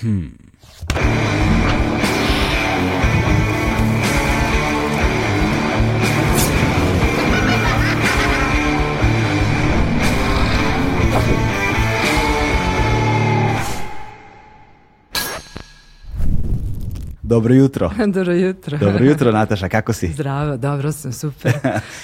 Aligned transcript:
Hmm. 0.00 0.28
Dobro 17.34 17.54
jutro. 17.54 17.90
Dobro 18.08 18.32
jutro. 18.34 18.78
Dobro 18.78 19.04
jutro, 19.04 19.32
Nataša, 19.32 19.68
kako 19.68 19.92
si? 19.92 20.08
Zdravo, 20.08 20.56
dobro 20.56 20.92
sam, 20.92 21.12
super. 21.12 21.52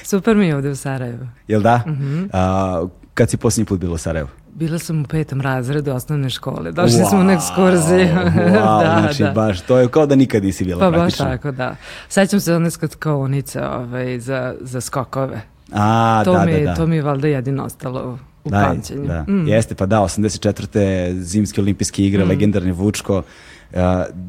Super 0.04 0.36
mi 0.36 0.46
je 0.46 0.56
ovde 0.56 0.70
u 0.70 0.76
Sarajevu. 0.76 1.26
Jel 1.48 1.60
da? 1.62 1.82
Mhm. 1.86 2.24
A, 2.32 2.84
kad 3.14 3.30
si 3.30 3.36
posljednji 3.36 3.66
put 3.66 3.80
bila 3.80 3.95
u 3.95 3.98
Sarajevu? 3.98 4.28
Bila 4.52 4.78
sam 4.78 5.00
u 5.00 5.06
petom 5.06 5.41
razredu 5.41 5.92
osnovne 5.92 6.30
škole. 6.30 6.72
Došli 6.72 7.05
smo 7.05 7.22
na 7.22 7.32
ekskurziju. 7.32 8.08
Wow, 8.27 8.80
da, 8.82 8.96
znači 9.00 9.22
da. 9.22 9.30
baš, 9.30 9.60
to 9.60 9.78
je 9.78 9.88
kao 9.88 10.06
da 10.06 10.14
nikad 10.14 10.45
nisi 10.45 10.64
bila 10.64 10.80
Pa 10.80 10.91
baš 10.91 10.98
praktično. 10.98 11.24
tako, 11.27 11.50
da. 11.50 11.77
Sećam 12.08 12.41
se 12.41 12.55
one 12.55 12.70
skatkovnice 12.70 13.66
ovaj, 13.66 14.20
za, 14.20 14.55
za 14.60 14.80
skokove. 14.80 15.41
A, 15.72 16.22
to, 16.24 16.33
da, 16.33 16.44
mi, 16.47 16.52
da, 16.55 16.60
da. 16.60 16.74
to 16.74 16.86
mi 16.86 16.97
je 16.97 17.02
valjda 17.02 17.28
jedino 17.28 17.64
ostalo 17.64 18.19
u 18.44 18.50
Da, 18.50 18.64
pamćenju. 18.69 19.06
da. 19.06 19.22
Mm. 19.22 19.48
Jeste, 19.48 19.74
pa 19.74 19.86
da, 19.86 19.97
84. 19.98 20.66
zimske 21.14 21.60
olimpijske 21.60 22.05
igre, 22.05 22.24
legendarni 22.24 22.72
Vučko. 22.72 23.22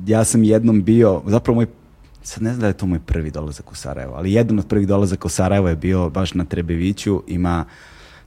Ja 0.08 0.24
sam 0.24 0.44
jednom 0.44 0.84
bio, 0.84 1.22
zapravo 1.26 1.56
moj, 1.56 1.68
sad 2.24 2.44
ne 2.44 2.50
znam 2.50 2.62
da 2.62 2.68
je 2.68 2.74
to 2.74 2.86
moj 2.86 3.00
prvi 3.00 3.32
dolazak 3.32 3.72
u 3.72 3.76
Sarajevo, 3.76 4.14
ali 4.16 4.34
jedan 4.34 4.60
od 4.60 4.68
prvih 4.68 4.88
dolazaka 4.88 5.26
u 5.26 5.30
Sarajevo 5.30 5.70
je 5.70 5.76
bio 5.76 6.10
baš 6.10 6.34
na 6.34 6.46
Trebeviću, 6.46 7.24
ima 7.28 7.66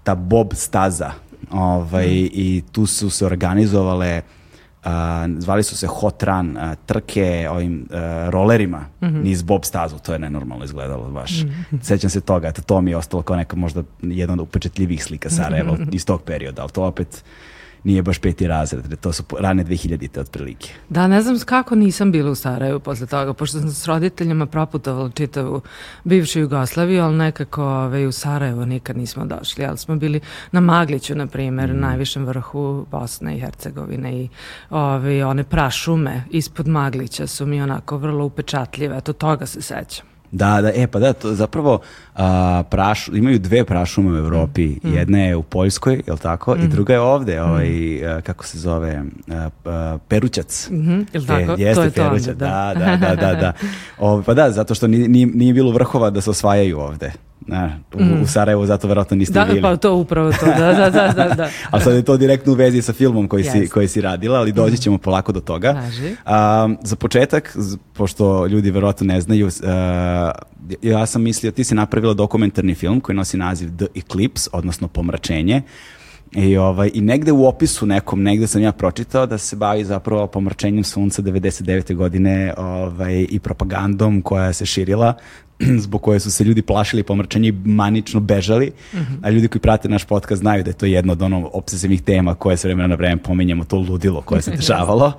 ta 0.02 0.14
bob 0.14 0.48
staza 0.55 1.10
ovaj, 1.50 2.08
i 2.32 2.62
tu 2.72 2.86
su 2.86 3.10
se 3.10 3.27
organizovale 3.27 4.22
a, 4.84 5.27
zvali 5.38 5.62
su 5.62 5.77
se 5.77 5.86
hot 5.86 6.22
run 6.22 6.56
a, 6.56 6.75
trke 6.75 7.48
ovim 7.50 7.88
a, 7.91 8.28
rolerima 8.31 8.86
niz 9.00 9.42
bob 9.42 9.64
stazu, 9.64 9.98
to 9.98 10.12
je 10.12 10.19
nenormalno 10.19 10.64
izgledalo 10.64 11.10
baš. 11.10 11.33
Sećam 11.83 12.10
se 12.10 12.20
toga, 12.20 12.48
eto, 12.48 12.62
to 12.62 12.81
mi 12.81 12.91
je 12.91 12.97
ostalo 12.97 13.22
kao 13.22 13.36
neka 13.36 13.56
možda 13.56 13.83
jedna 14.03 14.33
od 14.33 14.41
upečetljivih 14.41 15.05
slika 15.05 15.31
Sarajeva 15.31 15.77
iz 15.92 16.06
tog 16.06 16.22
perioda, 16.22 16.62
ali 16.62 16.70
to 16.70 16.84
opet 16.84 17.25
nije 17.84 18.02
baš 18.02 18.18
peti 18.18 18.46
razred, 18.46 19.00
to 19.00 19.12
su 19.12 19.22
rane 19.38 19.64
2000-te 19.64 20.20
otprilike. 20.20 20.68
Da, 20.88 21.08
ne 21.08 21.22
znam 21.22 21.38
kako 21.44 21.74
nisam 21.74 22.12
bila 22.12 22.30
u 22.30 22.34
Sarajevu 22.34 22.80
posle 22.80 23.06
toga, 23.06 23.32
pošto 23.32 23.60
sam 23.60 23.70
s 23.70 23.86
roditeljima 23.86 24.46
proputovala 24.46 25.10
čitavu 25.10 25.60
bivšu 26.04 26.41
Jugoslaviju, 26.41 27.02
ali 27.02 27.16
nekako 27.16 27.64
ovaj, 27.64 28.06
u 28.06 28.12
Sarajevo 28.12 28.64
nikad 28.64 28.96
nismo 28.96 29.24
došli, 29.24 29.64
ali 29.64 29.78
smo 29.78 29.96
bili 29.96 30.20
na 30.52 30.60
Magliću, 30.60 31.14
na 31.14 31.26
primjer, 31.26 31.74
najvišem 31.74 32.26
vrhu 32.26 32.86
Bosne 32.91 33.36
i 33.36 33.41
Hercegovine 33.41 34.16
i 34.16 34.28
ovaj, 34.70 35.22
one 35.22 35.44
prašume 35.44 36.24
ispod 36.30 36.69
Maglića 36.69 37.26
su 37.26 37.46
mi 37.46 37.62
onako 37.62 37.96
vrlo 37.96 38.24
upečatljive, 38.24 38.96
eto 38.96 39.12
toga 39.12 39.46
se 39.46 39.62
sećam. 39.62 40.13
Da, 40.34 40.60
da, 40.60 40.72
e 40.74 40.86
pa 40.86 40.98
da, 40.98 41.12
to 41.12 41.34
zapravo 41.34 41.80
a, 42.14 42.62
prašu, 42.70 43.16
imaju 43.16 43.38
dve 43.38 43.64
prašume 43.64 44.12
u 44.12 44.16
Evropi. 44.16 44.76
Jedna 44.82 45.18
je 45.18 45.36
u 45.36 45.42
Poljskoj, 45.42 46.02
jel 46.06 46.16
tako? 46.16 46.56
I 46.56 46.68
druga 46.68 46.92
je 46.92 47.00
ovde, 47.00 47.42
ovaj, 47.42 47.68
a, 48.06 48.20
kako 48.20 48.46
se 48.46 48.58
zove, 48.58 49.02
a, 49.30 49.50
a, 49.64 49.98
Perućac. 50.08 50.68
Mhm, 50.70 51.00
jel 51.12 51.26
tako? 51.26 51.52
E, 51.52 51.54
jeste 51.58 51.74
To 51.74 51.82
je 51.82 51.91
to 51.91 52.08
onda, 52.08 52.34
da. 52.34 52.74
da, 52.78 52.96
da, 52.96 53.14
da, 53.14 53.16
da. 53.16 53.34
da. 53.34 53.52
Ovaj, 53.98 54.24
pa 54.24 54.34
da, 54.34 54.50
zato 54.50 54.74
što 54.74 54.86
nije, 54.86 55.26
nije 55.26 55.54
bilo 55.54 55.72
vrhova 55.72 56.10
da 56.10 56.20
se 56.20 56.30
osvajaju 56.30 56.78
ovde. 56.78 57.12
Na, 57.47 57.78
u, 57.95 58.23
u 58.23 58.27
Sarajevu 58.27 58.67
zato 58.67 58.89
verovatno 58.89 59.17
niste 59.17 59.34
Da, 59.34 59.45
bili. 59.45 59.62
pa 59.62 59.77
to 59.77 59.95
upravo 59.95 60.33
to, 60.33 60.47
da, 60.47 60.73
da, 60.73 60.91
da, 60.91 61.12
da. 61.17 61.34
da. 61.34 61.48
Ali 61.70 61.83
sad 61.83 61.95
je 61.95 62.03
to 62.03 62.17
direktno 62.17 62.53
u 62.53 62.56
vezi 62.56 62.83
sa 62.83 62.92
filmom 62.92 63.28
koji, 63.28 63.45
si, 63.45 63.59
Jeste. 63.59 63.73
koji 63.73 63.89
si 63.89 64.00
radila, 64.00 64.39
ali 64.39 64.53
doći 64.53 64.78
ćemo 64.78 64.98
polako 64.98 65.33
do 65.33 65.41
toga. 65.41 65.83
A, 66.25 66.69
za 66.83 66.97
početak, 66.97 67.56
pošto 67.93 68.47
ljudi 68.47 68.71
verovatno 68.71 69.06
ne 69.06 69.21
znaju, 69.21 69.50
a, 69.65 70.31
ja 70.83 71.06
sam 71.06 71.22
mislio, 71.22 71.53
ti 71.53 71.65
si 71.65 71.75
napravila 71.75 72.15
dokumentarni 72.15 72.75
film 72.75 73.00
koji 73.00 73.16
nosi 73.16 73.37
naziv 73.37 73.71
The 73.77 73.87
Eclipse, 73.94 74.50
odnosno 74.53 74.88
Pomračenje. 74.88 75.62
I, 76.34 76.56
ovaj, 76.56 76.91
I 76.94 77.00
negde 77.00 77.33
u 77.33 77.47
opisu 77.47 77.87
nekom, 77.87 78.22
negde 78.22 78.47
sam 78.47 78.62
ja 78.62 78.72
pročitao 78.72 79.27
da 79.27 79.38
se 79.38 79.56
bavi 79.56 79.84
zapravo 79.84 80.27
pomračenjem 80.27 80.84
sunca 80.84 81.22
99. 81.22 81.94
godine 81.94 82.54
ovaj, 82.56 83.27
i 83.31 83.38
propagandom 83.38 84.22
koja 84.22 84.53
se 84.53 84.66
širila 84.66 85.15
zbog 85.84 86.02
koje 86.02 86.20
su 86.20 86.30
se 86.30 86.44
ljudi 86.44 86.62
plašili 86.62 87.02
pomračenja 87.02 87.48
i 87.48 87.52
manično 87.52 88.20
bežali, 88.20 88.72
a 89.22 89.30
ljudi 89.30 89.48
koji 89.48 89.60
prate 89.60 89.88
naš 89.88 90.04
podcast 90.04 90.41
znaju 90.41 90.62
da 90.64 90.70
je 90.70 90.75
to 90.75 90.86
jedna 90.86 91.12
od 91.12 91.22
ono 91.22 91.50
obsesivnih 91.52 92.02
tema 92.02 92.34
koje 92.34 92.56
se 92.56 92.69
vremena 92.69 92.88
na 92.88 92.94
vreme 92.94 93.22
pominjemo, 93.22 93.64
to 93.64 93.76
ludilo 93.76 94.20
koje 94.20 94.42
se 94.42 94.50
dešavalo. 94.56 95.12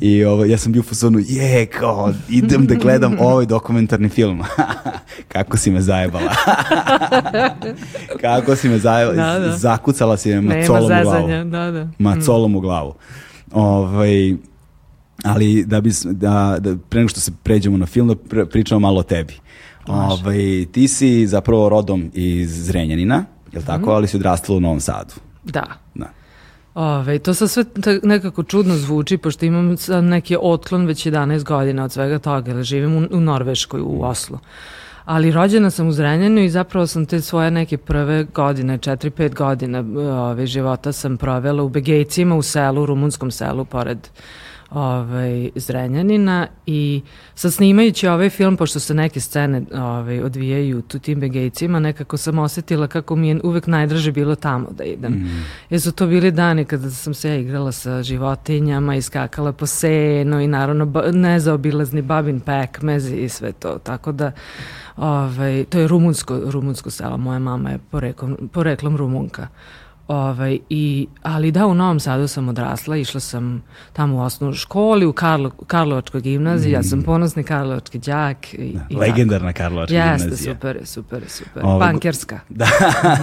I 0.00 0.24
ovo, 0.24 0.44
ja 0.44 0.58
sam 0.58 0.72
bio 0.72 0.80
u 0.80 0.82
fazonu, 0.82 1.18
je, 1.28 1.66
kao, 1.66 2.12
idem 2.28 2.66
da 2.66 2.74
gledam 2.74 3.16
ovaj 3.28 3.46
dokumentarni 3.46 4.08
film. 4.08 4.42
Kako 5.32 5.56
si 5.56 5.70
me 5.70 5.80
zajebala. 5.80 6.32
Kako 8.20 8.56
si 8.56 8.68
me 8.68 8.78
zajebala. 8.78 9.32
Da, 9.32 9.38
da. 9.38 9.56
Zakucala 9.56 10.16
si 10.16 10.28
me 10.28 10.40
macolom 10.40 10.84
u 10.84 11.02
glavu. 11.02 11.28
da, 11.44 11.70
da. 11.70 11.88
Macolom 11.98 12.56
u 12.56 12.60
glavu. 12.60 12.94
Ovaj, 13.52 14.34
ali 15.24 15.64
da 15.64 15.80
bi, 15.80 15.90
da, 16.04 16.56
da, 16.60 16.76
pre 16.88 17.00
nego 17.00 17.08
što 17.08 17.20
se 17.20 17.32
pređemo 17.42 17.76
na 17.76 17.86
film, 17.86 18.08
da 18.08 18.14
pr- 18.14 18.46
pričamo 18.50 18.78
malo 18.78 19.00
o 19.00 19.02
tebi. 19.02 19.34
Ovaj, 19.86 20.66
ti 20.72 20.88
si 20.88 21.26
zapravo 21.26 21.68
rodom 21.68 22.10
iz 22.14 22.66
Zrenjanina, 22.66 23.24
jel 23.52 23.62
tako, 23.62 23.80
Mhm. 23.82 23.90
ali 23.90 24.08
si 24.08 24.16
odrastala 24.16 24.56
u 24.56 24.60
Novom 24.60 24.80
Sadu. 24.80 25.14
Da. 25.44 25.64
Da. 25.94 26.06
Ove, 26.74 27.18
to 27.18 27.34
sad 27.34 27.50
sve 27.50 27.64
nekako 28.02 28.42
čudno 28.42 28.76
zvuči, 28.76 29.16
pošto 29.18 29.44
imam 29.44 29.76
sad 29.76 30.04
neki 30.04 30.36
otklon 30.40 30.86
već 30.86 31.06
11 31.06 31.44
godina 31.44 31.84
od 31.84 31.92
svega 31.92 32.18
toga, 32.18 32.50
jer 32.50 32.62
živim 32.62 32.96
u, 32.96 33.16
u 33.16 33.20
Norveškoj, 33.20 33.80
u 33.80 34.02
Oslu. 34.02 34.38
Ali 35.04 35.32
rođena 35.32 35.70
sam 35.70 35.88
u 35.88 35.92
Zrenjaninu 35.92 36.40
i 36.40 36.50
zapravo 36.50 36.86
sam 36.86 37.06
te 37.06 37.20
svoje 37.20 37.50
neke 37.50 37.76
prve 37.76 38.24
godine, 38.24 38.78
4-5 38.78 39.34
godina 39.34 39.84
ove, 40.22 40.46
života 40.46 40.92
sam 40.92 41.16
provela 41.16 41.62
u 41.62 41.68
Begejcima, 41.68 42.36
u 42.36 42.42
selu, 42.42 42.82
u 42.82 42.86
rumunskom 42.86 43.30
selu, 43.30 43.64
pored 43.64 43.98
ovaj, 44.70 45.50
Zrenjanina 45.54 46.46
i 46.66 47.02
sad 47.34 47.52
snimajući 47.52 48.08
ovaj 48.08 48.30
film, 48.30 48.56
pošto 48.56 48.80
se 48.80 48.94
neke 48.94 49.20
scene 49.20 49.62
ovaj, 49.74 50.20
odvijaju 50.20 50.82
tu 50.82 50.98
tim 50.98 51.20
begejcima, 51.20 51.78
nekako 51.80 52.16
sam 52.16 52.38
osetila 52.38 52.86
kako 52.86 53.16
mi 53.16 53.28
je 53.28 53.40
uvek 53.44 53.66
najdraže 53.66 54.12
bilo 54.12 54.34
tamo 54.34 54.68
da 54.70 54.84
idem. 54.84 55.30
Jer 55.70 55.80
su 55.80 55.92
to 55.92 56.06
bili 56.06 56.30
dani 56.30 56.64
kada 56.64 56.90
sam 56.90 57.14
se 57.14 57.28
ja 57.28 57.36
igrala 57.36 57.72
sa 57.72 58.02
životinjama 58.02 58.94
i 58.96 59.02
skakala 59.02 59.52
po 59.52 59.66
senu 59.66 60.40
i 60.40 60.46
naravno 60.46 60.86
ba- 60.86 61.12
nezaobilazni 61.12 62.02
babin 62.02 62.40
pekmez 62.40 63.12
i 63.12 63.28
sve 63.28 63.52
to. 63.52 63.78
Tako 63.78 64.12
da 64.12 64.32
ovaj, 64.96 65.64
to 65.64 65.78
je 65.78 65.88
rumunsko, 65.88 66.40
rumunsko 66.44 66.90
selo. 66.90 67.16
Moja 67.16 67.38
mama 67.38 67.70
je 67.70 67.78
poreklom, 67.90 68.48
poreklom 68.52 68.96
rumunka. 68.96 69.48
Ovaj, 70.10 70.58
i, 70.68 71.06
ali 71.22 71.50
da, 71.50 71.66
u 71.66 71.74
Novom 71.74 72.00
Sadu 72.00 72.28
sam 72.28 72.48
odrasla, 72.48 72.96
išla 72.96 73.20
sam 73.20 73.62
tamo 73.92 74.16
u 74.16 74.20
osnovnu 74.20 74.54
školi, 74.54 75.06
u 75.06 75.12
Karlo, 75.12 75.50
Karlovačkoj 75.66 76.20
gimnaziji, 76.20 76.72
ja 76.72 76.82
sam 76.82 77.02
ponosni 77.02 77.42
Karlovački 77.42 77.98
đak. 77.98 78.54
I, 78.54 78.76
i 78.90 78.96
Legendarna 78.96 79.52
Karlovačka. 79.52 79.94
Jeste, 79.94 80.24
gimnazija. 80.24 80.54
super, 80.54 80.76
je, 80.76 80.86
super, 80.86 81.22
je, 81.22 81.28
super. 81.28 81.62
Ovaj, 81.64 81.78
Bankerska. 81.78 82.40
Da, 82.48 82.66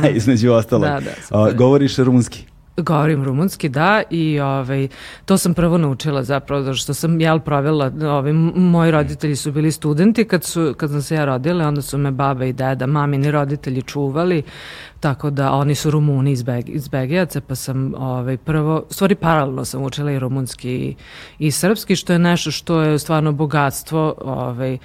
između 0.10 0.52
ostalog. 0.60 0.90
Da, 0.90 1.00
da, 1.00 1.22
super. 1.22 1.38
O, 1.38 1.54
govoriš 1.58 1.98
rumunski? 1.98 2.46
Govorim 2.82 3.24
rumunski, 3.24 3.70
da, 3.70 4.02
i 4.10 4.40
ovaj, 4.40 4.88
to 5.26 5.38
sam 5.38 5.54
prvo 5.54 5.78
naučila 5.78 6.24
zapravo, 6.24 6.64
zato 6.64 6.76
što 6.76 6.94
sam 6.94 7.22
jel 7.22 7.40
provela, 7.40 7.92
ovaj, 8.02 8.34
moji 8.34 8.92
roditelji 8.92 9.36
su 9.36 9.52
bili 9.52 9.72
studenti 9.72 10.26
kad, 10.26 10.44
su, 10.44 10.74
kad 10.78 10.90
sam 10.90 11.02
se 11.02 11.16
ja 11.16 11.26
rodila, 11.26 11.68
onda 11.68 11.82
su 11.82 11.98
me 11.98 12.12
baba 12.12 12.46
i 12.46 12.54
deda, 12.54 12.86
mamini 12.86 13.32
roditelji 13.32 13.82
čuvali, 13.82 14.44
tako 15.00 15.30
da 15.30 15.52
oni 15.52 15.76
su 15.76 15.92
rumuni 15.92 16.32
iz, 16.32 16.44
Beg, 16.44 16.70
iz 16.70 16.88
Begejaca, 16.88 17.42
pa 17.42 17.56
sam 17.56 17.94
ovaj, 17.98 18.38
prvo, 18.38 18.84
stvari 18.90 19.16
paralelno 19.16 19.66
sam 19.66 19.84
učila 19.84 20.12
i 20.12 20.20
rumunski 20.20 20.72
i, 20.72 20.96
i 21.40 21.52
srpski, 21.52 21.96
što 21.96 22.14
je 22.14 22.20
nešto 22.20 22.52
što 22.52 22.82
je 22.82 23.00
stvarno 23.00 23.32
bogatstvo 23.32 24.16
ovaj, 24.22 24.78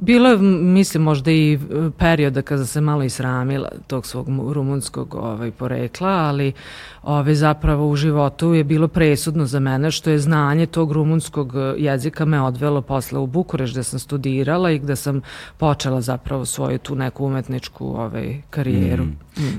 Bilo 0.00 0.28
je, 0.28 0.38
mislim, 0.38 1.02
možda 1.02 1.30
i 1.30 1.52
e, 1.54 1.58
perioda 1.98 2.42
kada 2.42 2.66
se 2.66 2.80
malo 2.80 3.02
isramila 3.02 3.68
tog 3.86 4.06
svog 4.06 4.28
mu- 4.28 4.52
rumunskog 4.52 5.14
ovaj, 5.14 5.50
porekla, 5.50 6.08
ali 6.08 6.52
ovaj, 7.02 7.34
zapravo 7.34 7.88
u 7.88 7.96
životu 7.96 8.54
je 8.54 8.64
bilo 8.64 8.88
presudno 8.88 9.46
za 9.46 9.60
mene 9.60 9.90
što 9.90 10.10
je 10.10 10.18
znanje 10.18 10.66
tog 10.66 10.92
rumunskog 10.92 11.54
e, 11.56 11.74
jezika 11.78 12.24
me 12.24 12.40
odvelo 12.42 12.82
posle 12.82 13.18
u 13.18 13.26
Bukureš 13.26 13.72
gde 13.72 13.82
sam 13.82 13.98
studirala 13.98 14.70
i 14.70 14.78
gde 14.78 14.96
sam 14.96 15.20
počela 15.56 16.00
zapravo 16.00 16.44
svoju 16.44 16.78
tu 16.78 16.94
neku 16.94 17.26
umetničku 17.26 17.86
ovaj, 17.86 18.42
karijeru. 18.50 19.04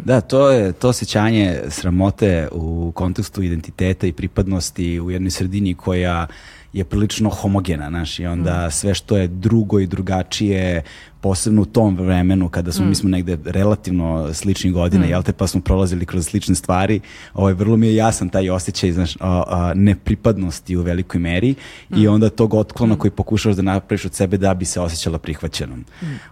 Da, 0.06 0.22
to 0.22 0.50
je 0.50 0.74
to 0.74 0.90
osjećanje 0.90 1.60
sramote 1.70 2.48
u 2.52 2.92
kontekstu 2.96 3.42
identiteta 3.42 4.08
i 4.08 4.12
pripadnosti 4.12 5.00
u 5.00 5.12
jednoj 5.12 5.32
sredini 5.32 5.74
koja 5.74 6.28
je 6.74 6.84
prilično 6.84 7.30
homogena, 7.30 7.90
znaš, 7.90 8.20
i 8.20 8.26
onda 8.26 8.72
sve 8.72 8.94
što 8.94 9.18
je 9.18 9.28
drugo 9.28 9.80
i 9.80 9.88
drugačije, 9.88 10.84
posebno 11.22 11.62
u 11.62 11.66
tom 11.66 11.96
vremenu 11.98 12.50
kada 12.50 12.72
smo, 12.72 12.86
mi 12.86 12.96
smo 12.96 13.10
negde 13.10 13.38
relativno 13.46 14.34
sličnih 14.34 14.74
godina, 14.74 15.06
jel 15.06 15.24
te, 15.24 15.34
pa 15.34 15.48
smo 15.48 15.62
prolazili 15.62 16.06
kroz 16.06 16.28
slične 16.28 16.56
stvari, 16.56 17.00
ovaj, 17.34 17.54
vrlo 17.54 17.78
mi 17.78 17.88
je 17.88 17.96
jasan 17.96 18.30
taj 18.30 18.50
osjećaj, 18.50 18.92
znaš, 18.92 19.16
a, 19.16 19.44
a, 19.48 19.74
nepripadnosti 19.76 20.76
u 20.76 20.82
velikoj 20.82 21.20
meri 21.20 21.56
i 21.96 22.08
onda 22.08 22.30
tog 22.30 22.54
otklona 22.54 22.96
koji 22.96 23.12
pokušavaš 23.12 23.56
da 23.56 23.62
napraviš 23.62 24.06
od 24.06 24.14
sebe 24.14 24.38
da 24.38 24.54
bi 24.54 24.66
se 24.66 24.82
osjećala 24.82 25.18
prihvaćenom. 25.18 25.86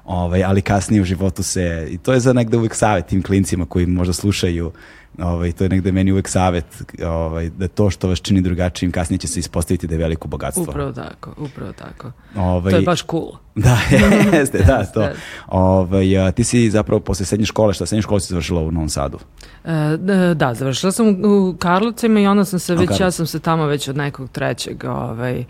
Ovaj, 0.06 0.44
ali 0.44 0.62
kasnije 0.62 1.02
u 1.02 1.06
životu 1.06 1.44
se, 1.44 1.88
i 1.92 1.98
to 1.98 2.14
je 2.14 2.20
za 2.20 2.34
negde 2.34 2.58
uvek 2.58 2.76
savjet 2.76 3.06
tim 3.06 3.24
klincima 3.24 3.66
koji 3.66 3.86
možda 3.86 4.14
slušaju 4.14 4.72
Ovaj, 5.20 5.52
to 5.52 5.64
je 5.64 5.70
negde 5.70 5.92
meni 5.92 6.12
uvek 6.12 6.30
savet 6.30 6.66
ovaj, 7.06 7.50
da 7.50 7.68
to 7.68 7.90
što 7.90 8.08
vas 8.08 8.22
čini 8.22 8.42
drugačijim 8.42 8.92
kasnije 8.92 9.18
će 9.18 9.28
se 9.28 9.40
ispostaviti 9.40 9.88
da 9.88 9.94
je 9.94 10.00
veliko 10.00 10.28
bogatstvo. 10.28 10.64
Upravo 10.64 10.92
tako, 10.92 11.34
upravo 11.38 11.72
tako. 11.72 12.12
Ovaj, 12.36 12.72
To 12.72 12.78
je 12.78 12.84
baš 12.84 13.04
cool. 13.12 13.32
Da, 13.56 13.78
jeste, 14.34 14.58
da, 14.58 14.86
to. 14.86 15.10
Ovaj, 15.48 16.32
ti 16.36 16.44
si 16.44 16.70
zapravo 16.70 17.00
posle 17.00 17.26
srednje 17.26 17.46
škole, 17.46 17.74
šta 17.74 17.86
srednje 17.86 18.02
škole 18.02 18.20
si 18.20 18.28
završila 18.28 18.62
u 18.62 18.72
Novom 18.72 18.90
Sadu? 18.90 19.20
E, 19.66 19.98
da, 20.36 20.54
završila 20.54 20.92
sam 20.92 21.08
u, 21.08 21.50
u 21.50 21.56
Karlovcima 21.60 22.20
i 22.20 22.28
onda 22.28 22.46
sam 22.46 22.60
se 22.60 22.76
već, 22.76 23.00
ja 23.00 23.12
sam 23.12 23.28
se 23.28 23.40
tamo 23.40 23.66
već 23.66 23.88
od 23.88 23.98
nekog 23.98 24.30
trećeg 24.30 24.84
ovaj, 24.84 25.46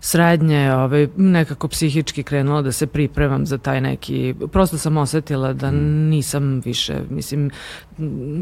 srednje, 0.00 0.72
ovaj, 0.74 1.08
nekako 1.16 1.68
psihički 1.68 2.22
krenula 2.22 2.62
da 2.62 2.72
se 2.72 2.86
pripremam 2.86 3.46
za 3.46 3.58
taj 3.58 3.80
neki, 3.80 4.34
prosto 4.48 4.78
sam 4.78 4.96
osetila 4.96 5.52
da 5.52 5.70
Mm. 5.70 5.76
nisam 6.08 6.60
više, 6.60 7.00
mislim, 7.10 7.50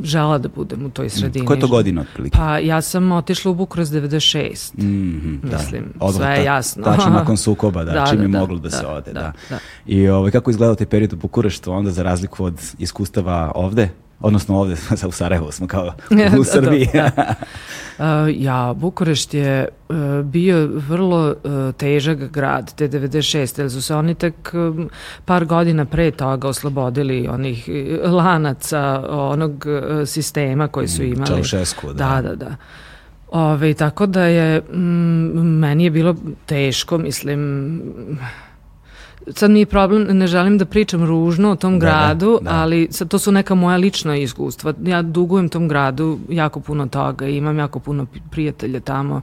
žela 0.02 0.38
da 0.38 0.48
budem 0.48 0.86
u 0.86 0.90
toj 0.90 1.08
sredini. 1.10 1.46
Koja 1.46 1.54
je 1.54 1.60
to 1.60 1.68
godina 1.68 2.00
otprilike? 2.02 2.38
Pa 2.38 2.58
ja 2.58 2.80
sam 2.80 3.12
otišla 3.12 3.50
u 3.50 3.56
Bukurest 3.56 3.92
96. 3.92 4.72
Mhm, 4.74 5.36
Mislim, 5.44 5.84
Odmah 5.96 6.14
sve 6.16 6.28
je 6.28 6.36
ta- 6.36 6.42
jasno. 6.44 6.82
Tačno 6.84 7.10
nakon 7.14 7.36
sukoba, 7.36 7.84
da, 7.84 7.92
Da, 7.92 8.06
čim 8.06 8.16
da, 8.16 8.22
je 8.22 8.28
da, 8.28 8.38
moglo 8.38 8.56
da, 8.56 8.62
da, 8.62 8.70
se 8.70 8.86
ode, 8.86 9.12
da. 9.12 9.20
da, 9.20 9.32
da. 9.50 9.58
I 9.86 10.08
ovaj, 10.08 10.30
kako 10.30 10.50
izgledao 10.50 10.74
taj 10.74 10.86
period 10.86 11.12
u 11.12 11.16
Bukureštu 11.16 11.72
onda 11.72 11.90
za 11.90 12.02
razliku 12.02 12.44
od 12.44 12.60
iskustava 12.78 13.52
ovde? 13.54 13.88
Odnosno 14.20 14.60
ovde, 14.60 14.76
u 15.08 15.12
Sarajevu 15.12 15.52
smo 15.52 15.66
kao 15.66 15.84
Da, 16.10 16.40
u 16.40 16.44
Srbiji. 16.44 16.88
da, 16.92 17.34
Uh, 17.98 18.04
ja, 18.30 18.74
Bukurešt 18.76 19.34
je 19.34 19.68
uh, 19.88 19.96
bio 20.24 20.66
vrlo 20.88 21.28
uh, 21.28 21.74
težak 21.74 22.18
grad 22.18 22.74
te 22.74 22.88
96. 22.88 23.60
jer 23.60 23.70
su 23.70 23.82
se 23.82 23.94
oni 23.94 24.14
tek 24.14 24.50
um, 24.54 24.90
par 25.24 25.44
godina 25.44 25.84
pre 25.84 26.10
toga 26.10 26.48
oslobodili 26.48 27.28
onih 27.28 27.68
lanaca 28.04 29.04
onog 29.08 29.64
uh, 29.66 30.08
sistema 30.08 30.68
koji 30.68 30.88
su 30.88 31.02
imali. 31.02 31.26
Čaušesku, 31.26 31.92
da. 31.92 31.92
Da, 31.92 32.28
da, 32.28 32.34
da. 32.34 32.56
Ove, 33.30 33.74
tako 33.74 34.06
da 34.06 34.24
je, 34.24 34.60
mm, 34.60 35.58
meni 35.58 35.84
je 35.84 35.90
bilo 35.90 36.14
teško, 36.46 36.98
mislim, 36.98 37.90
sad 39.26 39.50
mi 39.50 39.58
je 39.60 39.66
problem, 39.66 40.16
ne 40.18 40.26
želim 40.26 40.58
da 40.58 40.64
pričam 40.64 41.04
ružno 41.04 41.50
o 41.50 41.56
tom 41.56 41.78
Da, 41.78 41.86
da, 41.86 41.92
gradu, 41.92 42.38
da. 42.42 42.50
ali 42.50 42.88
sad 42.90 43.08
to 43.08 43.18
su 43.18 43.32
neka 43.32 43.54
moja 43.54 43.76
lična 43.76 44.16
iskustva. 44.16 44.74
Ja 44.84 45.02
dugujem 45.02 45.48
tom 45.48 45.68
gradu 45.68 46.18
jako 46.28 46.60
puno 46.60 46.86
toga, 46.86 47.26
i 47.26 47.36
imam 47.36 47.58
jako 47.58 47.78
puno 47.78 48.06
prijatelja 48.30 48.80
tamo 48.80 49.20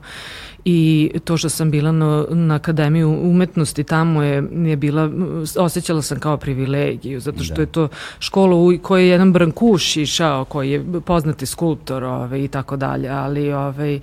i 0.64 1.10
to 1.24 1.36
što 1.36 1.48
sam 1.48 1.70
bila 1.70 1.92
na, 1.92 2.24
na 2.30 2.54
Akademiju 2.54 3.10
umetnosti 3.22 3.84
tamo 3.84 4.22
je, 4.22 4.42
je 4.52 4.76
bila, 4.76 5.10
osjećala 5.58 6.02
sam 6.02 6.20
kao 6.20 6.36
privilegiju, 6.36 7.20
zato 7.20 7.42
što 7.44 7.54
Da. 7.54 7.62
je 7.62 7.66
to 7.66 7.88
škola 8.18 8.56
u 8.56 8.72
kojoj 8.82 9.04
je 9.04 9.08
jedan 9.08 9.32
Brankuš 9.32 9.96
išao, 9.96 10.44
koji 10.44 10.70
je 10.70 10.84
poznati 11.06 11.46
skulptor 11.46 12.04
ovaj, 12.04 12.40
i 12.40 12.48
tako 12.48 12.76
dalje, 12.76 13.08
ali 13.08 13.52
ovaj, 13.52 13.94
Um, 13.94 14.00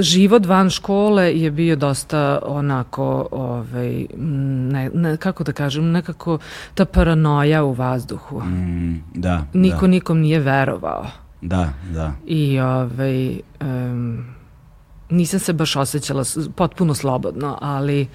život 0.00 0.46
van 0.46 0.70
škole 0.70 1.38
je 1.38 1.50
bio 1.50 1.76
dosta 1.76 2.38
onako, 2.46 3.28
ovaj, 3.30 4.06
ne, 4.16 4.90
ne, 4.94 5.16
kako 5.16 5.44
da 5.44 5.52
kažem, 5.52 5.90
nekako 5.90 6.38
ta 6.74 6.84
paranoja 6.84 7.64
u 7.64 7.72
vazduhu. 7.72 8.40
Mm, 8.40 9.02
da, 9.14 9.44
Niko 9.52 9.80
da, 9.80 9.86
nikom 9.86 10.20
nije 10.20 10.38
verovao. 10.40 11.06
da, 11.40 11.72
da. 11.94 12.12
I 12.26 12.60
ovaj, 12.60 13.40
em, 13.60 14.34
nisam 15.10 15.40
se 15.40 15.52
baš 15.52 15.76
osjećala 15.76 16.24
potpuno 16.56 16.94
slobodno, 16.94 17.58
ali 17.60 18.06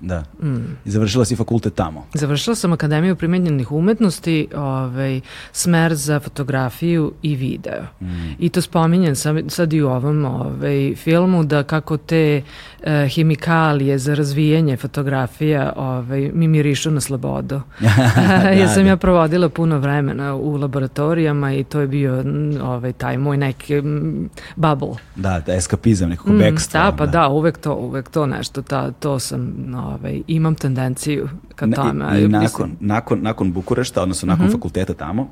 Da. 0.00 0.24
Mm. 0.42 0.76
I 0.84 0.90
završila 0.90 1.24
si 1.24 1.36
fakultet 1.36 1.74
tamo. 1.74 2.06
Završila 2.14 2.56
sam 2.56 2.72
Akademiju 2.72 3.16
primenjenih 3.16 3.72
umetnosti, 3.72 4.48
ovaj, 4.56 5.20
smer 5.52 5.94
za 5.94 6.20
fotografiju 6.20 7.12
i 7.22 7.36
video. 7.36 7.82
Mm. 8.00 8.06
I 8.38 8.48
to 8.48 8.62
spominjem 8.62 9.16
sam, 9.16 9.50
sad 9.50 9.72
i 9.72 9.82
u 9.82 9.88
ovom 9.88 10.24
ovaj, 10.24 10.94
filmu 10.96 11.44
da 11.44 11.62
kako 11.62 11.96
te 11.96 12.42
e, 12.82 13.08
hemikalije 13.14 13.98
za 13.98 14.14
razvijanje 14.14 14.76
fotografija 14.76 15.72
ovaj, 15.76 16.30
mi 16.34 16.48
mirišu 16.48 16.90
na 16.90 17.00
slobodu. 17.00 17.60
Jer 18.58 18.68
sam 18.68 18.82
da. 18.82 18.88
ja 18.88 18.96
provodila 18.96 19.48
puno 19.48 19.78
vremena 19.78 20.34
u 20.34 20.56
laboratorijama 20.56 21.52
i 21.52 21.64
to 21.64 21.80
je 21.80 21.86
bio 21.86 22.22
mm, 22.22 22.60
ovaj, 22.62 22.92
taj 22.92 23.18
moj 23.18 23.36
neki 23.36 23.82
mm, 23.82 24.30
bubble. 24.56 24.94
Da, 25.16 25.40
da, 25.46 25.54
eskapizam, 25.54 26.08
nekako 26.08 26.30
Mm, 26.30 26.38
bekstvo. 26.38 26.80
Da, 26.80 26.92
pa 26.98 27.06
da, 27.06 27.28
uvek 27.28 27.58
to, 27.58 27.74
uvek 27.74 28.08
to 28.08 28.26
nešto, 28.26 28.62
ta, 28.62 28.90
to 28.90 29.18
sam, 29.18 29.52
ovaj, 29.90 30.22
imam 30.28 30.54
tendenciju 30.54 31.28
ka 31.54 31.66
Na- 31.66 31.76
tome. 31.76 32.04
I, 32.10 32.18
i 32.18 32.28
mislim- 32.28 32.30
nakon, 32.32 32.76
nakon, 32.80 33.22
nakon 33.22 33.52
Bukurešta, 33.52 34.02
odnosno 34.02 34.26
nakon 34.26 34.44
Mhm. 34.44 34.52
fakulteta 34.52 34.94
tamo, 34.94 35.28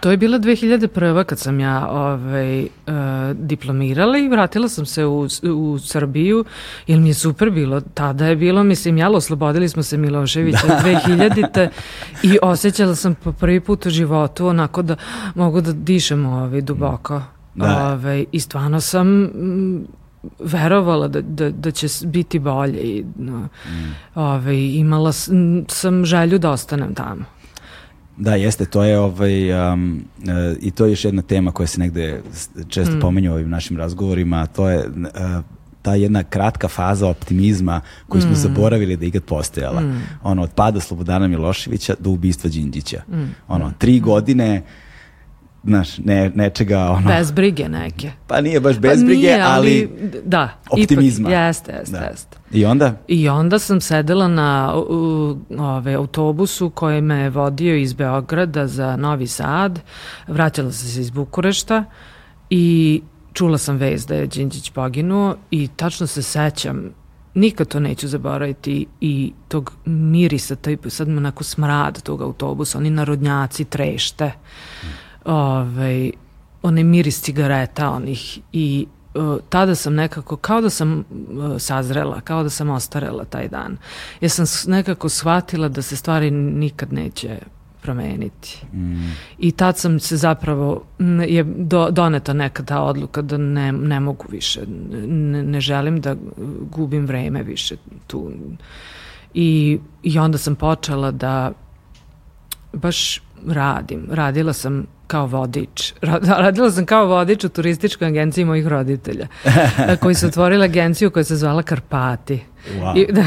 To 0.00 0.10
je 0.10 0.16
bila 0.16 0.38
2001. 0.38 0.88
kad 1.24 1.38
sam 1.38 1.60
ja 1.60 1.88
ovaj, 1.88 2.62
uh, 2.62 2.68
diplomirala 3.34 4.18
i 4.18 4.28
vratila 4.28 4.68
sam 4.68 4.86
se 4.86 5.04
u, 5.06 5.20
u 5.46 5.78
Srbiju, 5.80 6.44
jer 6.86 7.00
mi 7.00 7.08
je 7.08 7.14
super 7.14 7.50
bilo. 7.50 7.80
Tada 7.82 8.26
je 8.26 8.36
bilo, 8.36 8.62
mislim, 8.64 8.98
jalo, 8.98 9.16
oslobodili 9.16 9.68
smo 9.68 9.82
se 9.82 9.96
Miloševića 9.96 10.66
2000. 10.82 11.68
i 12.22 12.38
osjećala 12.42 12.94
sam 12.94 13.14
po 13.14 13.32
prvi 13.32 13.60
put 13.60 13.86
u 13.86 13.90
životu 13.90 14.46
onako 14.46 14.82
da 14.82 14.96
mogu 15.34 15.60
da 15.60 15.72
dišem 15.74 16.26
ovaj, 16.26 16.60
duboko. 16.62 17.22
Da. 17.54 17.88
Ovaj, 17.88 18.24
I 18.32 18.40
stvarno 18.40 18.80
sam 18.80 19.08
mm, 19.08 19.86
verovala 20.38 21.08
da, 21.08 21.20
da, 21.20 21.50
da 21.50 21.70
će 21.70 21.86
biti 22.04 22.38
bolje 22.38 22.80
i 22.80 23.04
no, 23.16 23.48
ovaj, 24.14 24.56
imala 24.56 25.12
sam 25.68 26.04
želju 26.04 26.38
da 26.38 26.50
ostanem 26.50 26.94
tamo. 26.94 27.24
Da, 28.16 28.34
jeste, 28.34 28.64
to 28.64 28.84
je 28.84 28.98
ovaj, 28.98 29.72
um, 29.72 30.04
e, 30.28 30.56
i 30.60 30.70
to 30.70 30.84
je 30.84 30.92
još 30.92 31.04
jedna 31.04 31.22
tema 31.22 31.52
koja 31.52 31.66
se 31.66 31.80
negde 31.80 32.22
često 32.68 32.96
Mm. 32.96 33.00
pomenju 33.00 33.30
u 33.30 33.34
ovim 33.34 33.50
našim 33.50 33.76
razgovorima, 33.76 34.36
a 34.36 34.46
to 34.46 34.68
je 34.68 34.78
e, 34.78 34.84
ta 35.82 35.94
jedna 35.94 36.22
kratka 36.22 36.68
faza 36.68 37.08
optimizma 37.08 37.80
koju 38.08 38.22
smo 38.22 38.34
zaboravili 38.34 38.96
da 38.96 39.04
je 39.04 39.08
ikad 39.08 39.24
postojala. 39.24 39.82
Ono, 40.22 40.42
od 40.42 40.50
pada 40.50 40.80
Slobodana 40.80 41.28
Miloševića 41.28 41.94
do 41.98 42.10
ubistva 42.10 42.50
Đinđića. 42.50 43.02
Ono, 43.48 43.72
tri 43.78 44.00
godine, 44.00 44.62
znaš, 45.64 45.98
ne, 45.98 46.30
nečega, 46.34 46.90
ono, 46.90 47.08
Bez 47.08 47.30
brige 47.32 47.68
neke. 47.68 48.12
pa 48.26 48.40
nije 48.40 48.60
baš 48.60 48.74
Pa 48.74 48.80
bez 48.80 49.04
brige, 49.04 49.20
nije, 49.20 49.40
ali, 49.42 49.90
da, 50.24 50.48
optimizma. 50.70 51.28
Ipak, 51.28 51.38
jeste, 51.38 51.72
jeste, 51.72 51.98
Da. 51.98 52.04
jeste. 52.04 52.36
I 52.52 52.64
onda? 52.64 52.96
I 53.08 53.28
onda 53.28 53.58
sam 53.58 53.80
sedela 53.80 54.28
na 54.28 54.74
u, 54.76 55.36
ove, 55.58 55.94
autobusu 55.94 56.70
koji 56.70 57.00
me 57.00 57.16
je 57.16 57.30
vodio 57.30 57.76
iz 57.76 57.92
Beograda 57.92 58.66
za 58.66 58.96
Novi 58.96 59.26
Sad. 59.26 59.80
Vraćala 60.28 60.72
sam 60.72 60.88
se 60.88 61.00
iz 61.00 61.10
Bukurešta 61.10 61.84
i 62.50 63.02
čula 63.32 63.58
sam 63.58 63.76
vez 63.76 64.06
da 64.06 64.14
je 64.14 64.26
Đinđić 64.26 64.70
poginuo 64.70 65.36
i 65.50 65.68
tačno 65.76 66.06
se 66.06 66.22
sećam 66.22 67.00
Nikad 67.34 67.68
to 67.68 67.80
neću 67.80 68.08
zaboraviti 68.08 68.86
i 69.00 69.32
tog 69.48 69.72
mirisa, 69.84 70.56
taj 70.56 70.76
sad 70.88 71.08
me 71.08 71.16
onako 71.16 71.44
smrad 71.44 72.02
tog 72.02 72.22
autobusa, 72.22 72.78
oni 72.78 72.90
narodnjaci 72.90 73.64
trešte, 73.64 74.32
ovaj, 75.30 76.12
onaj 76.62 76.84
miris 76.84 77.22
cigareta 77.22 77.90
onih 77.90 78.38
i 78.52 78.86
uh, 79.14 79.36
tada 79.48 79.74
sam 79.74 79.94
nekako, 79.94 80.36
kao 80.36 80.60
da 80.60 80.70
sam 80.70 80.98
uh, 80.98 81.04
sazrela, 81.58 82.20
kao 82.20 82.42
da 82.42 82.50
sam 82.50 82.70
ostarela 82.70 83.24
taj 83.24 83.48
dan. 83.48 83.76
Jer 84.20 84.30
sam 84.30 84.72
nekako 84.72 85.08
shvatila 85.08 85.68
da 85.68 85.82
se 85.82 85.96
stvari 85.96 86.30
nikad 86.30 86.92
neće 86.92 87.38
promeniti. 87.82 88.62
Mm, 88.72 89.12
I 89.38 89.52
tad 89.52 89.78
sam 89.78 90.00
se 90.00 90.16
zapravo, 90.16 90.82
je 91.28 91.44
do, 91.44 91.90
doneta 91.90 92.32
neka 92.32 92.62
ta 92.62 92.82
odluka 92.82 93.22
da 93.22 93.36
ne, 93.36 93.72
ne 93.72 94.00
mogu 94.00 94.24
više, 94.28 94.60
ne, 95.06 95.42
ne 95.42 95.60
želim 95.60 96.00
da 96.00 96.16
gubim 96.70 97.06
vreme 97.06 97.42
više 97.42 97.76
tu. 98.06 98.30
I, 99.34 99.78
I 100.02 100.18
onda 100.18 100.38
sam 100.38 100.54
počela 100.54 101.10
da 101.10 101.52
baš 102.72 103.22
radim. 103.46 104.06
Radila 104.10 104.52
sam 104.52 104.86
kao 105.10 105.26
vodič. 105.28 105.92
Ra- 106.02 106.18
Radila 106.42 106.70
sam 106.70 106.86
kao 106.86 107.06
vodič 107.06 107.44
u 107.44 107.48
turističkoj 107.50 108.08
agenciji 108.08 108.44
mojih 108.44 108.66
roditelja, 108.66 109.26
koji 109.96 110.14
su 110.14 110.26
otvorili 110.26 110.64
agenciju 110.64 111.10
koja 111.10 111.24
se 111.24 111.36
zvala 111.36 111.62
Karpati. 111.62 112.40
wow. 112.70 112.96
I, 112.98 113.12
da, 113.12 113.24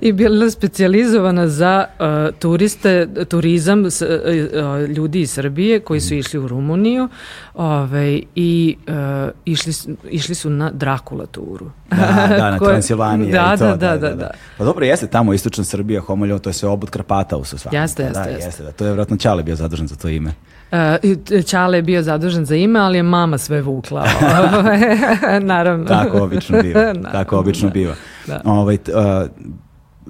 i 0.00 0.12
bila 0.12 0.50
specijalizovana 0.50 1.48
za 1.48 1.84
uh, 1.90 2.06
turiste, 2.36 2.92
turizam 3.28 3.84
s, 3.86 4.02
uh, 4.02 4.08
uh, 4.08 4.88
ljudi 4.88 5.20
iz 5.20 5.30
Srbije 5.30 5.80
koji 5.80 6.00
su 6.00 6.14
išli 6.14 6.38
u 6.38 6.48
Rumuniju 6.48 7.08
ovaj, 7.54 8.22
i 8.34 8.76
uh, 8.88 8.94
išli, 9.44 9.72
išli 10.10 10.34
su 10.34 10.50
na 10.50 10.70
Drakula 10.70 11.26
turu. 11.26 11.70
Da, 11.90 11.96
da, 12.30 12.50
na 12.50 12.58
Koje- 12.58 12.70
Transilvaniji. 12.70 13.32
Da, 13.32 13.52
i 13.54 13.58
to, 13.58 13.64
da, 13.66 13.76
da, 13.76 13.96
da, 13.98 14.14
da. 14.14 14.30
Pa 14.58 14.64
dobro, 14.64 14.84
jeste 14.84 15.06
tamo 15.06 15.34
istočna 15.34 15.64
Srbija, 15.64 16.00
Homoljo, 16.00 16.38
to 16.38 16.50
je 16.50 16.54
sve 16.54 16.68
obod 16.68 16.90
Karpata 16.90 17.36
u 17.36 17.44
stvarno. 17.44 17.80
Jeste, 17.80 18.02
Pa 18.02 18.08
jeste, 18.08 18.20
da, 18.20 18.28
jeste. 18.28 18.46
jeste. 18.46 18.62
Da, 18.62 18.72
to 18.72 18.84
je 18.84 18.90
vjerojatno 18.90 19.16
Ćale 19.16 19.42
bio 19.42 19.56
zadužen 19.56 19.86
za 19.86 19.96
to 19.96 20.08
ime. 20.08 20.32
Uh, 20.74 20.78
t- 21.18 21.42
Ćale 21.42 21.78
je 21.78 21.82
bio 21.82 22.02
zadužen 22.02 22.44
za 22.44 22.56
ime, 22.56 22.80
ali 22.80 22.98
je 22.98 23.02
mama 23.02 23.38
sve 23.38 23.62
vukla. 23.62 24.04
Ovaj, 24.54 24.78
Naravno. 25.42 25.84
Tako 25.84 26.22
obično 26.22 26.62
biva. 26.62 26.80
Naravno, 26.82 27.10
Tako 27.12 27.38
obično 27.38 27.68
da. 27.68 27.72
biva. 27.72 27.94
Da. 28.26 28.40
Ovaj, 28.44 28.76
t- 28.76 28.92
a, 28.94 29.26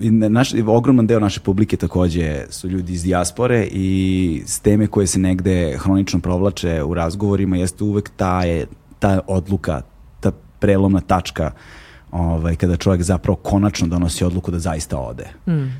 i 0.00 0.10
na- 0.10 0.28
naš, 0.28 0.50
ogroman 0.66 1.06
deo 1.06 1.20
naše 1.20 1.40
publike 1.40 1.76
takođe 1.76 2.42
su 2.50 2.68
ljudi 2.68 2.92
iz 2.92 3.02
dijaspore 3.02 3.68
i 3.72 4.42
s 4.46 4.60
teme 4.60 4.86
koje 4.86 5.06
se 5.06 5.18
negde 5.18 5.76
hronično 5.78 6.20
provlače 6.20 6.82
u 6.82 6.94
razgovorima 6.94 7.56
jeste 7.56 7.84
uvek 7.84 8.10
ta, 8.16 8.42
je, 8.42 8.66
ta 8.98 9.20
odluka, 9.26 9.80
ta 10.20 10.30
prelomna 10.58 11.00
tačka 11.00 11.50
ovaj, 12.14 12.56
kada 12.56 12.76
čovjek 12.76 13.02
zapravo 13.02 13.36
konačno 13.36 13.86
donosi 13.86 14.24
odluku 14.24 14.50
da 14.50 14.58
zaista 14.58 14.98
ode, 14.98 15.26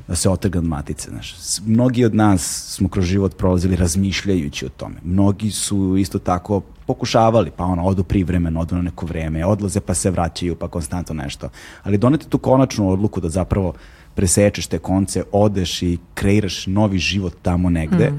da 0.07 0.15
se 0.15 0.29
otrga 0.29 0.59
od 0.59 0.65
matice. 0.65 1.09
Znaš. 1.09 1.35
Mnogi 1.65 2.05
od 2.05 2.15
nas 2.15 2.65
smo 2.69 2.89
kroz 2.89 3.05
život 3.05 3.37
prolazili 3.37 3.75
razmišljajući 3.75 4.65
o 4.65 4.69
tome. 4.69 4.95
Mnogi 5.03 5.51
su 5.51 5.97
isto 5.97 6.19
tako 6.19 6.61
pokušavali, 6.87 7.51
pa 7.57 7.63
ono, 7.63 7.83
odu 7.83 8.03
privremeno, 8.03 8.59
odu 8.59 8.75
na 8.75 8.81
neko 8.81 9.05
vreme, 9.05 9.45
odlaze 9.45 9.79
pa 9.79 9.93
se 9.93 10.11
vraćaju, 10.11 10.55
pa 10.55 10.67
konstantno 10.67 11.15
nešto. 11.15 11.49
Ali 11.83 11.97
doneti 11.97 12.29
tu 12.29 12.37
konačnu 12.37 12.89
odluku 12.89 13.21
da 13.21 13.29
zapravo 13.29 13.73
presečeš 14.15 14.67
te 14.67 14.79
konce, 14.79 15.23
odeš 15.31 15.81
i 15.81 15.97
kreiraš 16.13 16.67
novi 16.67 16.97
život 16.97 17.33
tamo 17.41 17.69
negde, 17.69 18.13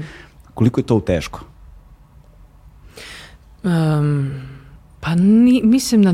koliko 0.53 0.79
je 0.79 0.85
to 0.85 0.99
teško? 0.99 1.39
Um, 3.63 4.31
pa 4.99 5.15
ni, 5.15 5.61
mislim 5.63 6.03
da 6.03 6.11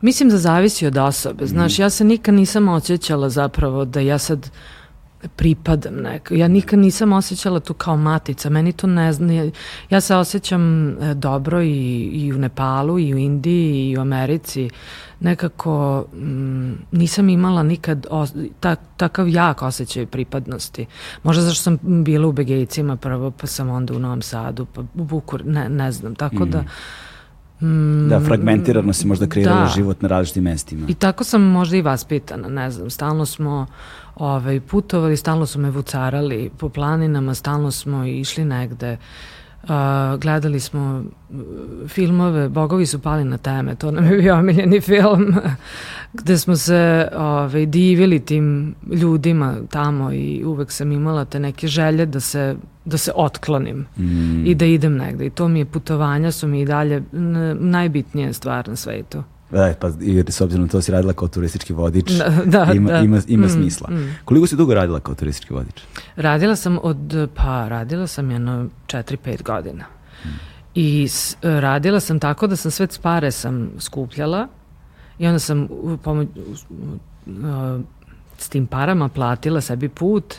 mislim 0.00 0.28
da 0.28 0.38
zavisi 0.38 0.86
od 0.86 0.96
osobe. 0.96 1.46
Znaš, 1.46 1.78
ja 1.78 1.90
se 1.90 2.04
nikad 2.04 2.34
nisam 2.34 2.68
osjećala 2.68 3.28
zapravo 3.28 3.84
da 3.84 4.00
ja 4.00 4.18
sad 4.18 4.50
pripadam 5.36 5.94
neko. 5.94 6.34
Ja 6.34 6.48
nikad 6.48 6.78
nisam 6.78 7.12
osjećala 7.12 7.60
tu 7.60 7.74
kao 7.74 7.96
matica. 7.96 8.50
Meni 8.50 8.72
to 8.72 8.86
ne 8.86 9.12
zna. 9.12 9.50
Ja 9.90 10.00
se 10.00 10.16
osjećam 10.16 10.88
e, 10.88 11.14
dobro 11.14 11.62
i, 11.62 12.10
i 12.12 12.32
u 12.32 12.38
Nepalu, 12.38 12.98
i 12.98 13.14
u 13.14 13.18
Indiji, 13.18 13.90
i 13.90 13.96
u 13.96 14.00
Americi. 14.00 14.70
Nekako 15.20 16.04
mm, 16.14 16.72
nisam 16.92 17.28
imala 17.28 17.62
nikad 17.62 18.06
os, 18.10 18.32
ta, 18.60 18.74
takav 18.74 19.28
jak 19.28 19.62
osjećaj 19.62 20.06
pripadnosti. 20.06 20.86
Možda 21.22 21.42
zašto 21.42 21.62
sam 21.62 22.04
bila 22.04 22.28
u 22.28 22.32
Begejcima 22.32 22.96
prvo, 22.96 23.30
pa 23.30 23.46
sam 23.46 23.70
onda 23.70 23.94
u 23.94 23.98
Novom 23.98 24.22
Sadu, 24.22 24.66
pa 24.66 24.80
u 24.80 25.04
Bukur, 25.04 25.46
ne, 25.46 25.68
ne 25.68 25.92
znam. 25.92 26.14
Tako 26.14 26.44
da... 26.44 26.64
Mm, 27.60 28.08
Da, 28.08 28.20
fragmentirano 28.20 28.92
si 28.92 29.06
možda 29.06 29.26
kreirala 29.26 29.60
da. 29.60 29.66
život 29.66 30.02
na 30.02 30.08
različitim 30.08 30.44
mestima. 30.44 30.86
I 30.88 30.94
tako 30.94 31.24
sam 31.24 31.42
možda 31.42 31.76
i 31.76 31.82
vaspitana, 31.82 32.48
ne 32.48 32.70
znam, 32.70 32.90
stalno 32.90 33.26
smo 33.26 33.66
ovaj, 34.14 34.60
putovali, 34.60 35.16
stalno 35.16 35.46
su 35.46 35.60
me 35.60 35.70
vucarali 35.70 36.50
po 36.58 36.68
planinama, 36.68 37.34
stalno 37.34 37.70
smo 37.70 38.04
išli 38.04 38.44
negde, 38.44 38.96
Uh, 39.62 40.20
gledali 40.20 40.60
smo 40.60 41.02
uh, 41.30 41.40
filmove, 41.88 42.48
Bogovi 42.48 42.86
su 42.86 42.98
pali 42.98 43.24
na 43.24 43.38
teme, 43.38 43.74
to 43.74 43.90
nam 43.90 44.04
je 44.04 44.18
bio 44.18 44.34
omiljeni 44.38 44.80
film, 44.80 45.34
gde 46.22 46.38
smo 46.38 46.56
se 46.56 47.08
ovaj, 47.16 47.66
divili 47.66 48.20
tim 48.20 48.74
ljudima 48.92 49.56
tamo 49.70 50.12
i 50.12 50.44
uvek 50.44 50.70
sam 50.70 50.92
imala 50.92 51.24
te 51.24 51.40
neke 51.40 51.66
želje 51.66 52.06
da 52.06 52.20
se, 52.20 52.56
da 52.86 52.98
se 52.98 53.12
otklonim 53.16 53.86
Mm. 53.96 54.46
i 54.46 54.54
da 54.54 54.64
idem 54.66 54.96
negde. 54.96 55.26
I 55.26 55.30
to 55.30 55.48
mi 55.48 55.58
je 55.58 55.64
putovanja 55.64 56.32
su 56.32 56.48
mi 56.48 56.60
i 56.60 56.66
dalje 56.66 57.02
najbitnija 57.54 58.32
stvar 58.32 58.68
na 58.68 58.76
svetu. 58.76 59.22
Da, 59.50 59.74
pa 59.80 59.88
i 60.00 60.24
s 60.28 60.40
obzirom 60.40 60.68
to 60.68 60.80
si 60.82 60.92
radila 60.92 61.12
kao 61.12 61.28
turistički 61.28 61.72
vodič, 61.72 62.12
Da, 62.12 62.28
da, 62.64 62.72
ima, 62.72 62.90
da. 62.90 62.98
ima, 62.98 63.20
ima 63.28 63.46
Mm, 63.46 63.50
smisla. 63.50 63.90
mm. 63.90 64.16
Koliko 64.24 64.46
si 64.46 64.56
dugo 64.56 64.74
radila 64.74 65.00
kao 65.00 65.14
turistički 65.14 65.54
vodič? 65.54 65.82
Radila 66.16 66.56
sam 66.56 66.78
od, 66.82 66.96
pa 67.34 67.68
radila 67.68 68.06
sam 68.06 68.30
jedno 68.30 68.66
4-5 68.86 69.42
godina. 69.42 69.84
I 70.74 71.08
s, 71.08 71.36
radila 71.42 72.00
sam 72.00 72.18
tako 72.18 72.46
da 72.46 72.56
sam 72.56 72.70
sve 72.70 72.88
pare 73.02 73.30
sam 73.30 73.70
skupljala 73.78 74.48
i 75.18 75.26
onda 75.26 75.38
sam 75.38 75.68
pomoć, 75.98 76.28
s 78.38 78.48
tim 78.48 78.66
parama 78.66 79.08
platila 79.08 79.60
sebi 79.60 79.88
put 79.88 80.34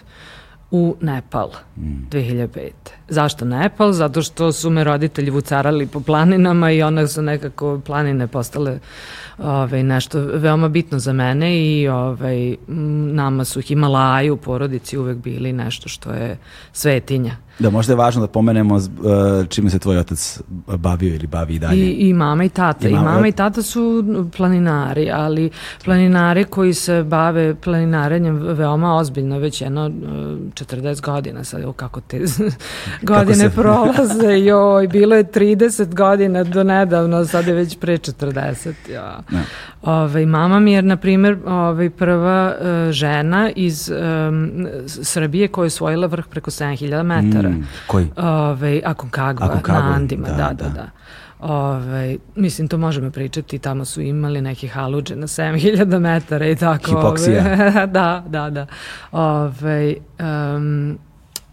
u 0.72 0.96
Nepal 1.02 1.50
2005. 1.78 2.70
Zašto 3.10 3.46
Nepal? 3.46 3.92
Zato 3.92 4.22
što 4.22 4.52
su 4.52 4.70
me 4.70 4.84
roditelji 4.84 5.30
vucarali 5.30 5.88
po 5.88 6.00
planinama 6.00 6.72
i 6.72 6.82
onda 6.84 7.08
su 7.08 7.22
nekako 7.22 7.82
planine 7.86 8.28
postale 8.28 8.80
ovaj, 9.38 9.84
nešto 9.84 10.20
veoma 10.20 10.68
bitno 10.70 11.00
za 11.00 11.14
mene 11.14 11.60
i 11.62 11.88
ovaj, 11.88 12.56
nama 13.12 13.46
su 13.46 13.62
Himalaju 13.62 14.34
u 14.34 14.38
porodici 14.38 14.98
uvek 14.98 15.18
bili 15.18 15.54
nešto 15.54 15.90
što 15.90 16.12
je 16.12 16.38
svetinja. 16.74 17.36
Da, 17.60 17.70
možda 17.70 17.94
je 17.94 17.98
važno 17.98 18.22
da 18.22 18.28
pomenemo 18.28 18.76
uh, 18.76 18.82
čime 19.50 19.70
se 19.70 19.80
tvoj 19.80 19.98
otac 19.98 20.42
bavio 20.68 21.16
ili 21.16 21.28
bavi 21.28 21.56
i 21.56 21.60
dalje. 21.60 21.78
I, 21.78 22.10
I 22.10 22.14
mama 22.14 22.44
i 22.44 22.50
tata. 22.50 22.88
I 22.88 22.92
I 22.92 22.96
mama- 22.96 23.12
mama, 23.12 23.28
i 23.28 23.32
tata 23.32 23.62
su 23.62 24.04
planinari, 24.38 25.12
ali 25.12 25.50
planinari 25.86 26.44
koji 26.44 26.74
se 26.74 27.04
bave 27.04 27.56
planinarenjem 27.56 28.36
veoma 28.38 28.96
ozbiljno, 28.96 29.40
već 29.40 29.62
jedno 29.62 29.88
e, 29.88 29.92
40 30.58 31.02
godina 31.02 31.44
sad, 31.44 31.62
evo 31.62 31.74
kako 31.74 32.02
te 32.02 32.20
godine 33.02 33.36
se- 33.36 33.50
prolaze, 33.50 34.40
joj, 34.40 34.88
bilo 34.88 35.16
je 35.16 35.24
30 35.24 35.96
godina 35.96 36.44
do 36.44 36.64
nedavno, 36.64 37.26
sad 37.26 37.48
je 37.48 37.54
već 37.54 37.78
pre 37.80 37.98
40, 37.98 38.74
ja. 38.90 39.20
Da. 39.30 39.40
Ove, 39.84 40.26
mama 40.26 40.60
mi 40.60 40.74
je, 40.74 40.82
na 40.82 40.98
primjer, 40.98 41.38
ove, 41.46 41.90
prva 41.90 42.56
e, 42.62 42.92
žena 42.92 43.50
iz 43.56 43.90
em, 43.90 44.68
Srbije 44.88 45.48
koja 45.48 45.64
je 45.64 45.68
osvojila 45.68 46.08
vrh 46.08 46.26
preko 46.28 46.52
7000 46.52 47.04
metara. 47.04 47.50
Mm, 47.50 47.68
koji? 47.88 48.08
Ove, 48.18 48.82
Aconcagua, 48.86 49.46
Aconcagua, 49.46 49.82
na 49.82 49.96
Andima, 49.96 50.28
da, 50.28 50.34
da, 50.34 50.54
da. 50.54 50.64
da, 50.64 50.70
da. 50.70 50.90
Ove, 51.40 52.18
mislim, 52.36 52.68
to 52.68 52.78
možemo 52.78 53.12
pričati, 53.12 53.60
tamo 53.60 53.86
su 53.86 54.02
imali 54.02 54.42
neki 54.42 54.68
haluđe 54.68 55.16
na 55.16 55.28
7000 55.28 56.00
metara 56.00 56.48
i 56.48 56.56
tako. 56.56 56.86
Hipoksija. 56.88 57.44
ove, 57.46 57.86
da, 57.98 58.24
da, 58.28 58.50
da. 58.50 58.66
Ove, 59.12 59.96
em, 60.20 60.98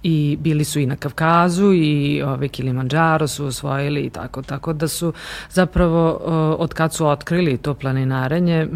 i 0.06 0.36
bili 0.40 0.64
su 0.64 0.80
i 0.80 0.86
na 0.86 0.96
Kavkazu 0.96 1.72
i 1.72 2.22
ove 2.22 2.48
Kilimanjaro 2.48 3.28
su 3.28 3.46
osvojili 3.46 4.00
i 4.00 4.10
tako, 4.10 4.42
tako 4.42 4.72
da 4.72 4.88
su 4.88 5.12
zapravo 5.50 6.20
o, 6.24 6.56
od 6.58 6.74
kad 6.74 6.94
su 6.94 7.06
otkrili 7.06 7.56
to 7.56 7.74
planinarenje, 7.74 8.54
e, 8.54 8.66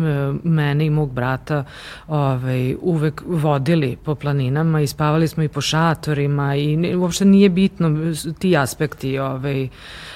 mene 0.42 0.86
i 0.86 0.90
mog 0.90 1.12
brata 1.12 1.64
ovaj, 2.06 2.76
uvek 2.80 3.22
vodili 3.26 3.96
po 4.04 4.14
planinama 4.14 4.80
i 4.80 4.86
spavali 4.86 5.28
smo 5.28 5.42
i 5.42 5.48
po 5.48 5.60
šatorima 5.60 6.56
i 6.56 6.76
ne, 6.76 6.96
uopšte 6.96 7.24
nije 7.24 7.48
bitno 7.48 8.14
ti 8.38 8.56
aspekti 8.56 9.18
ovaj, 9.18 9.68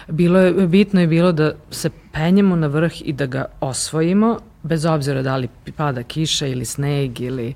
bilo 0.09 0.38
je, 0.38 0.66
bitno 0.66 1.00
je 1.00 1.07
bilo 1.07 1.33
da 1.33 1.52
se 1.71 1.90
penjemo 2.12 2.57
na 2.57 2.66
vrh 2.66 2.92
i 3.04 3.12
da 3.12 3.26
ga 3.26 3.45
osvojimo 3.61 4.38
bez 4.62 4.85
obzira 4.85 5.23
da 5.23 5.37
li 5.37 5.49
pada 5.76 6.02
kiša 6.02 6.47
ili 6.47 6.64
sneg 6.64 7.21
ili 7.21 7.54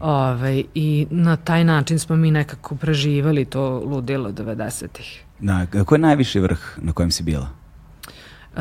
ovaj, 0.00 0.64
i 0.74 1.06
na 1.10 1.36
taj 1.36 1.64
način 1.64 1.98
smo 1.98 2.16
mi 2.16 2.30
nekako 2.30 2.76
preživali 2.76 3.44
to 3.44 3.82
ludilo 3.86 4.32
90-ih. 4.32 5.24
Da, 5.40 5.66
koji 5.84 5.96
je 5.96 6.00
najviši 6.00 6.40
vrh 6.40 6.78
na 6.82 6.92
kojem 6.92 7.10
si 7.10 7.22
bila? 7.22 7.48
Uh, 8.54 8.60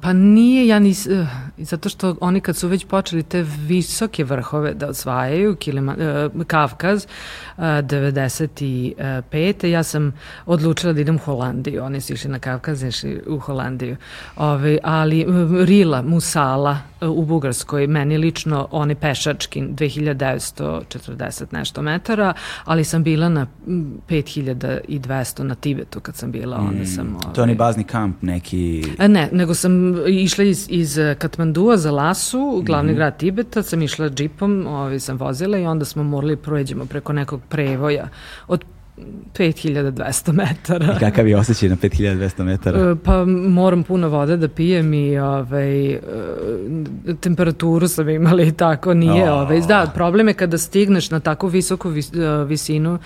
pa 0.00 0.12
nije, 0.12 0.66
ja 0.66 0.78
nis, 0.78 1.06
uh, 1.06 1.26
zato 1.58 1.88
što 1.88 2.16
oni 2.20 2.40
kad 2.40 2.56
su 2.56 2.68
već 2.68 2.86
počeli 2.86 3.22
te 3.22 3.42
visoke 3.42 4.24
vrhove 4.24 4.74
da 4.74 4.88
osvajaju, 4.88 5.56
Kilima, 5.56 5.96
uh, 6.34 6.46
Kavkaz, 6.46 7.04
uh, 7.04 7.10
95. 7.58 9.66
ja 9.66 9.82
sam 9.82 10.12
odlučila 10.46 10.92
da 10.92 11.00
idem 11.00 11.14
u 11.14 11.18
Holandiju. 11.18 11.84
Oni 11.84 12.00
su 12.00 12.12
išli 12.12 12.30
na 12.30 12.38
Kavkaz, 12.38 12.82
išli 12.82 13.22
u 13.26 13.38
Holandiju. 13.38 13.96
Ove, 14.36 14.78
ali 14.82 15.26
uh, 15.26 15.34
Rila, 15.64 16.02
Musala 16.02 16.78
uh, 17.00 17.08
u 17.08 17.24
Bugarskoj, 17.24 17.86
meni 17.86 18.18
lično 18.18 18.68
oni 18.70 18.94
pešački 18.94 19.62
2940 19.62 21.44
nešto 21.50 21.82
metara, 21.82 22.32
ali 22.64 22.84
sam 22.84 23.02
bila 23.02 23.28
na 23.28 23.46
mm, 23.66 23.82
5200 24.08 25.42
na 25.42 25.54
Tibetu 25.54 26.00
kad 26.00 26.16
sam 26.16 26.32
bila, 26.32 26.56
onda 26.56 26.86
sam... 26.86 27.18
To 27.34 27.40
je 27.40 27.42
onaj 27.42 27.42
ovaj, 27.42 27.54
bazni 27.54 27.84
kamp 27.84 28.22
neki... 28.22 28.84
E, 28.98 29.08
ne, 29.08 29.28
nego 29.32 29.54
sam 29.54 29.94
išla 30.08 30.44
iz, 30.44 30.66
iz 30.70 30.98
Katmandua 31.18 31.76
za 31.76 31.90
Lasu, 31.90 32.62
glavni 32.66 32.94
grad 32.94 33.16
Tibeta, 33.16 33.62
sam 33.62 33.82
išla 33.82 34.08
džipom, 34.08 34.66
ovaj, 34.66 35.00
sam 35.00 35.16
vozila 35.16 35.58
i 35.58 35.66
onda 35.66 35.84
smo 35.84 36.02
morali 36.02 36.36
prođemo 36.36 36.86
preko 36.86 37.12
nekog 37.12 37.40
prevoja 37.48 38.08
od 38.48 38.64
5200 39.38 40.32
metara. 40.32 40.94
I 40.96 40.98
kakav 40.98 41.28
je 41.28 41.36
osjećaj 41.36 41.68
na 41.68 41.76
5200 41.76 42.44
metara? 42.44 42.90
E, 42.90 42.94
Pa 43.04 43.24
moram 43.24 43.82
puno 43.82 44.08
vode 44.08 44.36
da 44.36 44.48
pijem 44.48 44.94
i 44.94 45.18
ovaj, 45.18 45.92
e, 45.92 46.00
temperaturu 47.20 47.88
sam 47.88 48.08
imala 48.08 48.42
i 48.42 48.52
tako 48.52 48.94
nije. 48.94 49.30
O. 49.30 49.40
Ovaj, 49.40 49.60
da, 49.60 49.90
problem 49.94 50.28
je 50.28 50.34
kada 50.34 50.58
stigneš 50.58 51.10
na 51.10 51.20
tako 51.20 51.48
visoku 51.48 51.88
vis, 51.88 52.12
e, 52.14 52.44
visinu 52.44 52.98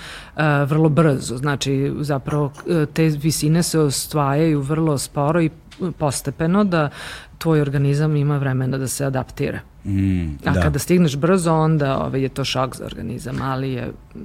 vrlo 0.67 0.89
brzo. 0.89 1.37
Znači, 1.37 1.93
zapravo 2.01 2.53
te 2.93 3.05
visine 3.05 3.63
se 3.63 3.79
ostvajaju 3.79 4.61
vrlo 4.61 4.99
sporo 4.99 5.43
i 5.43 5.51
postepeno 5.99 6.65
da 6.65 6.91
tvoj 7.39 7.61
organizam 7.61 8.17
ima 8.17 8.39
vremena 8.39 8.79
da 8.79 8.89
se 8.89 9.05
adaptira. 9.05 9.61
Mm, 9.85 10.39
A 10.45 10.53
da. 10.53 10.61
kada 10.63 10.79
stigneš 10.79 11.17
brzo, 11.17 11.53
onda 11.53 11.99
ovaj, 11.99 12.23
je 12.23 12.29
to 12.29 12.45
šok 12.45 12.77
za 12.77 12.85
organizam, 12.85 13.43
ali 13.43 13.73
je 13.73 13.93
mm, 14.15 14.21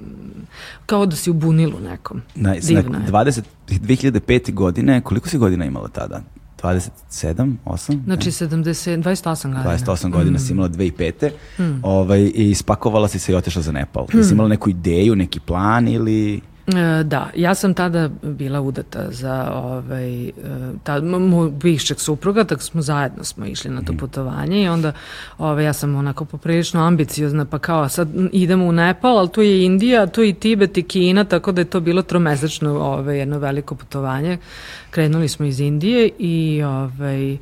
kao 0.86 1.06
da 1.06 1.16
si 1.16 1.30
u 1.30 1.34
bunilu 1.34 1.80
nekom. 1.80 2.22
Na, 2.36 2.56
Divno 2.68 3.00
na 3.00 3.06
je. 3.06 3.12
20, 3.12 3.42
2005. 3.68 4.54
godine, 4.54 5.02
koliko 5.02 5.30
si 5.30 5.38
godina 5.38 5.66
imala 5.66 5.88
tada? 5.88 6.22
27, 6.64 7.56
8? 7.66 8.04
Znači 8.06 8.32
70, 8.32 9.04
28 9.04 9.44
godina. 9.44 9.78
28 9.78 10.10
godina 10.12 10.40
si 10.40 10.54
imala 10.54 10.70
2005. 10.70 11.30
Mm. 11.60 11.80
Ovaj, 11.84 12.32
I 12.36 12.56
spakovala 12.56 13.08
si 13.08 13.20
se 13.20 13.32
i 13.32 13.36
otišla 13.36 13.62
za 13.62 13.72
Nepal. 13.72 14.06
Jesi 14.14 14.34
imala 14.34 14.50
neku 14.50 14.70
ideju, 14.70 15.16
neki 15.16 15.40
plan 15.40 15.88
ili... 15.88 16.42
E, 16.68 17.04
Da, 17.04 17.30
ja 17.36 17.56
sam 17.56 17.74
tada 17.74 18.10
bila 18.24 18.62
udata 18.62 19.12
za 19.12 19.52
ovaj, 19.54 20.28
e, 20.28 20.34
ta, 20.84 21.02
moj 21.02 21.52
bivšeg 21.52 22.00
supruga, 22.00 22.44
tako 22.44 22.62
smo 22.62 22.82
zajedno 22.82 23.24
smo 23.24 23.46
išli 23.46 23.72
na 23.72 23.82
to 23.82 23.94
putovanje 24.00 24.64
i 24.64 24.68
onda 24.68 24.92
ovaj, 25.38 25.66
ja 25.66 25.74
sam 25.74 25.96
onako 25.96 26.26
poprilično 26.26 26.84
ambiciozna, 26.84 27.46
pa 27.46 27.60
kao 27.60 27.90
sad 27.90 28.10
idemo 28.32 28.66
u 28.66 28.72
Nepal, 28.72 29.18
ali 29.18 29.30
tu 29.30 29.42
je 29.42 29.66
Indija, 29.66 30.08
tu 30.08 30.22
je 30.22 30.30
i 30.30 30.34
Tibet 30.34 30.78
i 30.78 30.84
Kina, 30.84 31.24
tako 31.24 31.52
da 31.52 31.62
je 31.62 31.66
to 31.66 31.80
bilo 31.80 32.02
tromesečno 32.02 32.80
ovaj, 32.80 33.20
jedno 33.20 33.40
veliko 33.40 33.76
putovanje. 33.76 34.38
Krenuli 34.90 35.28
smo 35.28 35.46
iz 35.46 35.60
Indije 35.60 36.10
i 36.20 36.64
ovaj, 36.64 37.38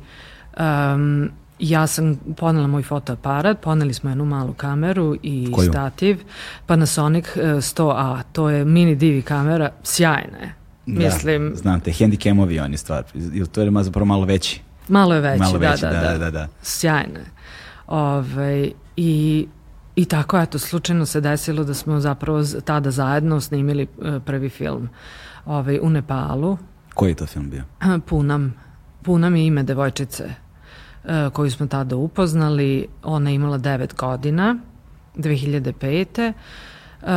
um, 0.60 1.30
ja 1.58 1.86
sam 1.86 2.16
ponela 2.36 2.66
moj 2.66 2.82
fotoaparat, 2.82 3.60
poneli 3.60 3.94
smo 3.94 4.10
jednu 4.10 4.24
malu 4.24 4.52
kameru 4.52 5.16
i 5.22 5.52
Koju? 5.52 5.70
stativ, 5.70 6.24
Panasonic 6.66 7.36
e, 7.36 7.40
100A, 7.40 8.22
to 8.32 8.50
je 8.50 8.64
mini 8.64 8.94
divi 8.94 9.22
kamera, 9.22 9.70
sjajna 9.82 10.38
je. 10.38 10.54
Mislim, 10.86 11.50
Da, 11.50 11.56
znam 11.56 11.80
te, 11.80 11.92
handicamovi 11.92 12.60
oni 12.60 12.76
stvar. 12.76 13.04
Ili 13.14 13.46
to 13.46 13.62
je 13.62 13.70
zapravo 13.82 14.04
malo 14.06 14.24
veći. 14.24 14.60
malo 14.88 15.14
je 15.14 15.20
veći, 15.20 15.38
malo 15.38 15.58
veći, 15.58 15.82
da, 15.82 15.90
da, 15.90 16.00
da, 16.00 16.18
da, 16.18 16.30
da. 16.30 16.48
Sjajna 16.62 17.18
je. 17.18 17.26
Ove, 17.86 18.70
i, 18.96 19.46
I 19.96 20.04
tako, 20.04 20.38
eto, 20.38 20.58
slučajno 20.58 21.06
se 21.06 21.20
desilo 21.20 21.64
da 21.64 21.74
smo 21.74 22.00
zapravo 22.00 22.44
tada 22.64 22.90
zajedno 22.90 23.40
snimili 23.40 23.82
e, 23.82 24.20
prvi 24.20 24.48
film 24.48 24.88
ovaj, 25.46 25.78
u 25.82 25.90
Nepalu. 25.90 26.58
Koji 26.94 27.10
je 27.10 27.14
to 27.14 27.26
film 27.26 27.50
bio? 27.50 27.62
Punam. 28.06 28.54
Punam 29.02 29.36
je 29.36 29.46
ime 29.46 29.62
devojčice 29.62 30.24
e, 30.24 30.34
koju 31.32 31.50
smo 31.50 31.66
tada 31.66 31.96
upoznali. 31.96 32.86
Ona 33.02 33.30
je 33.30 33.36
imala 33.36 33.58
9 33.58 33.94
godina, 33.96 34.56
2005. 35.16 36.32
Uh, 37.02 37.08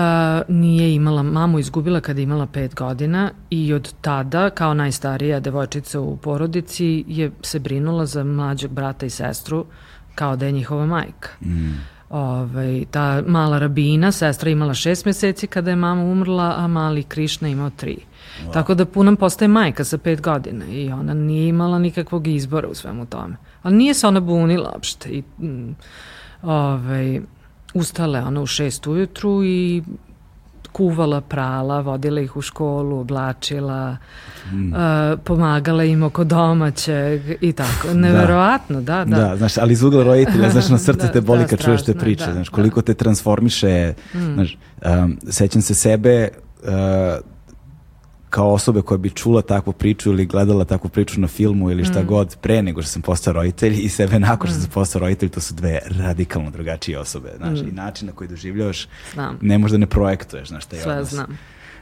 nije 0.47 0.95
imala, 0.95 1.23
mamu 1.23 1.59
izgubila 1.59 2.01
kada 2.01 2.19
je 2.19 2.23
imala 2.23 2.47
5 2.47 2.75
godina 2.75 3.31
i 3.49 3.73
od 3.73 3.93
tada, 4.01 4.49
kao 4.49 4.73
najstarija 4.73 5.39
devojčica 5.39 5.99
u 5.99 6.17
porodici, 6.17 7.03
je 7.07 7.31
se 7.41 7.59
brinula 7.59 8.05
za 8.05 8.23
mlađeg 8.23 8.71
brata 8.71 9.05
i 9.05 9.09
sestru 9.09 9.65
kao 10.15 10.35
da 10.35 10.45
je 10.45 10.51
njihova 10.51 10.85
majka. 10.85 11.29
Mm. 11.41 11.79
Ovaj, 12.09 12.85
ta 12.91 13.21
mala 13.27 13.59
rabina, 13.59 14.11
sestra 14.11 14.49
imala 14.49 14.73
šest 14.73 15.05
meseci 15.05 15.47
kada 15.47 15.69
je 15.69 15.75
mama 15.75 16.03
umrla, 16.03 16.55
a 16.57 16.67
mali 16.67 17.03
Krišna 17.03 17.47
imao 17.47 17.69
tri. 17.69 17.97
Tako 18.53 18.73
da 18.73 18.85
Punam 18.85 19.15
postaje 19.15 19.47
majka 19.47 19.83
sa 19.83 19.97
pet 19.97 20.21
godina 20.21 20.65
i 20.65 20.91
ona 20.91 21.13
nije 21.13 21.47
imala 21.47 21.79
nikakvog 21.79 22.27
izbora 22.27 22.67
u 22.67 22.75
svemu 22.75 23.05
tome. 23.05 23.35
Ali 23.61 23.75
nije 23.75 23.93
se 23.93 24.07
ona 24.07 24.19
bunila 24.19 24.71
uopšte. 24.73 25.09
I, 25.09 25.23
mm, 25.39 25.75
ovaj, 26.41 27.21
ustala 27.73 28.17
je 28.17 28.23
ona 28.25 28.41
u 28.41 28.45
šest 28.45 28.87
ujutru 28.87 29.43
i 29.43 29.83
kuvala, 30.71 31.21
prala, 31.21 31.81
vodila 31.81 32.21
ih 32.21 32.35
u 32.35 32.41
školu, 32.41 32.99
oblačila, 32.99 33.97
Mm. 34.51 34.73
a, 34.75 35.15
pomagala 35.23 35.83
im 35.83 36.03
oko 36.03 36.23
domaćeg 36.23 37.21
i 37.41 37.53
tako. 37.53 37.93
Neverovatno, 37.93 38.81
da, 38.81 39.05
da. 39.05 39.15
Da, 39.17 39.37
znaš, 39.37 39.57
ali 39.57 39.73
iz 39.73 39.83
ugla 39.83 40.03
roditelja, 40.03 40.49
znaš, 40.49 40.69
na 40.69 40.77
srce 40.77 41.05
Da, 41.07 41.11
te 41.11 41.21
boli 41.21 41.39
da, 41.39 41.47
kad 41.47 41.63
čuješ 41.63 41.79
te 41.79 41.83
strašno 41.83 42.01
priče, 42.01 42.25
da, 42.25 42.33
znaš, 42.33 42.49
da. 42.49 42.55
koliko 42.55 42.81
te 42.81 42.93
transformiše, 42.93 43.93
znaš, 44.33 44.57
um, 44.85 45.17
sećam 45.29 45.61
se 45.61 45.75
sebe 45.75 46.27
uh, 46.63 46.69
kao 48.29 48.53
osobe 48.53 48.81
koja 48.81 48.97
bi 48.97 49.09
čula 49.09 49.41
takvu 49.41 49.73
priču 49.73 50.09
ili 50.09 50.25
gledala 50.25 50.65
takvu 50.65 50.89
priču 50.89 51.19
na 51.19 51.27
filmu 51.27 51.71
ili 51.71 51.81
Mm. 51.81 51.85
šta 51.85 52.03
god 52.03 52.35
pre 52.37 52.61
nego 52.61 52.81
što 52.81 52.91
sam 52.91 53.01
postao 53.01 53.33
roditelj 53.33 53.79
i 53.81 53.89
sebe 53.89 54.19
nakon 54.19 54.49
što 54.49 54.59
sam 54.59 54.69
postao 54.69 54.99
roditelj, 54.99 55.29
to 55.29 55.41
su 55.41 55.53
dve 55.53 55.79
radikalno 55.85 56.49
drugačije 56.51 56.99
osobe, 56.99 57.33
znaš, 57.37 57.59
i 57.59 57.71
način 57.71 58.07
na 58.07 58.13
koji 58.13 58.27
doživljavaš 58.27 58.87
Znam. 59.13 59.37
ne 59.41 59.57
možda 59.57 59.77
ne 59.77 59.85
projektuješ, 59.87 60.47
znaš, 60.47 60.65
taj 60.65 60.79
Sve 60.79 60.91
odnos. 60.93 61.09
znam. 61.09 61.37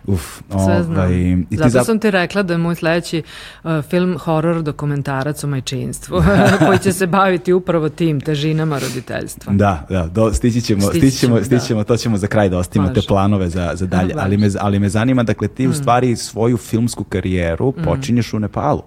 Uf, 0.08 0.41
Sve 0.50 0.84
znam. 0.84 0.98
ovaj, 0.98 1.13
i 1.41 1.46
Zato 1.52 1.70
zap- 1.70 1.84
sam 1.84 2.00
ti 2.00 2.12
rekla 2.12 2.43
da 2.43 2.54
je 2.54 2.58
moj 2.58 2.76
sledeći 2.76 3.24
uh, 3.63 3.82
film 3.82 4.17
horor 4.17 4.62
dokumentarac 4.62 5.43
o 5.43 5.48
majčinstvu, 5.48 6.24
koji 6.65 6.80
će 6.80 6.93
se 6.93 7.08
baviti 7.08 7.54
upravo 7.54 7.89
tim 7.89 8.22
težinama 8.22 8.80
roditeljstva. 8.80 9.54
Da, 9.54 9.86
da, 9.89 10.08
do, 10.08 10.34
stići 10.34 10.62
ćemo, 10.62 10.82
Stići 10.82 10.98
stići 11.00 11.17
ćemo, 11.17 11.36
ćemo, 11.36 11.46
stići 11.46 11.56
da. 11.56 11.60
ćemo, 11.60 11.84
to 11.84 11.98
ćemo 11.98 12.17
za 12.17 12.28
kraj 12.28 12.50
da 12.50 12.58
ostavimo 12.58 12.89
te 12.89 13.02
planove 13.08 13.50
za, 13.50 13.72
za 13.74 13.86
dalje, 13.86 14.13
Da, 14.13 14.22
ali 14.22 14.38
me, 14.38 14.48
ali 14.60 14.80
me 14.80 14.89
zanima, 14.89 15.24
dakle, 15.24 15.48
ti 15.48 15.67
u 15.67 15.74
stvari 15.74 16.15
svoju 16.15 16.58
filmsku 16.58 17.04
karijeru 17.04 17.70
Mm. 17.70 17.84
počinješ 17.84 18.34
u 18.34 18.39
Nepalu. 18.39 18.82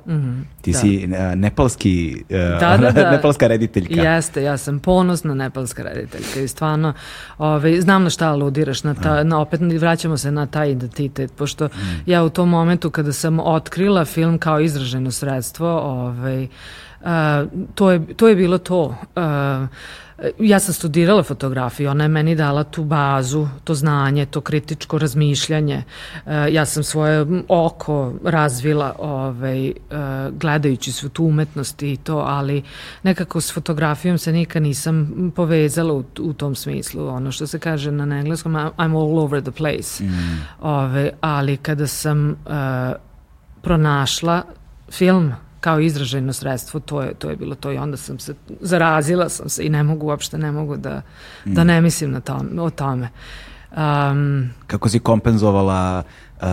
Ti 0.62 0.72
da. 0.72 0.78
si 0.78 1.04
e, 1.04 1.36
nepalski, 1.36 2.24
e, 2.28 2.38
Da, 2.60 2.76
da, 2.76 2.90
da. 2.92 3.10
nepalska 3.16 3.46
rediteljka. 3.46 4.02
Jeste, 4.02 4.42
ja 4.42 4.56
sam 4.56 4.78
ponosna 4.78 5.34
nepalska 5.34 5.82
rediteljka 5.82 6.40
i 6.40 6.48
stvarno 6.48 6.92
ovaj, 7.38 7.80
znam 7.80 8.02
na 8.04 8.10
šta 8.10 8.28
aludiraš, 8.28 8.84
na 8.84 8.94
ta, 8.94 9.24
na, 9.24 9.40
opet 9.40 9.60
vraćamo 9.78 10.16
se 10.16 10.30
na 10.30 10.46
taj 10.46 10.70
identitet, 10.70 11.09
pošto 11.36 11.68
ja 12.06 12.24
u 12.24 12.30
tom 12.30 12.48
momentu 12.48 12.90
kada 12.90 13.12
sam 13.12 13.40
otkrila 13.40 14.04
film 14.04 14.38
kao 14.38 14.60
izraženo 14.60 15.10
sredstvo, 15.10 15.68
ovaj, 15.80 16.48
a, 17.04 17.44
to, 17.74 17.90
je, 17.90 18.14
to 18.16 18.28
je 18.28 18.36
bilo 18.36 18.58
to. 18.58 18.96
A, 19.16 19.66
ja 20.38 20.58
sam 20.58 20.74
studirala 20.74 21.22
fotografiju, 21.22 21.90
ona 21.90 22.04
je 22.04 22.08
meni 22.08 22.34
dala 22.34 22.64
tu 22.64 22.84
bazu, 22.84 23.48
to 23.64 23.74
znanje, 23.74 24.26
to 24.26 24.40
kritičko 24.40 24.98
razmišljanje. 24.98 25.84
E, 26.26 26.52
ja 26.52 26.64
sam 26.64 26.82
svoje 26.82 27.26
oko 27.48 28.12
razvila 28.24 28.94
ovaj, 28.98 29.68
e, 29.68 29.74
gledajući 30.30 30.92
svu 30.92 31.08
tu 31.08 31.24
umetnost 31.24 31.82
i 31.82 31.96
to, 31.96 32.18
ali 32.18 32.62
nekako 33.02 33.40
s 33.40 33.52
fotografijom 33.54 34.18
se 34.18 34.32
nikad 34.32 34.62
nisam 34.62 35.32
povezala 35.36 35.94
u, 35.94 36.04
u 36.20 36.32
tom 36.32 36.54
smislu. 36.54 37.08
Ono 37.08 37.32
što 37.32 37.46
se 37.46 37.58
kaže 37.58 37.92
na 37.92 38.18
engleskom, 38.18 38.52
I'm 38.54 38.96
all 38.96 39.18
over 39.18 39.42
the 39.42 39.50
place. 39.50 40.04
Ove, 40.60 41.10
ali 41.20 41.56
kada 41.56 41.86
sam 41.86 42.30
e, 42.30 42.34
pronašla 43.62 44.42
film 44.90 45.32
kao 45.60 45.80
izražajno 45.80 46.32
sredstvo, 46.32 46.80
to 46.80 47.02
je, 47.02 47.14
to 47.14 47.30
je 47.30 47.36
bilo 47.36 47.54
to 47.54 47.72
i 47.72 47.76
onda 47.76 47.96
sam 47.96 48.18
se, 48.18 48.34
zarazila 48.60 49.28
sam 49.28 49.48
se 49.48 49.66
i 49.66 49.68
ne 49.68 49.82
mogu, 49.82 50.06
uopšte 50.06 50.38
ne 50.38 50.52
mogu 50.52 50.76
da, 50.76 51.02
da 51.44 51.64
ne 51.64 51.80
mislim 51.80 52.10
na 52.10 52.20
tom, 52.20 52.58
o 52.58 52.70
tome. 52.70 53.08
Um, 53.76 54.50
Kako 54.66 54.88
si 54.88 54.98
kompenzovala 54.98 56.02
uh, 56.36 56.46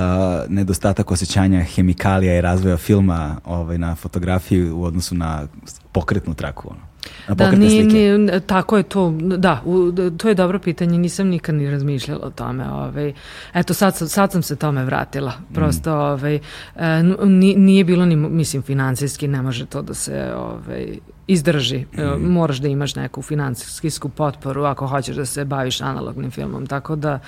nedostatak 0.48 1.12
osjećanja 1.12 1.64
hemikalija 1.64 2.38
i 2.38 2.42
razvoja 2.42 2.78
filma 2.78 3.36
ovaj, 3.46 3.78
na 3.78 3.96
fotografiji 3.96 4.72
u 4.72 4.84
odnosu 4.84 5.16
na 5.16 5.48
pokretnu 5.92 6.34
traku? 6.34 6.70
Ono? 6.72 6.82
Da, 7.28 7.50
slike? 7.50 7.68
nije, 7.84 8.40
tako 8.40 8.78
je 8.78 8.84
to, 8.84 9.14
da, 9.38 9.62
u, 9.66 9.92
to 10.18 10.28
je 10.30 10.36
dobro 10.36 10.60
pitanje, 10.60 10.98
nisam 10.98 11.28
nikad 11.28 11.56
ni 11.56 11.72
razmišljala 11.72 12.26
o 12.26 12.30
tome. 12.30 12.70
Ovaj. 12.70 13.14
Eto, 13.54 13.74
sad, 13.74 13.98
sad 13.98 14.32
sam 14.32 14.42
se 14.42 14.56
tome 14.56 14.86
vratila. 14.86 15.34
Prosto, 15.54 15.94
ovaj, 15.94 16.36
e, 16.36 16.40
n- 16.76 17.16
ni- 17.22 17.56
nije 17.56 17.84
bilo 17.84 18.06
ni, 18.06 18.16
mislim, 18.16 18.62
financijski, 18.62 19.28
ne 19.28 19.42
može 19.42 19.66
to 19.66 19.82
da 19.82 19.94
se 19.94 20.34
ovaj, 20.36 20.98
izdrži. 21.28 21.86
E, 21.98 22.06
Moraš 22.20 22.58
da 22.58 22.68
imaš 22.68 22.96
neku 22.96 23.22
financijsku 23.22 24.10
potporu 24.10 24.64
ako 24.64 24.88
hoćeš 24.88 25.16
da 25.16 25.26
se 25.26 25.46
baviš 25.46 25.82
analognim 25.82 26.32
filmom. 26.32 26.68
Tako 26.68 26.96
da, 26.96 27.20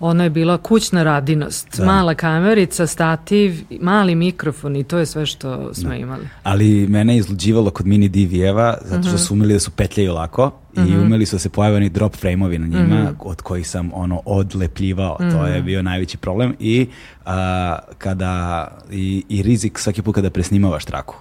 ono 0.00 0.24
je 0.24 0.30
bila 0.30 0.58
kućna 0.58 1.02
radinost. 1.02 1.78
Mala 1.78 2.14
kamerica, 2.14 2.86
stativ, 2.86 3.64
mali 3.80 4.14
mikrofon 4.14 4.76
i 4.76 4.84
to 4.84 4.98
je 4.98 5.06
sve 5.06 5.26
što 5.26 5.74
smo 5.74 5.94
imali. 5.94 6.28
Ali 6.42 6.86
mene 6.88 7.14
je 7.14 7.18
izluđivalo 7.18 7.70
kod 7.70 7.86
mini 7.86 8.08
DV-eva 8.08 8.76
zato 8.84 9.08
što 9.08 9.18
su 9.18 9.34
umeli 9.34 9.52
da 9.52 9.60
su 9.60 9.70
petljaju 9.70 10.12
lako 10.12 10.63
i 10.76 10.96
umeli 10.98 11.26
su 11.26 11.34
da 11.36 11.40
se 11.40 11.48
pojave 11.48 11.76
oni 11.76 11.88
drop 11.88 12.16
frame-ovi 12.16 12.58
na 12.58 12.66
njima 12.66 13.02
Mhm. 13.02 13.14
od 13.20 13.42
kojih 13.42 13.68
sam 13.68 13.90
ono 13.94 14.20
odlepljivao. 14.24 15.16
To 15.32 15.46
je 15.46 15.62
bio 15.62 15.82
najveći 15.82 16.16
problem 16.16 16.54
i 16.60 16.86
a, 17.26 17.78
kada 17.98 18.68
i, 18.90 19.24
i 19.28 19.42
rizik 19.42 19.78
svaki 19.78 20.02
put 20.02 20.14
kada 20.14 20.30
presnimavaš 20.30 20.84
traku. 20.84 21.14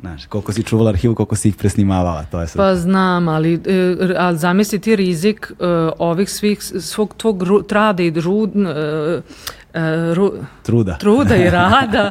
Znaš, 0.00 0.26
koliko 0.26 0.52
si 0.52 0.62
čuvala 0.62 0.90
arhivu, 0.90 1.14
koliko 1.14 1.36
si 1.36 1.48
ih 1.48 1.56
presnimavala, 1.56 2.24
to 2.24 2.40
je 2.40 2.46
sad. 2.46 2.56
Pa 2.56 2.74
znam, 2.76 3.28
ali, 3.28 3.54
e, 3.66 3.96
ali 4.18 4.38
zamisli 4.38 4.78
ti 4.78 4.96
rizik 4.96 5.52
e, 5.60 5.64
ovih 5.98 6.30
svih, 6.30 6.58
svog 6.62 7.14
tvog 7.16 7.44
trada 7.68 8.02
i 8.02 8.10
rud, 8.10 8.50
e, 8.56 8.60
e, 8.60 9.20
ru, 10.14 10.32
Truda. 10.62 10.96
truda 10.96 11.36
i 11.36 11.50
rada, 11.60 12.10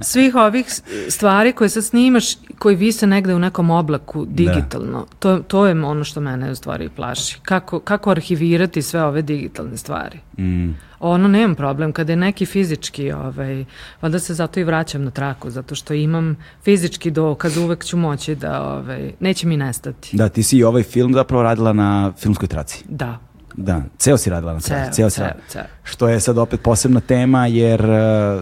svih 0.00 0.34
ovih 0.34 0.66
stvari 1.08 1.52
koje 1.52 1.68
sad 1.68 1.84
snimaš, 1.84 2.24
koji 2.58 2.76
vise 2.76 3.06
negde 3.06 3.34
u 3.34 3.38
nekom 3.38 3.70
oblaku 3.70 4.24
digitalno. 4.24 5.06
To, 5.18 5.38
to 5.38 5.66
je 5.66 5.84
ono 5.84 6.04
što 6.04 6.20
mene 6.20 6.50
u 6.50 6.54
stvari 6.54 6.88
plaši. 6.88 7.38
Kako, 7.42 7.80
kako 7.80 8.10
arhivirati 8.10 8.82
sve 8.82 9.02
ove 9.04 9.22
digitalne 9.22 9.76
stvari? 9.76 10.18
Mm. 10.38 10.70
Ono, 11.00 11.28
nemam 11.28 11.54
problem. 11.54 11.92
Kada 11.92 12.12
je 12.12 12.16
neki 12.16 12.46
fizički, 12.46 13.12
ovaj, 13.12 13.64
valjda 14.02 14.18
se 14.18 14.34
zato 14.34 14.60
i 14.60 14.64
vraćam 14.64 15.04
na 15.04 15.10
traku, 15.10 15.50
zato 15.50 15.74
što 15.74 15.94
imam 15.94 16.36
fizički 16.62 17.10
dokaz, 17.10 17.56
uvek 17.56 17.84
ću 17.84 17.96
moći 17.96 18.34
da, 18.34 18.62
ovaj, 18.62 19.12
neće 19.20 19.46
mi 19.46 19.56
nestati. 19.56 20.16
Da, 20.16 20.28
ti 20.28 20.42
si 20.42 20.58
i 20.58 20.64
ovaj 20.64 20.82
film 20.82 21.12
zapravo 21.12 21.42
radila 21.42 21.72
na 21.72 22.12
filmskoj 22.18 22.48
traci. 22.48 22.84
Da, 22.88 23.18
Da, 23.56 23.82
ceo 23.98 24.16
si 24.16 24.30
radila 24.30 24.52
na 24.52 24.60
traci. 24.60 24.92
ceo, 24.92 25.10
ceo 25.10 25.10
si 25.10 25.16
ceo, 25.16 25.40
ceo. 25.48 25.62
Što 25.82 26.08
je 26.08 26.20
sad 26.20 26.38
opet 26.38 26.60
posebna 26.62 27.00
tema 27.00 27.46
jer 27.46 27.80
uh, 27.80 27.90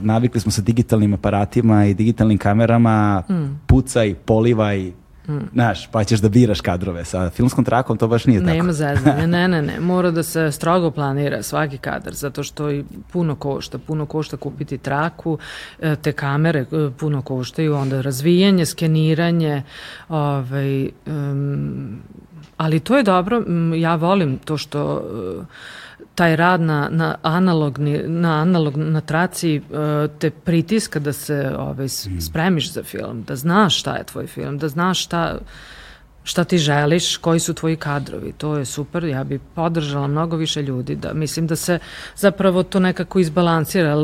navikli 0.03 0.41
smo 0.41 0.53
sa 0.53 0.63
digitalnim 0.63 1.15
aparatima 1.15 1.87
i 1.87 1.95
digitalnim 1.95 2.39
kamerama, 2.39 3.23
Mm. 3.29 3.61
pucaj, 3.67 4.15
polivaj, 4.15 4.93
znaš, 5.53 5.89
pa 5.91 6.05
ćeš 6.05 6.21
da 6.21 6.29
biraš 6.29 6.61
kadrove. 6.61 7.05
Sa 7.05 7.31
filmskom 7.31 7.65
trakom 7.65 7.97
to 7.97 8.09
baš 8.09 8.27
nije 8.27 8.41
tako. 8.41 8.53
Nema 8.53 8.73
zezanja, 8.73 9.27
ne, 9.37 9.49
ne, 9.49 9.63
ne. 9.63 9.81
Mora 9.81 10.11
da 10.11 10.23
se 10.23 10.53
strogo 10.53 10.91
planira 10.91 11.43
svaki 11.43 11.79
kadar, 11.79 12.15
zato 12.15 12.43
što 12.43 12.71
i 12.71 12.85
puno 13.13 13.35
košta. 13.35 13.79
Puno 13.79 14.07
košta 14.07 14.37
kupiti 14.37 14.79
traku, 14.79 15.39
e, 15.81 15.97
te 15.97 16.13
kamere 16.13 16.61
e, 16.61 16.67
puno 16.99 17.23
koštaju, 17.23 17.75
onda 17.75 18.01
razvijanje, 18.01 18.67
skeniranje, 18.67 19.63
ovaj, 20.09 20.83
em, 21.07 22.03
ali 22.63 22.81
to 22.81 22.97
je 22.97 23.03
dobro, 23.05 23.43
ja 23.77 23.95
volim 23.97 24.39
to 24.39 24.57
što 24.57 25.03
e, 25.41 25.45
taj 26.15 26.37
rad 26.37 26.61
na, 26.63 26.89
na 26.91 27.15
analogni, 27.23 28.03
na 28.07 28.33
analog 28.33 28.77
na 28.77 29.01
traci 29.03 29.57
e, 29.57 29.61
te 30.11 30.31
pritiska 30.33 30.99
da 31.01 31.13
se 31.15 31.53
ovaj, 31.59 31.89
s- 31.89 32.09
spremiš 32.21 32.73
za 32.73 32.83
film, 32.85 33.23
da 33.23 33.37
znaš 33.37 33.79
šta 33.79 33.95
je 33.95 34.05
tvoj 34.05 34.27
film, 34.29 34.59
da 34.59 34.69
znaš 34.69 35.05
šta 35.05 35.39
šta 36.25 36.45
ti 36.45 36.59
želiš, 36.59 37.17
koji 37.17 37.41
su 37.41 37.55
tvoji 37.55 37.77
kadrovi. 37.77 38.33
To 38.33 38.57
je 38.57 38.65
super, 38.65 39.05
ja 39.05 39.25
bi 39.25 39.39
podržala 39.39 40.07
mnogo 40.07 40.37
više 40.37 40.63
ljudi. 40.63 40.97
Da, 40.97 41.13
mislim 41.15 41.47
da 41.47 41.57
se 41.57 41.79
zapravo 42.17 42.63
to 42.63 42.81
nekako 42.81 43.19
izbalansira 43.19 43.97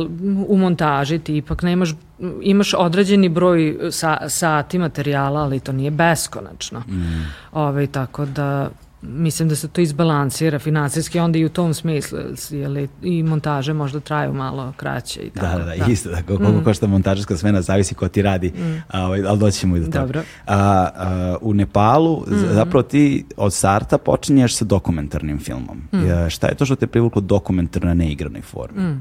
u 0.48 0.56
montaži. 0.56 1.18
Ti 1.18 1.36
ipak 1.36 1.62
nemaš, 1.62 1.94
imaš 2.42 2.74
određeni 2.74 3.28
broj 3.28 3.78
sa, 3.90 4.28
sati 4.28 4.78
materijala, 4.78 5.40
ali 5.40 5.60
to 5.60 5.72
nije 5.72 5.90
beskonačno. 5.90 6.80
Mm. 6.80 7.26
Ove, 7.52 7.86
tako 7.86 8.26
da 8.26 8.70
mislim 9.02 9.48
da 9.48 9.56
se 9.56 9.68
to 9.68 9.80
izbalansira 9.80 10.58
finansijski, 10.58 11.18
onda 11.18 11.38
i 11.38 11.44
u 11.44 11.48
tom 11.48 11.74
smislu, 11.74 12.18
jer 12.50 12.88
i 13.02 13.22
montaže 13.22 13.72
možda 13.72 14.00
traju 14.00 14.32
malo 14.32 14.72
kraće 14.76 15.20
i 15.20 15.30
tako. 15.30 15.58
Da, 15.58 15.64
da, 15.64 15.76
da, 15.76 15.92
isto 15.92 16.10
da, 16.10 16.22
koliko 16.22 16.64
košta 16.64 16.86
montažarska 16.86 17.36
smena, 17.36 17.62
zavisi 17.62 17.94
ko 17.94 18.08
ti 18.08 18.22
radi, 18.22 18.52
a, 18.88 19.04
ovaj, 19.06 19.22
ali 19.26 19.38
doći 19.38 19.58
ćemo 19.58 19.76
i 19.76 19.80
do 19.80 19.86
toga. 19.86 19.98
Dobro. 19.98 20.22
A, 20.46 20.88
a, 20.94 21.36
u 21.40 21.54
Nepalu 21.54 22.24
z- 22.26 22.54
zapravo 22.54 22.82
ti 22.82 23.24
od 23.36 23.52
starta 23.52 23.98
počinješ 23.98 24.56
sa 24.56 24.64
dokumentarnim 24.64 25.38
filmom. 25.38 25.82
Ja, 26.08 26.30
šta 26.30 26.46
je 26.46 26.54
to 26.54 26.64
što 26.66 26.76
te 26.76 26.86
privuklo 26.86 27.20
dokumentarno 27.20 27.88
na 27.88 27.94
neigranoj 27.94 28.42
formi? 28.42 28.96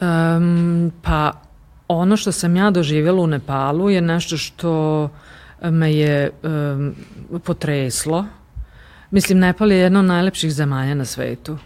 Um, 0.00 0.92
pa 1.02 1.32
ono 1.88 2.16
što 2.16 2.32
sam 2.32 2.56
ja 2.56 2.70
doživjela 2.70 3.20
u 3.22 3.26
Nepalu 3.26 3.90
je 3.90 4.00
nešto 4.00 4.36
što 4.36 5.08
me 5.62 5.94
je 5.94 6.30
um, 6.42 6.94
potreslo. 7.44 8.24
Mislim, 9.10 9.38
Nepal 9.38 9.72
je 9.72 9.78
jedna 9.78 10.00
od 10.00 10.04
najlepših 10.04 10.52
zemalja 10.52 10.94
na 10.94 11.04
svetu. 11.04 11.58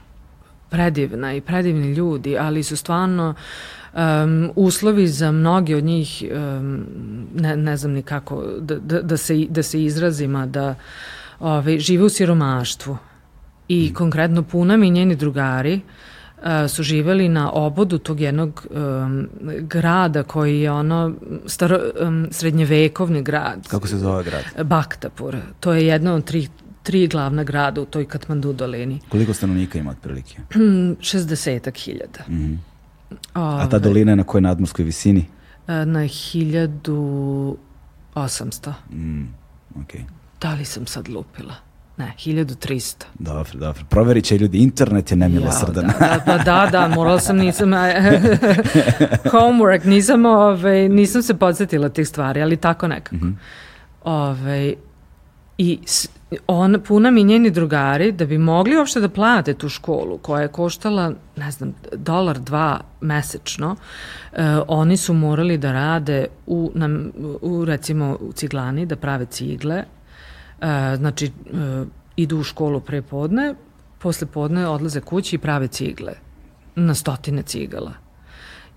Predivna 0.70 1.35
i 1.35 1.40
predivni 1.40 1.92
ljudi, 1.92 2.38
ali 2.38 2.62
su 2.62 2.77
stvarno 2.77 3.35
um, 3.92 4.51
uslovi 4.57 5.09
za 5.09 5.33
mnogi 5.33 5.74
od 5.74 5.85
njih, 5.85 6.24
um, 6.31 6.87
ne, 7.35 7.57
ne 7.57 7.77
znam 7.77 7.92
ni 7.92 8.03
kako 8.03 8.44
da, 8.61 8.79
da, 8.79 9.03
da, 9.03 9.16
se, 9.16 9.46
da 9.48 9.62
se 9.62 9.85
izrazim, 9.85 10.37
a 10.37 10.46
da 10.46 10.74
ove, 11.40 11.79
žive 11.79 12.05
u 12.05 12.09
siromaštvu. 12.09 12.98
I 13.68 13.94
konkretno 13.94 14.42
Punam 14.42 14.83
i 14.83 14.90
njeni 14.90 15.16
drugari 15.16 15.81
uh, 16.38 16.44
su 16.68 16.83
živeli 16.83 17.29
na 17.29 17.53
obodu 17.53 17.98
tog 17.98 18.20
jednog 18.20 18.66
um, 18.70 19.29
grada 19.61 20.22
koji 20.22 20.61
je 20.61 20.70
ono 20.72 21.14
staro, 21.46 21.81
um, 22.01 22.29
srednjevekovni 22.31 23.22
grad. 23.22 23.68
Kako 23.68 23.87
se 23.87 23.98
zove 23.98 24.24
grad? 24.24 24.66
Baktapur. 24.66 25.37
To 25.61 25.72
je 25.72 25.87
jedno 25.87 26.14
od 26.14 26.24
tri, 26.24 26.48
tri 26.88 27.07
glavna 27.09 27.44
grada 27.44 27.81
u 27.81 27.87
toj 27.87 28.05
Katmandu 28.07 28.53
dolini. 28.55 29.01
Koliko 29.09 29.35
stanovnika 29.35 29.79
ima 29.79 29.90
otprilike? 29.90 30.37
60 30.51 31.05
hiljada. 31.77 32.20
Mhm. 32.29 32.55
A 33.35 33.66
ta 33.68 33.79
dolina 33.79 34.12
je 34.12 34.16
na 34.16 34.24
kojoj 34.24 34.42
nadmorskoj 34.42 34.85
visini? 34.85 35.27
E, 35.68 35.85
Na 35.87 36.01
1800. 38.14 38.72
Mm, 38.90 39.29
okej. 39.77 40.05
Da 40.40 40.55
li 40.55 40.64
sam 40.64 40.87
sad 40.87 41.09
lupila? 41.09 41.55
Ne, 41.98 42.12
1300. 42.16 43.05
Dobro, 43.16 43.44
dobro. 43.55 43.85
Proverit 43.87 44.24
će 44.24 44.38
ljudi, 44.38 44.59
internet 44.59 45.11
je 45.11 45.16
nemilosrdan. 45.16 45.85
Jao, 45.85 45.94
da, 46.01 46.07
da, 46.09 46.22
pa 46.27 46.38
da, 46.38 46.68
da, 46.72 46.88
morala 46.88 47.20
sam, 47.20 47.37
nisam, 47.38 47.70
homework, 49.33 49.85
nisam, 49.87 50.24
ove, 50.27 50.88
nisam 50.88 51.22
se 51.22 51.35
podsjetila 51.35 51.88
tih 51.88 52.09
stvari, 52.09 52.42
ali 52.42 52.57
tako 52.57 52.88
nekako. 52.88 53.27
Ove, 54.03 54.74
I 55.59 55.79
s- 55.87 56.09
on, 56.47 56.77
puna 56.87 57.11
mi 57.11 57.25
njeni 57.25 57.51
drugari, 57.51 58.12
da 58.12 58.27
bi 58.27 58.38
mogli 58.38 58.77
uopšte 58.77 59.01
da 59.01 59.09
plate 59.09 59.55
tu 59.55 59.69
školu, 59.69 60.19
koja 60.19 60.43
je 60.43 60.49
koštala, 60.49 61.12
ne 61.37 61.51
znam, 61.51 61.75
dolar, 61.93 62.38
dva 62.38 62.81
mesečno, 63.01 63.77
e, 64.33 64.57
oni 64.69 64.97
su 64.97 65.14
morali 65.14 65.59
da 65.59 65.73
rade 65.73 66.27
u, 66.47 66.73
na, 66.75 66.88
u, 67.41 67.64
recimo, 67.64 68.17
u 68.21 68.33
ciglani, 68.33 68.87
da 68.87 68.97
prave 68.97 69.27
cigle, 69.27 69.85
E, 70.61 70.97
znači, 70.97 71.27
e, 71.27 71.31
idu 72.17 72.38
u 72.38 72.43
školu 72.43 72.81
pre 72.81 73.03
podne, 73.03 73.55
posle 73.99 74.27
podne 74.27 74.67
odlaze 74.69 75.01
kući 75.01 75.37
i 75.37 75.38
prave 75.38 75.69
cigle. 75.69 76.12
Na 76.75 76.95
stotine 76.95 77.43
cigala. 77.43 77.93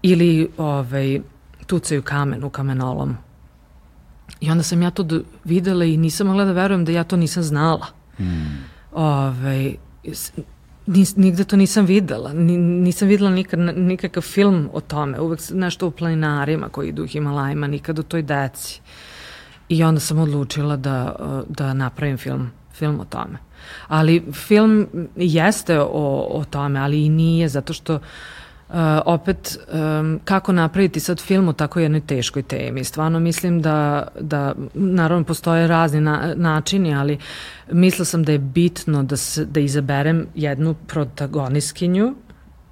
Ili 0.01 0.49
ovaj, 0.57 1.21
tucaju 1.67 2.01
kamen 2.01 2.43
u 2.43 2.49
kamenolomu. 2.49 3.15
I 4.39 4.51
onda 4.51 4.63
sam 4.63 4.81
ja 4.81 4.91
to 4.91 5.05
videla 5.43 5.85
i 5.85 5.97
nisam 5.97 6.27
mogla 6.27 6.45
da 6.45 6.51
verujem 6.51 6.85
da 6.85 6.91
ja 6.91 7.03
to 7.03 7.17
nisam 7.17 7.43
znala. 7.43 7.85
Ovaj, 8.91 9.75
s- 10.05 10.31
nis, 10.85 11.15
nigde 11.15 11.43
to 11.43 11.55
nisam 11.55 11.85
videla. 11.85 12.33
Ni, 12.33 12.57
nisam 12.57 13.07
videla 13.07 13.29
nikad, 13.29 13.59
nikakav 13.59 14.23
film 14.23 14.69
o 14.73 14.79
tome. 14.81 15.19
Uvek 15.19 15.39
nešto 15.51 15.87
o 15.87 15.91
planinarima 15.91 16.69
koji 16.69 16.89
idu 16.89 17.03
u 17.03 17.07
Himalajima, 17.07 17.67
nikad 17.67 17.99
o 17.99 18.03
toj 18.03 18.21
deci. 18.21 18.81
I 19.69 19.83
onda 19.83 19.99
sam 19.99 20.19
odlučila 20.19 20.75
da, 20.75 21.15
da 21.49 21.73
napravim 21.73 22.17
film, 22.17 22.51
film 22.73 22.99
o 22.99 23.05
tome. 23.05 23.37
Ali 23.87 24.23
film 24.33 24.87
jeste 25.15 25.79
o, 25.79 25.85
o 26.29 26.43
tome, 26.49 26.79
ali 26.79 27.05
i 27.05 27.09
nije, 27.09 27.49
zato 27.49 27.73
što 27.73 27.95
uh, 27.95 28.01
opet 29.05 29.57
um, 29.73 30.19
kako 30.25 30.51
napraviti 30.51 30.99
sad 30.99 31.21
film 31.21 31.47
o 31.47 31.53
tako 31.53 31.79
jednoj 31.79 32.01
teškoj 32.01 32.43
temi. 32.43 32.83
Stvarno 32.83 33.19
mislim 33.19 33.61
da, 33.61 34.07
da 34.19 34.53
naravno 34.73 35.25
postoje 35.25 35.67
razni 35.67 36.01
na, 36.01 36.33
načini, 36.35 36.95
ali 36.95 37.17
mislila 37.71 38.05
sam 38.05 38.23
da 38.23 38.31
je 38.31 38.39
bitno 38.39 39.03
da, 39.03 39.17
se, 39.17 39.45
da 39.45 39.59
izaberem 39.59 40.27
jednu 40.35 40.75
protagonistkinju 40.87 42.05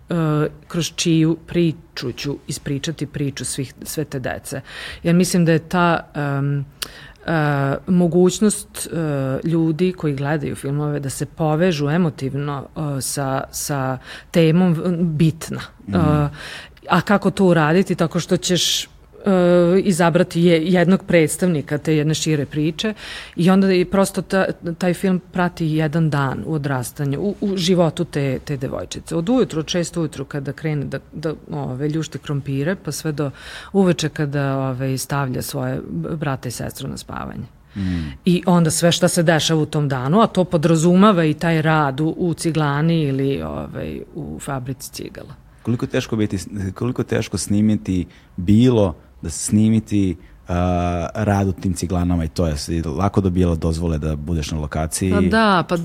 uh, 0.09 0.45
kroz 0.67 0.91
čiju 0.95 1.38
priču 1.47 2.12
ću 2.12 2.38
ispričati 2.47 3.05
priču 3.05 3.45
svih, 3.45 3.73
sve 3.83 4.05
te 4.05 4.19
dece. 4.19 4.62
Jer 5.03 5.15
mislim 5.15 5.45
da 5.45 5.51
je 5.51 5.59
ta 5.59 6.12
um, 6.39 6.65
uh, 7.25 7.34
mogućnost 7.88 8.89
uh, 8.91 9.51
ljudi 9.51 9.93
koji 9.97 10.15
gledaju 10.15 10.55
filmove 10.55 10.99
da 10.99 11.10
se 11.10 11.25
povežu 11.25 11.89
emotivno 11.89 12.67
uh, 12.75 12.84
sa, 13.01 13.43
sa 13.51 13.97
temom 14.32 14.77
bitna. 15.01 15.62
Uh, 15.88 15.95
a 16.89 17.01
kako 17.01 17.32
to 17.32 17.45
uraditi? 17.45 17.95
Tako 17.95 18.19
što 18.19 18.38
ćeš 18.38 18.88
izabrati 19.84 20.41
je, 20.41 20.65
jednog 20.65 21.03
predstavnika 21.03 21.77
te 21.77 21.95
jedne 21.95 22.13
šire 22.13 22.45
priče 22.45 22.93
i 23.36 23.49
onda 23.49 23.73
i 23.73 23.86
prosto 23.86 24.21
ta, 24.21 24.45
taj 24.77 24.93
film 24.93 25.21
prati 25.32 25.67
jedan 25.67 26.10
dan 26.10 26.43
u 26.45 26.53
odrastanju, 26.53 27.19
u, 27.19 27.36
u 27.41 27.58
životu 27.58 28.05
te, 28.05 28.39
te 28.45 28.58
devojčice. 28.58 29.15
Od 29.15 29.29
ujutru, 29.29 29.60
od 29.60 29.67
šest 29.67 29.97
ujutru 29.97 30.25
kada 30.25 30.53
krene 30.53 30.86
da, 30.86 30.99
da 31.13 31.34
ove, 31.51 31.89
ljušti 31.89 32.17
krompire, 32.17 32.75
pa 32.75 32.91
sve 32.91 33.12
do 33.12 33.32
uveče 33.73 34.10
kada 34.10 34.58
ove, 34.58 34.97
stavlja 34.97 35.41
svoje 35.41 35.82
b- 35.89 36.15
brate 36.15 36.49
i 36.49 36.51
sestru 36.51 36.89
na 36.89 36.97
spavanje. 36.97 37.45
I 38.25 38.43
onda 38.45 38.71
sve 38.71 38.91
šta 38.91 39.08
se 39.08 39.23
dešava 39.23 39.62
u 39.62 39.65
tom 39.65 39.89
danu, 39.89 40.21
a 40.21 40.27
to 40.27 40.43
podrazumava 40.43 41.25
i 41.25 41.34
taj 41.34 41.62
rad 41.62 41.99
u, 41.99 42.15
u 42.17 42.34
ciglani 42.34 43.03
ili 43.03 43.41
ovaj, 43.41 44.01
u 44.15 44.39
fabrici 44.39 44.91
cigala. 44.91 45.36
Koliko 45.63 45.88
teško 45.88 46.15
biti, 46.15 46.38
koliko 46.73 47.03
teško 47.03 47.38
snimiti 47.38 48.05
bilo 48.38 48.95
da 49.21 49.29
se 49.29 49.39
snimiti 49.39 50.15
rad 51.13 51.47
u 51.47 51.51
tim 51.51 51.73
ciglanama 51.73 52.23
i 52.23 52.27
to 52.27 52.47
je 52.47 52.55
lako 52.86 53.21
dobijala 53.21 53.55
dozvole 53.55 53.97
da 53.97 54.15
budeš 54.15 54.51
na 54.51 54.60
lokaciji. 54.60 55.12
Pa 55.12 55.21
da, 55.21 55.63
pa 55.69 55.75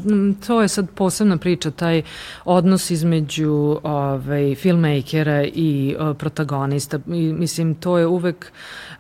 to 0.47 0.63
je 0.63 0.69
sad 0.69 0.91
posebna 0.91 1.37
priča, 1.37 1.71
taj 1.71 2.03
odnos 2.45 2.91
između 2.91 3.81
ovaj, 3.83 4.55
filmmakera 4.55 5.45
i 5.45 5.97
o, 5.99 6.15
protagonista. 6.15 6.99
I, 7.07 7.33
mislim, 7.33 7.75
to 7.75 7.99
je 7.99 8.07
uvek 8.07 8.53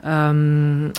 um, 0.04 0.92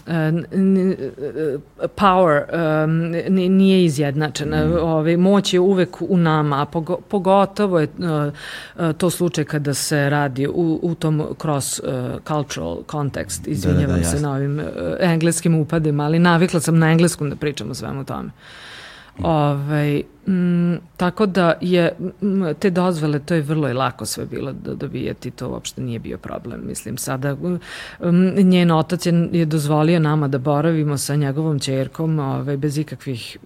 power 1.95 2.43
um, 2.83 3.11
nije 3.55 3.85
izjednačena. 3.85 4.65
Mm. 4.65 4.77
Ove, 4.81 5.17
moć 5.17 5.53
je 5.53 5.59
uvek 5.59 6.01
u 6.01 6.17
nama, 6.17 6.61
a 6.61 6.65
pogo, 6.65 6.97
pogotovo 7.07 7.79
je 7.79 7.87
uh, 7.97 8.91
to 8.97 9.09
slučaj 9.09 9.43
kada 9.43 9.73
se 9.73 10.09
radi 10.09 10.47
u, 10.47 10.79
u 10.81 10.95
tom 10.95 11.23
cross 11.41 11.79
uh, 11.79 11.85
cultural 12.27 12.77
context. 12.91 13.47
Izvinjavam 13.47 13.87
da, 13.87 13.93
da, 13.93 14.11
da, 14.11 14.17
se 14.17 14.19
na 14.19 14.31
ovim 14.31 14.59
uh, 14.59 14.65
engleskim 14.99 15.55
upadima, 15.55 16.03
ali 16.03 16.19
navikla 16.19 16.59
sam 16.59 16.79
na 16.79 16.91
engleskom 16.91 17.29
da 17.29 17.35
pričam 17.35 17.71
o 17.71 17.73
svemu 17.73 18.03
tome. 18.03 18.29
Ove, 19.23 20.01
m, 20.27 20.79
tako 20.97 21.25
da 21.25 21.53
je 21.61 21.95
m, 22.21 22.53
te 22.59 22.69
dozvole, 22.69 23.19
to 23.19 23.33
je 23.33 23.41
vrlo 23.41 23.69
i 23.69 23.73
lako 23.73 24.05
sve 24.05 24.25
bilo 24.25 24.51
da 24.51 24.75
dobijeti, 24.75 25.31
to 25.31 25.49
uopšte 25.49 25.81
nije 25.81 25.99
bio 25.99 26.17
problem. 26.17 26.61
Mislim, 26.67 26.97
sada 26.97 27.29
m, 27.29 27.59
njen 28.37 28.71
otac 28.71 29.05
je, 29.05 29.29
je 29.31 29.45
dozvolio 29.45 29.99
nama 29.99 30.27
da 30.27 30.37
boravimo 30.37 30.97
sa 30.97 31.15
njegovom 31.15 31.59
čerkom 31.59 32.19
ove, 32.19 32.57
bez 32.57 32.77
ikakvih 32.77 33.37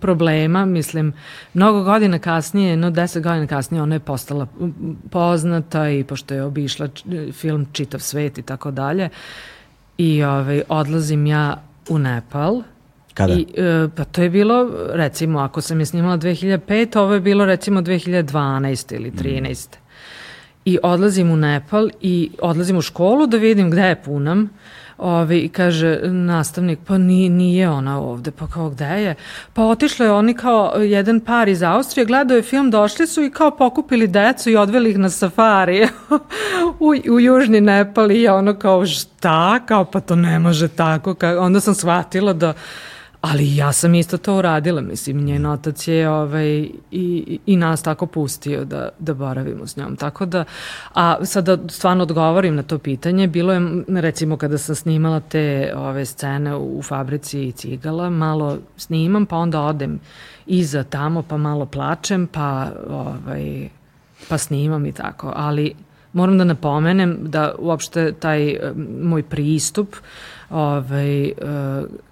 problema, 0.00 0.64
mislim, 0.64 1.12
mnogo 1.54 1.82
godina 1.82 2.18
kasnije, 2.18 2.76
no 2.76 2.90
deset 2.90 3.22
godina 3.22 3.46
kasnije 3.46 3.82
ona 3.82 3.94
je 3.94 4.00
postala 4.00 4.46
poznata 5.10 5.90
i 5.90 6.04
pošto 6.04 6.34
je 6.34 6.42
obišla 6.42 6.88
film 7.32 7.66
Čitav 7.72 8.00
svet 8.00 8.38
i 8.38 8.42
tako 8.42 8.70
dalje 8.70 9.08
i 9.98 10.22
ovaj, 10.22 10.62
odlazim 10.68 11.26
ja 11.26 11.62
u 11.88 11.98
Nepal 11.98 12.62
Kada? 13.20 13.32
I, 13.32 13.46
e, 13.56 13.88
pa 13.96 14.04
to 14.04 14.22
je 14.22 14.30
bilo, 14.30 14.70
recimo, 14.92 15.38
ako 15.38 15.60
sam 15.60 15.80
je 15.80 15.86
snimala 15.86 16.18
2005, 16.18 16.98
ovo 16.98 17.14
je 17.14 17.20
bilo 17.20 17.44
recimo 17.44 17.80
2012 17.80 18.94
ili 18.94 19.10
13. 19.10 19.68
Mm. 19.68 19.80
I 20.64 20.78
odlazim 20.82 21.30
u 21.30 21.36
Nepal 21.36 21.88
i 22.00 22.30
odlazim 22.42 22.76
u 22.76 22.82
školu 22.82 23.26
da 23.26 23.36
vidim 23.36 23.70
gde 23.70 23.82
je 23.82 24.02
Punam. 24.02 24.50
Ove, 24.98 25.38
I 25.38 25.48
kaže 25.48 26.00
nastavnik, 26.04 26.78
pa 26.86 26.98
ni, 26.98 27.28
nije 27.28 27.70
ona 27.70 28.00
ovde, 28.00 28.30
pa 28.30 28.46
kao 28.46 28.70
gde 28.70 28.84
je? 28.84 29.14
Pa 29.52 29.62
otišla 29.62 30.06
je 30.06 30.12
oni 30.12 30.34
kao 30.34 30.72
jedan 30.76 31.20
par 31.20 31.48
iz 31.48 31.62
Austrije, 31.62 32.04
gledao 32.04 32.36
je 32.36 32.42
film, 32.42 32.70
došli 32.70 33.06
su 33.06 33.22
i 33.22 33.30
kao 33.30 33.50
pokupili 33.50 34.06
decu 34.06 34.50
i 34.50 34.56
odveli 34.56 34.90
ih 34.90 34.98
na 34.98 35.10
safari 35.10 35.88
u, 36.80 37.12
u 37.12 37.20
južni 37.20 37.60
Nepal 37.60 38.10
i 38.10 38.28
ono 38.28 38.54
kao 38.54 38.86
šta? 38.86 39.60
Kao 39.66 39.84
pa 39.84 40.00
to 40.00 40.16
ne 40.16 40.38
može 40.38 40.68
tako. 40.68 41.14
Kao, 41.14 41.40
onda 41.40 41.60
sam 41.60 41.74
shvatila 41.74 42.32
da 42.32 42.52
Ali 43.20 43.56
ja 43.56 43.72
sam 43.72 43.94
isto 43.94 44.18
to 44.18 44.36
uradila, 44.36 44.80
mislim, 44.80 45.24
njen 45.24 45.46
otac 45.46 45.88
je 45.88 46.10
ovaj, 46.10 46.68
i, 46.90 47.38
i 47.46 47.56
nas 47.56 47.82
tako 47.82 48.06
pustio 48.06 48.64
da, 48.64 48.88
da 48.98 49.14
boravimo 49.14 49.66
s 49.66 49.76
njom. 49.76 49.96
Tako 49.96 50.26
da, 50.26 50.44
a 50.94 51.24
sada 51.24 51.58
stvarno 51.68 52.02
odgovorim 52.02 52.54
na 52.54 52.62
to 52.62 52.78
pitanje, 52.78 53.26
bilo 53.26 53.52
je, 53.52 53.60
recimo, 53.88 54.36
kada 54.36 54.58
sam 54.58 54.74
snimala 54.74 55.20
te 55.20 55.72
ove 55.76 56.04
scene 56.04 56.56
u 56.56 56.82
fabrici 56.82 57.52
cigala, 57.52 58.10
malo 58.10 58.58
snimam, 58.76 59.26
pa 59.26 59.36
onda 59.36 59.60
odem 59.60 60.00
iza 60.46 60.84
tamo, 60.84 61.22
pa 61.22 61.36
malo 61.36 61.66
plačem, 61.66 62.26
pa, 62.26 62.72
ovaj, 62.90 63.68
pa 64.28 64.38
snimam 64.38 64.86
i 64.86 64.92
tako. 64.92 65.32
Ali 65.36 65.74
moram 66.12 66.38
da 66.38 66.44
napomenem 66.44 67.18
da 67.20 67.54
uopšte 67.58 68.12
taj 68.12 68.56
moj 69.02 69.22
pristup 69.22 69.96
ovaj, 70.50 71.32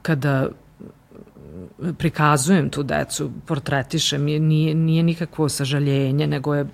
kada 0.02 0.48
prikazujem 1.98 2.70
tu 2.70 2.82
decu, 2.82 3.30
portretišem, 3.46 4.24
nije, 4.24 4.74
nije 4.74 5.02
nikakvo 5.02 5.48
sažaljenje, 5.48 6.26
nego 6.26 6.54
je 6.54 6.66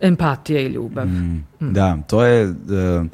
empatija 0.00 0.60
i 0.60 0.66
ljubav. 0.66 1.06
Mm, 1.06 1.44
mm. 1.60 1.72
Da, 1.72 1.98
to 2.06 2.24
je... 2.24 2.48
Uh, 2.48 3.06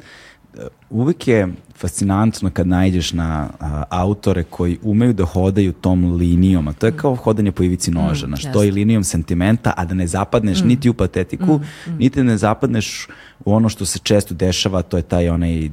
uvek 0.89 1.27
je 1.27 1.47
fascinantno 1.75 2.49
kad 2.49 2.67
najđeš 2.67 3.13
na 3.13 3.49
a, 3.59 3.83
autore 3.89 4.43
koji 4.43 4.77
umeju 4.83 5.13
da 5.13 5.25
hodaju 5.25 5.73
tom 5.73 6.15
linijom, 6.15 6.67
a 6.67 6.73
to 6.73 6.85
je 6.85 6.91
kao 6.91 7.15
hodanje 7.15 7.51
po 7.51 7.63
ivici 7.63 7.91
noža, 7.91 8.27
mm, 8.27 8.29
znaš, 8.29 8.53
to 8.53 8.63
je 8.63 8.71
linijom 8.71 9.03
sentimenta, 9.03 9.73
a 9.77 9.85
da 9.85 9.93
ne 9.93 10.07
zapadneš 10.07 10.63
mm. 10.63 10.67
niti 10.67 10.89
u 10.89 10.93
patetiku, 10.93 11.57
mm, 11.57 11.91
mm. 11.91 11.97
niti 11.97 12.23
ne 12.23 12.37
zapadneš 12.37 13.07
u 13.45 13.53
ono 13.53 13.69
što 13.69 13.85
se 13.85 13.99
često 13.99 14.33
dešava, 14.33 14.81
to 14.81 14.97
je 14.97 15.03
taj 15.03 15.29
onaj 15.29 15.69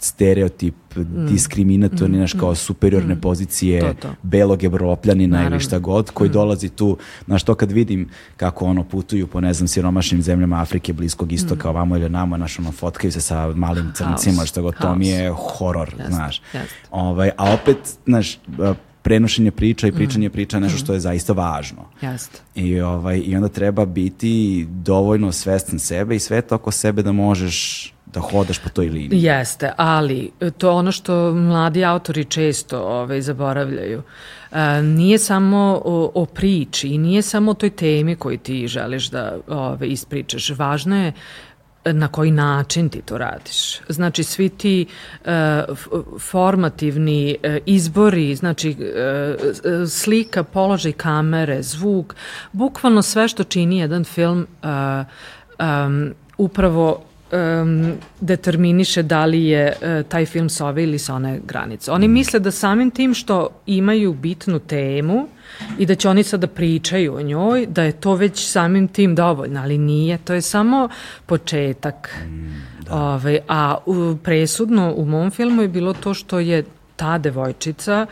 stereotip 0.00 0.74
mm. 0.96 1.26
diskriminatorni, 1.26 2.16
mm. 2.16 2.20
naš 2.20 2.32
kao 2.32 2.52
mm. 2.52 2.56
superiorne 2.56 3.14
mm. 3.14 3.20
pozicije 3.20 3.80
to, 3.80 3.94
to. 3.94 4.14
belog 4.22 4.64
evropljanina 4.64 5.36
Naravno. 5.36 5.56
ili 5.56 5.64
šta 5.64 5.78
god, 5.78 6.10
koji 6.10 6.30
mm. 6.30 6.32
dolazi 6.32 6.68
tu, 6.68 6.96
znaš 7.26 7.42
to 7.42 7.54
kad 7.54 7.72
vidim 7.72 8.08
kako 8.36 8.64
ono 8.64 8.84
putuju 8.84 9.26
po 9.26 9.40
ne 9.40 9.54
znam 9.54 9.68
siromašnim 9.68 10.22
zemljama 10.22 10.60
Afrike, 10.60 10.92
Bliskog 10.92 11.32
istoka, 11.32 11.68
mm. 11.68 11.70
ovamo 11.70 11.96
ili 11.96 12.08
namo, 12.08 12.36
naš 12.36 12.58
ono 12.58 12.72
fotkaju 12.72 13.12
se 13.12 13.20
sa 13.20 13.52
malim 13.54 13.92
crncima, 13.94 14.46
što 14.46 14.62
god, 14.62 14.74
to 14.80 14.94
mi 14.94 15.08
je 15.08 15.32
horor, 15.36 15.94
jest, 15.98 16.10
znaš. 16.10 16.42
Jest. 16.52 16.74
Ovaj, 16.90 17.30
a 17.36 17.54
opet, 17.54 17.78
znaš, 18.04 18.38
prenošenje 19.02 19.50
priča 19.50 19.86
i 19.86 19.92
pričanje 19.92 20.28
mm. 20.28 20.32
priča 20.32 20.58
nešto 20.58 20.78
što 20.78 20.92
je 20.92 21.00
zaista 21.00 21.32
važno. 21.32 21.84
Jeste. 22.00 22.38
I, 22.54 22.80
ovaj, 22.80 23.22
I 23.24 23.36
onda 23.36 23.48
treba 23.48 23.86
biti 23.86 24.66
dovoljno 24.70 25.32
svestan 25.32 25.78
sebe 25.78 26.16
i 26.16 26.18
sve 26.18 26.42
to 26.42 26.54
oko 26.54 26.70
sebe 26.70 27.02
da 27.02 27.12
možeš 27.12 27.92
da 28.14 28.20
hodaš 28.20 28.58
po 28.58 28.68
toj 28.68 28.88
liniji. 28.88 29.22
Jeste, 29.22 29.72
ali 29.76 30.30
to 30.58 30.66
je 30.66 30.72
ono 30.72 30.92
što 30.92 31.32
mladi 31.34 31.84
autori 31.84 32.24
često 32.24 32.80
ovaj, 32.80 33.20
zaboravljaju. 33.20 34.02
E, 34.52 34.82
nije 34.82 35.18
samo 35.18 35.82
o, 35.84 36.10
o 36.14 36.26
priči 36.26 36.88
i 36.88 36.98
nije 36.98 37.22
samo 37.22 37.50
o 37.50 37.54
toj 37.54 37.70
temi 37.70 38.16
koju 38.16 38.38
ti 38.38 38.68
želiš 38.68 39.10
da 39.10 39.36
ovaj, 39.48 39.88
ispričaš. 39.88 40.50
Važno 40.50 41.04
je 41.04 41.12
na 41.84 42.08
koji 42.08 42.30
način 42.30 42.88
ti 42.88 43.02
to 43.02 43.18
radiš. 43.18 43.80
Znači 43.88 44.24
svi 44.24 44.48
ti 44.48 44.86
uh, 45.24 45.30
formativni 46.18 47.36
uh, 47.44 47.56
izbori, 47.66 48.34
znači 48.34 48.70
uh, 48.70 49.88
slika, 49.88 50.42
položaj 50.42 50.92
kamere, 50.92 51.62
zvuk, 51.62 52.14
bukvalno 52.52 53.02
sve 53.02 53.28
što 53.28 53.44
čini 53.44 53.78
jedan 53.78 54.04
film 54.04 54.46
uh, 54.62 54.68
um, 55.86 56.14
upravo 56.38 57.02
um, 57.32 57.92
determiniše 58.20 59.02
da 59.02 59.24
li 59.24 59.44
je 59.44 59.72
uh, 59.72 60.06
taj 60.08 60.26
film 60.26 60.48
s 60.48 60.60
ove 60.60 60.82
ili 60.82 60.98
sa 60.98 61.14
one 61.14 61.40
granice. 61.46 61.92
Oni 61.92 62.08
mm. 62.08 62.12
misle 62.12 62.40
da 62.40 62.50
samim 62.50 62.90
tim 62.90 63.14
što 63.14 63.48
imaju 63.66 64.12
bitnu 64.12 64.58
temu 64.58 65.28
i 65.78 65.86
da 65.86 65.94
će 65.94 66.08
oni 66.08 66.22
sada 66.22 66.46
pričaju 66.46 67.14
o 67.14 67.22
njoj, 67.22 67.66
da 67.66 67.82
je 67.82 67.92
to 67.92 68.14
već 68.14 68.46
samim 68.46 68.88
tim 68.88 69.14
dovoljno, 69.14 69.60
ali 69.60 69.78
nije. 69.78 70.18
To 70.18 70.34
je 70.34 70.40
samo 70.40 70.88
početak. 71.26 72.14
Mm, 72.26 72.62
da. 72.84 72.94
Ove, 72.94 73.38
a 73.48 73.76
u, 73.86 74.16
presudno 74.22 74.94
u 74.96 75.04
mom 75.04 75.30
filmu 75.30 75.62
je 75.62 75.68
bilo 75.68 75.92
to 75.92 76.14
što 76.14 76.38
je 76.38 76.64
ta 76.96 77.18
devojčica 77.18 78.06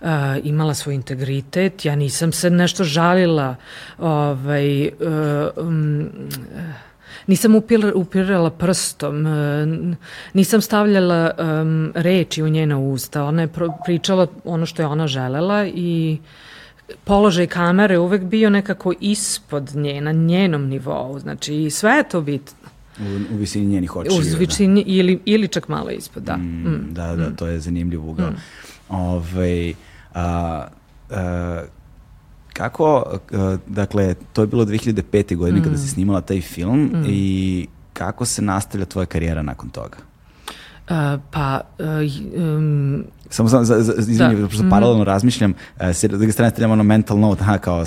uh, 0.00 0.08
imala 0.42 0.74
svoj 0.74 0.94
integritet, 0.94 1.84
ja 1.84 1.96
nisam 1.96 2.32
se 2.32 2.50
nešto 2.50 2.84
žalila 2.84 3.56
ovaj, 3.98 4.86
uh, 4.86 4.88
um, 5.56 6.08
nisam 7.26 7.54
upir, 7.54 7.92
upirala 7.94 8.50
prstom, 8.50 9.26
e, 9.26 9.66
nisam 10.34 10.60
stavljala 10.60 11.30
um, 11.38 11.92
reči 11.94 12.42
u 12.42 12.48
njena 12.48 12.78
usta. 12.78 13.24
Ona 13.24 13.42
je 13.42 13.48
pričala 13.84 14.26
ono 14.44 14.66
što 14.66 14.82
je 14.82 14.86
ona 14.86 15.06
želela 15.06 15.66
i 15.66 16.18
položaj 17.04 17.46
kamere 17.46 17.98
uvek 17.98 18.22
bio 18.22 18.50
nekako 18.50 18.92
ispod 19.00 19.70
nje, 19.74 20.00
na 20.00 20.12
njenom 20.12 20.66
nivou. 20.66 21.18
Znači, 21.18 21.70
sve 21.70 21.92
je 21.92 22.08
to 22.08 22.20
bitno. 22.20 22.68
U, 23.00 23.34
u 23.34 23.36
visini 23.36 23.66
njenih 23.66 23.96
očiju. 23.96 24.14
U 24.14 24.38
visini, 24.38 24.84
da. 24.84 24.90
ili, 24.90 25.20
ili 25.24 25.48
čak 25.48 25.68
malo 25.68 25.90
ispod, 25.90 26.22
da. 26.22 26.36
Mm, 26.36 26.42
mm. 26.42 26.88
Da, 26.90 27.16
da, 27.16 27.28
mm. 27.28 27.36
to 27.36 27.46
je 27.46 27.60
zanimljiv 27.60 28.08
ugao. 28.08 28.30
Mm. 28.30 28.36
Ove, 28.88 29.20
ovaj, 29.34 29.74
a, 30.14 30.66
a, 31.10 31.62
Kako, 32.54 33.04
uh, 33.32 33.58
dakle, 33.66 34.14
to 34.32 34.42
je 34.42 34.46
bilo 34.46 34.64
2005. 34.64 35.36
godine 35.36 35.60
mm. 35.60 35.64
kada 35.64 35.76
si 35.76 35.88
snimala 35.88 36.20
taj 36.20 36.40
film 36.40 36.80
mm. 36.80 37.04
i 37.08 37.66
kako 37.92 38.24
se 38.24 38.42
nastavlja 38.42 38.86
tvoja 38.86 39.06
karijera 39.06 39.42
nakon 39.42 39.70
toga? 39.70 39.96
Uh, 40.90 41.20
pa 41.30 41.60
uh, 41.78 41.86
um, 42.44 43.04
Samo 43.30 43.48
sam, 43.48 43.64
za, 43.64 43.82
za, 43.82 43.92
izvinjam, 43.98 44.40
da. 44.40 44.48
pošto 44.48 44.64
paralelno 44.70 45.02
mm. 45.02 45.06
razmišljam, 45.06 45.54
e, 45.80 45.94
s 45.94 46.04
druge 46.04 46.32
strane 46.32 46.50
stavljam 46.50 46.70
ono 46.70 46.82
mental 46.82 47.18
note, 47.18 47.42
aha, 47.42 47.58
kao 47.58 47.84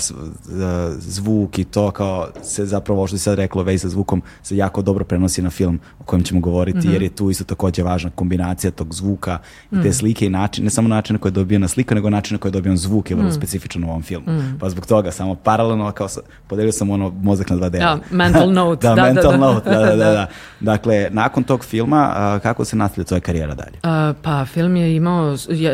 zvuk 0.97 1.59
i 1.59 1.63
to, 1.63 1.91
kao 1.91 2.27
se 2.43 2.65
zapravo, 2.65 2.99
ovo 2.99 3.07
što 3.07 3.17
si 3.17 3.23
sad 3.23 3.37
rekla, 3.37 3.63
već 3.63 3.81
sa 3.81 3.89
zvukom 3.89 4.21
se 4.43 4.57
jako 4.57 4.81
dobro 4.81 5.05
prenosi 5.05 5.41
na 5.41 5.49
film 5.49 5.79
o 5.99 6.03
kojem 6.03 6.23
ćemo 6.23 6.41
govoriti, 6.41 6.77
mm 6.77 6.81
-hmm. 6.81 6.93
jer 6.93 7.01
je 7.01 7.09
tu 7.09 7.29
isto 7.29 7.43
takođe 7.43 7.83
važna 7.83 8.09
kombinacija 8.09 8.71
tog 8.71 8.93
zvuka 8.93 9.37
i 9.71 9.81
te 9.81 9.89
mm. 9.89 9.93
slike 9.93 10.25
i 10.25 10.29
način, 10.29 10.63
ne 10.63 10.69
samo 10.69 10.87
način 10.87 11.13
na 11.13 11.19
koji 11.19 11.29
je 11.29 11.33
dobijena 11.33 11.67
slika, 11.67 11.95
nego 11.95 12.09
način 12.09 12.35
na 12.35 12.39
koji 12.39 12.49
je 12.49 12.53
dobijen 12.53 12.77
zvuk 12.77 13.09
je 13.09 13.15
vrlo 13.15 13.29
mm. 13.29 13.33
specifičan 13.33 13.83
u 13.83 13.89
ovom 13.89 14.01
filmu. 14.01 14.31
Mm. 14.31 14.57
Pa 14.59 14.69
zbog 14.69 14.85
toga, 14.85 15.11
samo 15.11 15.35
paralelno, 15.35 15.91
kao 15.91 16.07
sa, 16.07 16.21
podelio 16.47 16.71
sam 16.71 16.89
ono 16.89 17.09
mozak 17.09 17.49
na 17.49 17.55
dva 17.55 17.69
dela. 17.69 17.85
Ja, 17.85 17.99
mental 18.11 18.51
note. 18.51 18.87
da, 18.87 18.95
da, 18.95 19.03
mental 19.03 19.31
da, 19.31 19.37
da. 19.37 19.45
note, 19.45 19.69
da, 19.69 19.79
da, 19.79 19.95
da, 19.95 20.11
da. 20.11 20.27
Dakle, 20.71 21.07
nakon 21.11 21.43
tog 21.43 21.65
filma, 21.65 22.39
kako 22.43 22.65
se 22.65 22.75
nastavlja 22.75 23.05
tvoja 23.05 23.19
karijera 23.19 23.55
dalje? 23.55 23.77
A, 23.83 24.13
pa 24.21 24.45
film 24.45 24.75
je 24.75 24.95
imao 24.95 25.26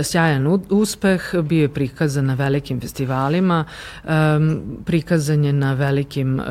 sjajan 0.04 0.60
uspeh, 0.70 1.22
bio 1.44 1.62
je 1.62 1.74
prikazan 1.74 2.26
na 2.26 2.34
velikim 2.34 2.82
festivalima, 2.82 3.66
prikazan 4.86 5.44
je 5.44 5.54
na 5.54 5.74
velikim 5.74 6.40
uh, 6.40 6.46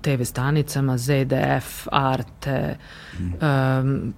TV 0.00 0.22
stanicama, 0.22 0.98
ZDF, 0.98 1.88
Arte, 1.92 2.76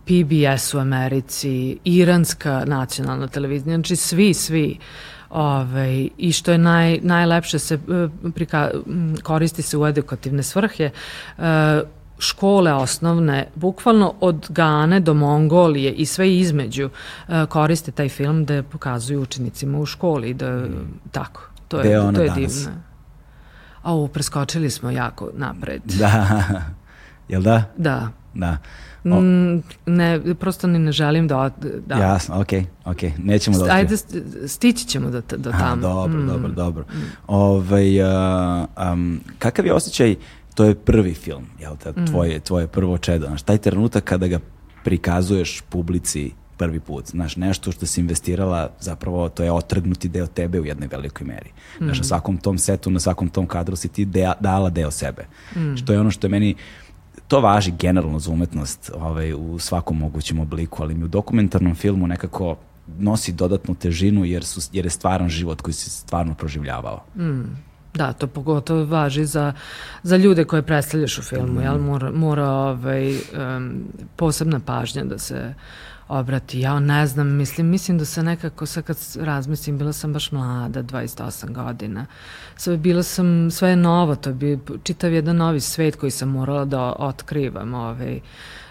PBS 0.04 0.74
u 0.74 0.78
Americi, 0.78 1.78
Iranska 1.84 2.64
nacionalna 2.66 3.26
televizija, 3.26 3.76
znači 3.76 3.96
svi, 3.96 4.34
svi. 4.34 4.78
Ove, 5.30 6.08
I 6.18 6.32
što 6.32 6.52
je 6.52 6.58
naj, 6.58 6.98
najlepše 7.02 7.58
se 7.58 7.74
e, 7.74 8.08
prika, 8.34 8.70
koristi 9.22 9.62
se 9.62 9.78
u 9.78 9.86
edukativne 9.86 10.42
svrhe. 10.42 10.90
E, 11.38 11.80
škole 12.18 12.72
osnovne, 12.74 13.48
bukvalno 13.54 14.14
od 14.20 14.46
Gane 14.50 15.00
do 15.00 15.14
Mongolije 15.14 15.92
i 15.92 16.06
sve 16.06 16.30
između 16.30 16.90
e, 17.28 17.46
koriste 17.46 17.90
taj 17.90 18.08
film 18.08 18.44
da 18.44 18.62
pokazuju 18.62 19.22
učenicima 19.22 19.78
u 19.78 19.86
školi 19.86 20.34
da 20.34 20.62
tako. 21.10 21.40
To 21.68 21.80
je 21.80 21.90
je, 21.90 22.12
to 22.12 22.22
je 22.22 22.28
danas? 22.28 22.36
divno. 22.54 22.80
A 23.82 23.94
u, 23.94 24.08
preskočili 24.08 24.70
smo 24.70 24.90
jako 24.90 25.30
napred. 25.34 25.82
Da, 25.94 26.38
jel 27.28 27.42
da? 27.42 27.62
Da. 27.76 28.08
Da. 28.34 28.56
O, 29.06 29.20
Mm, 29.20 29.62
ne, 29.86 30.20
prosto 30.34 30.66
ni 30.66 30.78
ne 30.78 30.92
želim 30.92 31.28
da... 31.28 31.50
da. 31.86 31.94
Jasno, 31.94 32.40
okej, 32.40 32.64
okej. 32.84 33.12
Nećemo 33.18 33.58
da 33.58 33.72
Ajde, 33.72 33.96
st- 33.96 34.22
stići 34.46 34.86
ćemo 34.86 35.10
do, 35.10 35.22
do 35.36 35.50
Aha, 35.50 35.58
tamo. 35.60 35.82
dobro, 35.82 36.18
Mm. 36.18 36.26
dobro, 36.26 36.48
dobro. 36.48 36.84
Ovaj, 37.26 38.02
a, 38.02 38.66
am, 38.76 39.20
kakav 39.38 39.66
je 39.66 39.72
osjećaj, 39.74 40.16
to 40.58 40.64
je 40.64 40.74
prvi 40.76 41.14
film, 41.14 41.46
jel 41.60 41.76
te, 41.76 41.90
Mm. 41.92 42.06
tvoje, 42.06 42.40
tvoje 42.40 42.66
prvo 42.66 42.98
čedo, 42.98 43.26
znaš, 43.26 43.42
taj 43.42 43.58
trenutak 43.58 44.04
kada 44.04 44.26
ga 44.26 44.38
prikazuješ 44.84 45.60
publici 45.62 46.30
prvi 46.56 46.80
put, 46.80 47.06
znaš, 47.06 47.36
nešto 47.36 47.72
što 47.72 47.86
si 47.86 48.00
investirala, 48.00 48.70
zapravo 48.80 49.28
to 49.28 49.42
je 49.42 49.52
otrgnuti 49.52 50.08
deo 50.08 50.26
tebe 50.26 50.60
u 50.60 50.64
jednoj 50.64 50.88
velikoj 50.88 51.26
meri. 51.26 51.50
Znaš, 51.78 51.96
Mm. 51.96 52.00
na 52.00 52.04
svakom 52.04 52.36
tom 52.36 52.58
setu, 52.58 52.90
na 52.90 53.00
svakom 53.00 53.28
tom 53.28 53.46
kadru 53.46 53.76
si 53.76 53.88
ti 53.88 54.06
dea- 54.06 54.34
dala 54.40 54.70
deo 54.70 54.90
sebe. 54.90 55.26
Mm. 55.56 55.76
Što 55.76 55.92
je 55.92 56.00
ono 56.00 56.10
što 56.10 56.26
je 56.26 56.30
meni, 56.30 56.54
to 57.28 57.40
važi 57.40 57.72
generalno 57.72 58.18
za 58.18 58.30
umetnost 58.30 58.90
ovaj, 58.94 59.32
u 59.34 59.58
svakom 59.58 59.98
mogućem 59.98 60.40
obliku, 60.40 60.82
ali 60.82 60.94
mi 60.94 61.04
u 61.04 61.08
dokumentarnom 61.08 61.74
filmu 61.74 62.06
nekako 62.06 62.56
nosi 62.98 63.32
dodatnu 63.32 63.74
težinu 63.74 64.24
jer, 64.24 64.44
su, 64.44 64.60
jer 64.72 64.86
je 64.86 64.90
stvaran 64.90 65.28
život 65.28 65.60
koji 65.60 65.74
si 65.74 65.90
stvarno 65.90 66.34
proživljavao. 66.34 67.04
Da, 67.98 68.12
to 68.12 68.26
pogotovo 68.26 68.84
važi 68.84 69.24
za, 69.24 69.52
za 70.02 70.16
ljude 70.16 70.44
koje 70.44 70.62
predstavljaš 70.62 71.18
u 71.18 71.22
filmu, 71.22 71.60
jel? 71.60 71.78
Mora, 71.78 72.10
mora 72.10 72.48
ovaj, 72.48 73.10
em, 73.10 73.84
posebna 74.16 74.60
pažnja 74.60 75.04
da 75.04 75.18
se 75.18 75.54
obrati. 76.08 76.60
Ja 76.60 76.80
ne 76.80 77.06
znam, 77.06 77.28
mislim, 77.28 77.66
mislim 77.66 77.98
da 77.98 78.04
se 78.04 78.22
nekako, 78.22 78.66
sad 78.66 78.84
kad 78.84 78.96
razmislim, 79.20 79.78
bila 79.78 79.92
sam 79.92 80.12
baš 80.12 80.32
mlada, 80.32 80.82
28 80.82 81.52
godina. 81.52 82.06
Sve, 82.56 82.76
bila 82.76 83.02
sam, 83.02 83.50
sve 83.50 83.70
je 83.70 83.76
novo, 83.76 84.16
to 84.16 84.32
bio 84.32 84.58
čitav 84.82 85.12
jedan 85.12 85.36
novi 85.36 85.60
svet 85.60 85.96
koji 85.96 86.10
sam 86.10 86.28
morala 86.28 86.64
da 86.64 86.92
otkrivam. 86.98 87.74
Ovaj. 87.74 88.20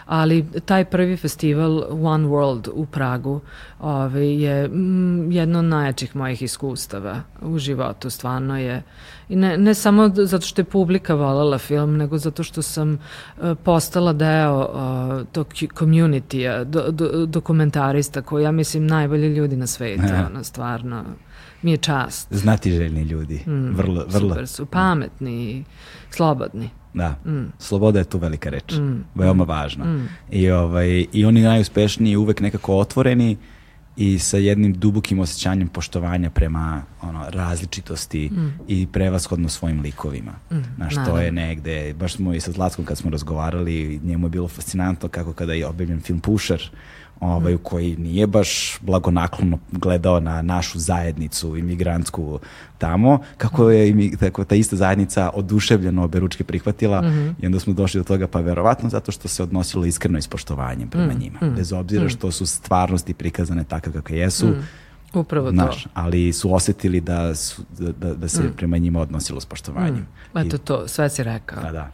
Ali 0.08 0.46
taj 0.66 0.86
prvi 0.86 1.18
festival 1.18 1.84
One 1.90 2.28
World 2.28 2.70
u 2.74 2.86
Pragu 2.86 3.42
ovaj, 3.80 4.44
je 4.44 4.68
mm, 4.68 5.32
jedno 5.32 5.60
od 5.60 5.66
najjačih 5.66 6.16
mojih 6.16 6.42
iskustava 6.42 7.22
u 7.42 7.58
životu, 7.60 8.10
stvarno 8.10 8.58
je. 8.58 8.84
I 9.30 9.36
ne, 9.36 9.58
ne 9.58 9.74
samo 9.74 10.10
zato 10.16 10.46
što 10.46 10.62
je 10.62 10.66
publika 10.66 11.14
voljela 11.14 11.58
film, 11.58 11.98
nego 11.98 12.18
zato 12.18 12.44
što 12.44 12.62
sam 12.62 12.94
e, 12.94 13.56
postala 13.64 14.14
deo 14.14 14.60
uh, 14.60 15.28
tog 15.32 15.48
community 15.54 16.64
do, 16.64 16.92
do, 16.92 17.26
dokumentarista 17.26 18.22
koji 18.22 18.44
ja 18.44 18.52
mislim 18.52 18.88
najbolji 18.88 19.28
ljudi 19.28 19.56
na 19.56 19.68
svetu, 19.68 20.04
Aha. 20.14 20.26
ono, 20.32 20.44
stvarno 20.44 21.04
mi 21.62 21.72
je 21.72 21.78
čast. 21.78 22.34
Znatiželjni 22.34 23.02
ljudi. 23.02 23.44
vrlo, 23.46 24.06
vrlo. 24.08 24.30
Super 24.30 24.48
su, 24.48 24.66
pametni 24.66 25.52
i 25.52 25.64
slobodni. 26.10 26.70
Da. 26.94 27.16
Sloboda 27.60 28.00
je 28.00 28.06
tu 28.06 28.18
velika 28.18 28.50
reč. 28.50 28.74
Veoma 29.16 29.44
važna. 29.44 30.08
I, 30.32 30.50
ovaj, 30.50 31.06
I 31.14 31.26
oni 31.26 31.42
najuspešniji 31.42 32.16
uvek 32.16 32.40
nekako 32.40 32.78
otvoreni 32.78 33.38
i 33.98 34.20
sa 34.20 34.38
jednim 34.38 34.74
dubokim 34.74 35.20
osjećanjem 35.20 35.68
poštovanja 35.68 36.30
prema 36.30 36.82
ono, 37.02 37.26
različitosti 37.30 38.32
i 38.68 38.88
prevashodno 38.88 39.50
svojim 39.50 39.82
likovima. 39.82 40.32
Znaš, 40.76 40.94
to 40.94 41.00
naravno. 41.00 41.22
je 41.22 41.32
negde, 41.32 41.94
baš 41.94 42.14
smo 42.14 42.34
i 42.34 42.40
sa 42.40 42.52
Zlatkom 42.52 42.86
kad 42.86 42.98
smo 42.98 43.12
razgovarali, 43.12 44.00
njemu 44.04 44.26
je 44.26 44.30
bilo 44.30 44.48
fascinantno 44.48 45.10
kako 45.10 45.34
kada 45.34 45.54
je 45.54 45.68
objavljen 45.68 46.02
film 46.02 46.20
Pušer, 46.20 46.72
ovaj, 47.20 47.58
koji 47.64 47.96
nije 47.98 48.28
baš 48.28 48.80
blagonaklono 48.82 49.60
gledao 49.72 50.20
na 50.20 50.42
našu 50.42 50.80
zajednicu 50.80 51.58
imigrantsku 51.58 52.40
tamo, 52.78 53.20
kako 53.38 53.70
je 53.70 54.18
tako, 54.20 54.44
ta 54.44 54.56
ista 54.56 54.76
zajednica 54.76 55.30
oduševljeno 55.34 56.04
obe 56.04 56.20
ručke 56.20 56.44
prihvatila 56.44 57.04
i 57.42 57.46
onda 57.46 57.60
smo 57.60 57.74
došli 57.74 58.00
do 58.00 58.04
toga, 58.04 58.28
pa 58.28 58.40
verovatno 58.40 58.90
zato 58.90 59.12
što 59.12 59.28
se 59.28 59.44
odnosilo 59.44 59.86
iskreno 59.86 60.18
i 60.18 60.22
s 60.22 60.28
poštovanjem 60.28 60.90
prema 60.90 61.14
njima. 61.14 61.40
Bez 61.56 61.74
obzira 61.74 62.10
što 62.10 62.32
su 62.32 62.46
stvarnosti 62.46 63.14
prikazane 63.14 63.64
takve 63.64 63.94
kakve 63.94 64.18
jesu, 64.18 64.48
Upravo 65.20 65.52
znaš, 65.52 65.84
to. 65.84 65.90
ali 65.94 66.34
su 66.34 66.54
osetili 66.54 67.02
da, 67.02 67.36
su, 67.36 67.62
da, 67.80 67.92
da, 67.92 68.14
da 68.14 68.28
se 68.28 68.52
prema 68.58 68.78
njima 68.78 69.00
odnosilo 69.02 69.40
s 69.40 69.46
poštovanjem. 69.46 70.08
I- 70.36 70.40
Eto 70.40 70.58
to, 70.58 70.88
sve 70.88 71.10
si 71.10 71.24
rekao. 71.24 71.64
da, 71.64 71.72
da. 71.72 71.92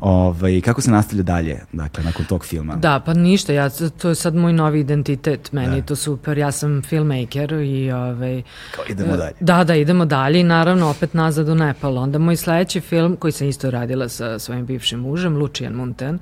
Ovaj, 0.00 0.60
kako 0.60 0.80
se 0.80 0.90
nastavlja 0.90 1.22
dalje, 1.22 1.60
dakle, 1.72 2.04
nakon 2.04 2.24
tog 2.24 2.44
filma? 2.44 2.76
Da, 2.76 3.00
pa 3.06 3.14
ništa, 3.14 3.52
ja, 3.52 3.68
to 3.98 4.08
je 4.08 4.14
sad 4.14 4.34
moj 4.34 4.52
novi 4.52 4.80
identitet, 4.80 5.52
meni 5.52 5.76
je 5.76 5.86
to 5.86 5.96
super, 5.96 6.38
ja 6.38 6.52
sam 6.52 6.82
filmmaker 6.82 7.52
i 7.52 7.92
ovaj, 7.92 8.42
Kao, 8.76 8.84
idemo 8.88 9.16
dalje. 9.16 9.32
Da, 9.40 9.64
da, 9.64 9.74
idemo 9.74 10.04
dalje 10.04 10.40
i 10.40 10.44
naravno 10.44 10.90
opet 10.90 11.14
nazad 11.14 11.48
u 11.48 11.54
Nepal. 11.54 11.98
Onda 11.98 12.18
moj 12.18 12.36
sledeći 12.36 12.80
film 12.80 13.16
koji 13.16 13.32
sam 13.32 13.48
isto 13.48 13.70
radila 13.70 14.08
sa 14.08 14.38
svojim 14.38 14.66
bivšim 14.66 15.00
mužem, 15.00 15.36
Lucian 15.36 15.72
Munten, 15.72 16.18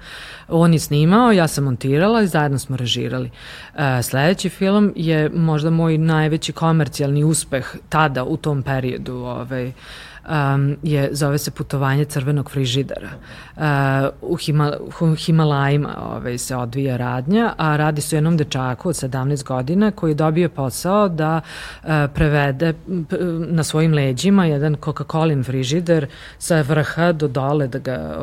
on 0.49 0.73
je 0.73 0.79
snimao, 0.79 1.33
ja 1.33 1.49
sam 1.49 1.65
montirala 1.65 2.23
i 2.23 2.27
zajedno 2.27 2.59
smo 2.59 2.77
režirali. 2.77 3.31
E, 3.75 4.03
sledeći 4.03 4.49
film 4.49 4.93
je 4.97 5.29
možda 5.31 5.71
moj 5.71 5.99
najveći 5.99 6.44
komercijalni 6.53 7.25
uspeh 7.25 7.75
tada 7.89 8.25
u 8.25 8.37
tom 8.37 8.63
periodu. 8.63 9.15
Ovaj, 9.15 9.73
um, 10.29 10.77
je, 10.83 11.09
zove 11.13 11.39
se 11.39 11.51
Putovanje 11.51 12.05
crvenog 12.05 12.51
frižidera. 12.51 13.11
Uh, 13.57 13.63
u, 14.23 14.37
Hima, 14.37 14.73
u 15.01 15.15
Himalajima 15.15 15.97
ovaj, 16.03 16.39
se 16.39 16.57
odvija 16.57 16.97
radnja, 16.97 17.53
a 17.57 17.77
radi 17.77 18.01
se 18.01 18.17
o 18.17 18.19
jednom 18.19 18.37
dečaku 18.37 18.89
od 18.89 18.95
17 18.95 19.45
godina 19.45 19.91
koji 19.91 20.11
je 20.11 20.15
dobio 20.15 20.49
posao 20.49 21.09
da 21.09 21.41
uh, 21.41 21.89
prevede 22.15 22.75
na 23.49 23.63
svojim 23.63 23.95
leđima 23.95 24.47
jedan 24.47 24.77
Coca-Colin 24.77 25.45
frižider 25.45 26.07
sa 26.39 26.61
vrha 26.61 27.13
do 27.13 27.29
dole 27.29 27.67
da 27.67 27.79
ga, 27.79 28.17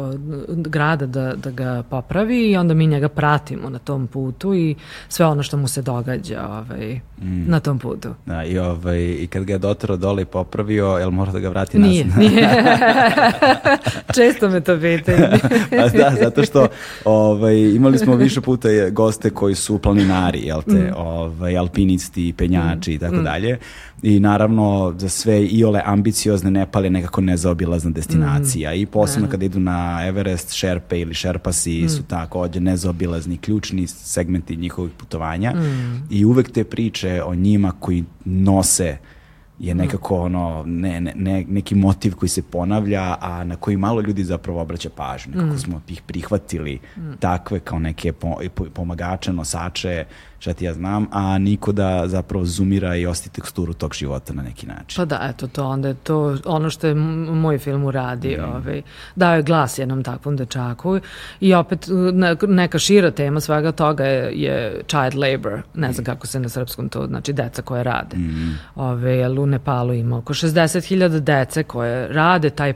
od 0.48 0.68
grada 0.68 1.06
da, 1.06 1.34
da 1.36 1.52
ga 1.52 1.84
popravi 1.90 2.52
i 2.52 2.58
onda 2.58 2.74
mi 2.74 2.88
njega 2.88 3.10
pratimo 3.10 3.70
na 3.70 3.80
tom 3.80 4.08
putu 4.08 4.54
i 4.54 4.76
sve 5.10 5.26
ono 5.26 5.44
što 5.44 5.58
mu 5.58 5.68
se 5.68 5.82
događa 5.82 6.48
ovaj, 6.50 7.00
na 7.48 7.60
tom 7.60 7.80
putu. 7.80 8.10
Da, 8.26 8.44
i, 8.44 8.60
ovaj, 8.60 9.00
I 9.00 9.28
kad 9.28 9.44
ga 9.44 9.54
je 9.54 9.60
doterao 9.60 9.98
dole 9.98 10.22
i 10.22 10.26
popravio, 10.26 10.88
jel 10.88 11.12
mora 11.12 11.32
da 11.32 11.40
ga 11.40 11.50
vrati 11.50 11.80
Nije, 11.92 12.06
nije. 12.18 12.50
Često 14.16 14.50
me 14.50 14.62
to 14.62 14.80
pitaju. 14.80 15.18
Pa 15.78 15.98
da, 15.98 16.16
zato 16.22 16.44
što 16.44 16.68
ovaj, 17.06 17.60
imali 17.60 17.98
smo 17.98 18.16
više 18.16 18.42
puta 18.42 18.68
goste 18.90 19.30
koji 19.30 19.56
su 19.56 19.78
planinari, 19.80 20.40
jel 20.40 20.62
te, 20.62 20.72
Mm. 20.72 20.94
ovaj, 20.98 21.58
alpinisti, 21.58 22.34
penjači 22.38 22.94
i 22.94 23.00
tako 23.00 23.16
dalje. 23.18 23.58
I 24.04 24.20
naravno 24.20 24.94
za 24.98 25.10
sve 25.10 25.46
iole 25.46 25.82
ambiciozne 25.86 26.52
Nepal 26.52 26.84
je 26.84 26.90
nekako 26.90 27.22
nezaobilazna 27.22 27.92
destinacija. 27.92 28.74
I 28.74 28.86
posebno 28.86 29.30
kada 29.30 29.46
idu 29.46 29.60
na 29.60 30.02
Everest, 30.08 30.54
Šerpe 30.54 31.00
ili 31.00 31.14
Šerpasi 31.14 31.90
su 31.90 32.04
takođe 32.04 32.60
nezaobilazni 32.60 33.38
ključni 33.38 33.88
segmenti 33.88 34.56
njihovih 34.56 34.92
putovanja. 34.98 35.54
I 36.10 36.26
uvek 36.26 36.52
te 36.52 36.64
priče 36.64 37.22
o 37.26 37.36
njima 37.36 37.72
koji 37.80 38.04
nose 38.26 38.98
je 39.62 39.76
nekako 39.76 40.22
ono, 40.22 40.64
ne, 40.66 41.02
ne, 41.02 41.14
ne, 41.16 41.46
neki 41.48 41.76
motiv 41.76 42.16
koji 42.16 42.30
se 42.30 42.42
ponavlja, 42.42 43.16
a 43.22 43.44
na 43.44 43.56
koji 43.56 43.78
malo 43.78 44.02
ljudi 44.02 44.24
zapravo 44.24 44.62
obraća 44.62 44.90
pažnju. 44.96 45.34
Kako 45.34 45.58
smo 45.58 45.82
ih 45.88 46.02
prihvatili 46.02 46.80
takve 47.20 47.60
kao 47.60 47.80
neke 47.80 48.14
po, 48.14 48.36
po- 48.56 48.66
pomagače, 48.74 49.34
nosače, 49.34 50.06
šta 50.42 50.54
ti 50.54 50.66
ja 50.66 50.74
znam, 50.74 51.08
a 51.12 51.38
niko 51.38 51.72
da 51.72 52.08
zapravo 52.08 52.46
zoomira 52.46 52.96
i 52.96 53.06
osti 53.06 53.30
teksturu 53.30 53.74
tog 53.74 53.94
života 53.94 54.34
na 54.34 54.44
neki 54.44 54.68
način. 54.68 54.98
Pa 54.98 55.06
da, 55.06 55.20
eto 55.30 55.48
to, 55.48 55.66
onda 55.66 55.88
je 55.88 55.94
to 55.94 56.38
ono 56.46 56.70
što 56.70 56.88
je 56.88 56.96
moj 56.96 57.58
film 57.58 57.84
uradio. 57.84 58.48
Ovaj, 58.56 58.82
dao 59.16 59.36
je 59.36 59.44
glas 59.44 59.80
jednom 59.80 60.04
takvom 60.04 60.36
dečaku 60.38 61.00
i 61.40 61.54
opet 61.54 61.88
ne- 62.14 62.36
neka 62.48 62.80
šira 62.80 63.12
tema 63.12 63.40
svega 63.40 63.72
toga 63.72 64.06
je, 64.06 64.32
je 64.42 64.82
child 64.88 65.16
labor, 65.16 65.62
ne 65.74 65.94
znam 65.94 66.06
kako 66.06 66.28
se 66.28 66.40
na 66.40 66.50
srpskom 66.50 66.90
to, 66.90 67.08
znači 67.08 67.34
deca 67.34 67.62
koje 67.62 67.84
rade. 67.84 68.18
Ove, 68.76 69.18
jer 69.18 69.40
u 69.40 69.46
Nepalu 69.46 69.94
ima 69.94 70.18
oko 70.18 70.34
60.000 70.34 71.20
dece 71.20 71.64
koje 71.64 72.08
rade 72.08 72.50
taj 72.50 72.74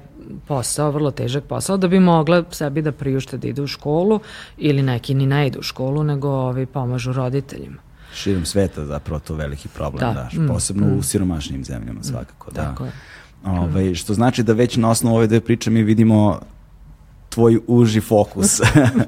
posao, 0.48 0.92
vrlo 0.92 1.12
težak 1.12 1.44
posao, 1.44 1.78
da 1.78 1.88
bi 1.88 2.00
mogla 2.00 2.44
sebi 2.52 2.82
da 2.82 2.92
priušte 2.92 3.38
da 3.38 3.48
ide 3.48 3.62
u 3.62 3.68
školu 3.68 4.20
ili 4.58 4.82
neki 4.82 5.14
ni 5.14 5.26
ne 5.26 5.48
idu 5.48 5.60
u 5.60 5.64
školu, 5.64 6.04
nego 6.04 6.30
ovi 6.30 6.66
pomažu 6.66 7.14
roditeljima. 7.14 7.78
Širom 8.14 8.46
sveta 8.46 8.86
zapravo 8.86 9.20
to 9.20 9.36
veliki 9.36 9.68
problem, 9.68 10.14
da, 10.14 10.30
Da. 10.34 10.42
Mm, 10.42 10.48
posebno 10.48 10.96
u 10.96 11.04
siromašnim 11.04 11.64
zemljama 11.66 12.04
svakako, 12.04 12.52
da. 12.52 12.62
Tako 12.62 12.86
je. 12.86 12.92
Ovaj, 13.46 13.96
što 13.96 14.14
znači 14.14 14.44
da 14.44 14.54
već 14.54 14.78
na 14.78 14.90
osnovu 14.90 15.16
ove 15.16 15.28
dve 15.28 15.40
priče 15.40 15.70
mi 15.72 15.84
vidimo 15.84 16.40
tvoj 17.30 17.60
uži 17.68 18.02
fokus. 18.02 18.62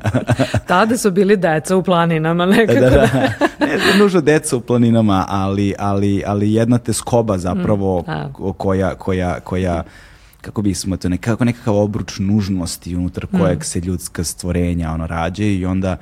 Tada 0.68 0.98
su 0.98 1.12
bili 1.12 1.38
deca 1.38 1.76
u 1.76 1.84
planinama 1.84 2.46
nekako. 2.46 2.80
da, 2.80 2.90
da. 2.90 3.08
Ne 3.60 3.78
znam 3.80 4.00
nužno 4.00 4.22
deca 4.22 4.58
u 4.58 4.62
planinama, 4.62 5.26
ali, 5.30 5.74
ali, 5.80 6.24
ali 6.26 6.54
jedna 6.54 6.78
te 6.78 6.94
skoba 6.94 7.38
zapravo 7.38 8.04
a. 8.08 8.30
ko- 8.34 8.54
koja, 8.54 8.96
koja, 8.96 9.40
koja 9.40 9.84
kako 10.48 10.62
bismo 10.62 10.98
to 10.98 11.10
nekako 11.10 11.46
nekakav 11.46 11.76
obruč 11.76 12.20
nužnosti 12.20 12.96
unutar 12.96 13.26
kojeg 13.26 13.66
se 13.66 13.80
ljudska 13.80 14.24
stvorenja 14.24 14.92
ono 14.92 15.08
rađaju 15.08 15.60
i 15.60 15.66
onda 15.66 15.98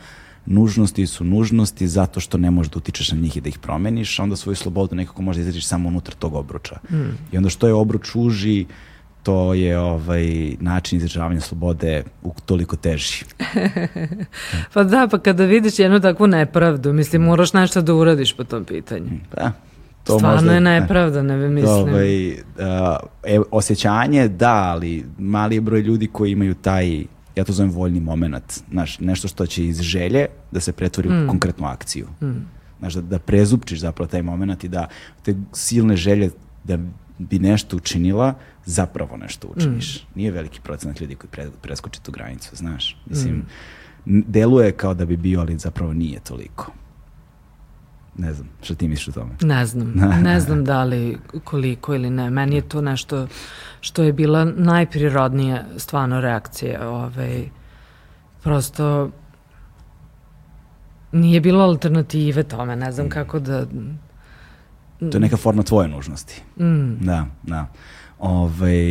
nužnosti 0.45 1.07
su 1.07 1.23
nužnosti 1.23 1.87
zato 1.87 2.19
što 2.19 2.37
ne 2.37 2.51
možeš 2.51 2.71
da 2.71 2.77
utičeš 2.77 3.11
na 3.11 3.17
njih 3.17 3.37
i 3.37 3.41
da 3.41 3.49
ih 3.49 3.59
promeniš, 3.59 4.19
a 4.19 4.23
onda 4.23 4.35
svoju 4.35 4.55
slobodu 4.55 4.95
nekako 4.95 5.21
možda 5.21 5.41
izražiš 5.41 5.67
samo 5.67 5.89
unutar 5.89 6.13
tog 6.13 6.35
obruča. 6.35 6.79
I 7.31 7.37
onda 7.37 7.49
što 7.49 7.67
je 7.67 7.73
obruč 7.73 8.15
uži, 8.15 8.65
to 9.23 9.53
je 9.53 9.79
ovaj 9.79 10.55
način 10.59 10.97
izražavanja 10.97 11.41
slobode 11.41 12.03
u 12.23 12.33
toliko 12.45 12.75
teži. 12.75 13.25
Pa 14.73 14.83
da, 14.83 15.07
pa 15.11 15.19
kada 15.19 15.45
vidiš 15.45 15.79
jednu 15.79 15.99
takvu 15.99 16.27
nepravdu, 16.27 16.93
mislim, 16.93 17.21
moraš 17.21 17.53
nešto 17.53 17.81
da 17.81 17.93
uradiš 17.93 18.33
po 18.33 18.43
tom 18.43 18.65
pitanju. 18.65 19.09
Da, 19.35 19.51
to 20.05 20.17
Stvarno 20.17 20.35
možda- 20.35 20.53
je 20.53 20.61
nepravda, 20.61 21.21
ne 21.23 21.37
bi 21.37 21.49
mislim. 21.51 21.69
Ovaj, 21.69 22.31
a, 22.59 22.97
e, 23.23 23.39
osjećanje, 23.51 24.27
da, 24.27 24.53
ali 24.53 25.05
mali 25.17 25.55
je 25.55 25.61
broj 25.61 25.81
ljudi 25.81 26.07
koji 26.07 26.31
imaju 26.31 26.53
taj, 26.55 27.03
ja 27.35 27.43
to 27.43 27.53
zovem 27.53 27.71
voljni 27.71 27.99
moment, 27.99 28.59
znaš, 28.71 28.99
nešto 28.99 29.27
što 29.27 29.45
će 29.45 29.65
iz 29.65 29.81
želje 29.81 30.25
da 30.51 30.59
se 30.59 30.71
pretvori 30.71 31.09
Mm. 31.09 31.25
u 31.25 31.29
konkretnu 31.29 31.65
akciju. 31.65 32.07
Znaš, 32.79 32.93
da, 32.93 33.01
da 33.01 33.19
prezupčiš 33.19 33.79
zapravo 33.79 34.07
taj 34.07 34.21
moment 34.21 34.63
i 34.63 34.67
da 34.67 34.87
te 35.23 35.35
silne 35.53 35.95
želje 35.95 36.29
da 36.63 36.77
bi 37.19 37.39
nešto 37.39 37.77
učinila, 37.77 38.33
zapravo 38.65 39.17
nešto 39.17 39.47
učiniš. 39.47 39.95
Mm. 39.95 40.05
Nije 40.15 40.31
veliki 40.31 40.59
procenat 40.61 41.01
ljudi 41.01 41.15
koji 41.15 41.29
pre, 41.29 41.47
preskoči 41.61 42.03
tu 42.03 42.11
granicu, 42.11 42.55
znaš. 42.55 42.93
Mm. 42.95 43.09
Mislim, 43.09 43.45
n- 44.07 44.23
deluje 44.27 44.71
kao 44.71 44.93
da 44.93 45.05
bi 45.05 45.17
bio, 45.17 45.39
ali 45.39 45.57
zapravo 45.57 45.93
nije 45.93 46.19
toliko. 46.19 46.71
Ne 48.17 48.33
znam, 48.33 48.49
što 48.61 48.75
ti 48.75 48.87
misliš 48.87 49.07
o 49.07 49.11
tome? 49.13 49.31
Ne 49.41 49.65
znam, 49.65 49.93
ne 50.23 50.39
znam 50.39 50.63
da 50.63 50.83
li 50.83 51.17
koliko 51.43 51.95
ili 51.95 52.09
ne. 52.09 52.29
Meni 52.29 52.55
je 52.55 52.61
to 52.61 52.81
nešto 52.81 53.27
što 53.81 54.03
je 54.03 54.13
bila 54.13 54.45
najprirodnija 54.47 55.63
stvarno 55.77 56.21
reakcija. 56.21 56.89
Ovaj, 56.89 57.49
prosto 58.43 59.09
nije 61.11 61.41
bilo 61.41 61.63
alternative 61.63 62.43
tome, 62.43 62.75
ne 62.75 62.91
znam 62.91 63.09
kako 63.09 63.39
da... 63.39 63.65
To 65.01 65.09
je 65.13 65.19
neka 65.19 65.37
forma 65.37 65.63
tvoje 65.63 65.87
nužnosti. 65.87 66.41
Mm, 66.59 66.95
Da, 66.97 67.25
da. 67.43 67.67
Ove, 68.19 68.81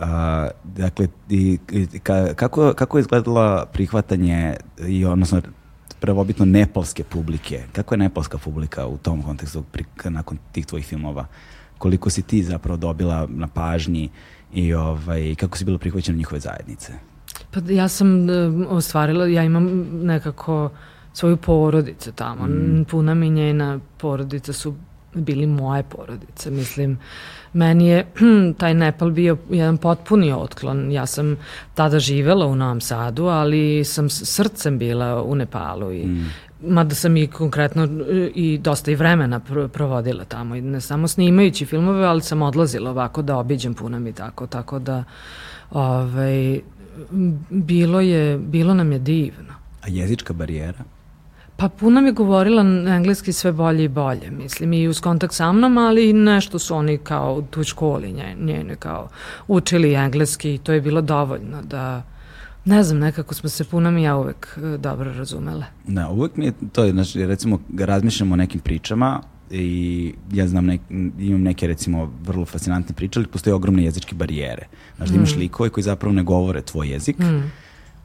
a, 0.00 0.48
dakle, 0.66 1.08
i, 1.28 1.58
i- 1.70 1.86
ka- 1.86 2.34
kako, 2.34 2.72
kako 2.72 2.98
je 2.98 3.00
izgledala 3.00 3.66
prihvatanje 3.66 4.56
i 4.80 5.04
odnosno 5.04 5.42
prvobitno 6.02 6.44
nepalske 6.44 7.04
publike? 7.04 7.62
Kako 7.72 7.94
je 7.94 7.98
nepalska 7.98 8.38
publika 8.38 8.86
u 8.86 8.98
tom 8.98 9.22
kontekstu 9.22 9.62
pri, 9.62 9.84
nakon 10.04 10.38
tih 10.52 10.66
tvojih 10.66 10.86
filmova? 10.86 11.26
Koliko 11.78 12.10
si 12.10 12.22
ti 12.22 12.42
zapravo 12.42 12.76
dobila 12.76 13.26
na 13.30 13.46
pažnji 13.46 14.10
i 14.54 14.74
ovaj, 14.74 15.34
kako 15.34 15.58
si 15.58 15.64
bilo 15.64 15.78
prihvaćena 15.78 16.18
njihove 16.18 16.40
zajednice? 16.40 16.92
Pa 17.50 17.60
ja 17.68 17.88
sam 17.88 18.30
e, 18.30 18.32
ostvarila, 18.68 19.26
ja 19.26 19.44
imam 19.44 19.66
nekako 20.02 20.70
svoju 21.12 21.36
porodicu 21.36 22.12
tamo. 22.12 22.48
Puna 22.90 23.14
mi 23.14 23.30
njena 23.30 23.78
porodica 23.98 24.52
su 24.52 24.74
bili 25.14 25.46
moje 25.46 25.82
porodice. 25.82 26.50
Mislim, 26.50 26.98
meni 27.52 27.88
je 27.88 28.06
taj 28.58 28.74
Nepal 28.74 29.10
bio 29.10 29.36
jedan 29.50 29.76
potpuni 29.76 30.32
otklon. 30.32 30.92
Ja 30.92 31.06
sam 31.06 31.36
tada 31.74 31.98
živela 31.98 32.46
u 32.46 32.56
Novom 32.56 32.80
Sadu, 32.80 33.24
ali 33.24 33.84
sam 33.84 34.10
srcem 34.10 34.78
bila 34.78 35.22
u 35.22 35.34
Nepalu 35.34 35.92
i 35.92 36.06
mada 36.62 36.94
sam 36.94 37.16
i 37.16 37.26
konkretno 37.26 37.84
e, 37.84 38.30
i 38.34 38.58
dosta 38.58 38.90
i 38.90 38.94
vremena 38.94 39.40
pro- 39.40 39.68
provodila 39.68 40.24
tamo 40.24 40.54
ne 40.54 40.80
samo 40.80 41.08
snimajući 41.08 41.66
filmove, 41.66 42.06
ali 42.06 42.20
sam 42.20 42.42
odlazila 42.42 42.90
ovako 42.90 43.22
da 43.22 43.36
obiđem 43.36 43.74
puno 43.74 44.08
i 44.08 44.12
tako, 44.12 44.46
tako 44.46 44.78
da 44.78 45.04
ovaj, 45.70 46.60
bilo 47.50 48.00
je, 48.00 48.38
bilo 48.38 48.74
nam 48.74 48.92
je 48.92 48.98
divno. 48.98 49.54
A 49.82 49.88
jezička 49.88 50.32
barijera? 50.32 50.84
Pa 51.62 51.68
puno 51.68 52.00
mi 52.00 52.08
je 52.08 52.12
govorila 52.12 52.62
engleski 52.88 53.32
sve 53.32 53.52
bolje 53.52 53.84
i 53.84 53.88
bolje, 53.88 54.30
mislim, 54.30 54.72
i 54.72 54.88
uz 54.88 55.00
kontakt 55.00 55.34
sa 55.34 55.52
mnom, 55.52 55.78
ali 55.78 56.10
i 56.10 56.12
nešto 56.12 56.58
su 56.58 56.74
oni 56.74 56.98
kao 56.98 57.34
u 57.34 57.42
tu 57.42 57.64
školi 57.64 58.12
nje- 58.12 58.36
njene 58.40 58.76
kao 58.76 59.08
učili 59.48 59.94
engleski 59.94 60.54
i 60.54 60.58
to 60.58 60.72
je 60.72 60.80
bilo 60.80 61.00
dovoljno 61.02 61.62
da, 61.62 62.02
ne 62.64 62.82
znam, 62.82 62.98
nekako 62.98 63.34
smo 63.34 63.48
se 63.48 63.64
puno 63.64 63.90
mi 63.90 64.02
ja 64.02 64.16
uvek 64.16 64.58
e, 64.64 64.78
dobro 64.78 65.12
razumele. 65.12 65.64
Da, 65.86 66.08
uvek 66.08 66.36
mi 66.36 66.44
je 66.44 66.52
to, 66.72 66.90
znači, 66.90 67.26
recimo, 67.26 67.58
razmišljamo 67.78 68.32
o 68.32 68.36
nekim 68.36 68.60
pričama 68.60 69.20
i 69.50 70.14
ja 70.32 70.48
znam, 70.48 70.66
nek, 70.66 70.80
imam 71.18 71.42
neke, 71.42 71.66
recimo, 71.66 72.12
vrlo 72.22 72.44
fascinantne 72.44 72.94
priče, 72.94 73.18
ali 73.18 73.26
postoje 73.28 73.54
ogromne 73.54 73.84
jezičke 73.84 74.14
barijere. 74.14 74.66
Znaš, 74.96 75.08
da 75.08 75.16
imaš 75.16 75.36
likove 75.36 75.70
koji 75.70 75.84
zapravo 75.84 76.14
ne 76.14 76.22
govore 76.22 76.62
tvoj 76.62 76.88
jezik, 76.88 77.16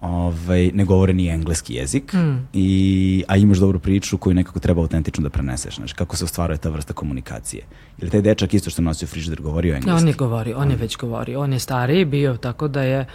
ovaj, 0.01 0.71
ne 0.73 0.85
govore 0.85 1.13
ni 1.13 1.27
engleski 1.27 1.73
jezik, 1.73 2.13
i, 2.53 3.23
a 3.27 3.37
imaš 3.37 3.57
dobru 3.57 3.79
priču 3.79 4.17
koju 4.17 4.33
nekako 4.33 4.59
treba 4.59 4.81
autentično 4.81 5.23
da 5.23 5.29
preneseš. 5.29 5.75
Znaš, 5.75 5.93
kako 5.93 6.15
se 6.15 6.23
ostvaruje 6.23 6.57
ta 6.57 6.69
vrsta 6.69 6.93
komunikacije. 6.93 7.63
Ili 7.97 8.11
taj 8.11 8.21
dečak 8.21 8.53
isto 8.53 8.69
što 8.69 8.81
nosio 8.81 9.07
frižider 9.07 9.41
govorio 9.41 9.75
engleski. 9.75 10.01
On 10.01 10.07
je 10.07 10.13
govorio, 10.13 10.57
on 10.57 10.71
je 10.71 10.75
već 10.75 10.97
govorio, 10.97 11.41
on 11.41 11.53
je 11.53 11.59
stariji 11.59 12.05
bio, 12.05 12.37
tako 12.37 12.67
da 12.67 12.81
je, 12.81 13.05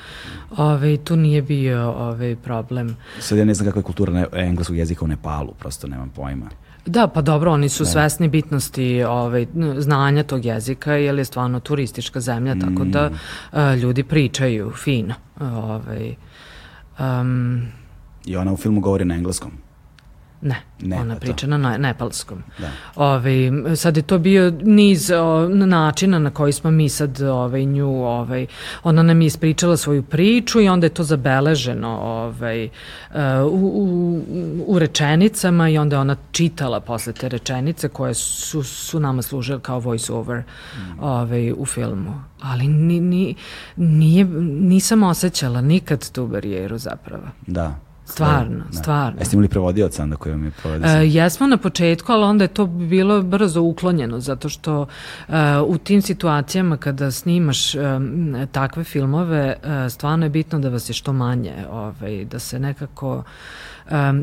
ovaj, 0.57 0.97
tu 1.05 1.17
nije 1.17 1.43
bio 1.43 1.91
ovaj, 1.91 2.37
problem. 2.37 2.97
Sad 3.21 3.39
ja 3.39 3.45
ne 3.45 3.55
znam 3.55 3.67
kakva 3.67 3.79
je 3.79 3.85
kultura 3.85 4.27
engleskog 4.33 4.77
jezika 4.77 5.05
u 5.05 5.09
Nepalu, 5.09 5.55
prosto 5.59 5.87
nemam 5.87 6.11
pojma. 6.11 6.51
Da, 6.87 7.07
pa 7.07 7.21
dobro, 7.21 7.53
oni 7.53 7.69
su 7.69 7.85
svesni 7.85 8.29
bitnosti 8.29 9.03
ovaj, 9.03 9.47
znanja 9.79 10.23
tog 10.23 10.45
jezika, 10.45 10.93
jer 10.93 11.19
je 11.19 11.25
stvarno 11.25 11.61
turistička 11.61 12.21
zemlja, 12.21 12.55
tako 12.55 12.85
da 12.85 13.11
a, 13.53 13.75
ljudi 13.75 14.03
pričaju 14.03 14.73
fino. 14.85 15.15
Ovaj, 15.41 16.15
um, 16.99 17.63
I 18.25 18.37
ona 18.37 18.53
u 18.53 18.57
filmu 18.57 18.81
govori 18.81 19.05
na 19.05 19.15
engleskom. 19.15 19.53
Ne, 20.43 20.57
Ne, 20.81 20.97
ona 20.97 21.15
pa 21.15 21.15
to. 21.17 21.21
priča 21.21 21.47
na 21.47 21.57
na- 21.59 21.77
nepalskom. 21.79 22.43
Da. 22.59 22.69
Ovaj, 22.97 23.33
sad 23.77 23.97
je 23.97 24.03
to 24.03 24.19
bio 24.19 24.53
niz 24.63 25.11
o, 25.11 25.49
načina 25.49 26.19
na 26.19 26.31
koji 26.31 26.53
smo 26.53 26.71
mi 26.71 26.89
sad 26.89 27.21
ovaj, 27.23 27.65
nju, 27.65 28.05
ovaj, 28.05 28.47
ona 28.83 29.03
nam 29.03 29.21
je 29.21 29.27
ispričala 29.27 29.77
svoju 29.77 30.03
priču 30.03 30.61
i 30.61 30.69
onda 30.69 30.87
je 30.87 30.91
to 30.91 31.05
zabeleženo 31.05 31.89
ovaj, 31.91 32.65
e, 32.65 32.71
u, 33.43 33.67
u, 33.75 34.23
u 34.67 34.79
rečenicama 34.79 35.69
i 35.69 35.79
onda 35.79 35.97
je 35.97 36.01
ona 36.01 36.17
čitala 36.33 36.81
posle 36.81 37.13
te 37.13 37.29
rečenice 37.29 37.89
koje 37.89 38.15
su, 38.15 38.63
su 38.63 39.01
nama 39.01 39.23
služile 39.23 39.61
kao 39.61 39.79
voice 39.81 40.13
over 40.13 40.43
ovaj, 41.01 41.53
u 41.53 41.67
filmu. 41.67 42.13
Ali 42.41 42.69
ni, 42.69 43.01
ni, 43.01 43.35
nije, 43.77 44.25
nisam 44.61 45.03
osjećala 45.03 45.61
nikad 45.61 46.11
tu 46.11 46.27
barijeru 46.27 46.79
zapravo. 46.79 47.25
Da. 47.47 47.75
Stvarno, 48.05 48.65
Da. 48.73 48.79
stvarno. 48.79 49.19
Jeste 49.21 49.37
imali 49.37 49.49
prevodioca 49.49 50.03
onda 50.03 50.17
koji 50.17 50.33
vam 50.33 50.45
je 50.45 50.51
provedio? 50.51 50.89
E, 50.89 51.09
jesmo 51.09 51.47
na 51.47 51.57
početku, 51.57 52.13
ali 52.13 52.25
onda 52.25 52.45
je 52.45 52.49
to 52.49 52.67
bilo 52.67 53.23
brzo 53.23 53.63
uklonjeno, 53.63 54.21
zato 54.21 54.49
što 54.49 54.87
e, 55.29 55.35
u 55.67 55.79
tim 55.79 56.03
situacijama 56.03 56.77
kada 56.77 57.11
snimaš 57.11 57.75
e, 57.75 57.79
m, 57.81 58.47
takve 58.53 58.85
filmove, 58.85 59.57
e, 59.63 59.91
stvarno 59.91 60.27
je 60.27 60.31
bitno 60.31 60.59
da 60.59 60.69
vas 60.69 60.91
je 60.91 60.95
što 60.95 61.13
manje, 61.13 61.55
ovaj, 61.71 62.25
da 62.25 62.39
se 62.39 62.59
nekako 62.59 63.17
e, 63.19 63.72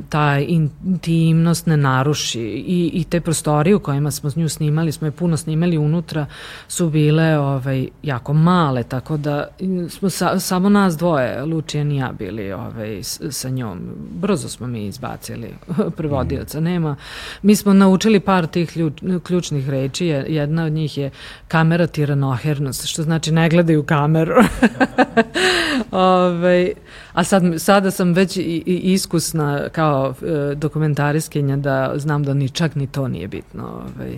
ta 0.10 0.40
intimnost 0.40 1.66
ne 1.66 1.78
naruši 1.78 2.42
i, 2.42 2.92
i 2.94 3.04
te 3.04 3.22
prostorije 3.22 3.76
u 3.76 3.80
kojima 3.80 4.12
smo 4.12 4.30
nju 4.36 4.50
snimali, 4.50 4.92
smo 4.92 5.08
je 5.08 5.12
puno 5.12 5.38
snimali 5.38 5.78
unutra, 5.78 6.26
su 6.68 6.90
bile 6.90 7.38
ovaj, 7.40 7.88
jako 8.04 8.34
male, 8.34 8.84
tako 8.84 9.18
da 9.18 9.48
smo 9.90 10.10
sa, 10.10 10.40
samo 10.40 10.70
nas 10.70 10.98
dvoje, 10.98 11.44
Lučijan 11.44 11.92
i 11.92 11.98
ja 11.98 12.12
bili 12.12 12.52
ovaj, 12.52 12.98
s- 12.98 13.22
sa 13.32 13.50
njom. 13.50 13.80
Brzo 14.12 14.50
smo 14.50 14.68
mi 14.68 14.86
izbacili 14.86 15.50
prevodioca. 15.98 16.60
Nema. 16.60 16.96
Mi 17.42 17.56
smo 17.56 17.74
naučili 17.74 18.20
par 18.20 18.48
tih 18.48 18.70
ključ, 18.70 18.94
ključnih 19.24 19.70
reči. 19.70 20.06
Je- 20.06 20.26
Jedna 20.30 20.64
od 20.64 20.72
njih 20.72 20.98
je 20.98 21.10
kamera 21.48 21.88
tiranohernost, 21.88 22.86
što 22.86 23.04
znači 23.04 23.32
ne 23.32 23.50
gledaju 23.50 23.84
kameru. 23.84 24.34
Ovaj, 25.92 26.74
a 27.14 27.24
sad, 27.24 27.44
sada 27.58 27.92
sam 27.92 28.14
već 28.14 28.38
i, 28.38 28.42
i 28.66 28.94
iskusna 28.94 29.70
kao 29.72 30.14
e, 30.22 30.56
dokumentariskinja 30.56 31.58
da 31.58 31.94
znam 31.96 32.24
da 32.24 32.34
ni 32.34 32.50
čak 32.50 32.76
ni 32.76 32.88
to 32.88 33.08
nije 33.08 33.28
bitno. 33.28 33.68
Ovaj. 33.68 34.12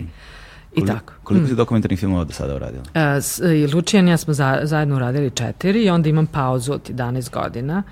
I 0.74 0.80
Koli- 0.80 0.86
tako. 0.86 1.12
Koliko 1.32 1.48
si 1.48 1.54
dokumentarnih 1.54 1.98
filmova 1.98 2.24
do 2.24 2.32
sada 2.32 2.54
uradila? 2.54 2.82
E, 2.94 3.20
s- 3.20 3.38
i 3.40 3.74
Lučijan 3.74 4.08
ja 4.08 4.16
smo 4.16 4.34
za, 4.34 4.60
zajedno 4.62 4.96
uradili 4.96 5.30
četiri 5.32 5.82
i 5.82 5.90
onda 5.90 6.08
imam 6.08 6.26
pauzu 6.26 6.72
od 6.72 6.90
11 6.90 7.30
godina, 7.32 7.82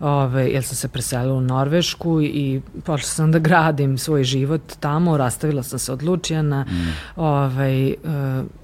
ove, 0.00 0.46
jer 0.46 0.64
sam 0.64 0.76
se 0.76 0.88
preselila 0.88 1.34
u 1.34 1.40
Norvešku 1.40 2.22
i 2.22 2.60
počela 2.76 2.98
sam 3.00 3.32
da 3.32 3.38
gradim 3.38 3.98
svoj 3.98 4.24
život 4.24 4.62
tamo, 4.76 5.16
rastavila 5.16 5.62
sam 5.62 5.78
se 5.78 5.92
od 5.92 6.02
Lučijana, 6.02 6.64
ovaj, 7.16 7.86
e, 7.86 7.94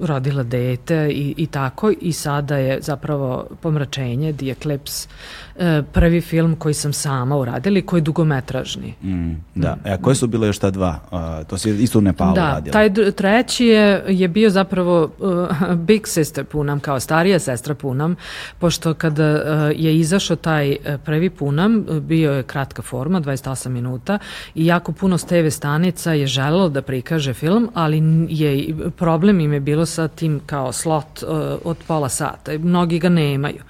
rodila 0.01 0.43
dete 0.43 1.09
i, 1.09 1.35
i 1.37 1.47
tako 1.47 1.93
i 1.93 2.13
sada 2.13 2.57
je 2.57 2.79
zapravo 2.81 3.25
Pomračenje, 3.61 4.33
The 4.33 4.47
Eclipse, 4.47 5.09
e, 5.57 5.83
prvi 5.85 6.21
film 6.21 6.57
koji 6.57 6.75
sam 6.75 6.93
sama 6.93 7.37
uradila 7.37 7.79
i 7.79 7.83
koji 7.83 7.99
je 7.99 8.05
dugometražni. 8.05 8.95
Mm, 9.03 9.33
da. 9.55 9.77
E, 9.85 9.93
a 9.93 9.99
koje 9.99 10.15
su 10.15 10.27
bile 10.27 10.47
još 10.47 10.59
ta 10.59 10.71
dva? 10.71 10.99
A, 11.11 11.45
to 11.45 11.59
si 11.59 11.71
isto 11.73 11.99
u 11.99 12.03
Nepalu 12.03 12.35
Da, 12.35 12.41
radila. 12.45 12.73
taj 12.73 12.91
dr- 12.91 13.13
treći 13.13 13.67
je, 13.67 14.05
je 14.09 14.24
bio 14.29 14.51
zapravo 14.51 15.11
uh, 15.19 15.75
Big 15.87 16.07
Sister 16.07 16.45
Punam, 16.45 16.81
kao 16.81 17.01
starija 17.01 17.39
sestra 17.39 17.75
Punam, 17.75 18.17
pošto 18.59 18.95
kada 18.95 19.33
uh, 19.33 19.41
je 19.81 19.97
izašao 19.97 20.37
taj 20.37 20.71
uh, 20.71 21.01
prvi 21.05 21.31
Punam, 21.31 21.77
uh, 21.89 21.99
bio 21.99 22.33
je 22.33 22.43
kratka 22.43 22.83
forma, 22.83 23.21
28 23.21 23.69
minuta, 23.69 24.19
i 24.55 24.67
jako 24.67 24.93
puno 24.93 25.19
s 25.19 25.25
TV 25.25 25.49
stanica 25.51 26.13
je 26.13 26.27
želelo 26.27 26.69
da 26.69 26.83
prikaže 26.83 27.35
film, 27.35 27.71
ali 27.75 28.27
je, 28.29 28.75
problem 28.97 29.41
im 29.41 29.53
je 29.53 29.61
bilo 29.61 29.87
sa 29.87 30.09
tim 30.09 30.41
kao 30.47 30.73
slot 30.73 31.23
uh, 31.23 31.29
od 31.65 31.77
pola 31.87 32.09
sata. 32.09 32.59
Mnogi 32.59 32.99
ga 32.99 33.09
nemaju, 33.09 33.63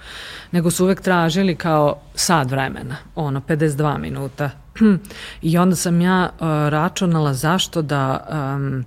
nego 0.51 0.71
su 0.71 0.83
uvek 0.83 1.01
tražili 1.01 1.55
kao 1.55 1.97
sat 2.15 2.51
vremena, 2.51 2.95
ono, 3.15 3.41
52 3.47 3.97
minuta. 3.97 4.49
I 5.41 5.57
onda 5.57 5.75
sam 5.75 6.01
ja 6.01 6.29
uh, 6.33 6.47
računala 6.69 7.33
zašto 7.33 7.81
da 7.81 8.27
um, 8.55 8.85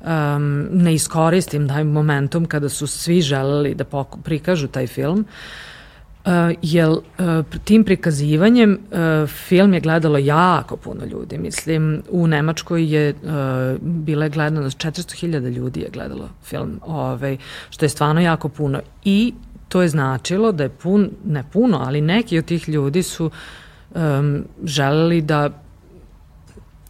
um, 0.00 0.68
ne 0.72 0.94
iskoristim 0.94 1.68
taj 1.68 1.84
momentum 1.84 2.46
kada 2.46 2.68
su 2.68 2.86
svi 2.86 3.20
želeli 3.20 3.74
da 3.74 3.84
prikažu 4.22 4.68
taj 4.68 4.86
film. 4.86 5.24
Uh, 6.24 6.32
jel 6.62 6.92
uh, 6.92 7.00
tim 7.64 7.84
prikazivanjem 7.84 8.72
uh, 8.72 9.28
film 9.28 9.74
je 9.74 9.80
gledalo 9.80 10.18
jako 10.18 10.76
puno 10.76 11.04
ljudi. 11.04 11.38
Mislim, 11.38 12.02
u 12.10 12.26
Nemačkoj 12.26 12.94
je 12.94 13.10
uh, 13.10 13.30
bila 13.80 14.24
je 14.24 14.30
gledano 14.30 14.70
400.000 14.70 15.50
ljudi 15.50 15.80
je 15.80 15.90
gledalo 15.92 16.28
film, 16.44 16.80
ovaj, 16.86 17.36
što 17.70 17.84
je 17.84 17.88
stvarno 17.88 18.20
jako 18.20 18.48
puno. 18.48 18.80
I 19.04 19.34
to 19.68 19.82
je 19.82 19.88
značilo 19.88 20.52
da 20.52 20.62
je 20.62 20.68
pun, 20.68 21.10
ne 21.24 21.44
puno, 21.52 21.78
ali 21.86 22.00
neki 22.00 22.38
od 22.38 22.44
tih 22.44 22.68
ljudi 22.68 23.02
su 23.02 23.30
um, 23.94 24.44
želeli 24.64 25.20
da 25.22 25.50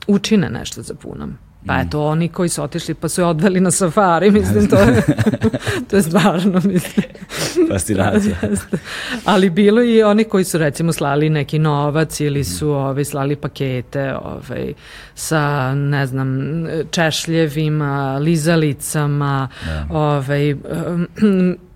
učine 0.07 0.51
nešto 0.51 0.83
za 0.83 0.95
punom. 0.95 1.39
Pa 1.69 1.81
eto, 1.81 2.07
oni 2.07 2.29
koji 2.29 2.49
su 2.49 2.63
otišli 2.63 2.95
pa 2.95 3.09
su 3.09 3.21
je 3.21 3.25
odveli 3.25 3.61
na 3.61 3.71
safari, 3.71 4.31
mislim, 4.41 4.69
to 4.69 4.77
je, 4.77 5.03
to 5.91 5.97
je 5.97 6.03
stvarno, 6.03 6.61
mislim. 6.65 7.07
Fascinacija. 7.71 8.37
Ali 9.25 9.51
bilo 9.51 9.83
i 9.83 10.03
oni 10.03 10.25
koji 10.25 10.45
su 10.45 10.59
recimo 10.59 10.93
slali 10.93 11.31
neki 11.31 11.59
novac 11.59 12.21
ili 12.21 12.45
su 12.45 12.71
ovaj, 12.71 13.05
slali 13.05 13.37
pakete 13.37 14.15
ovaj, 14.15 14.73
sa, 15.15 15.75
ne 15.75 16.07
znam, 16.07 16.29
češljevima, 16.91 18.19
lizalicama, 18.19 19.49
ovaj, 19.91 20.55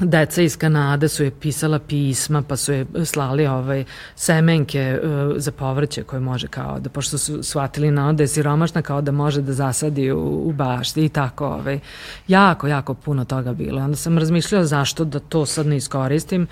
deca 0.00 0.42
iz 0.42 0.56
Kanade 0.56 1.08
su 1.08 1.24
je 1.24 1.30
pisala 1.30 1.78
pisma, 1.78 2.42
pa 2.42 2.56
su 2.56 2.72
je 2.72 2.86
slali 3.04 3.46
ovaj 3.46 3.84
semenke 4.16 5.00
uh, 5.02 5.10
za 5.36 5.52
povrće 5.52 6.02
koje 6.02 6.20
može 6.20 6.48
kao 6.48 6.80
da, 6.80 6.90
pošto 6.90 7.18
su 7.18 7.42
shvatili 7.42 7.90
na 7.90 8.12
da 8.12 8.22
je 8.22 8.28
siromašna, 8.28 8.82
kao 8.82 9.00
da 9.00 9.12
može 9.12 9.42
da 9.42 9.52
zasadi 9.52 10.12
u, 10.12 10.48
u 10.48 10.52
bašti 10.52 11.04
i 11.04 11.08
tako. 11.08 11.46
Ovaj. 11.46 11.80
Jako, 12.28 12.66
jako 12.66 12.94
puno 12.94 13.24
toga 13.24 13.52
bilo. 13.52 13.82
Onda 13.82 13.96
sam 13.96 14.18
razmišljala 14.18 14.64
zašto 14.64 15.04
da 15.04 15.18
to 15.18 15.46
sad 15.46 15.66
ne 15.66 15.76
iskoristim, 15.76 16.46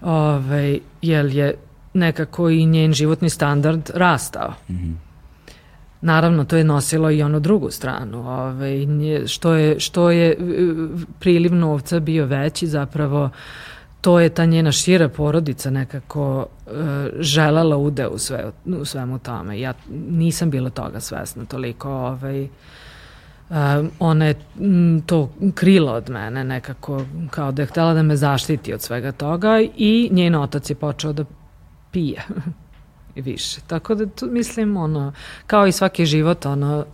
ovaj, 0.00 0.80
jer 1.02 1.26
je 1.26 1.54
nekako 1.94 2.48
i 2.48 2.66
njen 2.66 2.92
životni 2.92 3.30
standard 3.30 3.90
rastao. 3.94 4.54
Naravno, 6.00 6.44
to 6.44 6.56
je 6.56 6.64
nosilo 6.64 7.10
i 7.10 7.22
onu 7.22 7.40
drugu 7.40 7.70
stranu. 7.70 8.18
Ovaj, 8.18 8.86
što, 9.26 9.54
je, 9.54 9.80
što 9.80 10.10
je 10.10 10.30
e, 10.30 10.36
priliv 11.18 11.54
novca 11.54 12.00
bio 12.00 12.26
veći, 12.26 12.66
zapravo 12.66 13.30
to 14.00 14.20
je 14.20 14.28
ta 14.28 14.44
njena 14.44 14.72
šira 14.72 15.08
porodica 15.08 15.70
nekako 15.70 16.46
e, 16.66 16.70
želala 17.18 17.76
ude 17.76 18.06
u, 18.06 18.18
sve, 18.18 18.50
u 18.64 18.84
svemu 18.84 19.18
tome. 19.18 19.60
Ja 19.60 19.74
nisam 20.08 20.50
bila 20.50 20.70
toga 20.70 21.00
svesna 21.00 21.44
toliko. 21.44 21.90
Ovaj, 21.90 22.48
Um, 23.50 23.90
ona 23.98 24.24
je 24.26 24.34
to 25.06 25.30
krila 25.54 25.92
od 25.92 26.10
mene 26.10 26.44
nekako 26.44 27.04
kao 27.30 27.52
da 27.52 27.62
je 27.62 27.66
htela 27.66 27.94
da 27.94 28.02
me 28.02 28.16
zaštiti 28.16 28.74
od 28.74 28.82
svega 28.82 29.12
toga 29.12 29.60
i 29.76 30.08
njen 30.12 30.34
otac 30.34 30.70
je 30.70 30.76
počeo 30.76 31.12
da 31.12 31.24
pije 31.92 32.22
i 33.16 33.20
više. 33.20 33.60
Tako 33.66 33.94
da 33.94 34.06
tu 34.06 34.26
mislim 34.30 34.76
ono, 34.76 35.12
kao 35.46 35.66
i 35.66 35.72
svaki 35.72 36.06
život 36.06 36.46
ono 36.46 36.84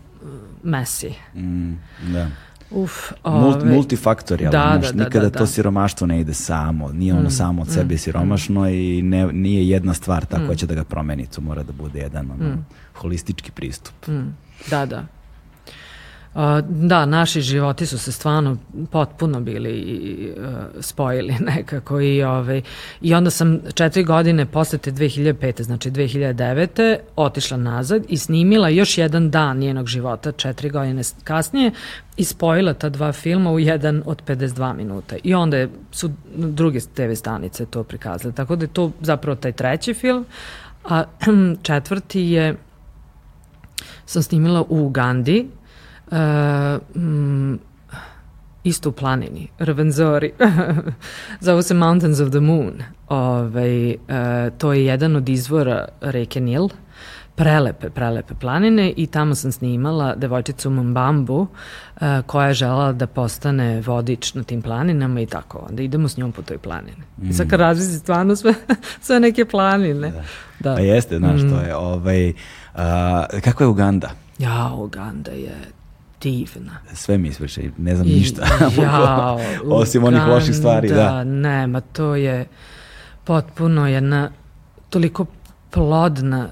mesi. 0.62 1.14
Mm, 1.34 1.72
da. 2.12 2.28
Uf, 2.70 2.92
Mult, 3.24 3.62
ove, 3.62 3.74
multifaktorijalno, 3.74 4.58
da, 4.58 4.78
znaš, 4.78 4.92
da, 4.92 4.98
da, 4.98 5.04
nikada 5.04 5.28
da, 5.28 5.38
to 5.38 5.44
da. 5.44 5.46
siromaštvo 5.46 6.06
ne 6.06 6.20
ide 6.20 6.34
samo, 6.34 6.88
nije 6.88 7.14
ono 7.14 7.30
samo 7.30 7.62
od 7.62 7.68
sebe 7.68 7.98
siromašno 7.98 8.68
i 8.68 9.02
ne, 9.02 9.32
nije 9.32 9.68
jedna 9.68 9.94
stvar 9.94 10.24
ta 10.24 10.46
koja 10.46 10.56
će 10.56 10.66
da 10.66 10.74
ga 10.74 10.84
promeni, 10.84 11.26
to 11.26 11.40
mora 11.40 11.62
da 11.62 11.72
bude 11.72 11.98
jedan 12.00 12.30
ono, 12.30 12.56
holistički 12.94 13.50
pristup. 13.50 13.94
Da, 14.70 14.86
da. 14.86 15.06
Da, 16.68 17.06
naši 17.06 17.40
životi 17.40 17.86
su 17.86 17.98
se 17.98 18.12
stvarno 18.12 18.56
potpuno 18.90 19.40
bili 19.40 20.34
uh, 20.36 20.46
spojili 20.80 21.34
nekako 21.56 22.00
i, 22.00 22.22
ovaj, 22.22 22.62
i 23.00 23.14
onda 23.14 23.30
sam 23.30 23.60
četiri 23.74 24.04
godine 24.04 24.46
posle 24.46 24.78
te 24.78 24.92
2005. 24.92 25.62
znači 25.62 25.90
2009. 25.90 26.96
otišla 27.16 27.56
nazad 27.56 28.04
i 28.08 28.16
snimila 28.16 28.68
još 28.68 28.98
jedan 28.98 29.30
dan 29.30 29.58
njenog 29.58 29.86
života 29.86 30.32
četiri 30.32 30.70
godine 30.70 31.02
kasnije 31.24 31.70
i 32.16 32.24
spojila 32.24 32.74
ta 32.74 32.88
dva 32.88 33.12
filma 33.12 33.50
u 33.50 33.58
jedan 33.58 34.02
od 34.06 34.22
52 34.26 34.76
minuta. 34.76 35.16
I 35.22 35.34
onda 35.34 35.56
je, 35.56 35.68
su 35.90 36.10
druge 36.36 36.80
TV 36.80 37.12
stanice 37.14 37.66
to 37.66 37.84
prikazale. 37.84 38.34
Tako 38.34 38.56
da 38.56 38.64
je 38.64 38.68
to 38.68 38.90
zapravo 39.00 39.36
taj 39.36 39.52
treći 39.52 39.94
film, 39.94 40.26
a 40.84 41.04
četvrti 41.62 42.20
je 42.20 42.56
sam 44.06 44.22
snimila 44.22 44.62
u 44.68 44.86
Ugandi, 44.86 45.48
uh, 46.12 47.02
mm, 47.02 47.58
isto 48.64 48.88
u 48.88 48.92
planini, 48.92 49.48
Ravenzori. 49.58 50.32
Zove 51.40 51.62
se 51.62 51.74
Mountains 51.74 52.20
of 52.20 52.30
the 52.30 52.40
Moon. 52.40 52.72
Ovaj, 53.08 53.90
uh, 53.90 53.96
to 54.58 54.72
je 54.72 54.84
jedan 54.84 55.16
od 55.16 55.28
izvora 55.28 55.88
reke 56.00 56.40
Nil. 56.40 56.68
Prelepe, 57.34 57.90
prelepe 57.90 58.34
planine 58.34 58.92
i 58.96 59.06
tamo 59.06 59.34
sam 59.34 59.52
snimala 59.52 60.14
devojčicu 60.14 60.70
Mbambu 60.70 61.40
uh, 61.40 62.00
koja 62.26 62.48
je 62.48 62.54
želala 62.54 62.92
da 62.92 63.06
postane 63.06 63.80
vodič 63.80 64.34
na 64.34 64.42
tim 64.42 64.62
planinama 64.62 65.20
i 65.20 65.26
tako. 65.26 65.66
Onda 65.70 65.82
idemo 65.82 66.08
s 66.08 66.16
njom 66.16 66.32
po 66.32 66.42
toj 66.42 66.58
planini. 66.58 67.02
I 67.22 67.32
sad 67.32 67.48
kad 67.48 67.60
razvisi 67.60 67.98
stvarno 67.98 68.36
sve, 68.36 68.54
sve 69.06 69.20
neke 69.20 69.44
planine. 69.44 70.12
Da. 70.60 70.74
Pa 70.74 70.80
jeste, 70.80 71.18
znaš, 71.18 71.40
to 71.40 71.60
je 71.66 71.76
ovaj, 71.76 72.32
a, 72.74 73.26
kako 73.44 73.64
je 73.64 73.68
Uganda? 73.68 74.10
Ja, 74.38 74.72
Uganda 74.74 75.30
je 75.30 75.54
divna. 76.22 76.78
Sve 76.94 77.18
mi 77.18 77.28
ispričaj, 77.28 77.70
ne 77.78 77.96
znam 77.96 78.08
I- 78.08 78.10
ništa. 78.10 78.46
jao, 78.82 79.40
Osim 79.80 80.04
onih 80.04 80.22
loših 80.22 80.56
stvari, 80.56 80.88
da. 80.88 81.24
Nema, 81.24 81.80
to 81.80 82.16
je 82.16 82.46
potpuno 83.24 83.88
jedna 83.88 84.30
toliko 84.90 85.26
plodna, 85.70 86.48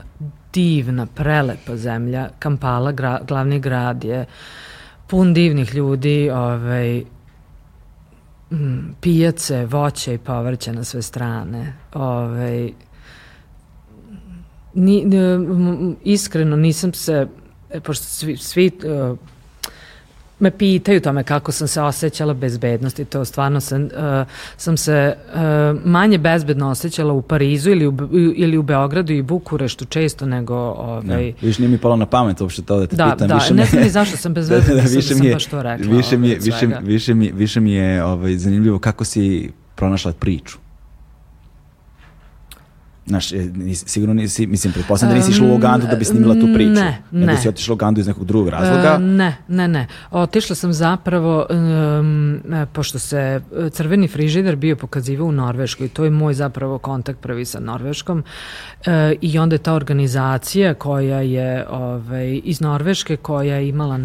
divna, 0.52 1.06
prelepa 1.06 1.76
zemlja. 1.76 2.28
Kampala, 2.38 2.92
gra, 2.92 3.20
glavni 3.28 3.60
grad 3.60 4.04
je 4.04 4.26
pun 5.06 5.34
divnih 5.34 5.74
ljudi, 5.74 6.30
ovaj, 6.30 7.04
pijace, 9.00 9.66
voće 9.66 10.14
i 10.14 10.18
povrće 10.18 10.72
na 10.72 10.84
sve 10.84 11.02
strane. 11.02 11.72
Ovaj, 11.94 12.72
ni, 14.74 15.06
iskreno 16.04 16.56
nisam 16.56 16.92
se, 16.92 17.26
e, 17.70 17.80
pošto 17.80 18.04
svi, 18.04 18.36
svi 18.36 18.66
e, 18.66 19.14
me 20.40 20.50
pitaju 20.50 21.00
tome 21.00 21.24
kako 21.24 21.52
sam 21.52 21.68
se 21.68 21.82
osjećala 21.82 22.34
bezbednosti, 22.34 23.04
to 23.04 23.24
stvarno 23.24 23.60
sam, 23.60 23.82
uh, 23.82 23.90
sam 24.56 24.76
se 24.76 25.14
uh, 25.26 25.40
manje 25.84 26.18
bezbedno 26.18 26.70
osjećala 26.70 27.12
u 27.12 27.22
Parizu 27.22 27.70
ili 27.70 27.86
u, 27.86 27.94
ili 28.36 28.58
u 28.58 28.62
Beogradu 28.62 29.12
i 29.12 29.22
Bukureštu 29.22 29.84
često 29.84 30.26
nego 30.26 30.54
ovaj, 30.54 31.02
Ne, 31.06 31.32
Viš 31.42 31.58
nije 31.58 31.68
mi 31.68 31.78
palo 31.78 31.96
na 31.96 32.06
pamet 32.06 32.40
uopšte 32.40 32.62
to 32.62 32.78
da 32.78 32.86
te 32.86 32.96
Da, 32.96 33.10
pitam. 33.12 33.28
da, 33.28 33.34
više 33.34 33.54
ne 33.54 33.64
znam 33.64 33.82
ni 33.82 33.90
zašto 33.90 34.16
sam 34.16 34.34
bezbedna, 34.34 34.64
Da, 34.66 34.74
da, 34.74 34.82
da 34.82 34.88
više 34.88 35.02
sam 35.04 35.18
mi 35.20 35.26
je- 35.26 35.32
baš 35.32 35.46
to 35.46 35.62
rekla, 35.62 35.96
Više 35.96 36.18
mi 36.18 36.28
je, 36.28 36.32
ovaj, 36.32 36.44
više, 36.44 36.66
više 36.82 37.14
mi, 37.14 37.32
više 37.32 37.60
mi 37.60 37.72
je 37.72 38.04
ovaj, 38.04 38.36
zanimljivo 38.36 38.78
kako 38.78 39.04
si 39.04 39.50
pronašla 39.74 40.12
priču. 40.12 40.58
Znaš, 43.10 43.32
e, 43.32 43.36
nis, 43.54 43.84
sigurno 43.86 44.14
nisi, 44.14 44.46
mislim, 44.46 44.72
pretpostavljam 44.72 45.18
da 45.18 45.18
nisi 45.18 45.30
išla 45.30 45.46
u 45.46 45.54
Ugandu 45.54 45.86
da 45.90 45.96
bi 45.96 46.04
snimila 46.04 46.34
tu 46.34 46.48
priču. 46.54 46.70
Ne, 46.70 47.02
Nego 47.10 47.32
ne. 47.32 47.36
si 47.36 47.48
otišla 47.48 47.72
u 47.72 47.74
Ugandu 47.74 48.00
iz 48.00 48.06
nekog 48.06 48.24
drugog 48.24 48.48
razloga. 48.48 48.98
Ne, 48.98 49.36
ne, 49.48 49.68
ne. 49.68 49.86
Otišla 50.10 50.56
sam 50.56 50.72
zapravo, 50.72 51.46
um, 51.50 52.40
pošto 52.72 52.98
se 52.98 53.18
e, 53.18 53.70
crveni 53.70 54.08
frižider 54.08 54.56
bio 54.56 54.76
pokazivao 54.76 55.26
u 55.26 55.32
Norveškoj, 55.32 55.88
to 55.88 56.04
je 56.04 56.10
moj 56.10 56.34
zapravo 56.34 56.78
kontakt 56.78 57.20
prvi 57.20 57.44
sa 57.44 57.60
Norveškom 57.60 58.24
e, 58.86 59.14
i 59.20 59.38
onda 59.38 59.54
je 59.54 59.58
ta 59.58 59.74
organizacija 59.74 60.74
koja 60.74 61.20
je 61.20 61.66
ovaj, 61.70 62.40
iz 62.44 62.60
Norveške, 62.60 63.16
koja 63.16 63.56
je 63.56 63.68
imala 63.68 63.98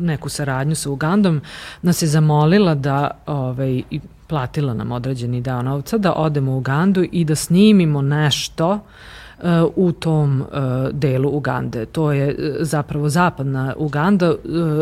neku 0.00 0.28
saradnju 0.28 0.74
sa 0.74 0.90
Ugandom, 0.90 1.40
nas 1.82 2.02
je 2.02 2.08
zamolila 2.08 2.74
da 2.74 3.10
ovaj, 3.26 3.82
platila 4.28 4.74
nam 4.74 4.92
određeni 4.92 5.40
deo 5.40 5.62
novca, 5.62 5.98
da 5.98 6.12
odemo 6.12 6.52
u 6.52 6.58
Ugandu 6.58 7.04
i 7.12 7.24
da 7.24 7.34
snimimo 7.34 8.02
nešto 8.02 8.70
uh, 8.70 9.44
u 9.76 9.92
tom 9.92 10.40
uh, 10.40 10.48
delu 10.92 11.30
Ugande. 11.36 11.86
To 11.86 12.12
je 12.12 12.28
uh, 12.28 12.56
zapravo 12.60 13.08
zapadna 13.08 13.74
Uganda, 13.76 14.34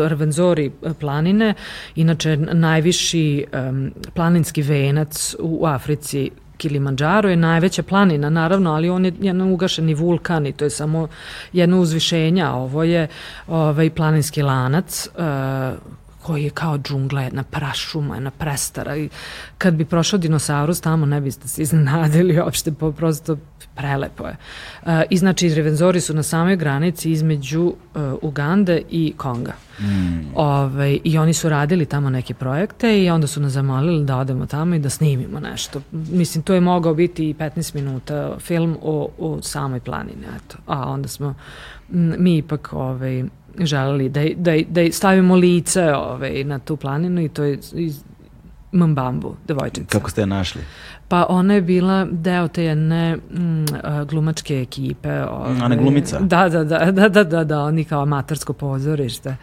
Rvenzori 0.07 0.71
planine, 0.99 1.53
inače 1.95 2.37
najviši 2.37 3.45
um, 3.69 3.91
planinski 4.13 4.61
venac 4.61 5.35
u 5.39 5.65
Africi 5.65 6.31
Kilimanjaro 6.57 7.29
je 7.29 7.35
najveća 7.35 7.83
planina, 7.83 8.29
naravno, 8.29 8.73
ali 8.73 8.89
on 8.89 9.05
je 9.05 9.13
jedan 9.21 9.41
ugašeni 9.41 9.93
vulkan 9.93 10.47
i 10.47 10.51
to 10.51 10.65
je 10.65 10.69
samo 10.69 11.07
jedno 11.53 11.79
uzvišenje, 11.79 12.43
a 12.43 12.53
ovo 12.53 12.83
je 12.83 13.07
ovaj, 13.47 13.89
planinski 13.89 14.41
lanac 14.41 15.09
koji 16.27 16.43
je 16.43 16.49
kao 16.49 16.77
džungla, 16.77 17.21
jedna 17.21 17.43
prašuma, 17.43 18.15
jedna 18.15 18.31
prestara 18.31 18.97
i 18.97 19.09
kad 19.57 19.73
bi 19.73 19.85
prošao 19.85 20.19
dinosaurus 20.19 20.81
tamo 20.81 21.05
ne 21.05 21.21
biste 21.21 21.47
se 21.47 21.61
iznenadili 21.61 22.39
uopšte, 22.39 22.71
po, 22.71 22.91
prosto 22.91 23.37
prelepo 23.75 24.27
je. 24.27 24.35
Uh, 24.81 24.89
I 25.09 25.17
znači 25.17 25.53
Revenzori 25.53 26.01
su 26.01 26.13
na 26.13 26.23
samoj 26.23 26.55
granici 26.55 27.11
između 27.11 27.61
uh, 27.63 27.73
Ugande 28.21 28.81
i 28.89 29.13
Konga. 29.17 29.53
Mm. 29.79 30.35
Ove, 30.35 30.97
I 31.03 31.17
oni 31.17 31.33
su 31.33 31.49
radili 31.49 31.85
tamo 31.85 32.09
neke 32.09 32.33
projekte 32.33 33.03
i 33.03 33.09
onda 33.09 33.27
su 33.27 33.41
nas 33.41 33.51
zamolili 33.51 34.05
da 34.05 34.17
odemo 34.17 34.45
tamo 34.45 34.75
i 34.75 34.79
da 34.79 34.89
snimimo 34.89 35.39
nešto. 35.39 35.81
Mislim, 35.91 36.43
to 36.43 36.53
je 36.53 36.61
mogao 36.61 36.93
biti 36.93 37.29
i 37.29 37.33
15 37.33 37.75
minuta 37.75 38.37
film 38.39 38.77
o, 38.81 39.09
o 39.17 39.41
samoj 39.41 39.79
planini, 39.79 40.25
eto. 40.35 40.57
A 40.65 40.89
onda 40.91 41.07
smo 41.07 41.35
m, 41.93 42.15
mi 42.17 42.37
ipak 42.37 42.73
ovaj, 42.73 43.23
želeli 43.59 44.09
da, 44.09 44.21
da, 44.35 44.51
da 44.69 44.91
stavimo 44.91 45.35
lice 45.35 45.93
ovaj, 45.93 46.43
na 46.43 46.59
tu 46.59 46.77
planinu 46.77 47.21
i 47.21 47.29
to 47.29 47.43
je 47.43 47.59
iz 47.73 48.03
Mbambu, 48.71 49.35
devojčica. 49.47 49.99
Kako 49.99 50.09
ste 50.09 50.21
je 50.21 50.25
našli? 50.25 50.61
Pa 51.07 51.25
ona 51.29 51.53
je 51.53 51.61
bila 51.61 52.07
deo 52.11 52.47
te 52.47 52.63
jedne 52.63 53.15
mm, 53.15 53.65
glumačke 54.09 54.61
ekipe. 54.61 55.21
Ove, 55.23 55.63
Ona 55.63 55.75
glumica? 55.75 56.19
Da, 56.19 56.49
da, 56.49 56.63
da, 56.63 56.91
da, 56.91 57.09
da, 57.09 57.23
da, 57.23 57.43
da, 57.43 57.61
oni 57.63 57.83
kao 57.83 58.01
amatersko 58.01 58.53
pozorište 58.53 59.35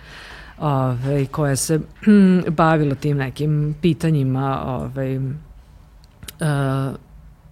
ove, 0.58 1.26
koje 1.26 1.56
se 1.56 1.78
mm, 1.78 2.40
bavilo 2.50 2.94
tim 2.94 3.16
nekim 3.16 3.74
pitanjima 3.82 4.62
ove, 4.66 5.20
a, 6.40 6.92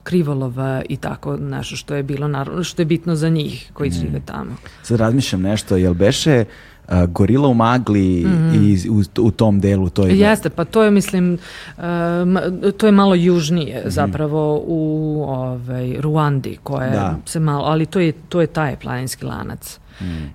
krivolova 0.03 0.83
i 0.89 0.97
tako 0.97 1.37
nešto 1.37 1.77
što 1.77 1.95
je 1.95 2.03
bilo 2.03 2.29
naravno 2.29 2.65
što 2.65 2.83
je 2.83 2.87
bitno 2.87 3.17
za 3.17 3.29
njih 3.29 3.71
koji 3.73 3.91
Mm. 3.91 3.93
žive 3.93 4.21
tamo. 4.23 4.57
Sad 4.83 5.01
razmišljam 5.01 5.43
nešto, 5.43 5.77
jel 5.77 5.95
beše 5.95 6.45
uh, 6.85 6.95
gorila 7.05 7.49
u 7.49 7.55
magli 7.55 8.21
i 8.55 8.89
u, 8.91 9.03
u 9.19 9.31
tom 9.31 9.61
delu? 9.61 9.89
To 9.91 10.07
je 10.07 10.19
Jeste, 10.19 10.51
pa 10.51 10.65
to 10.65 10.83
je 10.83 10.91
mislim 10.91 11.39
um, 11.79 12.39
to 12.73 12.87
je 12.87 12.93
malo 12.93 13.15
južnije 13.15 13.83
zapravo 13.87 14.63
u 14.67 14.81
ovaj 15.25 15.97
Ruandi 16.01 16.59
koja 16.63 16.87
Mhm. 16.87 16.95
Da. 16.95 17.17
se 17.27 17.41
malo, 17.41 17.65
ali 17.65 17.87
to 17.87 18.01
je 18.01 18.13
to 18.29 18.41
je 18.41 18.47
taj 18.47 18.77
planinski 18.77 19.25
lanac. 19.25 19.79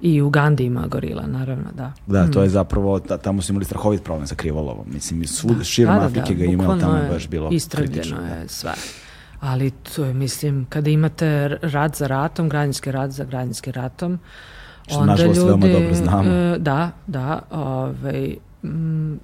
I 0.02 0.22
u 0.22 0.28
Ugandi 0.28 0.64
ima 0.64 0.88
gorila, 0.88 1.24
naravno, 1.24 1.64
da. 1.74 1.94
Da, 2.08 2.28
to 2.28 2.44
je 2.44 2.50
zapravo, 2.50 3.00
ta, 3.00 3.18
tamo 3.18 3.42
su 3.42 3.52
imali 3.52 3.66
strahovit 3.66 4.04
problem 4.04 4.28
sa 4.28 4.36
krivolovom. 4.36 4.86
Mislim, 4.88 5.28
svud, 5.28 5.64
širom 5.64 5.94
Da, 5.94 6.00
da, 6.00 6.06
Afrike 6.06 6.34
da, 6.34 6.40
ga 6.40 6.46
ima, 6.46 6.58
bukvalno 6.58 6.82
tamo 6.82 6.98
je 6.98 7.10
baš 7.10 7.28
bilo 7.28 7.50
Istrebljeno 7.52 7.94
kritično. 7.94 8.18
da. 8.20 8.28
je 8.28 8.48
sve. 8.48 8.72
Ali 9.40 9.72
to 9.72 10.06
je, 10.06 10.14
mislim, 10.14 10.66
kada 10.70 10.90
imate 10.90 11.48
rat 11.62 11.96
za 11.96 12.08
ratom, 12.08 12.50
građanski 12.50 12.92
rat 12.92 13.12
za 13.12 13.24
građanskim 13.24 13.74
ratom, 13.74 14.20
Što, 14.88 15.06
nažalost, 15.06 15.42
veoma 15.46 15.68
dobro 15.68 15.94
znamo. 15.94 16.30
e, 16.32 16.58
Da, 16.60 16.92
da, 17.08 17.42
ovaj, 17.52 18.36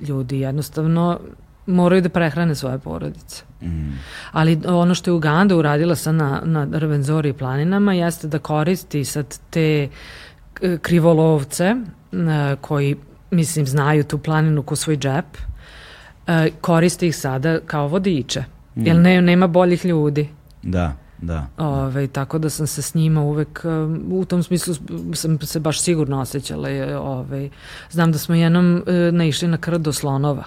ljudi 0.08 0.40
jednostavno 0.40 1.20
moraju 1.66 2.02
da 2.02 2.10
prehrane 2.10 2.56
svoje 2.56 2.80
porodice. 2.80 3.44
Mm. 3.62 4.00
Ali 4.32 4.60
ono 4.68 4.96
što 4.96 5.12
je 5.12 5.14
Uganda 5.16 5.56
uradila 5.56 5.96
sa 5.96 6.12
na, 6.12 6.42
na 6.44 6.68
Rvenzori 6.74 7.34
planinama 7.34 7.94
jeste 7.94 8.28
da 8.28 8.40
koristi 8.40 9.06
sad 9.06 9.40
te 9.50 9.90
krivolovce 10.82 11.64
e, 11.64 11.76
koji, 12.62 12.96
mislim, 13.32 13.68
znaju 13.68 14.04
tu 14.04 14.18
planinu 14.18 14.64
ko 14.64 14.76
svoj 14.76 14.98
džep, 14.98 15.26
e, 16.28 16.50
koristi 16.62 17.08
ih 17.08 17.16
sada 17.16 17.60
kao 17.60 17.88
vodiče. 17.88 18.44
Jer 18.76 18.96
ne, 18.96 19.22
nema 19.22 19.48
boljih 19.48 19.86
ljudi. 19.86 20.30
Da, 20.64 20.94
da. 21.22 21.48
Ove, 21.58 22.08
tako 22.08 22.38
da 22.38 22.50
sam 22.50 22.68
se 22.68 22.82
s 22.82 22.96
njima 22.96 23.22
uvek, 23.22 23.62
um, 23.64 24.04
u 24.12 24.26
tom 24.26 24.44
smislu 24.44 24.76
sam 25.14 25.40
se 25.42 25.60
baš 25.60 25.82
sigurno 25.82 26.22
osjećala. 26.22 26.70
je, 26.70 26.98
Ove, 26.98 27.50
znam 27.92 28.12
da 28.12 28.18
smo 28.18 28.36
jednom 28.36 28.84
e, 28.88 29.12
naišli 29.12 29.48
na 29.48 29.58
krdo 29.58 29.94
slonova. 29.94 30.44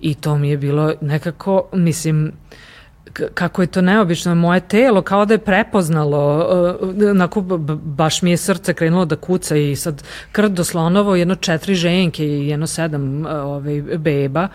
I 0.00 0.14
to 0.14 0.38
mi 0.38 0.50
je 0.50 0.56
bilo 0.56 0.92
nekako, 1.00 1.68
mislim, 1.72 2.32
kako 3.12 3.62
je 3.62 3.66
to 3.66 3.80
neobično, 3.80 4.34
moje 4.34 4.60
telo 4.60 5.02
kao 5.02 5.24
da 5.24 5.34
je 5.34 5.38
prepoznalo, 5.38 6.46
uh, 6.80 7.10
onako 7.10 7.40
baš 7.76 8.22
mi 8.22 8.30
je 8.30 8.36
srce 8.36 8.74
krenulo 8.74 9.04
da 9.04 9.16
kuca 9.16 9.56
i 9.56 9.76
sad 9.76 10.02
krdo 10.32 10.64
slonovo, 10.64 11.16
jedno 11.16 11.34
četiri 11.34 11.74
ženke 11.74 12.24
i 12.26 12.48
jedno 12.48 12.66
sedam 12.66 13.20
uh, 13.20 13.32
ovaj, 13.32 13.82
beba, 13.82 14.48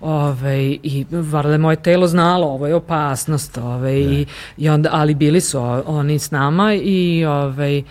Ove, 0.00 0.58
i 0.82 1.06
valjda 1.10 1.52
je 1.52 1.58
moje 1.58 1.76
telo 1.76 2.06
znalo 2.06 2.46
ovo 2.46 2.66
je 2.66 2.74
opasnost 2.74 3.58
ove, 3.58 4.00
i, 4.00 4.26
i 4.56 4.68
onda, 4.68 4.88
ali 4.92 5.14
bili 5.14 5.40
su 5.40 5.58
o- 5.58 5.82
oni 5.86 6.18
s 6.18 6.30
nama 6.30 6.74
i 6.74 7.24
ovaj, 7.24 7.78
e, 7.78 7.82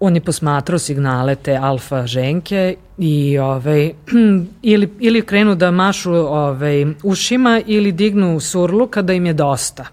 on 0.00 0.14
je 0.14 0.20
posmatrao 0.20 0.78
signale 0.78 1.34
te 1.34 1.56
alfa 1.56 2.06
ženke 2.06 2.74
i 2.98 3.38
ovaj, 3.38 3.92
ili, 4.62 4.92
ili 5.00 5.22
krenu 5.22 5.54
da 5.54 5.70
mašu 5.70 6.12
ovaj, 6.14 6.86
ušima 7.02 7.60
ili 7.66 7.92
dignu 7.92 8.40
surlu 8.40 8.86
kada 8.86 9.12
im 9.12 9.26
je 9.26 9.32
dosta. 9.32 9.84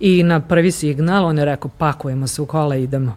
I 0.00 0.22
na 0.22 0.40
prvi 0.40 0.70
signal 0.70 1.24
on 1.24 1.38
je 1.38 1.44
rekao 1.44 1.70
pakujemo 1.78 2.26
se 2.26 2.42
u 2.42 2.46
kola 2.46 2.76
idemo. 2.76 3.16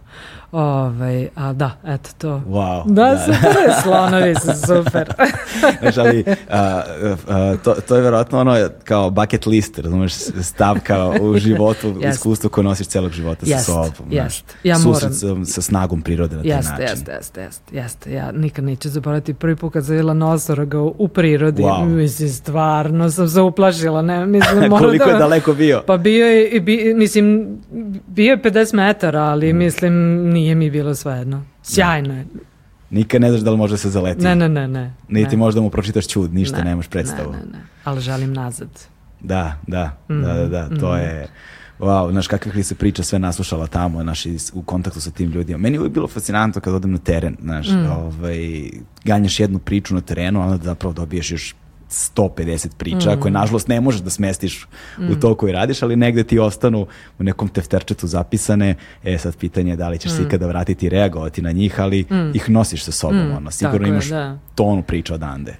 Ovaj, 0.53 1.27
a 1.35 1.53
da, 1.53 1.71
eto 1.85 2.09
to. 2.17 2.41
Wow. 2.47 2.83
Da, 2.85 3.17
super 3.19 3.35
je, 3.59 3.73
slonovi 3.83 4.35
su 4.35 4.51
super. 4.67 5.13
Znaš, 5.81 5.97
ali 5.97 6.23
a, 6.49 6.81
a, 7.27 7.55
to, 7.55 7.75
to 7.77 7.95
je 7.95 8.01
verovatno 8.01 8.39
ono 8.39 8.55
kao 8.83 9.09
bucket 9.09 9.45
list, 9.45 9.79
razumeš, 9.79 10.13
stavka 10.41 11.09
u 11.21 11.37
životu, 11.37 11.87
Jest. 11.99 12.15
iskustvo 12.15 12.49
koje 12.49 12.63
nosiš 12.63 12.87
celog 12.87 13.11
života 13.11 13.45
sa 13.45 13.51
Jest, 13.51 13.65
sobom. 13.65 14.11
jest. 14.11 14.55
Ja 14.63 14.75
Susret 14.77 15.11
moram- 15.23 15.45
sa, 15.45 15.51
sa 15.51 15.61
snagom 15.61 16.01
prirode 16.01 16.35
na 16.35 16.41
taj 16.41 16.51
Jeste, 16.51 16.71
način. 16.71 16.85
jeste, 16.87 17.11
jeste, 17.11 17.41
jeste, 17.41 17.75
jeste. 17.75 18.13
Ja 18.13 18.31
nikad 18.31 18.63
neću 18.63 18.89
zaboraviti 18.89 19.33
prvi 19.33 19.55
put 19.55 19.73
kad 19.73 19.85
sam 19.85 19.91
vidjela 19.91 20.13
nosoroga 20.13 20.79
u, 20.79 21.07
prirodi. 21.07 21.63
Wow. 21.63 21.85
Mislim, 21.85 22.29
stvarno 22.29 23.09
sam 23.09 23.27
se 23.29 23.41
uplašila. 23.41 24.01
Ne, 24.01 24.25
mislim, 24.27 24.59
moram 24.59 24.77
Koliko 24.79 25.05
da- 25.05 25.11
je 25.11 25.17
daleko 25.19 25.53
bio? 25.53 25.81
Pa 25.87 25.97
bio 25.97 26.27
je, 26.27 26.59
bi, 26.59 26.93
mislim, 26.93 27.57
bio 28.07 28.31
je 28.31 28.37
50 28.39 28.75
metara, 28.75 29.19
ali 29.21 29.53
mislim, 29.53 29.93
nije 30.39 30.55
mi 30.55 30.69
bilo 30.69 30.95
svejedno. 30.95 31.43
Sjajno 31.63 32.13
je. 32.13 32.25
Nikad 32.89 33.21
ne 33.21 33.29
znaš 33.29 33.41
da 33.41 33.51
li 33.51 33.57
može 33.57 33.77
se 33.77 33.89
zaleti. 33.89 34.23
Ne, 34.23 34.35
ne, 34.35 34.49
ne, 34.49 34.67
ne. 34.67 34.93
Niti 35.09 35.35
ne. 35.35 35.37
možda 35.37 35.61
mu 35.61 35.69
pročitaš 35.69 36.07
čud, 36.07 36.33
ništa 36.33 36.57
Ne, 36.57 36.63
nemaš 36.63 36.87
predstavu. 36.87 37.31
Ne, 37.31 37.37
ne, 37.37 37.45
ne. 37.45 37.59
Ali 37.83 38.01
želim 38.01 38.33
nazad. 38.33 38.69
Da, 39.21 39.57
da, 39.67 39.97
da, 40.09 40.33
da, 40.33 40.47
da, 40.47 40.67
Mm, 40.71 40.79
to 40.79 40.95
je... 40.95 41.27
Wow, 41.79 42.11
znaš, 42.11 42.27
kakvih 42.27 42.55
li 42.55 42.63
se 42.63 42.75
priča 42.75 43.03
sve 43.03 43.19
naslušala 43.19 43.67
tamo, 43.67 44.01
znaš, 44.03 44.23
u 44.53 44.61
kontaktu 44.61 45.01
sa 45.01 45.11
tim 45.11 45.29
ljudima. 45.29 45.57
Meni 45.57 45.75
je 45.75 45.79
uvijek 45.79 45.93
bilo 45.93 46.07
fascinantno 46.07 46.61
kad 46.61 46.73
odem 46.73 46.91
na 46.91 46.97
teren, 46.97 47.37
znaš, 47.41 47.67
Mm. 47.69 47.85
ovaj, 47.91 48.69
ganjaš 49.03 49.39
jednu 49.39 49.59
priču 49.59 49.95
na 49.95 50.01
terenu, 50.01 50.41
a 50.41 50.45
onda 50.45 50.63
zapravo 50.63 50.93
dobiješ 50.93 51.31
još 51.31 51.55
150 51.89 52.75
priča 52.77 53.15
Mm. 53.15 53.19
koje 53.21 53.31
nažalost 53.31 53.67
ne 53.67 53.81
možeš 53.81 54.01
da 54.01 54.09
smestiš 54.09 54.67
u 55.11 55.15
to 55.15 55.35
koji 55.35 55.53
radiš, 55.53 55.83
ali 55.83 55.95
negde 55.95 56.23
ti 56.23 56.39
ostanu 56.39 56.87
u 57.19 57.23
nekom 57.23 57.47
tefterčetu 57.47 58.07
zapisane. 58.07 58.75
E 59.03 59.17
sad 59.17 59.37
pitanje 59.37 59.71
je 59.71 59.75
da 59.75 59.89
li 59.89 59.97
ćeš 59.97 60.11
Mm. 60.11 60.15
se 60.15 60.23
ikada 60.23 60.47
vratiti 60.47 60.85
i 60.85 60.89
reagovati 60.89 61.41
na 61.41 61.51
njih, 61.51 61.79
ali 61.79 62.05
ih 62.33 62.49
nosiš 62.49 62.83
sa 62.83 62.91
sobom, 62.91 63.31
ono, 63.31 63.51
sigurno 63.51 63.77
tako 63.77 63.85
je, 63.85 63.89
imaš 63.89 64.05
da. 64.07 64.37
tonu 64.55 64.83
priča 64.83 65.13
odande. 65.13 65.55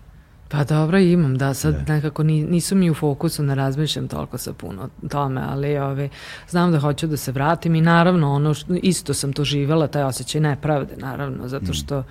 Pa 0.52 0.64
dobro, 0.64 0.98
imam, 0.98 1.38
da, 1.38 1.54
sad 1.54 1.76
nekako 1.88 2.24
ni, 2.24 2.44
nisu 2.44 2.76
mi 2.76 2.90
u 2.90 2.94
fokusu, 2.94 3.44
ne 3.44 3.56
razmišljam 3.56 4.08
toliko 4.08 4.38
sa 4.38 4.54
puno 4.54 4.90
tome, 5.10 5.42
ali 5.48 5.78
ove, 5.78 6.10
znam 6.50 6.72
da 6.72 6.80
hoću 6.80 7.08
da 7.08 7.18
se 7.18 7.32
vratim 7.32 7.76
i 7.76 7.82
naravno 7.82 8.34
ono, 8.34 8.54
isto 8.82 9.14
sam 9.14 9.34
to 9.34 9.44
živela, 9.44 9.88
taj 9.88 10.04
osjećaj 10.04 10.42
nepravde, 10.42 10.94
naravno, 10.98 11.48
zato 11.48 11.74
što 11.74 12.04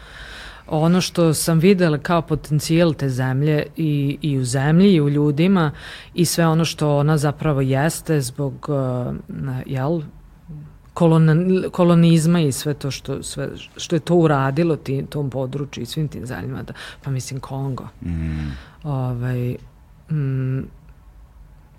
ono 0.68 1.00
što 1.00 1.34
sam 1.34 1.58
videla 1.58 1.98
kao 1.98 2.22
potencijal 2.22 2.94
te 2.94 3.08
zemlje 3.08 3.66
i, 3.76 4.18
i 4.22 4.38
u 4.38 4.44
zemlji 4.44 4.94
i 4.94 5.00
u 5.00 5.08
ljudima 5.08 5.70
i 6.14 6.24
sve 6.24 6.46
ono 6.46 6.64
što 6.64 6.96
ona 6.96 7.18
zapravo 7.18 7.60
jeste 7.60 8.20
zbog 8.20 8.68
uh, 8.68 9.16
jel, 9.66 10.00
kolon, 10.94 11.64
kolonizma 11.72 12.40
i 12.40 12.52
sve 12.52 12.74
to 12.74 12.90
što, 12.90 13.22
sve, 13.22 13.48
što 13.76 13.96
je 13.96 14.00
to 14.00 14.14
uradilo 14.14 14.76
ti, 14.76 15.06
tom 15.10 15.30
području 15.30 15.82
i 15.82 15.86
svim 15.86 16.08
tim 16.08 16.26
zemljama, 16.26 16.62
da, 16.62 16.72
pa 17.02 17.10
mislim 17.10 17.40
Kongo. 17.40 17.88
Mm. 18.02 18.50
Ovaj, 18.82 19.56
mm, 20.10 20.60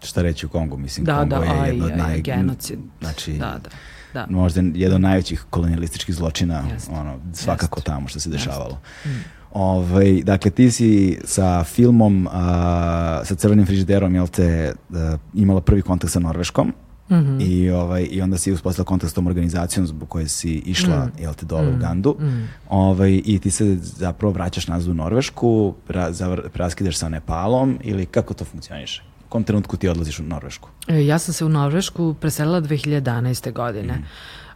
Šta 0.03 0.21
reći 0.21 0.45
u 0.45 0.49
Kongu? 0.49 0.77
Mislim, 0.77 1.05
da, 1.05 1.19
Kongo 1.19 1.35
da, 1.35 1.43
je 1.45 1.67
jedno 1.69 1.85
od 1.85 1.91
aj, 1.91 1.97
naj... 1.97 2.21
genocid. 2.21 2.79
Znači, 3.01 3.33
da, 3.33 3.59
da, 3.63 3.69
da. 4.13 4.27
možda 4.29 4.61
jedan 4.73 4.95
od 4.95 5.01
najvećih 5.01 5.45
kolonijalističkih 5.49 6.15
zločina, 6.15 6.63
Jest. 6.73 6.89
ono, 6.91 7.19
svakako 7.33 7.77
Jest. 7.79 7.85
tamo 7.85 8.07
što 8.07 8.19
se 8.19 8.29
dešavalo. 8.29 8.79
Mm. 9.05 9.09
Ovaj, 9.51 10.21
dakle, 10.23 10.51
ti 10.51 10.71
si 10.71 11.17
sa 11.23 11.63
filmom, 11.63 12.27
a, 12.31 13.21
sa 13.25 13.35
Crvenim 13.35 13.65
frižiderom, 13.65 14.15
jel 14.15 14.27
te, 14.27 14.73
a, 14.93 15.17
imala 15.33 15.61
prvi 15.61 15.81
kontakt 15.81 16.13
sa 16.13 16.19
Norveškom, 16.19 16.73
Mm 17.11 17.15
-hmm. 17.15 17.41
I, 17.41 17.69
ovaj, 17.69 18.07
I 18.11 18.21
onda 18.21 18.37
si 18.37 18.51
uspostavila 18.51 18.85
kontakt 18.85 19.11
s 19.11 19.13
tom 19.13 19.27
organizacijom 19.27 19.87
zbog 19.87 20.09
koje 20.09 20.27
si 20.27 20.49
išla, 20.53 21.05
Mm. 21.05 21.21
jel 21.21 21.33
te, 21.33 21.45
dole 21.45 21.67
u 21.67 21.75
Mm. 21.75 21.79
Gandu. 21.79 22.15
Mm. 22.19 22.47
Ovaj, 22.69 23.21
I 23.25 23.39
ti 23.39 23.51
se 23.51 23.77
zapravo 23.81 24.33
vraćaš 24.33 24.67
nazad 24.67 24.91
u 24.91 24.93
Norvešku, 24.93 25.73
pra, 25.87 26.11
praskidaš 26.53 26.97
sa 26.97 27.09
Nepalom 27.09 27.79
ili 27.83 28.05
kako 28.05 28.33
to 28.33 28.45
funkcioniše? 28.45 29.03
Kom 29.29 29.43
trenutku 29.43 29.77
ti 29.77 29.87
odlaziš 29.87 30.19
u 30.19 30.23
Norvešku? 30.23 30.69
E, 30.87 31.05
Ja 31.05 31.19
sam 31.19 31.33
se 31.33 31.45
u 31.45 31.49
Norvešku 31.49 32.13
preselila 32.13 32.61
2011. 32.61 33.51
godine. 33.53 33.93
Mm. 33.93 34.05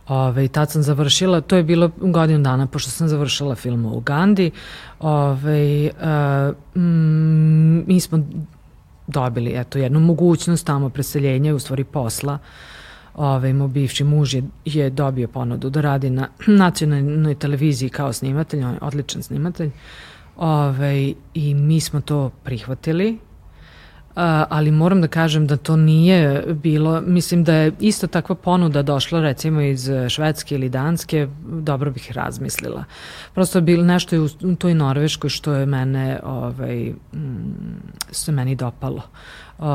Ove, 0.07 0.47
tad 0.47 0.71
sam 0.71 0.84
završila, 0.84 1.41
to 1.41 1.55
je 1.55 1.63
bilo 1.63 1.91
godinu 1.97 2.43
dana 2.43 2.67
pošto 2.67 2.91
sam 2.91 3.07
završila 3.07 3.55
film 3.55 3.86
u 3.86 3.97
Ugandi. 3.97 4.51
Ove, 4.99 5.89
uh, 5.89 6.82
mm, 6.82 7.88
mi 7.88 7.99
smo 7.99 8.19
dobili 9.07 9.51
eto, 9.55 9.80
jednu 9.80 9.99
mogućnost 9.99 10.65
tamo 10.65 10.89
preseljenja, 10.89 11.55
u 11.55 11.59
stvari 11.59 11.84
posla. 11.84 12.38
Ove, 13.15 13.53
moj 13.53 13.67
bivši 13.67 14.03
muž 14.03 14.34
je, 14.34 14.43
je 14.65 14.89
dobio 14.89 15.28
ponudu 15.28 15.69
da 15.69 15.82
radi 15.82 16.09
na 16.09 16.28
nacionalnoj 16.47 17.36
televiziji 17.36 17.89
kao 17.89 18.13
snimatelj, 18.13 18.63
on 18.63 18.74
je 18.74 18.80
odličan 18.82 19.24
snimatelj. 19.24 19.71
Ove, 20.38 21.13
I 21.34 21.53
mi 21.53 21.80
smo 21.80 22.01
to 22.01 22.30
prihvatili 22.43 23.19
ali 24.49 24.72
moram 24.72 25.01
da 25.01 25.07
kažem 25.07 25.47
da 25.47 25.57
to 25.57 25.76
nije 25.76 26.43
bilo, 26.53 27.01
mislim 27.01 27.43
da 27.43 27.55
je 27.55 27.72
isto 27.80 28.07
takva 28.07 28.36
ponuda 28.36 28.82
došla 28.82 29.22
recimo 29.22 29.61
iz 29.61 29.89
Švedske 30.09 30.55
ili 30.55 30.70
Danske, 30.70 31.28
dobro 31.45 31.91
bih 31.91 32.11
razmislila. 32.11 32.84
Prosto 33.34 33.57
je 33.57 33.61
bilo 33.61 33.84
nešto 33.84 34.28
u, 34.41 34.55
toj 34.55 34.74
Norveškoj 34.74 35.30
što 35.30 35.53
je 35.53 35.66
mene, 35.66 36.20
ovaj, 36.24 36.93
mm, 37.14 37.74
što 38.11 38.32
je 38.32 38.36
meni 38.36 38.55
dopalo. 38.55 39.01
Uh, 39.57 39.66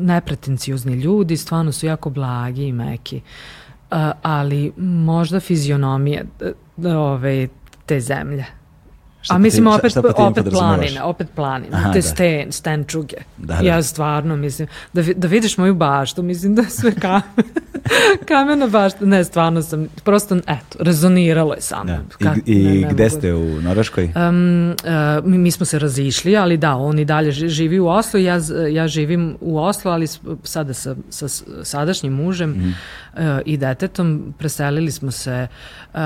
nepretenciozni 0.00 0.94
ljudi, 0.94 1.36
stvarno 1.36 1.72
su 1.72 1.86
jako 1.86 2.10
blagi 2.10 2.66
i 2.66 2.72
meki, 2.72 3.16
uh, 3.16 3.96
ali 4.22 4.72
možda 4.76 5.40
fizionomije 5.40 6.26
ove, 6.84 7.48
te 7.86 8.00
zemlje. 8.00 8.44
Šta 9.26 9.34
A 9.34 9.36
po 9.36 9.40
mislim 9.40 9.66
opet, 9.68 9.90
šta 9.90 10.02
po 10.02 10.12
tim 10.12 10.24
opet 10.24 10.44
planine, 10.50 11.02
opet 11.02 11.28
planine, 11.30 11.68
Aha, 11.72 11.92
te 11.92 11.98
da. 11.98 12.02
sten, 12.02 12.52
stenčuge. 12.52 13.16
Da, 13.36 13.54
da. 13.54 13.60
Ja 13.62 13.82
stvarno 13.82 14.36
mislim, 14.36 14.68
da, 14.92 15.02
da 15.04 15.28
vidiš 15.28 15.58
moju 15.58 15.74
baštu, 15.74 16.22
mislim 16.22 16.54
da 16.54 16.64
sve 16.64 16.92
kamen, 16.94 17.22
kamena 18.28 18.66
bašta. 18.68 19.04
Ne, 19.06 19.24
stvarno 19.24 19.62
sam, 19.62 19.88
prosto, 20.04 20.36
eto, 20.36 20.52
rezoniralo 20.80 21.54
je 21.54 21.60
sa 21.60 21.84
mnom. 21.84 21.98
Da. 22.20 22.34
I, 22.46 22.52
i 22.52 22.64
ne, 22.64 22.70
ne 22.72 22.88
gde 22.88 23.04
mogu- 23.04 23.10
ste 23.10 23.34
u 23.34 23.60
Norveškoj? 23.60 24.04
Um, 24.06 24.70
uh, 24.70 25.24
mi, 25.24 25.38
mi 25.38 25.50
smo 25.50 25.66
se 25.66 25.78
razišli, 25.78 26.36
ali 26.36 26.56
da, 26.56 26.74
on 26.74 26.98
i 26.98 27.04
dalje 27.04 27.30
ži- 27.30 27.48
živi 27.48 27.78
u 27.78 27.88
Oslu, 27.88 28.20
ja, 28.20 28.38
ja 28.70 28.88
živim 28.88 29.36
u 29.40 29.58
Oslu, 29.58 29.90
ali 29.90 30.06
sada 30.42 30.74
sa, 30.74 30.96
sa 31.10 31.26
sadašnjim 31.62 32.12
mužem 32.14 32.50
Mhm. 32.50 32.68
uh, 32.68 33.20
i 33.44 33.56
detetom 33.56 34.06
preselili 34.38 34.90
smo 34.90 35.10
se 35.10 35.46
um, 35.86 36.00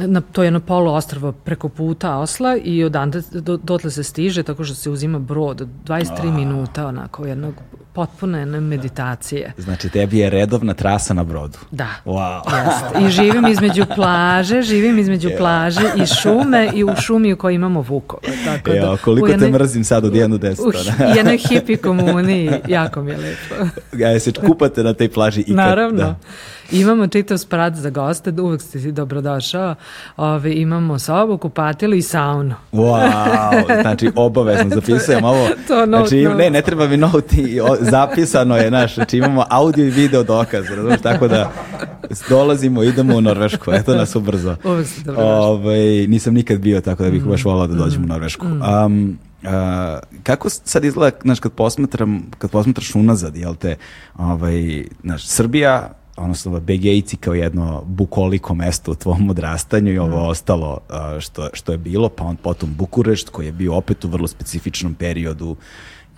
na 0.00 0.20
to 0.22 0.42
je 0.42 0.46
jedno 0.46 0.60
polu 0.60 0.92
ostrvo 0.92 1.32
preko 1.34 1.68
puta 1.68 2.16
Osla 2.16 2.51
i 2.56 2.84
odande 2.84 3.22
do, 3.32 3.56
dotle 3.56 3.90
se 3.90 4.02
stiže 4.02 4.42
tako 4.42 4.64
što 4.64 4.74
se 4.74 4.90
uzima 4.90 5.18
brod 5.18 5.60
od 5.60 5.68
23 5.86 6.36
minuta 6.36 6.86
onako 6.86 7.26
jednog 7.26 7.54
potpune 7.92 8.38
jedne 8.38 8.60
meditacije. 8.60 9.52
Znači, 9.58 9.88
tebi 9.88 10.18
je 10.18 10.30
redovna 10.30 10.74
trasa 10.74 11.14
na 11.14 11.24
brodu. 11.24 11.58
Da. 11.70 11.88
Wow. 12.04 12.40
Jeste. 12.56 13.06
I 13.06 13.10
živim 13.10 13.46
između 13.46 13.84
plaže, 13.94 14.62
živim 14.62 14.98
između 14.98 15.30
plaže 15.38 15.80
i 15.96 16.06
šume 16.06 16.70
i 16.74 16.84
u 16.84 16.96
šumi 16.96 17.32
u 17.32 17.36
kojoj 17.36 17.54
imamo 17.54 17.80
vukove. 17.80 18.32
Tako 18.44 18.70
da, 18.70 18.76
Evo, 18.76 18.96
koliko 19.04 19.26
u 19.26 19.38
te 19.38 19.50
mrzim 19.50 19.84
sad 19.84 20.04
od 20.04 20.12
1 20.12 20.38
do 20.38 20.48
10. 20.48 20.66
U 20.66 21.16
jednoj 21.16 21.38
hipi 21.38 21.76
komuniji, 21.76 22.50
jako 22.68 23.02
mi 23.02 23.10
je 23.10 23.16
lepo. 23.16 23.70
Ja, 23.98 24.20
se 24.20 24.32
kupate 24.32 24.82
na 24.82 24.94
tej 24.94 25.08
plaži 25.08 25.40
ikad. 25.40 25.56
Naravno. 25.56 25.98
Da. 25.98 26.16
Imamo 26.72 27.06
čitav 27.06 27.38
sprat 27.38 27.74
za 27.74 27.90
goste, 27.90 28.32
uvek 28.32 28.62
ste 28.62 28.80
si 28.80 28.92
dobrodošao. 28.92 29.74
Ove, 30.16 30.54
imamo 30.54 30.98
sobu, 30.98 31.38
kupatilo 31.38 31.94
i 31.94 32.02
saunu. 32.02 32.54
Wow, 32.72 33.82
znači 33.82 34.10
obavezno 34.16 34.70
zapisujem 34.76 35.24
ovo. 35.24 35.48
To 35.68 35.86
note, 35.86 36.08
znači, 36.08 36.22
note. 36.22 36.36
ne, 36.36 36.50
ne 36.50 36.62
treba 36.62 36.88
mi 36.88 36.96
note, 36.96 37.36
i 37.36 37.60
o- 37.60 37.76
zapisano 37.80 38.56
je, 38.56 38.70
naš, 38.70 38.94
znači 38.94 39.18
imamo 39.18 39.44
audio 39.48 39.84
i 39.84 39.90
video 39.90 40.22
dokaz, 40.24 40.64
razumiješ, 40.66 41.00
tako 41.00 41.28
da 41.28 41.52
dolazimo, 42.28 42.82
idemo 42.82 43.16
u 43.16 43.20
Norvešku, 43.20 43.72
eto 43.72 43.94
nas 43.94 44.16
ubrzo. 44.16 44.56
Uvek 44.64 44.86
ste 44.86 45.02
dobrodošli. 45.02 45.34
Ovaj, 45.34 45.78
nisam 46.06 46.34
nikad 46.34 46.60
bio, 46.60 46.80
tako 46.80 47.02
da 47.02 47.10
bih 47.10 47.24
baš 47.24 47.44
volao 47.44 47.66
da 47.66 47.74
dođem 47.74 48.04
u 48.04 48.08
Norvešku. 48.08 48.46
Um, 48.46 49.18
Uh, 49.42 49.48
kako 50.22 50.50
sad 50.50 50.84
izgleda, 50.84 51.16
znaš, 51.22 51.40
kad 51.40 51.52
posmatram, 51.52 52.22
kad 52.38 52.50
posmatraš 52.50 52.94
unazad, 52.94 53.36
jel 53.36 53.54
te, 53.54 53.76
ovaj, 54.16 54.84
znaš, 55.02 55.26
Srbija, 55.26 55.90
odnosno 56.16 56.60
Begejci 56.60 57.16
kao 57.16 57.34
jedno 57.34 57.82
bukoliko 57.86 58.54
mesto 58.54 58.92
u 58.92 58.94
tvom 58.94 59.30
odrastanju 59.30 59.92
i 59.92 59.98
ovo 59.98 60.28
ostalo 60.28 60.78
uh, 60.88 61.20
što, 61.20 61.48
što 61.52 61.72
je 61.72 61.78
bilo, 61.78 62.08
pa 62.08 62.24
on 62.24 62.36
potom 62.36 62.74
Bukurešt 62.74 63.28
koji 63.28 63.46
je 63.46 63.52
bio 63.52 63.74
opet 63.74 64.04
u 64.04 64.08
vrlo 64.08 64.28
specifičnom 64.28 64.94
periodu 64.94 65.56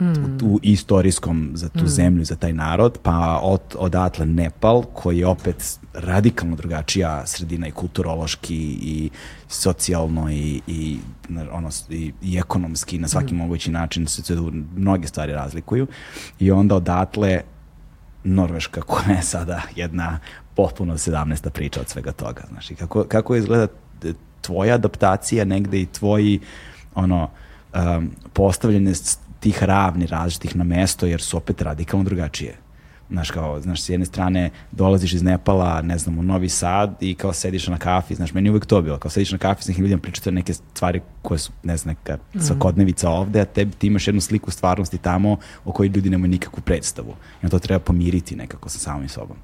u, 0.00 0.06
u 0.42 0.58
istorijskom 0.62 1.50
za 1.54 1.68
tu 1.68 1.86
zemlju, 1.86 2.24
za 2.24 2.36
taj 2.36 2.52
narod, 2.52 2.98
pa 3.02 3.40
od, 3.42 3.60
odatle 3.78 4.26
Nepal 4.26 4.82
koji 4.82 5.18
je 5.18 5.26
opet 5.26 5.78
radikalno 5.92 6.56
drugačija 6.56 7.26
sredina 7.26 7.68
i 7.68 7.70
kulturološki 7.70 8.56
i 8.82 9.10
socijalno 9.48 10.30
i, 10.30 10.60
i, 10.66 10.98
ono, 11.52 11.70
i, 11.90 12.12
i 12.22 12.38
ekonomski 12.38 12.98
na 12.98 13.08
svaki 13.08 13.34
mogući 13.34 13.70
način 13.70 14.06
se 14.06 14.22
mnoge 14.76 15.06
stvari 15.06 15.32
razlikuju. 15.32 15.86
I 16.40 16.50
onda 16.50 16.74
odatle 16.76 17.40
Norveška 18.24 18.80
koja 18.82 19.16
je 19.16 19.22
sada 19.22 19.62
jedna 19.76 20.18
potpuno 20.54 20.94
17. 20.94 21.50
priča 21.50 21.80
od 21.80 21.88
svega 21.88 22.12
toga. 22.12 22.42
Znaš, 22.48 22.70
i 22.70 22.74
kako, 22.74 23.04
kako 23.04 23.36
izgleda 23.36 23.66
tvoja 24.40 24.74
adaptacija 24.74 25.44
negde 25.44 25.80
i 25.80 25.86
tvoji 25.86 26.40
ono, 26.94 27.30
um, 27.74 28.10
postavljanje 28.32 28.94
s- 28.94 29.18
tih 29.40 29.62
ravni 29.62 30.06
različitih 30.06 30.56
na 30.56 30.64
mesto 30.64 31.06
jer 31.06 31.20
su 31.20 31.36
opet 31.36 31.62
radikalno 31.62 32.04
drugačije. 32.04 32.54
Znaš, 33.10 33.30
kao, 33.30 33.60
znaš, 33.60 33.82
s 33.82 33.88
jedne 33.88 34.06
strane 34.06 34.50
dolaziš 34.72 35.12
iz 35.12 35.22
Nepala, 35.22 35.82
ne 35.82 35.98
znam, 35.98 36.18
u 36.18 36.22
Novi 36.22 36.48
Sad 36.48 36.96
i 37.00 37.14
kao 37.14 37.32
sediš 37.32 37.66
na 37.66 37.78
kafi, 37.78 38.14
znaš, 38.14 38.32
meni 38.32 38.48
je 38.48 38.50
uvek 38.50 38.66
to 38.66 38.82
bilo, 38.82 38.98
kao 38.98 39.10
sediš 39.10 39.32
na 39.32 39.38
kafi 39.38 39.62
s 39.62 39.68
nekim 39.68 39.84
ljudima, 39.84 40.00
pričate 40.00 40.32
neke 40.32 40.54
stvari 40.54 41.00
koje 41.22 41.38
su, 41.38 41.52
ne 41.62 41.76
znam, 41.76 41.94
neka 41.94 42.18
svakodnevica 42.40 43.10
ovde, 43.10 43.40
a 43.40 43.44
tebi 43.44 43.72
ti 43.72 43.86
imaš 43.86 44.08
jednu 44.08 44.20
sliku 44.20 44.50
stvarnosti 44.50 44.98
tamo 44.98 45.36
o 45.64 45.72
kojoj 45.72 45.88
ljudi 45.88 46.10
nemaju 46.10 46.30
nikakvu 46.30 46.60
predstavu. 46.60 47.14
I 47.42 47.48
to 47.48 47.58
treba 47.58 47.78
pomiriti 47.78 48.36
nekako 48.36 48.68
sa 48.68 48.78
samim 48.78 49.08
sobom. 49.08 49.36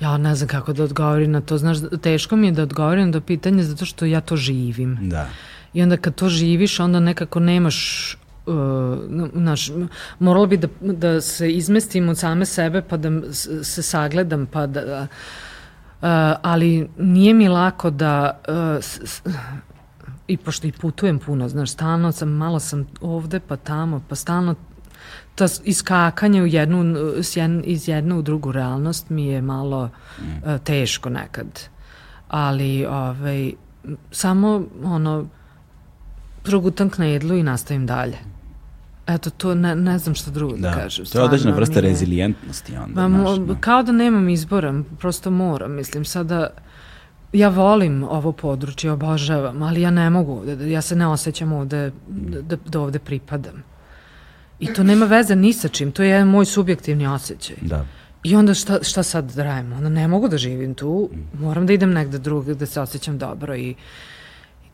Ja 0.00 0.18
ne 0.18 0.34
znam 0.34 0.48
kako 0.48 0.72
da 0.72 0.84
odgovorim 0.84 1.30
na 1.30 1.40
to. 1.40 1.58
Znaš, 1.58 1.78
teško 2.02 2.36
mi 2.36 2.46
je 2.46 2.52
da 2.52 2.62
odgovorim 2.62 3.10
na 3.10 3.20
pitanje 3.20 3.62
zato 3.62 3.84
što 3.84 4.04
ja 4.04 4.20
to 4.20 4.36
živim. 4.36 4.98
Da. 5.02 5.28
I 5.72 5.82
onda 5.82 5.96
kad 5.96 6.14
to 6.14 6.28
živiš, 6.28 6.80
onda 6.80 7.00
nekako 7.00 7.40
nemaš 7.40 8.16
uh, 8.46 8.54
naš, 9.32 9.70
moralo 10.18 10.46
bi 10.46 10.56
da, 10.56 10.68
da 10.80 11.20
se 11.20 11.52
izmestim 11.52 12.08
od 12.08 12.18
same 12.18 12.46
sebe 12.46 12.82
pa 12.82 12.96
da 12.96 13.32
se 13.62 13.82
sagledam 13.82 14.46
pa 14.46 14.66
da 14.66 15.02
uh, 15.02 15.08
ali 16.42 16.88
nije 16.98 17.34
mi 17.34 17.48
lako 17.48 17.90
da 17.90 18.40
uh, 18.48 18.54
s- 18.80 19.00
s- 19.04 19.22
i 20.28 20.36
pošto 20.36 20.66
i 20.66 20.72
putujem 20.72 21.18
puno, 21.18 21.48
znaš, 21.48 21.70
stalno 21.70 22.12
sam, 22.12 22.28
malo 22.28 22.60
sam 22.60 22.86
ovde 23.00 23.40
pa 23.40 23.56
tamo, 23.56 24.00
pa 24.08 24.14
stalno 24.14 24.54
ta 25.34 25.44
iskakanje 25.64 26.42
u 26.42 26.46
jednu, 26.46 26.94
s 27.22 27.36
iz 27.64 27.88
jedne 27.88 28.14
u 28.14 28.22
drugu 28.22 28.52
realnost 28.52 29.10
mi 29.10 29.26
je 29.26 29.42
malo 29.42 29.90
uh, 30.18 30.24
teško 30.64 31.10
nekad. 31.10 31.46
Ali, 32.28 32.86
ovaj, 32.86 33.52
samo, 34.10 34.64
ono, 34.84 35.26
progutam 36.42 36.90
knedlu 36.90 37.36
i 37.36 37.42
nastavim 37.42 37.86
dalje. 37.86 38.18
Eto, 39.06 39.30
to 39.30 39.54
ne, 39.54 39.74
ne 39.74 39.98
znam 39.98 40.14
šta 40.14 40.30
drugo 40.30 40.52
da, 40.54 40.60
Da. 40.60 40.74
kažem. 40.74 41.04
To 41.04 41.18
je 41.18 41.24
određena 41.24 41.54
vrsta 41.54 41.80
rezilijentnosti 41.80 42.76
onda. 42.76 42.92
Znaš, 43.08 43.10
mo, 43.38 43.46
no. 43.46 43.56
kao 43.60 43.82
da 43.82 43.92
nemam 43.92 44.28
izbora, 44.28 44.74
prosto 44.98 45.30
moram, 45.30 45.72
mislim, 45.72 46.04
sada 46.04 46.50
ja 47.32 47.48
volim 47.48 48.04
ovo 48.04 48.32
područje, 48.32 48.92
obožavam, 48.92 49.62
ali 49.62 49.80
ja 49.80 49.90
ne 49.90 50.10
mogu, 50.10 50.42
da- 50.46 50.56
da- 50.56 50.64
ja 50.64 50.82
se 50.82 50.96
ne 50.96 51.06
osjećam 51.06 51.52
ovde, 51.52 51.90
da, 52.08 52.42
da, 52.42 52.56
da 52.66 52.80
ovde 52.80 52.98
pripadam. 52.98 53.62
I 54.60 54.66
to 54.66 54.82
nema 54.82 55.06
veze 55.06 55.36
ni 55.36 55.52
sa 55.52 55.68
čim, 55.68 55.92
to 55.92 56.02
je 56.02 56.08
jedan 56.08 56.28
moj 56.28 56.44
subjektivni 56.46 57.06
osjećaj. 57.06 57.56
Da. 57.60 57.84
I 58.24 58.36
onda 58.36 58.54
šta, 58.54 58.78
šta 58.82 59.02
sad 59.02 59.32
da 59.32 59.44
radim? 59.44 59.72
Onda 59.72 59.88
ne 59.88 60.08
mogu 60.08 60.28
da 60.28 60.38
živim 60.38 60.74
tu, 60.74 61.10
moram 61.34 61.66
da 61.66 61.72
idem 61.72 61.92
negde 61.92 62.18
druge 62.18 62.54
da 62.54 62.66
se 62.66 62.80
osjećam 62.80 63.18
dobro 63.18 63.56
i, 63.56 63.74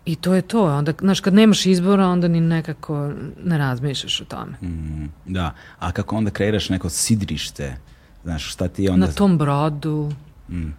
i 0.04 0.16
to 0.16 0.34
je 0.34 0.42
to. 0.42 0.64
Onda, 0.64 0.92
znaš, 1.00 1.20
kad 1.20 1.34
nemaš 1.34 1.66
izbora, 1.66 2.06
onda 2.06 2.28
ni 2.28 2.40
nekako 2.40 3.10
ne 3.44 3.58
razmišljaš 3.58 4.20
o 4.20 4.24
tome. 4.24 4.52
Mm, 4.62 5.08
da. 5.26 5.54
A 5.78 5.92
kako 5.92 6.16
onda 6.16 6.30
kreiraš 6.30 6.68
neko 6.68 6.88
sidrište? 6.88 7.76
Znaš, 8.24 8.52
šta 8.52 8.68
ti 8.68 8.88
onda... 8.88 9.06
Na 9.06 9.12
tom 9.12 9.38
brodu, 9.38 10.12
Mm. 10.48 10.74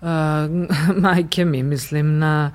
uh, 0.00 0.08
majke 1.04 1.44
mi, 1.44 1.62
mislim, 1.62 2.18
na... 2.18 2.50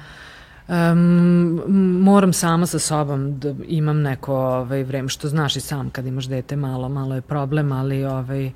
Um, 0.68 1.62
moram 2.02 2.34
sama 2.34 2.66
sa 2.66 2.80
sobom 2.80 3.40
da 3.40 3.54
imam 3.68 4.02
neko 4.02 4.36
ovaj, 4.36 4.84
vreme, 4.84 5.10
što 5.10 5.28
znaš 5.28 5.56
i 5.56 5.60
sam 5.60 5.90
kad 5.90 6.06
imaš 6.06 6.26
dete 6.26 6.56
malo, 6.56 6.90
malo 6.90 7.16
je 7.16 7.22
problem, 7.22 7.72
ali 7.72 8.06
ovaj, 8.06 8.52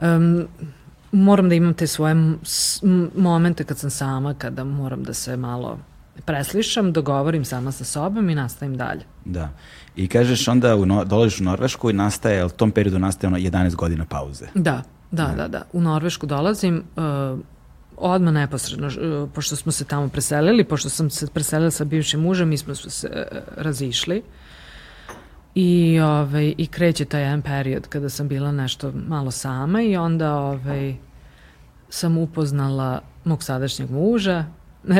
um, 0.00 0.46
moram 1.12 1.48
da 1.48 1.54
imam 1.54 1.74
te 1.74 1.86
svoje 1.86 2.14
momente 3.16 3.64
kad 3.64 3.78
sam 3.78 3.90
sama, 3.90 4.34
kada 4.34 4.64
moram 4.64 5.02
da 5.02 5.14
se 5.14 5.36
malo 5.36 5.78
preslišam, 6.24 6.92
dogovorim 6.92 7.44
sama 7.44 7.72
sa 7.72 7.84
sobom 7.84 8.30
i 8.30 8.34
nastavim 8.34 8.76
dalje. 8.76 9.00
Da. 9.24 9.48
I 9.96 10.08
kažeš 10.08 10.48
onda 10.48 10.76
u 10.76 10.86
no, 10.86 11.04
dolaziš 11.04 11.40
u 11.40 11.44
Norvešku 11.44 11.90
i 11.90 11.92
nastaje, 11.92 12.44
u 12.44 12.48
tom 12.48 12.70
periodu 12.70 12.98
nastaje 12.98 13.28
ono 13.28 13.38
11 13.38 13.74
godina 13.74 14.04
pauze. 14.04 14.46
Da, 14.54 14.82
da, 15.10 15.34
da, 15.36 15.48
da. 15.48 15.62
U 15.72 15.80
Norvešku 15.80 16.26
dolazim 16.26 16.82
uh, 16.96 17.38
odmah 17.96 18.34
neposredno, 18.34 18.86
uh, 18.86 19.28
pošto 19.34 19.56
smo 19.56 19.72
se 19.72 19.84
tamo 19.84 20.08
preselili, 20.08 20.64
pošto 20.64 20.88
sam 20.88 21.10
se 21.10 21.26
preselila 21.26 21.70
sa 21.70 21.84
bivšim 21.84 22.20
mužem, 22.20 22.48
mi 22.48 22.56
smo 22.56 22.74
se 22.74 23.08
uh, 23.08 23.38
razišli. 23.56 24.22
I, 25.54 26.00
ovaj, 26.00 26.54
I 26.58 26.66
kreće 26.66 27.04
taj 27.04 27.22
jedan 27.22 27.42
period 27.42 27.88
kada 27.88 28.08
sam 28.08 28.28
bila 28.28 28.52
nešto 28.52 28.92
malo 29.08 29.30
sama 29.30 29.82
i 29.82 29.96
onda 29.96 30.34
ovaj, 30.34 30.94
sam 31.88 32.18
upoznala 32.18 33.00
mog 33.24 33.42
sadašnjeg 33.42 33.90
muža, 33.90 34.44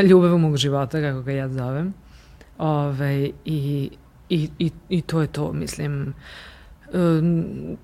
ljubav 0.09 0.39
mog 0.39 0.57
života, 0.57 1.01
kako 1.01 1.22
ga 1.22 1.33
ja 1.33 1.49
zovem. 1.49 1.95
Ove, 2.59 3.31
i, 3.45 3.91
i, 4.28 4.49
i, 4.59 4.70
I 4.89 5.03
to 5.03 5.20
je 5.20 5.26
to, 5.26 5.53
mislim. 5.53 6.14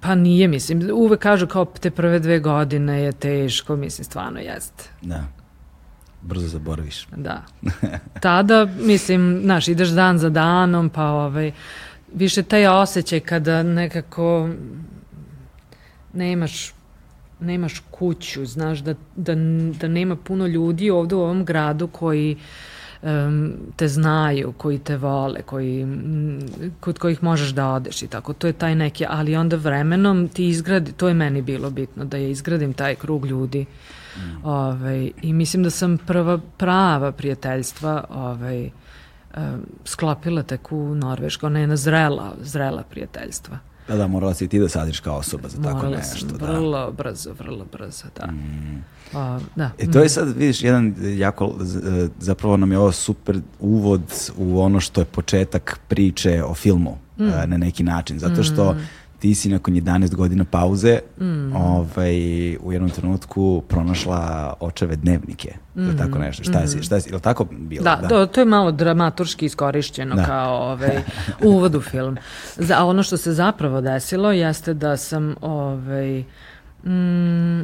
Pa 0.00 0.14
nije, 0.14 0.48
mislim. 0.48 0.90
Uvek 0.92 1.20
kažu 1.20 1.46
kao 1.46 1.64
te 1.64 1.90
prve 1.90 2.18
dve 2.18 2.38
godine 2.40 3.02
je 3.02 3.12
teško, 3.12 3.76
mislim, 3.76 4.04
stvarno 4.04 4.40
jeste. 4.40 4.84
Da. 5.02 5.24
Brzo 6.22 6.48
zaboraviš. 6.48 7.06
Da. 7.16 7.42
Tada, 8.22 8.68
mislim, 8.80 9.40
znaš, 9.44 9.68
ideš 9.68 9.88
dan 9.88 10.18
za 10.18 10.30
danom, 10.30 10.88
pa 10.88 11.04
ovaj, 11.04 11.52
više 12.14 12.42
taj 12.42 12.66
osjećaj 12.66 13.20
kada 13.20 13.62
nekako 13.62 14.48
nemaš 16.12 16.72
nemaš 17.40 17.82
kuću, 17.90 18.46
znaš 18.46 18.78
da, 18.78 18.94
da, 19.16 19.34
da 19.80 19.88
nema 19.88 20.16
puno 20.16 20.46
ljudi 20.46 20.90
ovde 20.90 21.14
u 21.14 21.20
ovom 21.20 21.44
gradu 21.44 21.86
koji 21.88 22.36
um, 23.02 23.52
te 23.76 23.88
znaju, 23.88 24.52
koji 24.56 24.78
te 24.78 24.96
vole, 24.96 25.42
koji, 25.42 25.82
m, 25.82 26.38
kod 26.80 26.98
kojih 26.98 27.22
možeš 27.22 27.50
da 27.50 27.68
odeš 27.68 28.02
i 28.02 28.06
tako. 28.06 28.32
To 28.32 28.46
je 28.46 28.52
taj 28.52 28.74
neki, 28.74 29.04
ali 29.08 29.36
onda 29.36 29.56
vremenom 29.56 30.28
ti 30.28 30.48
izgradi, 30.48 30.92
to 30.92 31.08
je 31.08 31.14
meni 31.14 31.42
bilo 31.42 31.70
bitno, 31.70 32.04
da 32.04 32.16
je 32.16 32.30
izgradim 32.30 32.72
taj 32.72 32.94
krug 32.94 33.26
ljudi. 33.26 33.66
Mm. 34.16 34.46
Ovaj, 34.46 35.10
I 35.22 35.32
mislim 35.32 35.62
da 35.62 35.70
sam 35.70 35.98
prva 35.98 36.38
prava 36.56 37.12
prijateljstva 37.12 38.04
ovaj, 38.10 38.64
um, 38.64 39.42
sklopila 39.84 40.42
tek 40.42 40.72
u 40.72 40.94
Norveškoj. 40.94 41.46
Ona 41.46 41.58
je 41.58 41.62
jedna 41.62 41.76
zrela, 41.76 42.34
zrela 42.40 42.82
prijateljstva. 42.82 43.58
Da, 43.88 43.96
da, 43.96 44.06
morala 44.06 44.34
si 44.34 44.48
ti 44.48 44.58
da 44.58 44.68
sadiš 44.68 45.00
kao 45.00 45.16
osoba 45.16 45.48
za 45.48 45.56
tako 45.58 45.76
Morala 45.76 45.96
nešto. 45.96 46.18
sam 46.18 46.28
da. 46.30 46.46
vrlo 46.46 46.92
brzo, 46.92 47.32
vrlo 47.34 47.64
brzo, 47.66 48.04
da. 48.16 48.26
Mm. 48.26 48.84
A, 49.14 49.40
da. 49.56 49.70
E 49.78 49.86
to 49.86 50.00
je 50.00 50.08
sad, 50.08 50.28
vidiš, 50.28 50.62
jedan 50.62 50.94
jako, 51.08 51.54
z- 51.60 51.80
zapravo 52.18 52.56
nam 52.56 52.72
je 52.72 52.78
ovo 52.78 52.92
super 52.92 53.36
uvod 53.60 54.02
u 54.36 54.60
ono 54.60 54.80
što 54.80 55.00
je 55.00 55.04
početak 55.06 55.80
priče 55.88 56.42
o 56.44 56.54
filmu 56.54 56.96
Mm. 57.18 57.24
e, 57.24 57.46
na 57.46 57.56
neki 57.56 57.82
način, 57.82 58.18
zato 58.18 58.42
što 58.42 58.76
ti 59.18 59.34
si 59.34 59.48
nakon 59.48 59.74
11 59.74 60.14
godina 60.14 60.44
pauze 60.44 60.98
Mm. 61.20 61.56
ovaj, 61.56 62.16
u 62.56 62.72
jednom 62.72 62.90
trenutku 62.90 63.62
pronašla 63.68 64.54
očeve 64.60 64.96
dnevnike, 64.96 65.54
ili 65.76 65.96
tako 65.96 66.18
nešto. 66.18 66.44
Šta 66.44 66.66
si, 66.66 66.82
šta 66.82 67.00
si, 67.00 67.10
ili 67.10 67.20
tako 67.20 67.44
bilo? 67.50 67.82
Mm. 67.82 67.84
Da, 67.84 68.08
To, 68.08 68.26
to 68.26 68.40
je 68.40 68.44
malo 68.44 68.72
dramaturški 68.72 69.46
iskorišćeno 69.46 70.16
Da. 70.16 70.24
kao 70.24 70.72
ovaj, 70.72 71.02
uvod 71.52 71.74
u 71.74 71.80
film. 71.80 72.16
Za, 72.56 72.74
a 72.78 72.84
ono 72.84 73.02
što 73.02 73.16
se 73.16 73.32
zapravo 73.32 73.80
desilo 73.80 74.32
jeste 74.32 74.74
da 74.74 74.96
sam 74.96 75.34
ovaj, 75.40 76.24
mm, 76.84 77.60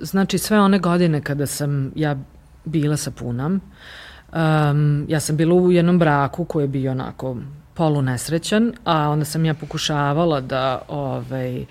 znači 0.00 0.38
sve 0.38 0.60
one 0.60 0.78
godine 0.78 1.20
kada 1.20 1.46
sam 1.46 1.92
ja 1.94 2.16
bila 2.64 2.96
sa 2.96 3.10
punom, 3.10 3.60
um, 4.32 5.06
ja 5.08 5.20
sam 5.20 5.36
bila 5.36 5.54
u 5.54 5.72
jednom 5.72 5.98
braku 5.98 6.44
koji 6.44 6.64
je 6.64 6.68
bio 6.68 6.90
onako 6.90 7.36
polunesrećan, 7.74 8.72
a 8.84 9.10
onda 9.10 9.24
sam 9.24 9.44
ja 9.44 9.54
pokušavala 9.54 10.40
da 10.40 10.82
ovaj, 10.88 11.64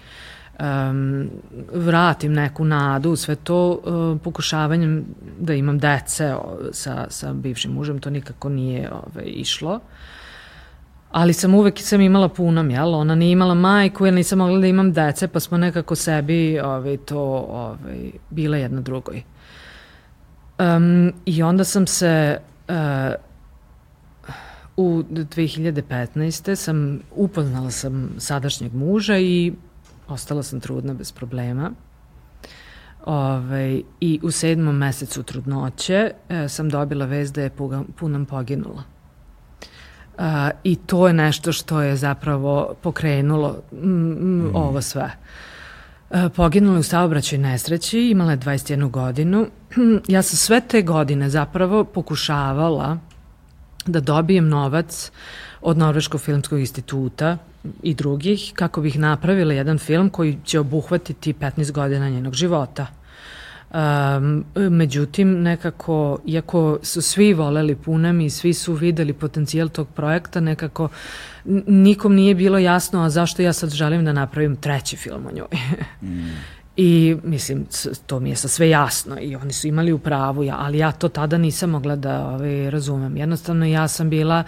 um, 0.59 1.29
vratim 1.73 2.33
neku 2.33 2.65
nadu 2.65 3.11
u 3.11 3.15
sve 3.15 3.35
to 3.35 3.71
uh, 3.71 4.21
pokušavanjem 4.21 5.05
da 5.39 5.53
imam 5.53 5.79
dece 5.79 6.35
sa, 6.71 7.05
sa 7.09 7.33
bivšim 7.33 7.71
mužem, 7.71 7.99
to 7.99 8.09
nikako 8.09 8.49
nije 8.49 8.91
ovaj, 8.91 9.25
išlo. 9.27 9.79
Ali 11.11 11.33
sam 11.33 11.55
uvek 11.55 11.79
sam 11.79 12.01
imala 12.01 12.29
punom, 12.29 12.69
jel? 12.69 12.95
Ona 12.95 13.15
nije 13.15 13.31
imala 13.31 13.53
majku, 13.53 14.05
jer 14.05 14.13
nisam 14.13 14.37
mogla 14.37 14.59
da 14.59 14.67
imam 14.67 14.93
dece, 14.93 15.27
pa 15.27 15.39
smo 15.39 15.57
nekako 15.57 15.95
sebi 15.95 16.59
ovaj, 16.59 16.97
to 16.97 17.19
ovaj, 17.49 18.11
bila 18.29 18.57
jedna 18.57 18.81
drugoj. 18.81 19.23
Um, 20.59 21.13
I 21.25 21.43
onda 21.43 21.63
sam 21.63 21.87
se 21.87 22.37
uh, 22.67 22.75
u 24.77 25.03
2015. 25.09 26.55
sam 26.55 26.99
upoznala 27.15 27.71
sam 27.71 28.09
sadašnjeg 28.17 28.73
muža 28.73 29.17
i 29.17 29.53
ostala 30.07 30.43
sam 30.43 30.59
trudna 30.59 30.93
bez 30.93 31.11
problema. 31.11 31.71
Ove, 33.05 33.81
I 33.99 34.19
u 34.23 34.31
sedmom 34.31 34.77
mesecu 34.77 35.23
trudnoće 35.23 36.11
e, 36.29 36.49
sam 36.49 36.69
dobila 36.69 37.05
vez 37.05 37.31
da 37.31 37.41
je 37.41 37.49
puga, 37.49 37.83
punam 37.95 38.25
poginula. 38.25 38.83
A, 40.17 40.49
I 40.63 40.75
to 40.75 41.07
je 41.07 41.13
nešto 41.13 41.51
što 41.51 41.81
je 41.81 41.95
zapravo 41.95 42.75
pokrenulo 42.81 43.61
mm, 43.71 43.87
mm, 43.87 44.55
ovo 44.55 44.81
sve. 44.81 45.11
E, 46.11 46.29
Poginula 46.35 46.75
je 46.75 46.79
u 46.79 46.83
saobraćaj 46.83 47.39
nesreći, 47.39 47.99
imala 47.99 48.31
je 48.31 48.37
21 48.37 48.89
godinu. 48.89 49.47
Ja 50.07 50.21
sam 50.21 50.37
sve 50.37 50.61
te 50.61 50.81
godine 50.81 51.29
zapravo 51.29 51.83
pokušavala 51.83 52.97
da 53.85 53.99
dobijem 53.99 54.49
novac 54.49 55.11
od 55.61 55.77
Norveškog 55.77 56.21
filmskog 56.21 56.59
instituta 56.59 57.37
i 57.83 57.93
drugih 57.93 58.51
kako 58.55 58.81
bih 58.81 58.99
napravila 58.99 59.53
jedan 59.53 59.77
film 59.77 60.09
koji 60.09 60.37
će 60.43 60.59
obuhvatiti 60.59 61.33
15 61.33 61.71
godina 61.71 62.09
njenog 62.09 62.33
života. 62.33 62.87
Um, 63.73 64.45
međutim, 64.55 65.41
nekako, 65.41 66.19
iako 66.25 66.79
su 66.81 67.01
svi 67.01 67.33
voleli 67.33 67.75
Punem 67.75 68.21
i 68.21 68.29
svi 68.29 68.53
su 68.53 68.73
videli 68.73 69.13
potencijal 69.13 69.69
tog 69.69 69.87
projekta, 69.87 70.39
nekako 70.39 70.89
nikom 71.67 72.15
nije 72.15 72.35
bilo 72.35 72.57
jasno 72.57 73.01
a 73.01 73.09
zašto 73.09 73.41
ja 73.41 73.53
sad 73.53 73.69
želim 73.69 74.05
da 74.05 74.13
napravim 74.13 74.55
treći 74.55 74.97
film 74.97 75.25
o 75.27 75.31
njoj. 75.31 75.47
I 76.77 77.17
mislim, 77.23 77.65
to 78.05 78.19
mi 78.19 78.29
je 78.29 78.35
sa 78.35 78.47
sve 78.47 78.69
jasno 78.69 79.19
i 79.19 79.35
oni 79.35 79.53
su 79.53 79.67
imali 79.67 79.91
u 79.93 79.99
pravu, 79.99 80.43
ja, 80.43 80.55
ali 80.59 80.77
ja 80.77 80.91
to 80.91 81.09
tada 81.09 81.37
nisam 81.37 81.69
mogla 81.69 81.95
da 81.95 82.27
ovaj, 82.27 82.69
razumem. 82.69 83.17
Jednostavno 83.17 83.65
ja 83.65 83.87
sam 83.87 84.09
bila, 84.09 84.43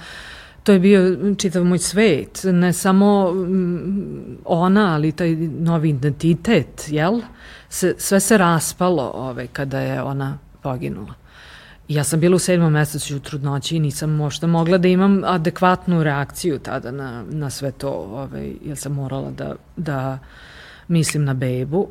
to 0.63 0.71
je 0.71 0.80
bio 0.80 1.17
čitav 1.38 1.63
moj 1.63 1.78
svet, 1.78 2.41
ne 2.43 2.73
samo 2.73 3.32
mm, 3.34 4.38
ona, 4.45 4.93
ali 4.93 5.11
taj 5.11 5.36
novi 5.36 5.89
identitet, 5.89 6.86
jel? 6.88 7.21
Se, 7.69 7.95
sve 7.97 8.19
se 8.19 8.38
raspalo 8.38 9.11
ovaj, 9.15 9.47
kada 9.47 9.80
je 9.80 10.01
ona 10.01 10.38
poginula. 10.61 11.13
Ja 11.88 12.03
sam 12.03 12.19
bila 12.19 12.36
u 12.36 12.39
sedmom 12.39 12.73
mesecu 12.73 13.15
u 13.15 13.19
trudnoći 13.19 13.76
i 13.76 13.80
nisam 13.80 14.09
možda 14.09 14.47
mogla 14.47 14.78
da 14.78 14.88
imam 14.88 15.23
adekvatnu 15.23 16.03
reakciju 16.03 16.59
tada 16.59 16.91
na, 16.91 17.23
na 17.30 17.49
sve 17.49 17.71
to, 17.71 17.89
ovaj, 17.89 18.53
jer 18.65 18.78
sam 18.78 18.91
morala 18.91 19.32
da, 19.32 19.55
da 19.76 20.19
mislim 20.88 21.23
na 21.23 21.34
bebu, 21.34 21.88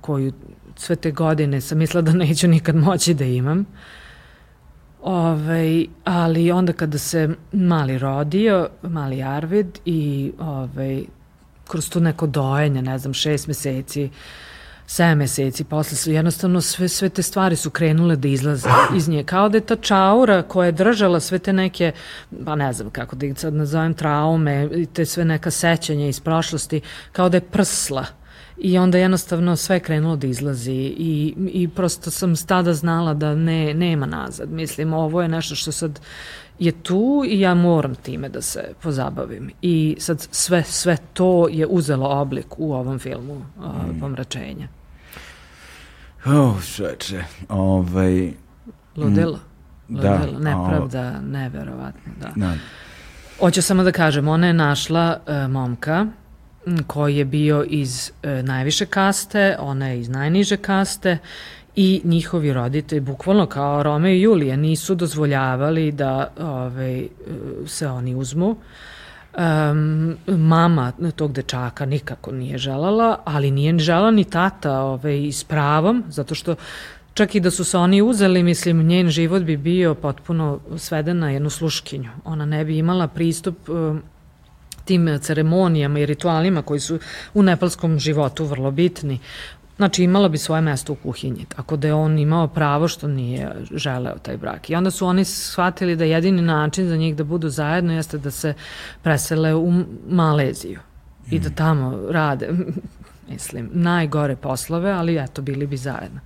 koju 0.00 0.32
sve 0.76 0.96
te 0.96 1.10
godine 1.10 1.60
sam 1.60 1.78
mislila 1.78 2.02
da 2.02 2.12
neću 2.12 2.48
nikad 2.48 2.76
moći 2.76 3.14
da 3.14 3.24
imam. 3.24 3.66
Ove, 5.02 5.84
ali 6.04 6.52
onda 6.52 6.72
kada 6.72 6.98
se 6.98 7.28
mali 7.52 7.98
rodio, 7.98 8.68
mali 8.82 9.22
Arvid 9.22 9.78
i 9.84 10.32
ove, 10.38 11.02
kroz 11.68 11.90
to 11.90 12.00
neko 12.00 12.26
dojenje, 12.26 12.82
ne 12.82 12.98
znam, 12.98 13.14
šest 13.14 13.46
meseci, 13.46 14.10
7 14.88 15.14
meseci, 15.14 15.64
posle 15.64 15.96
su 15.96 16.12
jednostavno 16.12 16.60
sve, 16.60 16.88
sve 16.88 17.08
te 17.08 17.22
stvari 17.22 17.56
su 17.56 17.70
krenule 17.70 18.16
da 18.16 18.28
izlaze 18.28 18.68
iz 18.96 19.08
nje, 19.08 19.24
kao 19.24 19.48
da 19.48 19.56
je 19.56 19.66
ta 19.66 19.76
čaura 19.76 20.42
koja 20.42 20.66
je 20.66 20.72
držala 20.72 21.20
sve 21.20 21.38
te 21.38 21.52
neke, 21.52 21.92
pa 22.44 22.54
ne 22.54 22.72
znam 22.72 22.90
kako 22.90 23.16
da 23.16 23.26
ih 23.26 23.38
sad 23.38 23.54
nazovem, 23.54 23.94
traume, 23.94 24.68
te 24.92 25.06
sve 25.06 25.24
neka 25.24 25.50
sećanja 25.50 26.06
iz 26.06 26.20
prošlosti, 26.20 26.80
kao 27.12 27.28
da 27.28 27.36
je 27.36 27.40
prsla 27.40 28.06
i 28.60 28.78
onda 28.78 28.98
jednostavno 28.98 29.56
sve 29.56 29.76
je 29.76 29.80
krenulo 29.80 30.16
da 30.16 30.26
izlazi 30.26 30.94
i, 30.98 31.34
i 31.52 31.68
prosto 31.68 32.10
sam 32.10 32.36
stada 32.36 32.74
znala 32.74 33.14
da 33.14 33.34
ne, 33.34 33.74
nema 33.74 34.06
nazad. 34.06 34.50
Mislim, 34.50 34.92
ovo 34.92 35.22
je 35.22 35.28
nešto 35.28 35.54
što 35.54 35.72
sad 35.72 36.00
je 36.58 36.72
tu 36.72 37.24
i 37.28 37.40
ja 37.40 37.54
moram 37.54 37.94
time 37.94 38.28
da 38.28 38.42
se 38.42 38.72
pozabavim. 38.82 39.50
I 39.62 39.96
sad 39.98 40.28
sve, 40.30 40.62
sve 40.62 40.96
to 41.12 41.48
je 41.50 41.66
uzelo 41.66 42.20
oblik 42.20 42.58
u 42.58 42.74
ovom 42.74 42.98
filmu 42.98 43.34
uh, 43.34 43.64
mm. 43.64 44.00
Pomračenja. 44.00 44.68
Oh, 46.26 46.62
šeče, 46.62 47.24
ovaj... 47.48 48.32
Ludilo. 48.96 49.38
Mm, 49.88 49.94
Ludilo, 49.94 50.40
da, 50.40 50.40
nepravda, 50.40 51.14
o... 51.18 51.22
neverovatno, 51.22 52.12
da. 52.20 52.32
da. 52.36 52.54
Hoću 53.40 53.62
samo 53.62 53.82
da 53.82 53.92
kažem, 53.92 54.28
ona 54.28 54.46
je 54.46 54.52
našla 54.52 55.16
uh, 55.26 55.50
momka 55.50 56.06
koji 56.86 57.16
je 57.16 57.24
bio 57.24 57.64
iz 57.68 58.12
uh, 58.22 58.44
najviše 58.44 58.86
kaste, 58.86 59.56
ona 59.60 59.88
je 59.88 60.00
iz 60.00 60.08
najniže 60.08 60.56
kaste 60.56 61.18
i 61.76 62.00
njihovi 62.04 62.52
roditelji, 62.52 63.00
bukvalno 63.00 63.46
kao 63.46 63.82
Rome 63.82 64.16
i 64.16 64.22
Julija, 64.22 64.56
nisu 64.56 64.94
dozvoljavali 64.94 65.92
da 65.92 66.32
ovaj, 66.40 67.08
se 67.66 67.88
oni 67.88 68.14
uzmu. 68.14 68.56
Um, 69.38 70.16
mama 70.26 70.92
tog 71.16 71.32
dečaka 71.32 71.86
nikako 71.86 72.32
nije 72.32 72.58
želala, 72.58 73.18
ali 73.24 73.50
nije 73.50 73.78
žela 73.78 74.10
ni 74.10 74.24
tata 74.24 74.80
ovaj, 74.80 75.32
s 75.32 75.44
pravom, 75.44 76.04
zato 76.08 76.34
što 76.34 76.54
čak 77.14 77.34
i 77.34 77.40
da 77.40 77.50
su 77.50 77.64
se 77.64 77.78
oni 77.78 78.02
uzeli, 78.02 78.42
mislim, 78.42 78.86
njen 78.86 79.08
život 79.08 79.42
bi 79.42 79.56
bio 79.56 79.94
potpuno 79.94 80.60
sveden 80.76 81.18
na 81.18 81.30
jednu 81.30 81.50
sluškinju. 81.50 82.10
Ona 82.24 82.46
ne 82.46 82.64
bi 82.64 82.78
imala 82.78 83.08
pristup 83.08 83.68
um, 83.68 84.02
tim 84.88 85.18
ceremonijama 85.20 85.98
i 86.00 86.06
ritualima 86.06 86.62
koji 86.62 86.80
su 86.80 86.98
u 87.34 87.42
nepalskom 87.42 87.98
životu 87.98 88.44
vrlo 88.44 88.70
bitni. 88.70 89.18
Znači 89.76 90.04
imala 90.04 90.28
bi 90.28 90.38
svoje 90.38 90.62
mesto 90.62 90.92
u 90.92 90.96
kuhinji, 90.96 91.44
tako 91.48 91.76
da 91.76 91.86
je 91.86 91.94
on 91.94 92.18
imao 92.18 92.48
pravo 92.48 92.88
što 92.88 93.08
nije 93.08 93.52
želeo 93.70 94.18
taj 94.22 94.36
brak. 94.36 94.70
I 94.70 94.74
onda 94.74 94.90
su 94.90 95.06
oni 95.06 95.24
shvatili 95.24 95.96
da 95.96 96.04
jedini 96.04 96.42
način 96.42 96.88
za 96.88 96.96
njih 96.96 97.16
da 97.16 97.24
budu 97.24 97.48
zajedno 97.48 97.92
jeste 97.92 98.18
da 98.18 98.30
se 98.30 98.54
presele 99.02 99.54
u 99.54 99.84
Maleziju 100.08 100.78
mm. 100.78 101.34
i 101.34 101.38
da 101.38 101.48
mm. 101.48 101.54
tamo 101.54 101.98
rade, 102.10 102.48
mislim, 103.30 103.70
najgore 103.72 104.36
poslove, 104.36 104.90
ali 104.90 105.18
eto, 105.18 105.42
bili 105.42 105.66
bi 105.66 105.76
zajedno. 105.76 106.20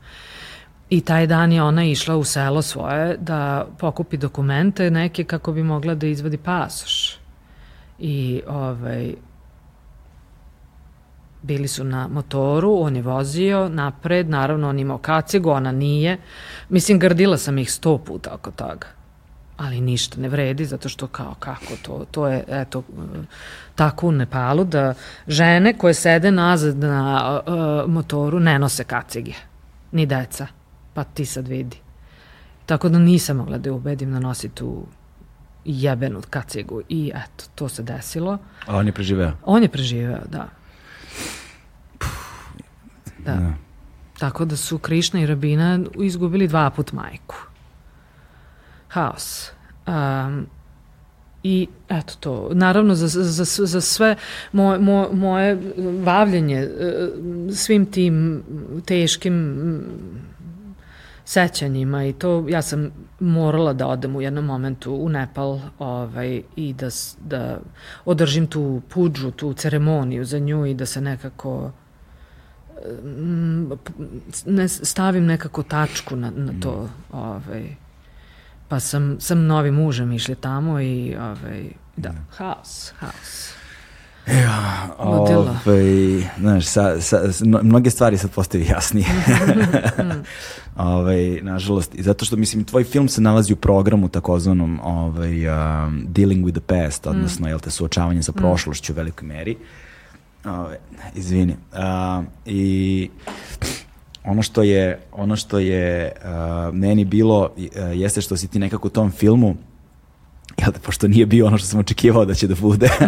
I 0.91 1.01
taj 1.01 1.27
dan 1.27 1.53
je 1.53 1.63
ona 1.63 1.85
išla 1.85 2.17
u 2.17 2.25
selo 2.25 2.63
svoje 2.63 3.17
da 3.17 3.67
pokupi 3.79 4.17
dokumente 4.17 4.91
neke 4.91 5.25
kako 5.25 5.53
bi 5.53 5.63
mogla 5.63 5.95
da 5.95 6.07
izvadi 6.07 6.37
pasoš. 6.37 7.22
I 8.05 8.43
ovaj, 8.49 9.15
bili 11.43 11.69
su 11.69 11.85
na 11.85 12.09
motoru, 12.09 12.77
on 12.81 12.97
je 12.97 13.03
vozio 13.03 13.69
napred, 13.69 14.31
naravno 14.31 14.69
on 14.69 14.79
imao 14.79 14.99
kacigu, 14.99 15.51
ona 15.51 15.73
nije. 15.73 16.19
Mislim, 16.69 16.99
grdila 16.99 17.39
sam 17.39 17.59
ih 17.59 17.73
sto 17.73 17.99
puta 17.99 18.35
oko 18.35 18.51
toga. 18.51 18.87
Ali 19.57 19.81
ništa 19.81 20.21
ne 20.21 20.29
vredi, 20.29 20.65
zato 20.65 20.89
što 20.89 21.07
kao 21.07 21.35
kako 21.39 21.77
to, 21.83 22.05
to 22.11 22.27
je 22.27 22.45
eto, 22.49 22.83
tako 23.75 24.09
u 24.09 24.13
Nepalu 24.13 24.65
da 24.65 24.95
žene 25.29 25.79
koje 25.79 25.95
sede 25.95 26.31
nazad 26.31 26.77
na 26.77 27.41
uh, 27.47 27.91
motoru 27.91 28.41
ne 28.41 28.59
nose 28.59 28.85
kacige, 28.85 29.35
ni 29.93 30.07
deca. 30.07 30.47
Pa 30.95 31.05
ti 31.05 31.27
sad 31.27 31.49
vidi. 31.49 31.77
Tako 32.67 32.89
da 32.89 32.99
nisam 32.99 33.37
mogla 33.37 33.59
da 33.59 33.69
je 33.69 33.73
ubedim 33.73 34.13
da 34.13 34.21
nosi 34.21 34.49
tu 34.49 34.87
jebenu 35.65 36.23
kacigu 36.31 36.83
i 36.89 37.13
eto, 37.15 37.45
to 37.55 37.69
se 37.69 37.83
desilo. 37.83 38.39
A 38.67 38.77
on 38.77 38.87
je 38.87 38.93
preživeo? 38.93 39.33
On 39.45 39.63
je 39.63 39.69
preživeo, 39.69 40.21
da. 40.31 40.49
Da. 43.19 43.35
da. 43.35 43.55
Tako 44.19 44.45
da 44.45 44.57
su 44.57 44.79
Krišna 44.79 45.21
i 45.21 45.27
Rabina 45.27 45.81
izgubili 45.95 46.49
dva 46.49 46.71
put 46.71 46.93
majku. 46.93 47.37
Haos. 48.89 49.51
Um, 49.87 50.47
I 51.43 51.69
eto 51.89 52.15
to, 52.21 52.51
naravno 52.53 52.95
za, 52.95 53.09
za, 53.09 53.67
za 53.67 53.81
sve 53.81 54.17
moje, 54.53 54.79
moje, 54.79 55.09
moje 55.13 55.59
bavljenje 56.05 56.57
e, 56.57 57.09
svim 57.55 57.87
tim 57.87 58.43
teškim 58.87 59.57
sećanjima 61.25 62.05
i 62.05 62.13
to 62.13 62.47
ja 62.49 62.63
sam 62.63 62.91
morala 63.23 63.73
da 63.73 63.87
odem 63.87 64.17
u 64.17 64.21
jednom 64.21 64.45
momentu 64.45 64.95
u 64.95 65.09
Nepal 65.09 65.61
ovaj, 65.79 66.43
i 66.57 66.73
da, 66.73 66.89
da 67.25 67.61
održim 68.05 68.47
tu 68.47 68.83
puđu, 68.89 69.31
tu 69.31 69.55
ceremoniju 69.55 70.25
za 70.25 70.39
nju 70.39 70.67
i 70.67 70.75
da 70.75 70.87
se 70.87 71.01
nekako 71.01 71.71
ne 74.47 74.69
stavim 74.69 75.25
nekako 75.25 75.63
tačku 75.63 76.17
na, 76.17 76.31
na 76.37 76.53
to. 76.63 76.89
Ovaj. 77.13 77.77
Pa 78.69 78.81
sam, 78.81 79.17
sam 79.21 79.47
novi 79.47 79.71
mužem 79.71 80.13
išli 80.13 80.35
tamo 80.35 80.81
i 80.81 81.17
ovaj, 81.17 81.65
da, 81.97 82.13
haos, 82.37 82.93
haos. 82.99 83.62
Ja, 84.27 84.89
ovaj, 84.99 85.85
znaš, 86.39 86.67
sa, 86.67 87.01
sa, 87.01 87.23
mnoge 87.63 87.91
stvari 87.91 88.19
sad 88.19 88.31
postaju 88.31 88.65
jasnije. 88.65 89.07
ovaj, 90.77 91.41
nažalost, 91.43 91.95
i 91.95 92.03
zato 92.03 92.25
što, 92.25 92.37
mislim, 92.37 92.65
tvoj 92.65 92.85
film 92.85 93.09
se 93.09 93.21
nalazi 93.21 93.53
u 93.53 93.57
programu 93.57 94.09
takozvanom 94.09 94.81
ovaj, 94.83 95.49
um, 95.49 96.07
Dealing 96.09 96.47
with 96.47 96.53
the 96.53 96.61
Past, 96.61 97.07
odnosno, 97.07 97.47
mm. 97.47 97.49
jel 97.49 97.59
te, 97.59 97.71
suočavanje 97.71 98.23
sa 98.23 98.33
mm. 98.33 98.39
prošlošću 98.39 98.93
u 98.93 98.97
velikoj 98.97 99.29
meri. 99.29 99.57
Ove, 100.45 100.79
izvini. 101.15 101.57
Uh, 101.73 102.25
I 102.47 103.11
ono 104.25 104.43
što 104.43 104.63
je, 104.63 105.01
ono 105.13 105.37
što 105.37 105.59
je 105.59 106.13
uh, 106.17 106.75
meni 106.75 107.05
bilo, 107.05 107.51
uh, 107.57 107.99
jeste 107.99 108.21
što 108.21 108.37
si 108.37 108.49
ti 108.49 108.59
nekako 108.59 108.89
u 108.89 108.91
tom 108.91 109.11
filmu 109.11 109.57
jel 110.59 110.73
da, 110.73 110.79
pošto 110.79 111.09
nije 111.09 111.27
bio 111.27 111.47
ono 111.47 111.59
što 111.59 111.67
sam 111.67 111.81
očekivao 111.81 112.25
da 112.25 112.35
će 112.35 112.47
da 112.47 112.55
bude. 112.61 112.89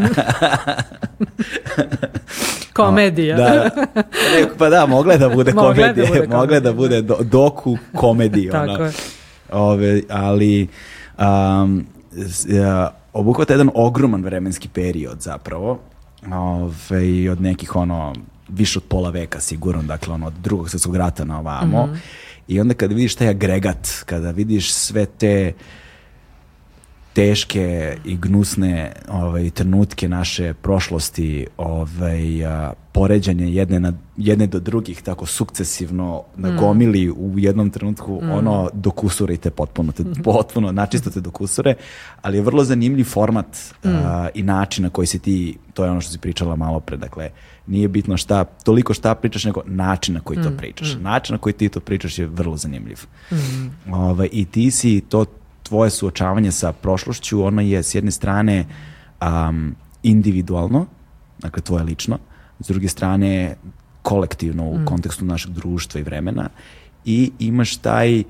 komedija. 2.74 3.36
da, 3.40 3.70
pa 4.58 4.68
da, 4.68 4.86
mogla 4.86 5.16
da 5.16 5.28
bude 5.28 5.52
da 5.52 5.60
komedija, 5.60 6.06
da 6.06 6.06
bude 6.06 6.26
mogla 6.28 6.60
da 6.60 6.72
bude 6.72 7.02
do, 7.02 7.16
doku 7.20 7.78
komedija. 7.94 8.52
Tako 8.52 8.72
ono. 8.72 8.84
je. 8.84 8.92
Ove, 9.52 10.02
ali 10.10 10.68
um, 11.18 11.86
obuhvata 13.12 13.52
jedan 13.52 13.70
ogroman 13.74 14.24
vremenski 14.24 14.68
period 14.68 15.20
zapravo 15.20 15.78
ove, 16.32 17.30
od 17.30 17.40
nekih 17.40 17.76
ono 17.76 18.12
više 18.48 18.78
od 18.78 18.84
pola 18.88 19.10
veka 19.10 19.40
sigurno, 19.40 19.82
dakle 19.82 20.14
ono 20.14 20.26
od 20.26 20.32
drugog 20.42 20.70
svjetskog 20.70 20.96
rata 20.96 21.24
na 21.24 21.38
ovamo. 21.38 21.86
Mm 21.86 21.90
-hmm. 21.90 21.98
I 22.48 22.60
onda 22.60 22.74
kada 22.74 22.94
vidiš 22.94 23.14
taj 23.14 23.28
agregat, 23.28 23.88
kada 24.06 24.30
vidiš 24.30 24.72
sve 24.72 25.06
te 25.06 25.52
teške 27.14 27.96
i 28.04 28.16
gnusne 28.16 28.92
ovaj, 29.08 29.50
trenutke 29.50 30.08
naše 30.08 30.54
prošlosti, 30.54 31.46
ovaj, 31.56 32.46
a, 32.46 32.72
poređanje 32.92 33.54
jedne, 33.54 33.80
na, 33.80 33.92
jedne 34.16 34.46
do 34.46 34.60
drugih, 34.60 35.02
tako 35.02 35.26
sukcesivno 35.26 36.22
nagomili 36.36 37.06
mm. 37.06 37.12
u 37.16 37.38
jednom 37.38 37.70
trenutku, 37.70 38.20
mm. 38.22 38.30
ono, 38.30 38.70
dokusurite 38.72 39.50
potpuno, 39.50 39.92
te, 39.92 40.04
potpuno 40.24 40.72
načistate 40.72 41.20
dokusure, 41.20 41.74
ali 42.22 42.38
je 42.38 42.42
vrlo 42.42 42.64
zanimljiv 42.64 43.04
format 43.04 43.46
mm. 43.84 43.88
a, 43.88 44.28
i 44.34 44.42
način 44.42 44.82
na 44.82 44.90
koji 44.90 45.06
si 45.06 45.18
ti, 45.18 45.58
to 45.74 45.84
je 45.84 45.90
ono 45.90 46.00
što 46.00 46.12
si 46.12 46.18
pričala 46.18 46.56
malo 46.56 46.80
pre, 46.80 46.96
dakle, 46.96 47.30
nije 47.66 47.88
bitno 47.88 48.16
šta, 48.16 48.44
toliko 48.44 48.94
šta 48.94 49.14
pričaš, 49.14 49.44
nego 49.44 49.62
način 49.66 50.14
na 50.14 50.20
koji 50.20 50.38
mm. 50.38 50.42
to 50.42 50.50
pričaš. 50.56 50.96
Mm. 50.96 51.02
Način 51.02 51.34
na 51.34 51.38
koji 51.38 51.52
ti 51.52 51.68
to 51.68 51.80
pričaš 51.80 52.18
je 52.18 52.26
vrlo 52.26 52.56
zanimljiv. 52.56 52.98
Mm. 53.32 53.92
Ovaj, 53.92 54.28
I 54.32 54.44
ti 54.44 54.70
si 54.70 55.00
to 55.08 55.24
tvoje 55.64 55.90
suočavanje 55.90 56.52
sa 56.52 56.72
prošlošću, 56.72 57.44
ono 57.44 57.62
je 57.62 57.82
s 57.82 57.94
jedne 57.94 58.10
strane 58.10 58.64
um, 59.20 59.74
individualno, 60.02 60.86
dakle 61.38 61.62
tvoje 61.62 61.84
lično, 61.84 62.18
s 62.60 62.68
druge 62.68 62.88
strane 62.88 63.56
kolektivno 64.02 64.68
u 64.68 64.78
mm. 64.78 64.84
kontekstu 64.84 65.24
našeg 65.24 65.52
društva 65.52 66.00
i 66.00 66.04
vremena 66.04 66.48
i 67.04 67.32
imaš 67.38 67.76
taj 67.76 68.20
uh, 68.20 68.24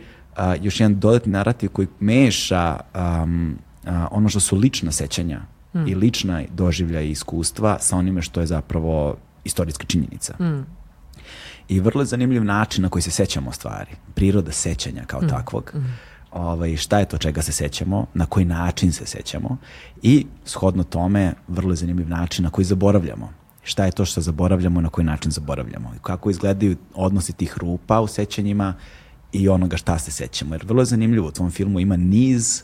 još 0.62 0.80
jedan 0.80 1.00
dodatni 1.00 1.32
narativ 1.32 1.70
koji 1.70 1.88
meša 2.00 2.80
um, 2.94 3.58
uh, 3.82 3.90
ono 4.10 4.28
što 4.28 4.40
su 4.40 4.56
lična 4.56 4.92
sećanja 4.92 5.40
mm. 5.74 5.88
i 5.88 5.94
lična 5.94 6.42
doživlja 6.50 7.00
i 7.00 7.10
iskustva 7.10 7.78
sa 7.80 7.96
onime 7.96 8.22
što 8.22 8.40
je 8.40 8.46
zapravo 8.46 9.16
istorijska 9.44 9.84
činjenica. 9.86 10.34
Mm. 10.40 10.66
I 11.68 11.80
vrlo 11.80 12.02
je 12.02 12.06
zanimljiv 12.06 12.44
način 12.44 12.82
na 12.82 12.88
koji 12.88 13.02
se 13.02 13.10
sećamo 13.10 13.52
stvari. 13.52 13.90
Priroda 14.14 14.52
sećanja 14.52 15.04
kao 15.06 15.20
mm. 15.20 15.28
takvog. 15.28 15.72
Mm 15.74 16.13
ovaj, 16.34 16.76
šta 16.76 16.98
je 16.98 17.04
to 17.04 17.18
čega 17.18 17.42
se 17.42 17.52
sećamo, 17.52 18.06
na 18.14 18.26
koji 18.26 18.44
način 18.46 18.92
se 18.92 19.06
sećamo 19.06 19.56
i 20.02 20.26
shodno 20.44 20.84
tome 20.84 21.32
vrlo 21.48 21.72
je 21.72 21.76
zanimljiv 21.76 22.08
način 22.08 22.44
na 22.44 22.50
koji 22.50 22.64
zaboravljamo. 22.64 23.32
šta 23.64 23.84
je 23.84 23.90
to 23.90 24.04
što 24.04 24.20
zaboravljamo, 24.20 24.80
na 24.80 24.88
koji 24.88 25.04
način 25.04 25.30
zaboravljamo. 25.30 25.92
Kako 26.02 26.30
izgledaju 26.30 26.76
odnosi 26.94 27.32
tih 27.32 27.58
rupa 27.58 28.00
u 28.00 28.06
sećanjima 28.06 28.74
i 29.32 29.48
onoga 29.48 29.76
šta 29.76 29.98
se 29.98 30.10
sećamo. 30.10 30.54
Jer 30.54 30.64
vrlo 30.66 30.82
je 30.82 30.86
zanimljivo, 30.86 31.28
u 31.28 31.30
tom 31.30 31.50
filmu 31.50 31.80
ima 31.80 31.96
niz 31.96 32.62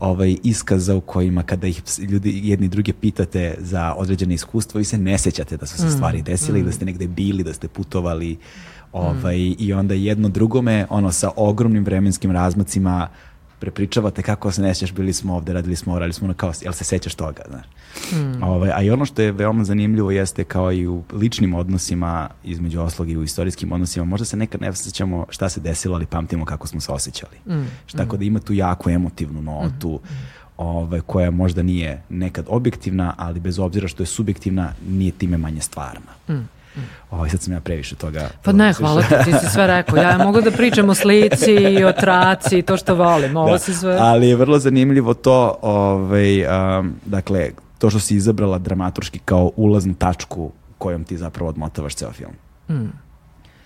ovaj, 0.00 0.36
iskaza 0.42 0.94
u 0.94 1.00
kojima 1.00 1.42
kada 1.42 1.66
ih 1.66 1.82
ljudi 1.98 2.40
jedni 2.44 2.68
druge 2.68 2.92
pitate 2.92 3.54
za 3.58 3.94
određene 3.96 4.34
iskustvo, 4.34 4.78
vi 4.78 4.84
se 4.84 4.98
ne 4.98 5.18
sećate 5.18 5.56
da 5.56 5.66
su 5.66 5.78
se 5.78 5.90
stvari 5.90 6.22
desile, 6.22 6.60
mm. 6.60 6.64
da 6.64 6.72
ste 6.72 6.84
negde 6.84 7.06
bili, 7.08 7.44
da 7.44 7.52
ste 7.52 7.68
putovali, 7.68 8.36
ovaj, 8.96 9.36
mm. 9.36 9.54
i 9.58 9.72
onda 9.72 9.94
jedno 9.94 10.28
drugome, 10.28 10.86
ono, 10.90 11.12
sa 11.12 11.30
ogromnim 11.36 11.84
vremenskim 11.84 12.30
razmacima 12.30 13.08
prepričavate 13.58 14.22
kako 14.22 14.52
se 14.52 14.62
nećeš, 14.62 14.92
bili 14.92 15.12
smo 15.12 15.34
ovde, 15.34 15.52
radili 15.52 15.76
smo, 15.76 15.98
radili 15.98 16.12
smo, 16.12 16.24
ono 16.24 16.34
kao, 16.34 16.52
jel 16.62 16.72
se 16.72 16.84
sećaš 16.84 17.14
toga, 17.14 17.42
znaš. 17.48 17.66
Mm. 18.12 18.42
Ovaj, 18.42 18.70
a 18.74 18.82
i 18.82 18.90
ono 18.90 19.04
što 19.04 19.22
je 19.22 19.32
veoma 19.32 19.64
zanimljivo 19.64 20.10
jeste 20.10 20.44
kao 20.44 20.72
i 20.72 20.86
u 20.86 21.02
ličnim 21.12 21.54
odnosima, 21.54 22.28
između 22.44 22.80
oslog 22.80 23.10
i 23.10 23.16
u 23.16 23.22
istorijskim 23.22 23.72
odnosima, 23.72 24.04
možda 24.04 24.24
se 24.24 24.36
nekad 24.36 24.60
ne 24.60 24.72
sećamo 24.72 25.26
šta 25.28 25.48
se 25.48 25.60
desilo, 25.60 25.94
ali 25.94 26.06
pamtimo 26.06 26.44
kako 26.44 26.66
smo 26.66 26.80
se 26.80 26.92
osjećali. 26.92 27.36
Mm. 27.46 27.66
Šta, 27.86 27.98
tako 27.98 28.16
da 28.16 28.24
ima 28.24 28.40
tu 28.40 28.52
jako 28.52 28.90
emotivnu 28.90 29.42
notu, 29.42 30.00
mm. 30.04 30.08
ovaj, 30.56 31.00
koja 31.00 31.30
možda 31.30 31.62
nije 31.62 32.02
nekad 32.08 32.44
objektivna, 32.48 33.14
ali 33.16 33.40
bez 33.40 33.58
obzira 33.58 33.88
što 33.88 34.02
je 34.02 34.06
subjektivna, 34.06 34.72
nije 34.88 35.12
time 35.12 35.36
manje 35.36 35.60
stvarna. 35.60 36.12
Mm. 36.28 36.48
Ovaj, 37.10 37.30
sad 37.30 37.42
sam 37.42 37.52
ja 37.52 37.60
previše 37.60 37.96
toga... 37.96 38.28
Pa 38.42 38.52
ne, 38.52 38.72
hvala 38.72 39.02
ti, 39.02 39.14
ti 39.24 39.32
si 39.40 39.46
sve 39.52 39.66
rekao. 39.66 39.96
Ja 39.96 40.18
mogu 40.18 40.40
da 40.40 40.50
pričam 40.50 40.88
o 40.88 40.94
slici 40.94 41.52
i 41.52 41.84
o 41.84 41.92
traci 41.92 42.58
i 42.58 42.62
to 42.62 42.76
što 42.76 42.94
volim. 42.94 43.36
Ovo 43.36 43.52
da, 43.52 43.58
si 43.58 43.74
sve... 43.74 43.96
Ali 44.00 44.28
je 44.28 44.36
vrlo 44.36 44.58
zanimljivo 44.58 45.14
to, 45.14 45.58
ovaj, 45.62 46.46
um, 46.78 46.94
dakle, 47.04 47.50
to 47.78 47.90
što 47.90 48.00
si 48.00 48.16
izabrala 48.16 48.58
dramaturški 48.58 49.18
kao 49.18 49.50
ulaznu 49.56 49.94
tačku 49.94 50.52
kojom 50.78 51.04
ti 51.04 51.16
zapravo 51.16 51.50
odmotavaš 51.50 51.94
ceo 51.94 52.12
film. 52.12 52.32
Mm. 52.68 52.92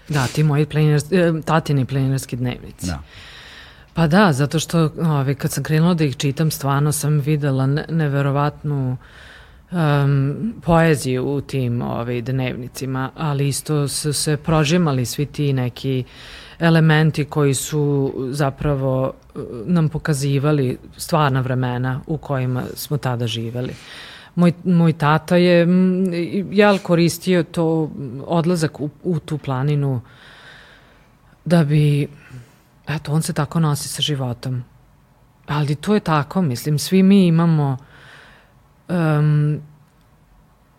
Da, 0.08 0.26
ti 0.26 0.42
moji 0.42 0.66
planinarski, 0.66 1.16
eh, 1.16 1.32
tatini 1.44 1.84
planinarski 1.84 2.36
dnevnici. 2.36 2.86
Da. 2.86 2.98
Pa 3.94 4.06
da, 4.06 4.32
zato 4.32 4.58
što 4.58 4.90
ovaj, 5.02 5.34
kad 5.34 5.52
sam 5.52 5.64
krenula 5.64 5.94
da 5.94 6.04
ih 6.04 6.16
čitam, 6.16 6.50
stvarno 6.50 6.92
sam 6.92 7.18
videla 7.18 7.66
neverovatnu 7.88 8.96
um, 9.72 10.54
poeziju 10.62 11.26
u 11.26 11.40
tim 11.40 11.82
ovaj, 11.82 12.22
dnevnicima, 12.22 13.10
ali 13.16 13.48
isto 13.48 13.88
su 13.88 14.12
se 14.12 14.36
prožimali 14.36 15.06
svi 15.06 15.26
ti 15.26 15.52
neki 15.52 16.04
elementi 16.58 17.24
koji 17.24 17.54
su 17.54 18.14
zapravo 18.30 19.12
uh, 19.34 19.42
nam 19.66 19.88
pokazivali 19.88 20.78
stvarna 20.96 21.40
vremena 21.40 22.00
u 22.06 22.16
kojima 22.16 22.62
smo 22.74 22.96
tada 22.96 23.26
živeli. 23.26 23.74
Moj, 24.34 24.52
moj 24.64 24.92
tata 24.92 25.36
je 25.36 25.66
jel 26.50 26.78
koristio 26.78 27.42
to 27.42 27.90
odlazak 28.26 28.80
u, 28.80 28.90
u 29.02 29.18
tu 29.18 29.38
planinu 29.38 30.00
da 31.44 31.64
bi 31.64 32.08
eto 32.88 33.12
on 33.12 33.22
se 33.22 33.32
tako 33.32 33.60
nosi 33.60 33.88
sa 33.88 34.02
životom 34.02 34.64
ali 35.46 35.74
to 35.74 35.94
je 35.94 36.00
tako 36.00 36.42
mislim 36.42 36.78
svi 36.78 37.02
mi 37.02 37.26
imamo 37.26 37.76
um, 38.90 39.60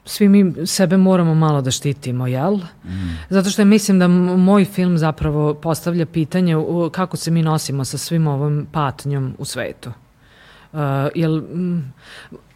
svi 0.05 0.29
mi 0.29 0.67
sebe 0.67 0.97
moramo 0.97 1.35
malo 1.35 1.61
da 1.61 1.71
štitimo, 1.71 2.27
jel? 2.27 2.57
Mm. 2.83 3.17
Zato 3.29 3.49
što 3.49 3.65
mislim 3.65 3.99
da 3.99 4.07
moj 4.07 4.65
film 4.65 4.97
zapravo 4.97 5.53
postavlja 5.53 6.05
pitanje 6.05 6.55
kako 6.91 7.17
se 7.17 7.31
mi 7.31 7.41
nosimo 7.41 7.85
sa 7.85 7.97
svim 7.97 8.27
ovom 8.27 8.67
patnjom 8.71 9.35
u 9.37 9.45
svetu. 9.45 9.91
Uh, 10.73 10.79
jel, 11.15 11.41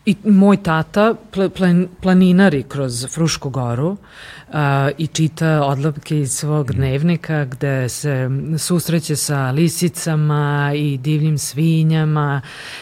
i 0.06 0.16
moj 0.24 0.58
tata 0.64 1.16
plan, 1.56 1.88
planinari 2.01 2.64
kroz 2.64 3.06
Frušku 3.14 3.49
goru 3.49 3.88
uh, 3.89 4.56
i 4.97 5.08
čita 5.08 5.64
odlapke 5.64 6.20
iz 6.20 6.32
svog 6.32 6.70
mm. 6.70 6.74
dnevnika 6.74 7.45
gde 7.45 7.89
se 7.89 8.30
susreće 8.58 9.16
sa 9.16 9.51
lisicama 9.51 10.72
i 10.76 10.97
divljim 10.97 11.38
svinjama 11.38 12.41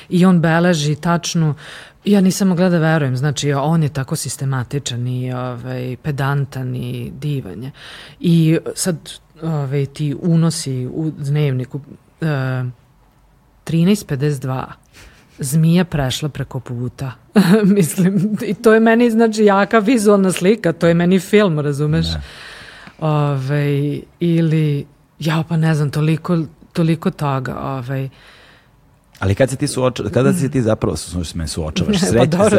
i 0.10 0.26
on 0.26 0.40
beleži 0.40 0.96
tačnu 0.96 1.56
Ja 2.06 2.22
nisam 2.22 2.48
mogla 2.48 2.70
da 2.70 2.78
verujem, 2.78 3.18
znači 3.18 3.54
on 3.54 3.84
je 3.84 3.90
tako 3.90 4.16
sistematičan 4.16 5.08
i 5.08 5.34
ovaj, 5.34 5.98
pedantan 6.04 6.76
i 6.76 7.12
divanje. 7.20 7.72
I 8.20 8.58
sad 8.76 8.98
ovaj, 9.42 9.86
ti 9.86 10.16
unosi 10.22 10.88
u 10.94 11.12
dnevniku 11.18 11.78
uh, 11.78 12.28
13.52 13.66 14.66
zmija 15.40 15.86
prešla 15.86 16.30
preko 16.30 16.60
puta. 16.60 17.12
Mislim, 17.76 18.38
i 18.42 18.54
to 18.54 18.74
je 18.74 18.80
meni, 18.80 19.12
znači, 19.12 19.46
jaka 19.46 19.80
vizualna 19.80 20.32
slika, 20.32 20.74
to 20.74 20.88
je 20.88 20.94
meni 20.94 21.20
film, 21.20 21.60
razumeš? 21.60 22.06
Ne. 22.08 22.22
Ove, 23.00 23.34
ovaj, 23.34 24.02
ili, 24.20 24.86
ja 25.20 25.44
pa 25.50 25.58
ne 25.58 25.76
znam, 25.76 25.92
toliko, 25.92 26.38
toliko 26.74 27.12
toga, 27.12 27.60
ovaj, 27.60 28.10
Ali 29.24 29.36
kad 29.36 29.50
se 29.50 29.56
ti 29.56 29.68
suoča, 29.68 30.04
kada 30.14 30.34
se 30.34 30.50
ti 30.50 30.62
zapravo 30.62 30.96
suočavaš, 31.48 32.00
sreći, 32.00 32.38
pa 32.38 32.50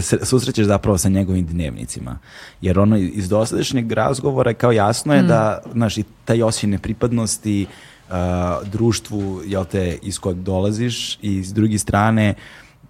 sa, 0.00 0.24
susrećeš 0.24 0.66
zapravo 0.66 0.98
sa 0.98 1.08
njegovim 1.08 1.46
dnevnicima. 1.46 2.18
Jer 2.60 2.78
ono 2.78 2.96
iz 2.96 3.28
dosadašnjeg 3.28 3.92
razgovora 3.92 4.54
kao 4.54 4.72
jasno 4.72 5.14
je 5.14 5.22
mm. 5.22 5.26
da, 5.26 5.62
znaš, 5.72 5.98
i 5.98 6.04
taj 6.24 6.42
osjećaj 6.42 6.70
nepripadnosti 6.70 7.66
uh, 7.66 8.14
društvu, 8.72 9.40
jel 9.46 9.64
te, 9.64 9.98
iz 10.02 10.18
kojeg 10.18 10.38
dolaziš 10.38 11.18
i 11.22 11.44
s 11.44 11.52
druge 11.52 11.78
strane, 11.78 12.34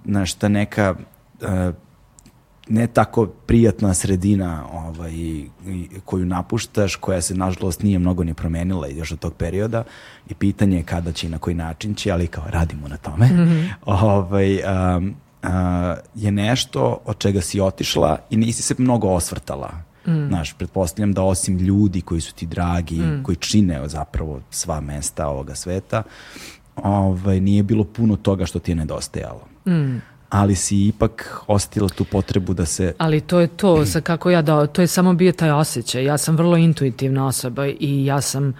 znaš, 0.04 0.34
ta 0.34 0.48
neka 0.48 0.94
uh, 1.40 1.48
ne 2.68 2.86
tako 2.86 3.26
prijatna 3.26 3.94
sredina 3.94 4.64
ovaj, 4.72 5.12
koju 6.04 6.26
napuštaš, 6.26 6.96
koja 6.96 7.20
se 7.20 7.34
nažalost 7.34 7.82
nije 7.82 7.98
mnogo 7.98 8.24
ni 8.24 8.34
promenila 8.34 8.88
još 8.88 9.12
od 9.12 9.18
tog 9.18 9.34
perioda 9.34 9.84
i 10.28 10.34
pitanje 10.34 10.76
je 10.76 10.82
kada 10.82 11.12
će 11.12 11.26
i 11.26 11.30
na 11.30 11.38
koji 11.38 11.54
način 11.54 11.94
će, 11.94 12.10
ali 12.10 12.26
kao 12.26 12.44
radimo 12.48 12.88
na 12.88 12.96
tome, 12.96 13.26
mm 13.26 13.30
-hmm. 13.30 13.68
ovaj, 14.04 14.60
um, 14.96 15.14
uh, 15.42 15.48
je 16.14 16.32
nešto 16.32 16.98
od 17.04 17.18
čega 17.18 17.40
si 17.40 17.60
otišla 17.60 18.18
i 18.30 18.36
nisi 18.36 18.62
se 18.62 18.74
mnogo 18.78 19.08
osvrtala. 19.08 19.70
Mm. 20.06 20.28
Znaš, 20.28 20.52
pretpostavljam 20.52 21.12
da 21.12 21.22
osim 21.22 21.58
ljudi 21.58 22.00
koji 22.00 22.20
su 22.20 22.34
ti 22.34 22.46
dragi, 22.46 23.00
mm. 23.00 23.22
koji 23.22 23.36
čine 23.36 23.88
zapravo 23.88 24.40
sva 24.50 24.80
mesta 24.80 25.28
ovoga 25.28 25.54
sveta, 25.54 26.02
ovaj, 26.76 27.40
nije 27.40 27.62
bilo 27.62 27.84
puno 27.84 28.16
toga 28.16 28.46
što 28.46 28.58
ti 28.58 28.70
je 28.70 28.76
nedostajalo. 28.76 29.46
Mm 29.66 30.13
ali 30.30 30.54
si 30.54 30.86
ipak 30.86 31.40
ostila 31.46 31.88
tu 31.88 32.04
potrebu 32.04 32.54
da 32.54 32.66
se... 32.66 32.94
Ali 32.98 33.20
to 33.20 33.40
je 33.40 33.46
to, 33.46 33.86
sa 33.86 34.00
kako 34.00 34.30
ja 34.30 34.42
da, 34.42 34.66
to 34.66 34.80
je 34.80 34.86
samo 34.86 35.14
bio 35.14 35.32
taj 35.32 35.50
osjećaj. 35.50 36.04
Ja 36.04 36.18
sam 36.18 36.36
vrlo 36.36 36.56
intuitivna 36.56 37.26
osoba 37.26 37.66
i 37.66 38.04
ja 38.04 38.20
sam, 38.20 38.54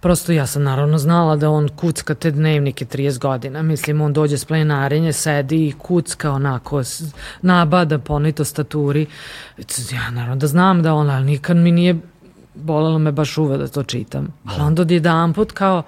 prosto 0.00 0.32
ja 0.32 0.46
sam 0.46 0.62
naravno 0.62 0.98
znala 0.98 1.36
da 1.36 1.50
on 1.50 1.68
kucka 1.68 2.14
te 2.14 2.30
dnevnike 2.30 2.84
30 2.84 3.18
godina. 3.18 3.62
Mislim, 3.62 4.00
on 4.00 4.12
dođe 4.12 4.38
s 4.38 4.44
plenarenje, 4.44 5.12
sedi 5.12 5.66
i 5.66 5.72
kucka 5.72 6.32
onako, 6.32 6.82
nabada 7.42 7.98
po 7.98 8.14
onoj 8.14 8.32
tastaturi. 8.32 9.06
Ja 9.92 10.10
naravno 10.10 10.36
da 10.36 10.46
znam 10.46 10.82
da 10.82 10.94
on, 10.94 11.10
ali 11.10 11.24
nikad 11.24 11.56
mi 11.56 11.72
nije 11.72 11.96
bolelo 12.54 12.98
me 12.98 13.12
baš 13.12 13.38
uve 13.38 13.58
da 13.58 13.68
to 13.68 13.82
čitam. 13.82 14.28
Ali 14.44 14.62
onda 14.62 14.82
odjedan 14.82 15.32
put 15.32 15.52
kao 15.52 15.82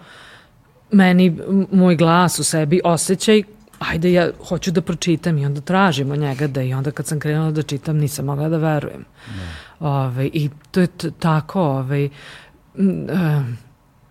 meni 0.90 1.38
moj 1.72 1.96
glas 1.96 2.38
u 2.38 2.44
sebi 2.44 2.80
osjećaj 2.84 3.42
ajde 3.78 4.12
ja 4.12 4.30
hoću 4.48 4.70
da 4.70 4.82
pročitam 4.82 5.38
i 5.38 5.46
onda 5.46 5.60
tražimo 5.60 6.16
njega 6.16 6.46
da 6.46 6.62
i 6.62 6.74
onda 6.74 6.90
kad 6.90 7.06
sam 7.06 7.20
krenula 7.20 7.50
da 7.50 7.62
čitam 7.62 7.96
nisam 7.96 8.24
mogla 8.24 8.48
da 8.48 8.56
verujem. 8.56 9.04
Ne. 9.36 9.48
Ove, 9.80 9.96
ovaj, 9.96 10.30
I 10.32 10.50
to 10.70 10.80
je 10.80 10.88
tako, 11.18 11.62
ovaj, 11.62 12.04
uh, 12.04 13.44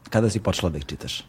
Kada 0.10 0.30
si 0.30 0.40
počela 0.40 0.70
da 0.70 0.78
ih 0.78 0.86
čitaš? 0.86 1.24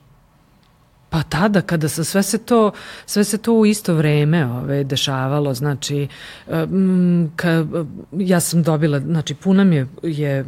Pa 1.11 1.22
tada 1.22 1.61
kada 1.61 1.88
se 1.88 2.04
sve 2.04 2.22
se 2.22 2.38
to 2.38 2.72
sve 3.06 3.24
se 3.24 3.38
to 3.38 3.52
u 3.52 3.66
isto 3.66 3.94
vreme 3.94 4.46
ove 4.46 4.84
dešavalo 4.84 5.54
znači 5.54 6.09
um, 6.46 7.32
ka, 7.36 7.64
ja 8.12 8.40
sam 8.40 8.62
dobila 8.62 9.00
znači 9.00 9.34
puna 9.34 9.64
mi 9.64 9.76
je, 9.76 9.86
je 10.02 10.44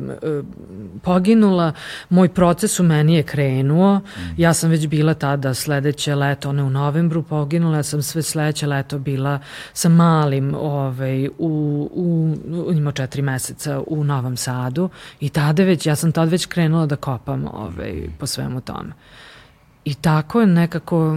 poginula 1.03 1.73
moj 2.09 2.29
proces 2.29 2.81
u 2.81 2.83
meni 2.83 3.15
je 3.15 3.23
krenuo 3.23 3.99
mm. 3.99 4.21
ja 4.37 4.55
sam 4.55 4.71
već 4.71 4.87
bila 4.87 5.15
tada 5.15 5.55
sledeće 5.55 6.15
leto 6.15 6.49
one 6.49 6.63
u 6.63 6.71
novembru 6.71 7.23
poginula 7.23 7.77
ja 7.77 7.83
sam 7.83 8.03
sve 8.03 8.23
sledeće 8.23 8.67
leto 8.67 8.99
bila 8.99 9.39
sa 9.73 9.89
malim 9.89 10.55
ovaj 10.55 11.29
u 11.39 11.89
u 11.93 12.37
ima 12.73 12.93
četiri 12.93 13.23
meseca 13.23 13.83
u 13.87 14.05
Novom 14.05 14.37
Sadu 14.37 14.89
i 15.21 15.29
tada 15.29 15.63
već 15.63 15.87
ja 15.87 15.97
sam 15.97 16.13
tad 16.13 16.29
već 16.29 16.47
krenula 16.47 16.87
da 16.87 16.97
kopam 16.97 17.49
ovaj 17.53 18.09
po 18.19 18.27
svemu 18.27 18.61
tome 18.61 18.93
I 19.85 19.95
tako 19.95 20.41
je 20.41 20.47
nekako 20.47 21.17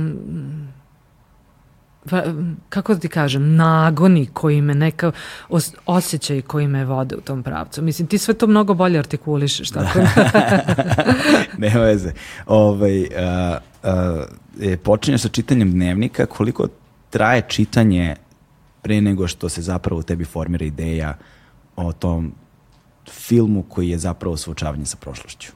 kako 2.70 2.93
da 2.93 2.99
ti 2.99 3.07
kažem, 3.07 3.55
nagoni 3.55 4.25
koji 4.33 4.62
me 4.62 4.75
neka, 4.75 5.12
os, 5.50 5.74
osjećaj 5.86 6.42
koji 6.42 6.67
me 6.67 6.86
vode 6.86 7.16
u 7.16 7.21
tom 7.21 7.43
pravcu. 7.43 7.82
Mislim, 7.82 8.08
ti 8.08 8.17
sve 8.17 8.33
to 8.33 8.47
mnogo 8.47 8.74
bolje 8.74 9.00
artikulišeš, 9.00 9.71
tako 9.75 10.00
da. 10.00 10.59
Nema 11.58 11.79
veze. 11.79 12.12
Ovaj, 12.46 13.08
a, 13.17 13.58
a, 13.83 14.25
e, 14.62 14.78
počinješ 14.78 15.21
sa 15.21 15.29
čitanjem 15.29 15.71
dnevnika, 15.71 16.25
koliko 16.25 16.67
traje 17.09 17.42
čitanje 17.47 18.16
pre 18.82 19.01
nego 19.01 19.28
što 19.28 19.50
se 19.50 19.62
zapravo 19.62 20.00
u 20.00 20.04
tebi 20.04 20.25
formira 20.25 20.66
ideja 20.66 21.17
o 21.75 21.93
tom 21.93 22.33
filmu 23.09 23.63
koji 23.63 23.89
je 23.89 23.97
zapravo 23.97 24.37
suočavanje 24.37 24.86
sa 24.86 24.97
prošlošću? 24.97 25.51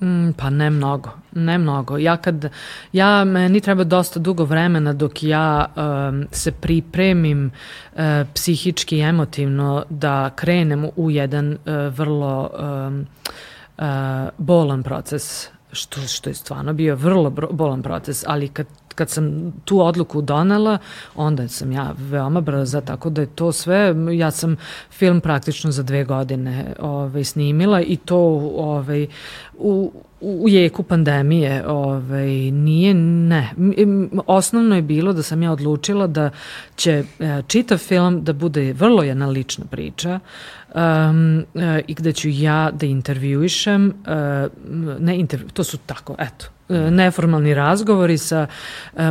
Mm, 0.00 0.30
pa 0.36 0.50
ne 0.50 0.70
mnogo, 0.70 1.10
ne 1.32 1.58
mnogo. 1.58 1.98
Ja 1.98 2.16
kad, 2.16 2.50
ja 2.92 3.24
meni 3.24 3.60
treba 3.60 3.84
dosta 3.84 4.20
dugo 4.20 4.44
vremena 4.44 4.92
dok 4.92 5.22
ja 5.22 5.66
um, 5.76 6.26
se 6.32 6.52
pripremim 6.52 7.50
uh, 7.92 8.00
psihički 8.34 8.98
i 8.98 9.00
emotivno 9.00 9.84
da 9.90 10.30
krenem 10.36 10.86
u 10.96 11.10
jedan 11.10 11.52
uh, 11.52 11.58
vrlo 11.94 12.50
um, 12.58 13.06
uh, 13.78 13.84
bolan 14.38 14.82
proces 14.82 15.48
što, 15.72 16.00
što 16.00 16.30
je 16.30 16.34
stvarno 16.34 16.72
bio 16.72 16.96
vrlo 16.96 17.30
bolan 17.30 17.82
proces, 17.82 18.24
ali 18.26 18.48
kad 18.48 18.66
kad 18.98 19.10
sam 19.10 19.52
tu 19.64 19.80
odluku 19.80 20.22
donela, 20.22 20.78
onda 21.14 21.48
sam 21.48 21.72
ja 21.72 21.94
veoma 21.98 22.40
brza, 22.40 22.80
tako 22.80 23.10
da 23.10 23.20
je 23.20 23.26
to 23.26 23.52
sve, 23.52 23.94
ja 24.12 24.30
sam 24.30 24.56
film 24.90 25.20
praktično 25.20 25.70
za 25.70 25.82
dve 25.82 26.04
godine 26.04 26.74
ovaj, 26.80 27.24
snimila 27.24 27.80
i 27.80 27.96
to 27.96 28.18
ovaj, 28.56 29.06
u, 29.58 29.92
u 30.20 30.48
jeku 30.48 30.82
pandemije 30.82 31.68
ovaj, 31.68 32.50
nije, 32.50 32.94
ne. 32.94 33.50
Osnovno 34.26 34.76
je 34.76 34.82
bilo 34.82 35.12
da 35.12 35.22
sam 35.22 35.42
ja 35.42 35.52
odlučila 35.52 36.06
da 36.06 36.30
će 36.76 37.04
e, 37.18 37.42
čitav 37.46 37.78
film 37.78 38.24
da 38.24 38.32
bude 38.32 38.72
vrlo 38.72 39.02
jedna 39.02 39.26
lična 39.26 39.64
priča 39.70 40.20
um, 40.74 41.44
i 41.86 41.94
gde 41.94 42.12
ću 42.12 42.28
ja 42.28 42.70
da 42.72 42.86
intervjuišem, 42.86 43.86
uh, 43.86 45.00
ne 45.00 45.18
intervju, 45.18 45.48
to 45.48 45.64
su 45.64 45.78
tako, 45.86 46.16
eto, 46.18 46.46
neformalni 46.90 47.54
razgovori 47.54 48.18
sa 48.18 48.46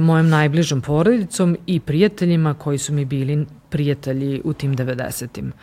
mojom 0.01 0.29
najbližom 0.29 0.81
porodicom 0.81 1.57
i 1.65 1.79
prijateljima 1.79 2.53
koji 2.53 2.77
su 2.77 2.93
mi 2.93 3.05
bili 3.05 3.45
prijatelji 3.69 4.41
u 4.43 4.53
tim 4.53 4.75
90-im. 4.75 5.53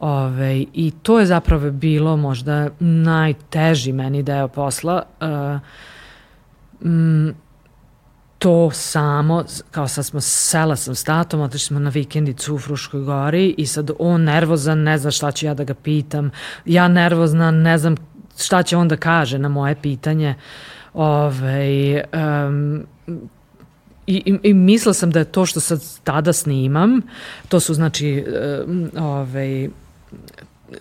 Ove, 0.00 0.64
I 0.72 0.92
to 1.02 1.20
je 1.20 1.26
zapravo 1.26 1.70
bilo 1.70 2.16
možda 2.16 2.70
najteži 2.80 3.92
meni 3.92 4.22
deo 4.22 4.48
posla. 4.48 5.02
Uh, 5.20 5.60
to 8.38 8.70
samo, 8.70 9.44
kao 9.70 9.88
sad 9.88 10.06
smo, 10.06 10.20
sela 10.20 10.76
sam 10.76 10.94
s 10.94 11.04
tatom, 11.04 11.40
otišli 11.40 11.66
smo 11.66 11.78
na 11.78 11.90
vikendicu 11.90 12.54
u 12.54 12.58
Fruškoj 12.58 13.00
gori 13.00 13.54
i 13.58 13.66
sad 13.66 13.90
on 13.98 14.24
nervozan, 14.24 14.82
ne 14.82 14.98
zna 14.98 15.10
šta 15.10 15.32
ću 15.32 15.46
ja 15.46 15.54
da 15.54 15.64
ga 15.64 15.74
pitam, 15.74 16.30
ja 16.64 16.88
nervozna, 16.88 17.50
ne 17.50 17.78
znam 17.78 17.94
šta 18.38 18.62
će 18.62 18.76
on 18.76 18.88
da 18.88 18.96
kaže 18.96 19.38
na 19.38 19.48
moje 19.48 19.74
pitanje. 19.82 20.34
Ove, 20.94 22.04
um, 22.48 22.86
i, 24.06 24.22
i, 24.26 24.38
i 24.42 24.54
mislila 24.54 24.94
sam 24.94 25.10
da 25.10 25.18
je 25.18 25.24
to 25.24 25.46
što 25.46 25.60
sad 25.60 25.84
tada 26.04 26.32
snimam, 26.32 27.00
to 27.48 27.60
su 27.60 27.74
znači 27.74 28.24
um, 28.66 28.90
ove, 28.98 29.68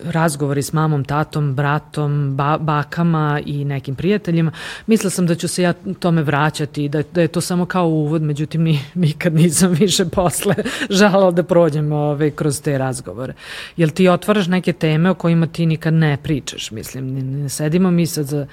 razgovori 0.03 0.61
s 0.61 0.73
mamom, 0.73 1.03
tatom, 1.03 1.55
bratom, 1.55 2.35
ba, 2.35 2.57
bakama 2.57 3.41
i 3.45 3.65
nekim 3.65 3.95
prijateljima. 3.95 4.51
Mislila 4.87 5.09
sam 5.09 5.27
da 5.27 5.35
ću 5.35 5.47
se 5.47 5.63
ja 5.63 5.73
tome 5.99 6.23
vraćati, 6.23 6.89
da, 6.89 7.03
da 7.13 7.21
je 7.21 7.27
to 7.27 7.41
samo 7.41 7.65
kao 7.65 7.87
uvod, 7.87 8.21
međutim 8.21 8.63
ni, 8.63 8.79
nikad 8.93 9.33
nisam 9.33 9.71
više 9.71 10.05
posle 10.05 10.55
žalala 10.89 11.31
da 11.31 11.43
prođem 11.43 11.91
ove, 11.91 12.03
ovaj, 12.03 12.31
kroz 12.31 12.61
te 12.61 12.77
razgovore. 12.77 13.33
Jer 13.77 13.89
ti 13.89 14.07
otvaraš 14.07 14.47
neke 14.47 14.73
teme 14.73 15.09
o 15.09 15.15
kojima 15.15 15.47
ti 15.47 15.65
nikad 15.65 15.93
ne 15.93 16.17
pričaš, 16.23 16.71
mislim. 16.71 17.13
Ne, 17.13 17.21
ne 17.21 17.49
sedimo 17.49 17.91
mi 17.91 18.05
sad 18.05 18.25
za, 18.25 18.47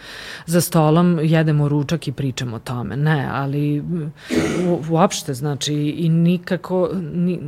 za 0.47 0.61
stolom, 0.61 1.19
jedemo 1.23 1.69
ručak 1.69 2.09
i 2.09 2.13
pričamo 2.13 2.57
o 2.57 2.59
tome. 2.59 2.97
Ne, 2.97 3.29
ali 3.33 3.81
u, 3.81 4.83
uopšte, 4.91 5.35
znači, 5.35 5.75
i 5.75 6.09
nikako... 6.09 6.91
Ni, 7.15 7.41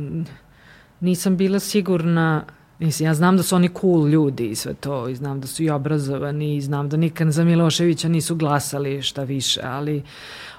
nisam 0.99 1.37
bila 1.37 1.59
sigurna 1.59 2.43
Mislim, 2.79 3.07
ja 3.07 3.13
znam 3.13 3.37
da 3.37 3.43
su 3.43 3.55
oni 3.55 3.69
cool 3.81 4.07
ljudi 4.07 4.49
i 4.49 4.55
sve 4.55 4.73
to, 4.73 5.09
i 5.09 5.15
znam 5.15 5.39
da 5.41 5.47
su 5.47 5.63
i 5.63 5.69
obrazovani, 5.69 6.55
i 6.55 6.61
znam 6.61 6.89
da 6.89 6.97
nikad 6.97 7.31
za 7.31 7.43
Miloševića 7.43 8.07
nisu 8.09 8.35
glasali 8.35 9.01
šta 9.01 9.23
više, 9.23 9.61
ali 9.63 10.03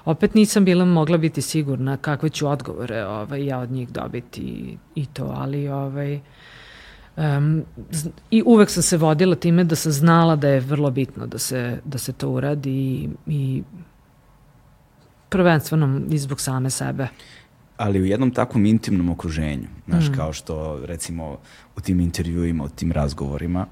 opet 0.05 0.33
nisam 0.33 0.65
bila 0.65 0.85
mogla 0.85 1.17
biti 1.17 1.41
sigurna 1.41 1.97
kakve 1.97 2.29
ću 2.29 2.47
odgovore 2.47 3.05
ovaj, 3.05 3.45
ja 3.45 3.59
od 3.59 3.71
njih 3.71 3.89
dobiti 3.89 4.41
i, 4.41 4.77
i 4.95 5.05
to, 5.05 5.33
ali 5.37 5.67
ovaj, 5.67 6.19
um, 7.17 7.63
i 8.31 8.43
uvek 8.45 8.69
sam 8.69 8.83
se 8.83 8.97
vodila 8.97 9.35
time 9.35 9.63
da 9.63 9.75
sam 9.75 9.91
znala 9.91 10.35
da 10.35 10.47
je 10.47 10.59
vrlo 10.59 10.91
bitno 10.91 11.27
da 11.27 11.37
se, 11.37 11.79
da 11.85 11.97
se 11.97 12.13
to 12.13 12.29
uradi 12.29 12.71
i, 12.71 13.09
i 13.27 13.63
prvenstveno 15.29 16.01
i 16.09 16.17
zbog 16.17 16.41
same 16.41 16.69
sebe 16.69 17.07
ali 17.79 18.01
u 18.01 18.05
jednom 18.05 18.31
takvom 18.31 18.65
intimnom 18.65 19.09
okruženju, 19.09 19.67
znaš, 19.87 20.09
mm. 20.09 20.13
kao 20.15 20.33
što 20.33 20.85
recimo 20.85 21.37
u 21.77 21.81
tim 21.81 21.99
intervjuima, 21.99 22.63
u 22.63 22.69
tim 22.69 22.91
razgovorima, 22.91 23.65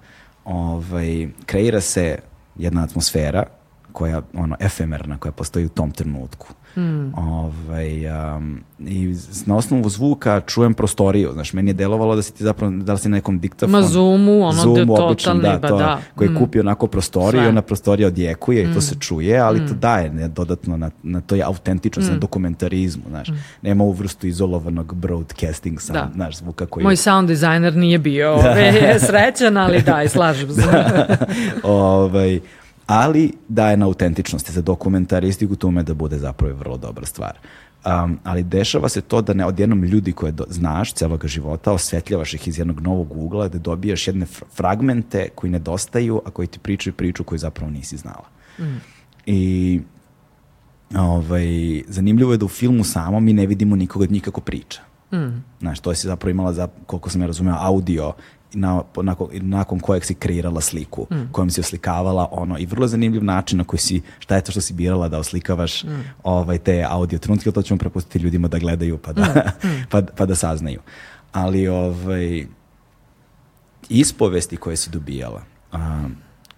ovaj, 0.46 1.28
kreira 1.46 1.82
se 1.82 2.20
jedna 2.56 2.84
atmosfera 2.84 3.44
koja, 3.92 4.22
ono, 4.34 4.56
efemerna, 4.60 5.18
koja 5.18 5.32
postoji 5.32 5.66
u 5.66 5.70
tom 5.70 5.92
trenutku. 5.92 6.48
Mm. 6.78 7.14
Ovaj, 7.18 8.08
um, 8.36 8.62
I 8.80 9.16
na 9.45 9.56
osnovu 9.56 9.90
zvuka 9.90 10.41
čujem 10.41 10.74
prostoriju, 10.74 11.30
znaš, 11.34 11.54
meni 11.54 11.70
je 11.70 11.74
delovalo 11.74 12.16
da 12.16 12.22
si 12.22 12.34
ti 12.34 12.44
zapravo, 12.44 12.72
da 12.72 12.94
li 12.94 12.99
si 12.99 13.10
na 13.10 13.18
nekom 13.18 13.40
diktafonu. 13.40 13.82
Ma 13.82 13.88
Zoomu, 13.88 14.41
ono 14.41 14.52
Zoomu, 14.52 14.95
obično, 14.99 15.36
da, 15.36 15.60
to, 15.60 15.78
da. 15.78 15.99
koji 16.16 16.30
mm. 16.30 16.36
kupi 16.36 16.60
onako 16.60 16.88
prostoriju 16.88 17.41
Sve. 17.41 17.49
ona 17.49 17.62
prostorija 17.62 18.08
odjekuje 18.08 18.68
mm. 18.68 18.72
i 18.72 18.74
to 18.74 18.82
se 18.82 18.95
mm. 18.95 18.99
čuje, 18.99 19.40
ali 19.40 19.60
mm. 19.60 19.68
to 19.68 19.74
daje 19.74 20.10
ne, 20.10 20.28
dodatno 20.28 20.78
na, 20.78 20.90
na 21.04 21.22
toj 21.22 21.44
autentičnosti, 21.44 22.12
mm. 22.12 22.14
na 22.14 22.20
dokumentarizmu, 22.20 23.04
znaš. 23.10 23.30
Mm. 23.30 23.36
Nema 23.62 23.84
u 23.84 23.91
vrstu 23.91 24.28
izolovanog 24.28 24.95
broadcasting 24.95 25.82
sound, 25.82 25.99
da. 25.99 26.10
znaš, 26.14 26.38
zvuka 26.38 26.66
koji... 26.66 26.84
Moj 26.84 26.95
sound 26.95 27.28
designer 27.28 27.76
nije 27.76 27.99
bio 27.99 28.34
ove, 28.34 28.99
srećan, 29.08 29.58
ali 29.58 29.82
da, 29.82 30.04
i 30.04 30.10
slažem 30.10 30.49
se. 30.54 30.62
da. 30.72 31.18
ovaj, 31.64 32.40
ali 32.88 33.34
daje 33.47 33.77
na 33.77 33.85
autentičnosti 33.85 34.51
za 34.51 34.61
dokumentaristiku, 34.61 35.55
to 35.55 35.68
ume 35.68 35.84
da 35.84 35.93
bude 35.93 36.18
zapravo 36.18 36.53
vrlo 36.53 36.77
dobra 36.77 37.05
stvar. 37.05 37.38
Um, 37.85 38.19
ali 38.23 38.43
dešava 38.43 38.89
se 38.89 39.01
to 39.01 39.22
da 39.22 39.34
ne 39.34 39.45
odjednom 39.45 39.84
ljudi 39.84 40.11
koje 40.11 40.31
do, 40.31 40.45
znaš 40.49 40.93
celoga 40.93 41.27
života, 41.27 41.72
osvetljavaš 41.72 42.34
ih 42.34 42.47
iz 42.47 42.59
jednog 42.59 42.81
novog 42.81 43.18
ugla, 43.18 43.47
da 43.47 43.57
dobijaš 43.57 44.07
jedne 44.07 44.26
fragmente 44.55 45.30
koji 45.35 45.51
nedostaju, 45.51 46.22
a 46.26 46.31
koji 46.31 46.47
ti 46.47 46.59
pričaju 46.59 46.93
priču 46.93 47.23
koju 47.23 47.39
zapravo 47.39 47.72
nisi 47.72 47.97
znala. 47.97 48.26
Mm. 48.59 48.81
I 49.26 49.81
ovaj, 50.95 51.47
zanimljivo 51.88 52.31
je 52.31 52.38
da 52.38 52.45
u 52.45 52.49
filmu 52.49 52.84
samo 52.84 53.19
mi 53.19 53.34
ne 53.34 53.45
vidimo 53.45 53.76
nikoga 53.76 54.03
od 54.03 54.11
njih 54.11 54.23
kako 54.23 54.41
priča. 54.41 54.81
Mm. 55.11 55.43
Znaš, 55.59 55.80
to 55.80 55.95
si 55.95 56.07
zapravo 56.07 56.31
imala, 56.31 56.53
za, 56.53 56.68
koliko 56.85 57.09
sam 57.09 57.22
ja 57.22 57.27
razumeo, 57.27 57.55
audio 57.59 58.14
na, 58.58 58.82
nakon, 59.02 59.28
nakon 59.34 59.80
kojeg 59.80 60.06
si 60.06 60.16
kreirala 60.16 60.62
sliku, 60.62 61.08
mm. 61.12 61.32
kojom 61.32 61.50
si 61.50 61.62
oslikavala 61.62 62.28
ono, 62.32 62.58
i 62.58 62.66
vrlo 62.66 62.88
zanimljiv 62.88 63.24
način 63.24 63.58
na 63.58 63.64
koji 63.64 63.80
si, 63.80 64.02
šta 64.20 64.36
je 64.36 64.42
to 64.42 64.52
što 64.52 64.62
si 64.62 64.74
birala 64.74 65.08
da 65.08 65.20
oslikavaš 65.20 65.84
mm. 65.84 66.04
ovaj, 66.24 66.58
te 66.58 66.86
audio 66.90 67.20
trenutke, 67.20 67.52
to 67.52 67.62
ćemo 67.62 67.78
prepustiti 67.78 68.20
ljudima 68.20 68.48
da 68.48 68.60
gledaju 68.60 68.98
pa 68.98 69.14
da, 69.14 69.24
mm. 69.64 69.68
mm. 69.68 69.86
pa, 69.92 70.02
pa 70.02 70.26
da 70.26 70.36
saznaju. 70.36 70.80
Ali 71.32 71.68
ovaj, 71.68 72.46
ispovesti 73.90 74.58
koje 74.58 74.78
si 74.78 74.90
dobijala, 74.90 75.42
a, 75.72 76.08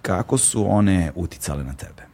kako 0.01 0.37
su 0.37 0.65
one 0.71 1.11
uticale 1.15 1.63
na 1.63 1.73
tebe? 1.73 2.09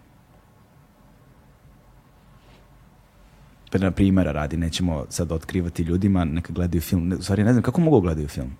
na 3.80 3.92
primjera 3.92 4.32
radi, 4.32 4.58
nećemo 4.58 5.06
sad 5.10 5.32
otkrivati 5.32 5.84
ljudima, 5.84 6.26
neka 6.26 6.54
gledaju 6.54 6.82
film, 6.82 7.14
u 7.20 7.24
stvari 7.24 7.44
ne 7.44 7.54
znam, 7.54 7.64
kako 7.64 7.82
mogu 7.82 8.02
gledaju 8.02 8.28
film? 8.28 8.52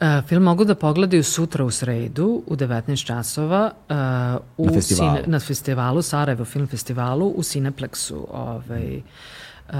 Uh, 0.00 0.24
film 0.28 0.42
mogu 0.42 0.64
da 0.64 0.74
pogledaju 0.74 1.24
sutra 1.24 1.64
u 1.64 1.70
sredu 1.70 2.42
u 2.46 2.56
19 2.56 3.06
časova 3.06 3.70
uh, 3.88 3.96
u 4.56 4.66
na, 4.66 4.72
festivalu. 4.72 5.16
Sine, 5.16 5.26
na 5.26 5.40
festivalu, 5.40 6.02
Sarajevo 6.02 6.44
Film 6.44 6.66
Festivalu 6.66 7.28
u 7.28 7.42
Cineplexu 7.42 8.24
ovaj, 8.32 9.02
uh, 9.68 9.74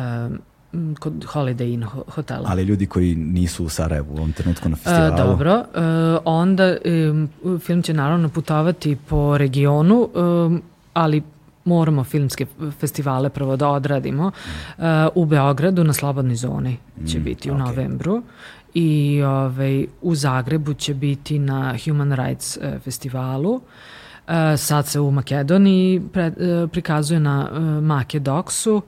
kod 0.99 1.25
Holiday 1.25 1.75
Inn 1.75 1.85
hotela. 1.85 2.45
Ali 2.49 2.63
ljudi 2.63 2.87
koji 2.87 3.15
nisu 3.15 3.65
u 3.65 3.69
Sarajevu 3.69 4.15
u 4.15 4.17
ovom 4.17 4.33
trenutku 4.33 4.69
na 4.69 4.77
festivalu? 4.77 5.13
Uh, 5.13 5.17
dobro, 5.17 5.55
uh, 5.55 5.65
onda 6.25 6.77
um, 7.11 7.29
film 7.59 7.83
će 7.83 7.95
naravno 7.95 8.29
putovati 8.29 8.97
po 9.09 9.39
regionu, 9.39 10.09
um, 10.15 10.63
ali 10.93 11.23
moramo 11.65 12.05
filmske 12.05 12.47
festivale 12.81 13.29
prvo 13.29 13.57
da 13.57 13.69
odradimo. 13.69 14.27
Uh, 14.79 14.85
u 15.15 15.25
Beogradu 15.25 15.85
na 15.85 15.93
Slobodnoj 15.93 16.35
zoni 16.35 16.77
će 17.07 17.19
mm, 17.19 17.23
biti 17.23 17.51
u 17.51 17.55
okay. 17.55 17.59
novembru 17.59 18.23
i 18.75 19.23
ovaj, 19.23 19.87
u 20.03 20.15
Zagrebu 20.15 20.75
će 20.75 20.95
biti 20.95 21.39
na 21.39 21.77
Human 21.85 22.13
Rights 22.13 22.57
uh, 22.57 22.83
festivalu. 22.83 23.61
E, 24.31 24.57
sad 24.57 24.87
se 24.87 25.01
u 25.01 25.11
Makedoniji 25.11 26.03
pre, 26.13 26.25
e, 26.25 26.67
prikazuje 26.73 27.21
na 27.21 27.51
e, 27.53 27.61
Makedoksu. 27.61 28.83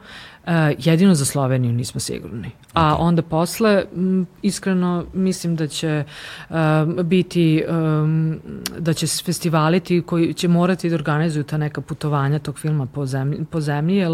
E, 0.47 0.75
jedino 0.79 1.15
za 1.15 1.25
Sloveniju 1.25 1.73
nismo 1.73 2.01
sigurni. 2.01 2.51
A 2.75 2.97
onda 2.97 3.23
posle, 3.23 3.85
m, 3.97 4.27
iskreno, 4.43 5.05
mislim 5.15 5.57
da 5.57 5.67
će 5.67 6.05
uh, 6.51 6.57
biti, 7.05 7.65
um, 7.69 8.41
da 8.79 8.93
će 8.93 9.07
festivali 9.07 9.81
ti 9.81 10.03
koji 10.07 10.35
će 10.35 10.49
morati 10.49 10.89
da 10.89 10.95
organizuju 10.95 11.45
ta 11.45 11.57
neka 11.57 11.81
putovanja 11.81 12.39
tog 12.39 12.59
filma 12.59 12.87
po 12.87 13.07
zemlji, 13.07 13.45
po 13.51 13.61
zemlji 13.61 13.97
jer 13.97 14.11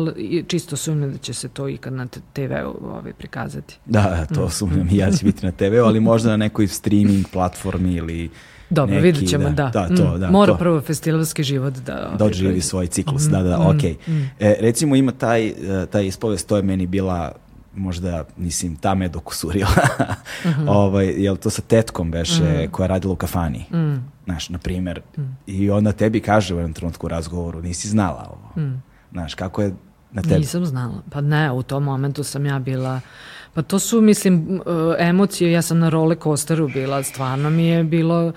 čisto 0.47 0.77
sumnjam 0.77 1.13
da 1.13 1.19
će 1.19 1.35
se 1.35 1.49
to 1.49 1.69
ikad 1.69 1.93
na 1.93 2.07
TV-u 2.33 2.87
ovaj, 2.87 3.13
prikazati. 3.13 3.79
Da, 3.87 4.27
to 4.35 4.51
sumnjam 4.51 4.89
i 4.91 4.97
ja 4.97 5.11
će 5.11 5.25
biti 5.25 5.47
na 5.47 5.53
TV-u, 5.53 5.85
ali 5.85 6.01
možda 6.01 6.31
na 6.31 6.37
nekoj 6.37 6.67
streaming 6.67 7.27
platformi 7.33 7.95
ili 7.95 8.31
Dobro, 8.71 8.95
neki, 8.95 9.05
vidjet 9.07 9.31
ćemo, 9.31 9.51
da. 9.51 9.71
Da, 9.73 9.89
to, 9.97 10.15
Mm, 10.17 10.21
da. 10.21 10.31
Mora 10.31 10.53
to. 10.53 10.59
prvo 10.59 10.81
festivalski 10.81 11.43
život 11.43 11.75
da... 11.75 11.95
da 11.95 12.09
ovaj, 12.15 12.27
odživi 12.27 12.53
prođe. 12.53 12.67
svoj 12.67 12.87
ciklus, 12.87 13.23
da, 13.23 13.43
da, 13.43 13.59
mm, 13.59 13.67
okej. 13.67 13.97
E, 14.41 14.57
recimo 14.61 14.97
ima 14.97 15.13
taj, 15.13 15.47
e, 15.47 15.55
taj 15.91 16.07
ispovest, 16.07 16.49
to 16.49 16.57
je 16.57 16.63
meni 16.63 16.87
bila 16.87 17.33
možda, 17.79 18.25
mislim, 18.37 18.77
ta 18.77 18.95
me 18.95 19.09
dokusurila. 19.09 19.69
Mhm. 20.47 20.69
ovaj, 20.79 21.07
jel 21.07 21.37
to 21.37 21.51
sa 21.51 21.63
tetkom 21.63 22.11
beše 22.11 22.69
koja 22.71 22.85
je 22.85 22.89
radila 22.89 23.13
u 23.13 23.17
kafani. 23.17 23.65
Mm. 23.73 24.11
Znaš, 24.25 24.49
na 24.49 24.59
primjer, 24.59 25.01
i 25.47 25.71
onda 25.71 25.93
tebi 25.93 26.21
kaže 26.21 26.55
u 26.55 26.59
jednom 26.59 26.73
trenutku 26.73 27.07
u 27.07 27.09
razgovoru, 27.09 27.63
nisi 27.63 27.89
znala 27.89 28.29
ovo. 28.31 28.71
Znaš, 29.13 29.35
kako 29.35 29.63
je 29.63 29.75
na 30.13 30.23
tebi? 30.23 30.39
Nisam 30.39 30.67
znala. 30.67 31.03
Pa 31.11 31.21
ne, 31.21 31.53
u 31.53 31.63
tom 31.63 31.85
momentu 31.85 32.25
sam 32.25 32.47
ja 32.47 32.59
bila... 32.59 33.01
Pa 33.55 33.63
to 33.63 33.79
su, 33.79 34.01
mislim, 34.01 34.61
e, 34.99 35.09
emocije. 35.09 35.53
Ja 35.53 35.63
sam 35.63 35.79
na 35.79 35.89
role 35.89 36.17
coasteru 36.23 36.69
bila. 36.69 37.03
Stvarno 37.03 37.51
mi 37.51 37.67
je 37.67 37.85
bilo... 37.85 38.33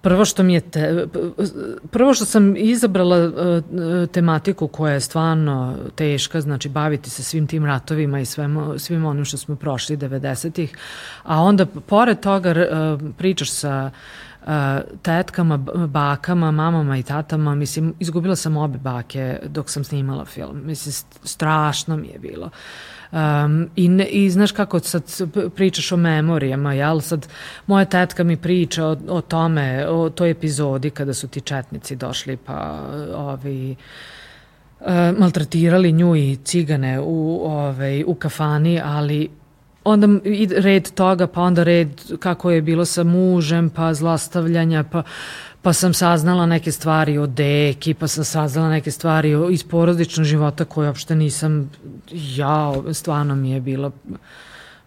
Prvo 0.00 0.24
što 0.24 0.42
mi 0.42 0.54
je 0.54 0.60
te, 0.60 1.06
prvo 1.90 2.14
što 2.14 2.24
sam 2.24 2.56
izabrala 2.56 3.16
e, 3.16 3.30
tematiku 4.06 4.68
koja 4.68 4.92
je 4.94 5.00
stvarno 5.00 5.76
teška, 5.94 6.40
znači 6.40 6.68
baviti 6.68 7.10
se 7.10 7.22
svim 7.22 7.46
tim 7.46 7.64
ratovima 7.64 8.20
i 8.20 8.24
svem, 8.24 8.78
svim 8.78 9.04
onim 9.04 9.24
što 9.24 9.36
smo 9.36 9.56
prošli 9.56 9.96
90-ih, 9.96 10.76
a 11.22 11.42
onda 11.42 11.66
pored 11.66 12.20
toga 12.20 12.50
e, 12.50 12.68
pričaš 13.16 13.50
sa 13.50 13.90
e, 14.46 14.80
tetkama, 15.02 15.56
bakama, 15.86 16.50
mamama 16.50 16.98
i 16.98 17.02
tatama, 17.02 17.54
mislim, 17.54 17.94
izgubila 17.98 18.36
sam 18.36 18.56
obe 18.56 18.78
bake 18.78 19.38
dok 19.46 19.70
sam 19.70 19.84
snimala 19.84 20.24
film. 20.24 20.60
Mislim, 20.64 20.92
st- 20.92 21.18
strašno 21.24 21.96
mi 21.96 22.08
je 22.08 22.18
bilo. 22.18 22.50
Um, 23.12 23.68
i, 23.76 23.88
ne, 23.88 24.06
I 24.06 24.30
znaš 24.30 24.52
kako 24.52 24.78
sad 24.80 25.02
pričaš 25.56 25.92
o 25.92 25.96
memorijama, 25.96 26.74
jel? 26.74 27.00
Sad, 27.00 27.28
moja 27.66 27.84
tetka 27.84 28.24
mi 28.24 28.36
priča 28.36 28.86
o, 28.86 28.96
o 29.08 29.20
tome, 29.20 29.86
o 29.88 30.10
toj 30.10 30.30
epizodi 30.30 30.90
kada 30.90 31.14
su 31.14 31.28
ti 31.28 31.40
četnici 31.40 31.96
došli 31.96 32.36
pa 32.36 32.80
ovi 33.14 33.76
e, 34.80 35.12
maltretirali 35.18 35.92
nju 35.92 36.16
i 36.16 36.38
cigane 36.44 37.00
u, 37.00 37.40
ovaj, 37.44 38.04
u 38.06 38.14
kafani, 38.14 38.80
ali 38.84 39.28
onda 39.84 40.08
red 40.56 40.90
toga, 40.90 41.26
pa 41.26 41.40
onda 41.40 41.62
red 41.62 41.88
kako 42.18 42.50
je 42.50 42.62
bilo 42.62 42.84
sa 42.84 43.04
mužem, 43.04 43.70
pa 43.70 43.94
zlostavljanja, 43.94 44.84
pa, 44.92 45.02
pa 45.62 45.72
sam 45.72 45.94
saznala 45.94 46.46
neke 46.46 46.72
stvari 46.72 47.18
o 47.18 47.26
deki, 47.26 47.94
pa 47.94 48.08
sam 48.08 48.24
saznala 48.24 48.70
neke 48.70 48.90
stvari 48.90 49.34
o, 49.34 49.50
iz 49.50 49.64
porodičnog 49.64 50.26
života 50.26 50.64
koje 50.64 50.88
uopšte 50.88 51.14
nisam, 51.14 51.70
ja, 52.12 52.72
stvarno 52.92 53.34
mi 53.34 53.50
je 53.50 53.60
bilo 53.60 53.92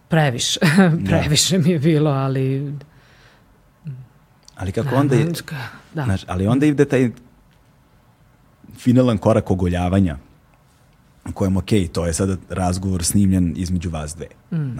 previše, 0.08 0.60
previše 1.08 1.58
mi 1.58 1.70
je 1.70 1.78
bilo, 1.78 2.10
ali... 2.10 2.74
Ali 4.56 4.72
kako 4.72 4.96
onda 4.96 5.16
je, 5.16 5.32
Da. 5.94 6.04
znaš, 6.04 6.24
ali 6.26 6.46
onda 6.46 6.66
ide 6.66 6.84
taj 6.84 7.10
finalan 8.76 9.18
korak 9.18 9.50
ogoljavanja 9.50 10.16
u 11.28 11.32
kojem, 11.32 11.56
ok, 11.56 11.70
to 11.92 12.06
je 12.06 12.12
sada 12.12 12.36
razgovor 12.48 13.04
snimljen 13.04 13.54
između 13.56 13.90
vas 13.90 14.16
dve. 14.16 14.26
Mm. 14.52 14.78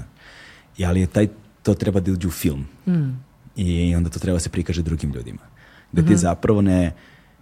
I 0.78 0.85
ali 0.85 1.01
je 1.01 1.06
taj, 1.06 1.28
to 1.62 1.74
treba 1.74 2.01
da 2.01 2.12
uđe 2.12 2.28
u 2.28 2.31
film. 2.31 2.66
I 3.56 3.94
onda 3.97 4.10
to 4.10 4.19
treba 4.19 4.36
da 4.36 4.40
se 4.40 4.48
prikaže 4.48 4.82
drugim 4.82 5.12
ljudima. 5.12 5.52
Da 5.93 6.02
Mhm. 6.02 6.09
ti 6.09 6.16
zapravo 6.16 6.62
ne, 6.62 6.93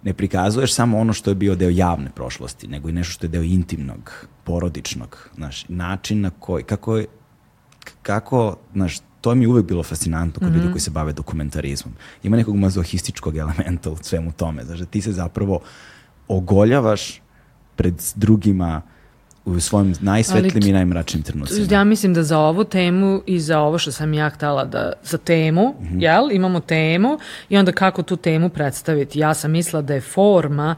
ne 0.03 0.13
prikazuješ 0.13 0.73
samo 0.73 0.99
ono 0.99 1.13
što 1.13 1.31
je 1.31 1.35
bio 1.35 1.55
deo 1.55 1.69
javne 1.69 2.09
prošlosti, 2.09 2.67
nego 2.67 2.89
i 2.89 2.93
nešto 2.93 3.11
što 3.11 3.25
je 3.25 3.29
deo 3.29 3.43
intimnog, 3.43 4.11
porodičnog, 4.43 5.29
znaš, 5.35 5.65
način 5.69 6.21
na 6.21 6.29
koji, 6.29 6.63
kako 6.63 6.97
je, 6.97 7.05
kako, 8.01 8.55
znaš, 8.73 8.97
to 9.21 9.35
mi 9.35 9.43
je 9.43 9.47
uvek 9.47 9.65
bilo 9.65 9.83
fascinantno 9.83 10.39
kod 10.39 10.49
Mhm. 10.49 10.57
ljudi 10.57 10.71
koji 10.71 10.81
se 10.81 10.91
bave 10.91 11.13
dokumentarizmom. 11.13 11.93
Ima 12.23 12.37
nekog 12.37 12.55
mazohističkog 12.55 13.37
elementa 13.37 13.91
u 13.91 13.97
svemu 13.97 14.31
tome, 14.31 14.63
znaš, 14.65 14.79
da 14.79 14.85
ti 14.85 15.01
se 15.01 15.11
zapravo 15.11 15.59
ogoljavaš 16.27 17.21
pred 17.75 17.93
drugima 18.15 18.81
u 19.45 19.59
svojim 19.59 19.93
najsvetlijim 20.01 20.63
Ali 20.63 20.69
i 20.69 20.73
najmračnim 20.73 21.23
trenucima. 21.23 21.67
Ja 21.71 21.83
mislim 21.83 22.13
da 22.13 22.23
za 22.23 22.39
ovu 22.39 22.63
temu 22.63 23.21
i 23.25 23.39
za 23.39 23.59
ovo 23.59 23.77
što 23.77 23.91
sam 23.91 24.13
ja 24.13 24.29
htela 24.29 24.65
da, 24.65 24.93
za 25.03 25.17
temu, 25.17 25.75
jel, 25.97 26.31
imamo 26.31 26.59
temu 26.59 27.19
i 27.49 27.57
onda 27.57 27.71
kako 27.71 28.03
tu 28.03 28.15
temu 28.15 28.49
predstaviti. 28.49 29.19
Ja 29.19 29.33
sam 29.33 29.51
mislila 29.51 29.81
da 29.81 29.93
je 29.93 30.01
forma 30.01 30.75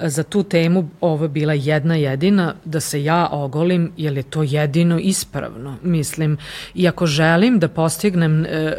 e, 0.00 0.08
za 0.08 0.22
tu 0.22 0.42
temu 0.42 0.88
ovo 1.00 1.28
bila 1.28 1.52
jedna 1.52 1.94
jedina, 1.94 2.54
da 2.64 2.80
se 2.80 3.04
ja 3.04 3.28
ogolim, 3.32 3.92
jer 3.96 4.16
je 4.16 4.22
to 4.22 4.42
jedino 4.42 4.98
ispravno, 4.98 5.76
mislim. 5.82 6.38
I 6.74 6.88
ako 6.88 7.06
želim 7.06 7.58
da 7.58 7.68
postignem 7.68 8.44
e, 8.44 8.48
e, 8.48 8.74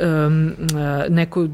neku... 1.09 1.43
e, 1.43 1.47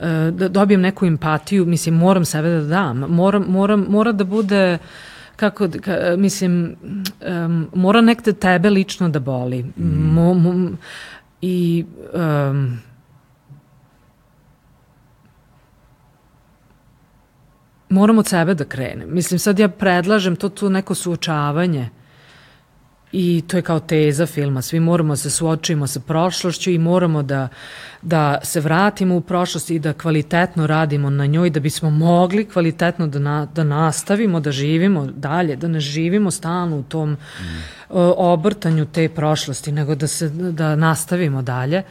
e, 0.00 0.30
da 0.30 0.48
dobijem 0.48 0.80
neku 0.80 1.06
empatiju, 1.06 1.66
mislim, 1.66 1.94
moram 1.94 2.24
sebe 2.24 2.48
da 2.48 2.60
dam. 2.60 2.98
Moram, 2.98 3.44
moram, 3.48 3.86
mora 3.88 4.12
da 4.12 4.24
bude 4.24 4.78
kako, 5.36 5.68
ka, 5.80 6.14
mislim, 6.18 6.76
um, 7.46 7.68
mora 7.74 8.00
nekde 8.00 8.32
tebe 8.32 8.70
lično 8.70 9.08
da 9.08 9.20
boli. 9.20 9.64
Mo, 9.76 10.34
mo, 10.34 10.70
I 11.40 11.84
um, 12.14 12.78
moram 17.88 18.18
od 18.18 18.26
sebe 18.26 18.54
da 18.54 18.64
krenem. 18.64 19.08
Mislim, 19.14 19.38
sad 19.38 19.58
ja 19.58 19.68
predlažem 19.68 20.36
to 20.36 20.48
tu 20.48 20.70
neko 20.70 20.94
suočavanje 20.94 21.88
i 23.18 23.42
to 23.46 23.56
je 23.56 23.62
kao 23.62 23.80
teza 23.80 24.26
filma. 24.26 24.62
Svi 24.62 24.80
moramo 24.80 25.12
da 25.12 25.16
se 25.16 25.30
suočimo 25.30 25.86
sa 25.86 26.00
prošlošću 26.00 26.70
i 26.70 26.78
moramo 26.78 27.22
da, 27.22 27.48
da 28.02 28.40
se 28.42 28.60
vratimo 28.60 29.16
u 29.16 29.20
prošlost 29.20 29.70
i 29.70 29.78
da 29.78 29.92
kvalitetno 29.92 30.66
radimo 30.66 31.10
na 31.10 31.26
njoj 31.26 31.50
da 31.50 31.60
bismo 31.60 31.90
mogli 31.90 32.44
kvalitetno 32.44 33.06
da, 33.06 33.18
na, 33.18 33.46
da 33.54 33.64
nastavimo, 33.64 34.40
da 34.40 34.52
živimo 34.52 35.06
dalje, 35.06 35.56
da 35.56 35.68
ne 35.68 35.80
živimo 35.80 36.30
stalno 36.30 36.76
u 36.76 36.82
tom 36.82 37.16
o, 37.90 38.32
obrtanju 38.32 38.84
te 38.86 39.08
prošlosti, 39.08 39.72
nego 39.72 39.94
da, 39.94 40.06
se, 40.06 40.28
da 40.28 40.76
nastavimo 40.76 41.42
dalje. 41.42 41.82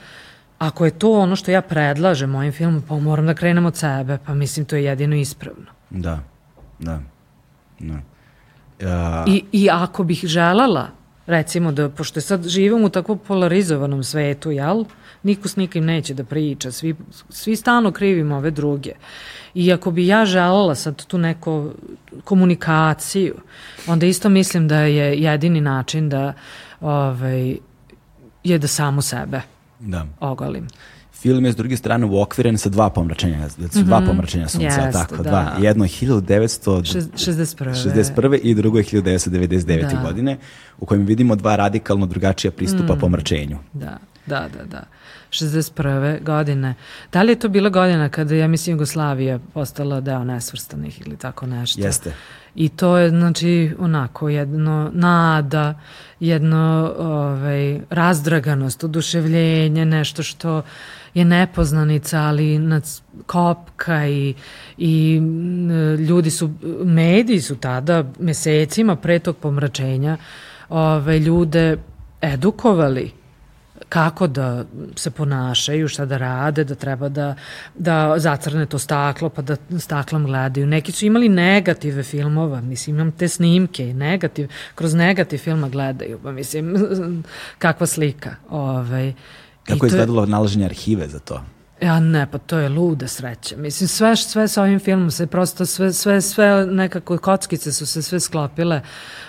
Ako 0.60 0.86
je 0.86 1.00
to 1.00 1.12
ono 1.12 1.36
što 1.36 1.52
ja 1.52 1.62
predlažem 1.62 2.30
mojim 2.30 2.52
filmom, 2.54 2.84
pa 2.88 3.00
moram 3.00 3.26
da 3.26 3.34
krenem 3.34 3.66
od 3.66 3.76
sebe, 3.76 4.18
pa 4.26 4.34
mislim 4.34 4.66
to 4.66 4.76
je 4.76 4.84
jedino 4.84 5.16
ispravno. 5.16 5.72
Da, 5.90 6.20
da. 6.80 7.00
da. 7.80 7.98
A, 8.84 9.26
I, 9.28 9.44
I 9.52 9.70
ako 9.72 10.04
bih 10.04 10.22
želala, 10.26 10.88
recimo 11.26 11.72
da, 11.72 11.90
pošto 11.90 12.22
sad 12.22 12.48
živimo 12.48 12.86
u 12.86 12.90
tako 12.90 13.16
polarizovanom 13.16 14.04
svetu, 14.04 14.52
jel? 14.52 14.84
Niko 15.24 15.48
s 15.48 15.56
nikim 15.56 15.86
neće 15.86 16.14
da 16.14 16.24
priča, 16.24 16.72
svi, 16.72 16.96
svi 17.30 17.56
stalno 17.56 17.92
krivimo 17.92 18.36
ove 18.36 18.52
druge. 18.52 18.92
I 19.54 19.74
ako 19.74 19.92
bi 19.92 20.08
ja 20.08 20.26
želala 20.26 20.76
sad 20.76 21.06
tu 21.06 21.18
neku 21.18 21.72
komunikaciju, 22.24 23.36
onda 23.88 24.06
isto 24.06 24.30
mislim 24.30 24.68
da 24.68 24.80
je 24.80 25.22
jedini 25.22 25.62
način 25.62 26.10
da 26.10 26.34
ovaj, 26.82 27.58
je 28.44 28.58
da 28.58 28.68
samu 28.68 29.02
sebe 29.02 29.42
da. 29.80 30.06
ogolim. 30.20 30.68
Film 31.26 31.46
je 31.46 31.52
s 31.52 31.56
druge 31.56 31.78
strane 31.78 32.06
uokviren 32.06 32.58
sa 32.58 32.70
dva 32.70 32.90
pomračenja, 32.90 33.48
da 33.58 33.68
su 33.70 33.82
dva 33.82 34.02
pomračenja 34.02 34.48
sunca, 34.48 34.68
Mhm. 34.68 34.76
Jeste, 34.78 34.92
tako, 34.94 35.16
da. 35.16 35.24
dva. 35.24 35.56
Jedno 35.60 35.86
je 35.86 35.90
1900 35.90 36.84
Šest- 36.84 37.10
61. 37.16 37.74
61. 37.74 38.40
i 38.44 38.54
drugo 38.54 38.78
je 38.78 38.84
1999. 38.84 39.94
Da. 39.94 40.02
godine, 40.02 40.38
u 40.80 40.86
kojem 40.86 41.06
vidimo 41.06 41.36
dva 41.36 41.56
radikalno 41.56 42.06
drugačija 42.06 42.52
pristupa 42.52 42.96
Mm. 42.96 43.00
pomračenju. 43.00 43.58
Da, 43.74 43.98
da, 44.28 44.48
da, 44.50 44.64
da. 44.66 44.84
61. 45.30 46.24
godine. 46.24 46.74
Da 47.12 47.22
li 47.22 47.32
je 47.32 47.40
to 47.40 47.50
bila 47.50 47.70
godina 47.70 48.10
kada, 48.10 48.36
ja 48.36 48.48
mislim, 48.48 48.74
Jugoslavija 48.74 49.40
postala 49.54 50.02
deo 50.02 50.24
nesvrstanih 50.24 51.02
ili 51.02 51.18
tako 51.18 51.46
nešto? 51.46 51.82
Jeste. 51.82 52.14
I 52.56 52.70
to 52.70 52.98
je, 52.98 53.10
znači, 53.10 53.76
onako, 53.80 54.30
jedno 54.30 54.92
nada, 54.94 55.80
jedno 56.20 56.94
ovaj, 56.98 57.80
razdraganost, 57.90 58.84
oduševljenje, 58.84 59.86
nešto 59.86 60.24
što 60.24 60.62
je 61.14 61.26
nepoznanica, 61.26 62.20
ali 62.22 62.60
nas 62.60 63.04
kopka 63.26 64.08
i, 64.08 64.34
i 64.78 65.22
ljudi 66.10 66.30
su, 66.30 66.52
mediji 66.84 67.42
su 67.42 67.56
tada 67.56 68.04
mesecima 68.20 68.96
pre 68.96 69.20
tog 69.20 69.38
pomračenja 69.38 70.18
ove, 70.70 71.20
ljude 71.20 71.78
edukovali 72.22 73.12
kako 73.96 74.28
da 74.28 74.66
se 74.96 75.12
ponašaju, 75.12 75.88
šta 75.88 76.06
da 76.06 76.18
rade, 76.18 76.64
da 76.64 76.76
treba 76.76 77.10
da, 77.10 77.36
da 77.76 78.16
zacrne 78.18 78.66
to 78.66 78.80
staklo, 78.80 79.30
pa 79.30 79.42
da 79.42 79.56
staklom 79.80 80.26
gledaju. 80.26 80.68
Neki 80.68 80.92
su 80.92 81.06
imali 81.06 81.30
negative 81.30 82.04
filmova, 82.04 82.62
mislim, 82.62 82.96
imam 82.96 83.12
te 83.12 83.28
snimke 83.28 83.90
i 83.90 83.94
negativ, 83.94 84.50
kroz 84.76 84.94
negativ 84.94 85.38
filma 85.38 85.70
gledaju, 85.70 86.20
pa 86.24 86.32
mislim, 86.32 86.76
kakva 87.64 87.88
slika. 87.88 88.36
Ovaj. 88.50 89.14
Kako 89.64 89.86
je 89.86 89.88
izgledalo 89.88 90.24
je... 90.24 90.28
nalaženje 90.28 90.66
arhive 90.66 91.08
za 91.08 91.20
to? 91.20 91.42
Ja 91.82 92.00
ne, 92.00 92.28
pa 92.32 92.38
to 92.38 92.58
je 92.58 92.70
luda 92.70 93.08
sreća. 93.08 93.58
Mislim, 93.58 93.88
sve, 93.88 94.16
sve 94.16 94.48
sa 94.48 94.62
ovim 94.62 94.80
filmom 94.80 95.12
se 95.12 95.28
prosto, 95.28 95.66
sve, 95.66 95.94
sve, 95.94 96.22
sve 96.22 96.66
nekako 96.66 97.18
kockice 97.18 97.72
su 97.72 97.86
se 97.86 98.02
sve 98.02 98.20
sklopile. 98.20 98.82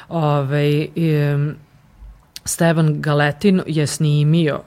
Ove, 0.09 0.27
ovaj, 0.27 0.89
i, 0.95 1.37
Stevan 2.47 3.01
Galetin 3.01 3.63
je 3.67 3.87
snimio 3.87 4.61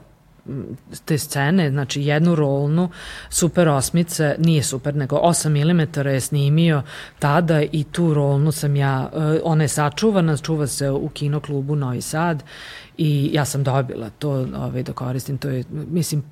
te 1.04 1.18
scene, 1.18 1.70
znači 1.70 2.02
jednu 2.02 2.34
rolnu 2.34 2.88
Super 3.30 3.68
osmice, 3.68 4.34
nije 4.38 4.62
super, 4.62 4.96
nego 4.96 5.16
8 5.16 5.48
mm 5.48 6.08
je 6.08 6.20
snimio 6.20 6.82
tada 7.18 7.62
i 7.62 7.84
tu 7.84 8.14
rolnu 8.14 8.52
sam 8.52 8.76
ja, 8.76 9.10
e, 9.14 9.40
ona 9.44 9.64
je 9.64 9.68
sačuvana, 9.68 10.36
čuva 10.36 10.66
se 10.66 10.90
u 10.90 11.08
kinoklubu 11.08 11.76
Novi 11.76 12.00
Sad 12.00 12.42
i 12.98 13.30
ja 13.32 13.44
sam 13.44 13.64
dobila 13.64 14.10
to 14.10 14.30
ovaj, 14.56 14.82
da 14.82 14.92
koristim, 14.92 15.38
to 15.38 15.48
je, 15.48 15.64
mislim, 15.70 16.22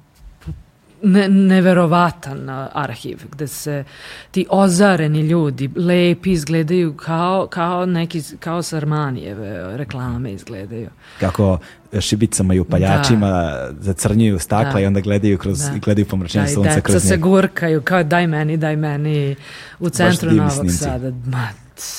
ne, 1.03 1.29
neverovatan 1.29 2.49
arhiv 2.73 3.19
gde 3.33 3.47
se 3.47 3.85
ti 4.31 4.47
ozareni 4.51 5.21
ljudi 5.21 5.71
lepi 5.77 6.33
izgledaju 6.33 6.95
kao, 6.97 7.47
kao 7.47 7.87
neki 7.87 8.23
kao 8.41 8.63
sa 8.63 8.77
Armanijeve 8.77 9.77
reklame 9.77 10.33
izgledaju. 10.33 10.89
Kako 11.21 11.59
šibicama 12.01 12.55
i 12.55 12.61
upaljačima 12.61 13.31
da. 13.31 13.73
zacrnjuju 13.81 14.39
stakla 14.39 14.73
da. 14.73 14.81
i 14.81 14.87
onda 14.87 15.01
gledaju 15.01 15.39
kroz 15.39 15.61
da. 15.61 15.79
gledaju 15.79 16.07
pomračenje 16.07 16.45
da, 16.45 16.51
sunca 16.51 16.81
kroz 16.81 17.05
njega. 17.05 17.09
se 17.09 17.17
gurkaju 17.17 17.83
kao 17.83 18.03
daj 18.03 18.27
meni, 18.27 18.57
daj 18.57 18.77
meni 18.77 19.37
u 19.79 19.91
centru 19.91 20.31
Novog 20.31 20.71
Sada. 20.71 21.11
Ma, 21.11 21.49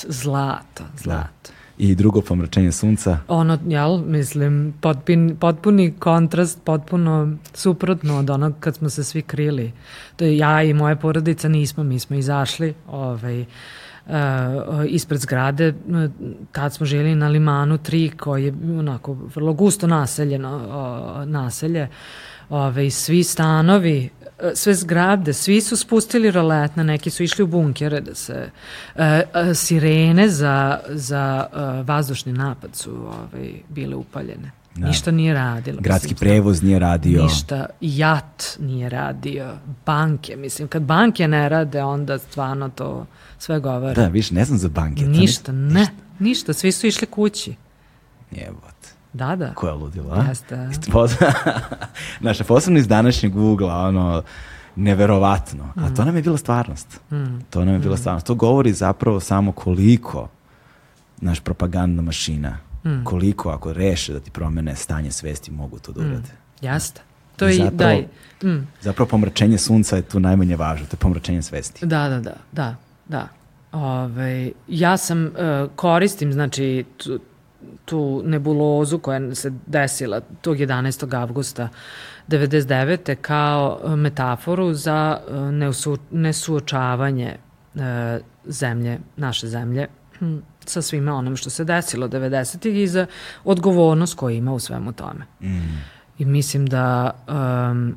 zlato, 0.08 0.84
zlato. 0.98 1.30
Da 1.44 1.59
i 1.80 1.96
drugo 1.96 2.22
pomračenje 2.22 2.72
sunca. 2.72 3.18
Ono, 3.28 3.58
jel, 3.68 3.98
mislim, 3.98 4.74
potpun, 4.82 5.38
potpuni 5.40 5.92
kontrast, 6.00 6.62
potpuno 6.64 7.38
suprotno 7.54 8.20
od 8.20 8.30
onog 8.30 8.54
kad 8.60 8.76
smo 8.76 8.90
se 8.90 9.04
svi 9.04 9.22
krili. 9.22 9.72
To 10.16 10.26
je 10.26 10.38
ja 10.38 10.64
i 10.64 10.74
moja 10.74 10.96
porodica 10.96 11.48
nismo, 11.48 11.84
mi 11.84 12.00
smo 12.00 12.16
izašli 12.16 12.74
ovaj, 12.88 13.42
uh, 13.42 13.46
ispred 14.88 15.20
zgrade, 15.20 15.74
tad 16.52 16.74
smo 16.74 16.86
žili 16.86 17.16
na 17.16 17.28
Limanu 17.28 17.78
3 17.78 18.16
koji 18.16 18.46
je 18.46 18.54
onako 18.80 19.14
vrlo 19.36 19.54
gusto 19.54 19.88
naseljeno 19.88 20.56
uh, 20.58 21.30
naselje. 21.30 21.88
Ove, 22.50 22.90
svi 22.90 23.24
stanovi 23.24 24.10
sve 24.56 24.74
zgrade, 24.74 25.34
svi 25.34 25.62
su 25.62 25.78
spustili 25.78 26.32
roletna, 26.32 26.84
neki 26.84 27.10
su 27.10 27.24
išli 27.24 27.44
u 27.44 27.48
bunkere 27.48 28.02
da 28.02 28.16
se 28.16 28.50
uh, 28.96 29.02
uh, 29.02 29.56
sirene 29.56 30.30
za, 30.30 30.80
za 30.90 31.48
uh, 31.54 31.88
vazdušni 31.88 32.34
napad 32.34 32.76
su 32.76 32.92
ovaj, 32.92 33.52
bile 33.70 33.96
upaljene. 33.96 34.52
Da. 34.76 34.88
Ništa 34.88 35.12
nije 35.12 35.34
radilo. 35.34 35.82
Gradski 35.82 36.14
mislim, 36.14 36.30
prevoz 36.30 36.64
nije 36.64 36.80
radio. 36.80 37.24
Ništa. 37.24 37.66
Jat 37.82 38.58
nije 38.60 38.90
radio. 38.90 39.54
Banke, 39.86 40.36
mislim, 40.36 40.68
kad 40.68 40.82
banke 40.82 41.28
ne 41.28 41.50
rade, 41.50 41.84
onda 41.84 42.18
stvarno 42.18 42.70
to 42.70 43.06
sve 43.40 43.60
govori. 43.60 43.96
Da, 43.96 44.08
više 44.08 44.34
ne 44.34 44.46
znam 44.46 44.58
za 44.58 44.70
banke. 44.70 45.06
Ništa, 45.06 45.52
ne, 45.52 45.80
ništa. 45.80 45.94
ništa. 46.20 46.54
Svi 46.54 46.72
su 46.72 46.88
išli 46.88 47.08
kući. 47.08 47.56
Jebot. 48.32 48.69
Da, 49.14 49.36
da. 49.36 49.54
Koja 49.54 49.74
ludila. 49.74 50.26
Jeste. 50.30 50.70
Naša 52.20 52.44
posebno 52.44 52.80
iz 52.80 52.88
današnjeg 52.88 53.36
ugla, 53.36 53.76
ono, 53.76 54.24
neverovatno. 54.76 55.64
Mm. 55.76 55.84
A 55.84 55.96
to 55.96 56.06
nam 56.06 56.16
je 56.16 56.22
bila 56.22 56.38
stvarnost. 56.38 57.02
Mm. 57.12 57.40
To 57.50 57.66
nam 57.66 57.74
je 57.74 57.80
bila 57.80 57.96
mm. 57.96 57.98
stvarnost. 57.98 58.26
To 58.26 58.36
govori 58.36 58.74
zapravo 58.74 59.20
samo 59.20 59.52
koliko 59.52 60.28
naš 61.22 61.40
propagandna 61.40 62.02
mašina, 62.02 62.58
mm. 62.86 63.04
koliko 63.04 63.50
ako 63.50 63.74
reše 63.74 64.14
da 64.14 64.20
ti 64.20 64.32
promene 64.32 64.76
stanje 64.76 65.12
svesti 65.12 65.52
mogu 65.52 65.80
to 65.80 65.92
da 65.92 66.02
mm. 66.02 66.06
urade. 66.06 66.30
Mm. 66.62 66.66
Jeste. 66.66 67.02
To 67.36 67.48
je, 67.48 67.54
zapravo, 67.54 67.78
daj. 67.78 68.08
Mm. 68.44 68.68
Zapravo 68.82 69.10
pomračenje 69.10 69.58
sunca 69.58 69.96
je 69.96 70.02
tu 70.02 70.20
najmanje 70.20 70.56
važno, 70.56 70.86
to 70.86 70.94
je 70.94 71.00
pomračenje 71.00 71.42
svesti. 71.42 71.86
Da, 71.86 72.10
da, 72.10 72.20
da, 72.20 72.36
da, 72.52 72.76
da. 73.08 73.28
Ove, 73.72 74.52
ja 74.68 74.98
sam, 74.98 75.26
uh, 75.26 75.32
koristim, 75.76 76.34
znači, 76.34 76.86
tu, 76.98 77.20
tu 77.86 78.22
nebulozu 78.26 79.00
koja 79.00 79.36
se 79.36 79.52
desila 79.66 80.22
tog 80.42 80.58
11. 80.58 81.16
avgusta 81.22 81.70
99. 82.28 83.16
kao 83.16 83.80
e, 83.84 83.96
metaforu 83.96 84.74
za 84.74 85.20
e, 85.30 85.34
neusu, 85.34 85.98
nesuočavanje 86.12 87.36
e, 87.76 88.20
zemlje, 88.46 89.00
naše 89.18 89.48
zemlje 89.48 89.88
hm, 90.20 90.38
sa 90.66 90.82
svime 90.82 91.12
onom 91.12 91.36
što 91.36 91.50
se 91.50 91.64
desilo 91.64 92.08
90. 92.08 92.68
i 92.70 92.88
za 92.88 93.06
odgovornost 93.44 94.18
koju 94.18 94.36
ima 94.36 94.54
u 94.54 94.60
svemu 94.60 94.94
tome. 94.94 95.26
Mm. 95.42 95.84
I 96.18 96.26
mislim 96.26 96.66
da 96.68 97.12
um, 97.72 97.96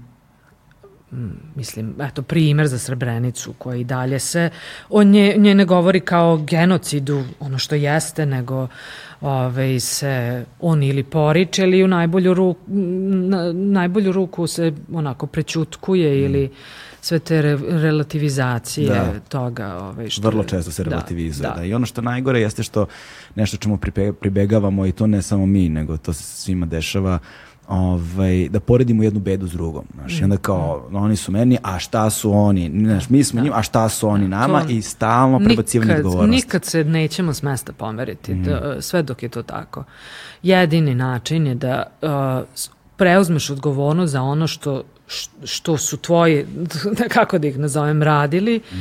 mislim, 1.54 1.94
eto, 2.00 2.22
primer 2.22 2.66
za 2.66 2.78
Srebrenicu 2.78 3.52
koji 3.58 3.80
i 3.80 3.84
dalje 3.84 4.18
se 4.18 4.50
o 4.88 5.04
nje, 5.04 5.34
nje 5.38 5.54
ne 5.54 5.64
govori 5.64 6.00
kao 6.00 6.36
genocidu, 6.36 7.24
ono 7.40 7.58
što 7.58 7.74
jeste, 7.74 8.26
nego 8.26 8.68
ove, 9.20 9.80
se 9.80 10.44
on 10.60 10.82
ili 10.82 11.02
poriče 11.02 11.62
ili 11.62 11.84
u 11.84 11.88
najbolju 11.88 12.34
ruku, 12.34 12.60
na, 12.68 13.52
najbolju 13.52 14.12
ruku 14.12 14.46
se 14.46 14.72
onako 14.92 15.26
prećutkuje 15.26 16.10
mm. 16.10 16.24
ili 16.24 16.50
sve 17.00 17.18
te 17.18 17.42
re, 17.42 17.58
relativizacije 17.68 18.88
da. 18.88 19.20
toga. 19.28 19.74
Ovaj, 19.74 20.08
što 20.08 20.28
Vrlo 20.28 20.44
često 20.44 20.70
se 20.70 20.84
da, 20.84 20.90
relativizuje. 20.90 21.48
Da, 21.48 21.54
da. 21.54 21.64
I 21.64 21.74
ono 21.74 21.86
što 21.86 22.02
najgore 22.02 22.40
jeste 22.40 22.62
što 22.62 22.86
nešto 23.34 23.56
čemu 23.56 23.78
pribegavamo 24.20 24.86
i 24.86 24.92
to 24.92 25.06
ne 25.06 25.22
samo 25.22 25.46
mi, 25.46 25.68
nego 25.68 25.96
to 25.96 26.12
se 26.12 26.22
svima 26.22 26.66
dešava, 26.66 27.18
ovaj, 27.68 28.48
da 28.48 28.60
poredimo 28.60 29.02
jednu 29.02 29.20
bedu 29.20 29.48
s 29.48 29.52
drugom. 29.52 29.84
Znaš, 29.94 30.20
I 30.20 30.24
onda 30.24 30.36
kao, 30.36 30.88
mm. 30.90 30.96
oni 30.96 31.16
su 31.16 31.32
meni, 31.32 31.58
a 31.62 31.78
šta 31.78 32.10
su 32.10 32.32
oni? 32.32 32.70
Znaš, 32.84 33.08
mi 33.08 33.24
smo 33.24 33.40
da. 33.40 33.44
njima, 33.44 33.56
a 33.58 33.62
šta 33.62 33.88
su 33.88 34.08
oni 34.08 34.28
nama? 34.28 34.62
To, 34.62 34.70
I 34.70 34.82
stalno 34.82 35.38
prebacivanje 35.38 35.94
odgovornosti. 35.94 36.36
Nikad 36.36 36.64
se 36.64 36.84
nećemo 36.84 37.34
s 37.34 37.42
mesta 37.42 37.72
pomeriti, 37.72 38.34
mm. 38.34 38.44
da, 38.44 38.76
sve 38.82 39.02
dok 39.02 39.22
je 39.22 39.28
to 39.28 39.42
tako. 39.42 39.84
Jedini 40.42 40.94
način 40.94 41.46
je 41.46 41.54
da 41.54 41.82
uh, 42.02 42.68
preuzmeš 42.96 43.50
odgovornost 43.50 44.12
za 44.12 44.22
ono 44.22 44.46
što 44.46 44.82
što 45.44 45.78
su 45.78 45.96
tvoji, 45.96 46.46
kako 47.14 47.38
da 47.38 47.46
ih 47.46 47.58
nazovem, 47.58 48.02
radili, 48.02 48.58
mm. 48.72 48.76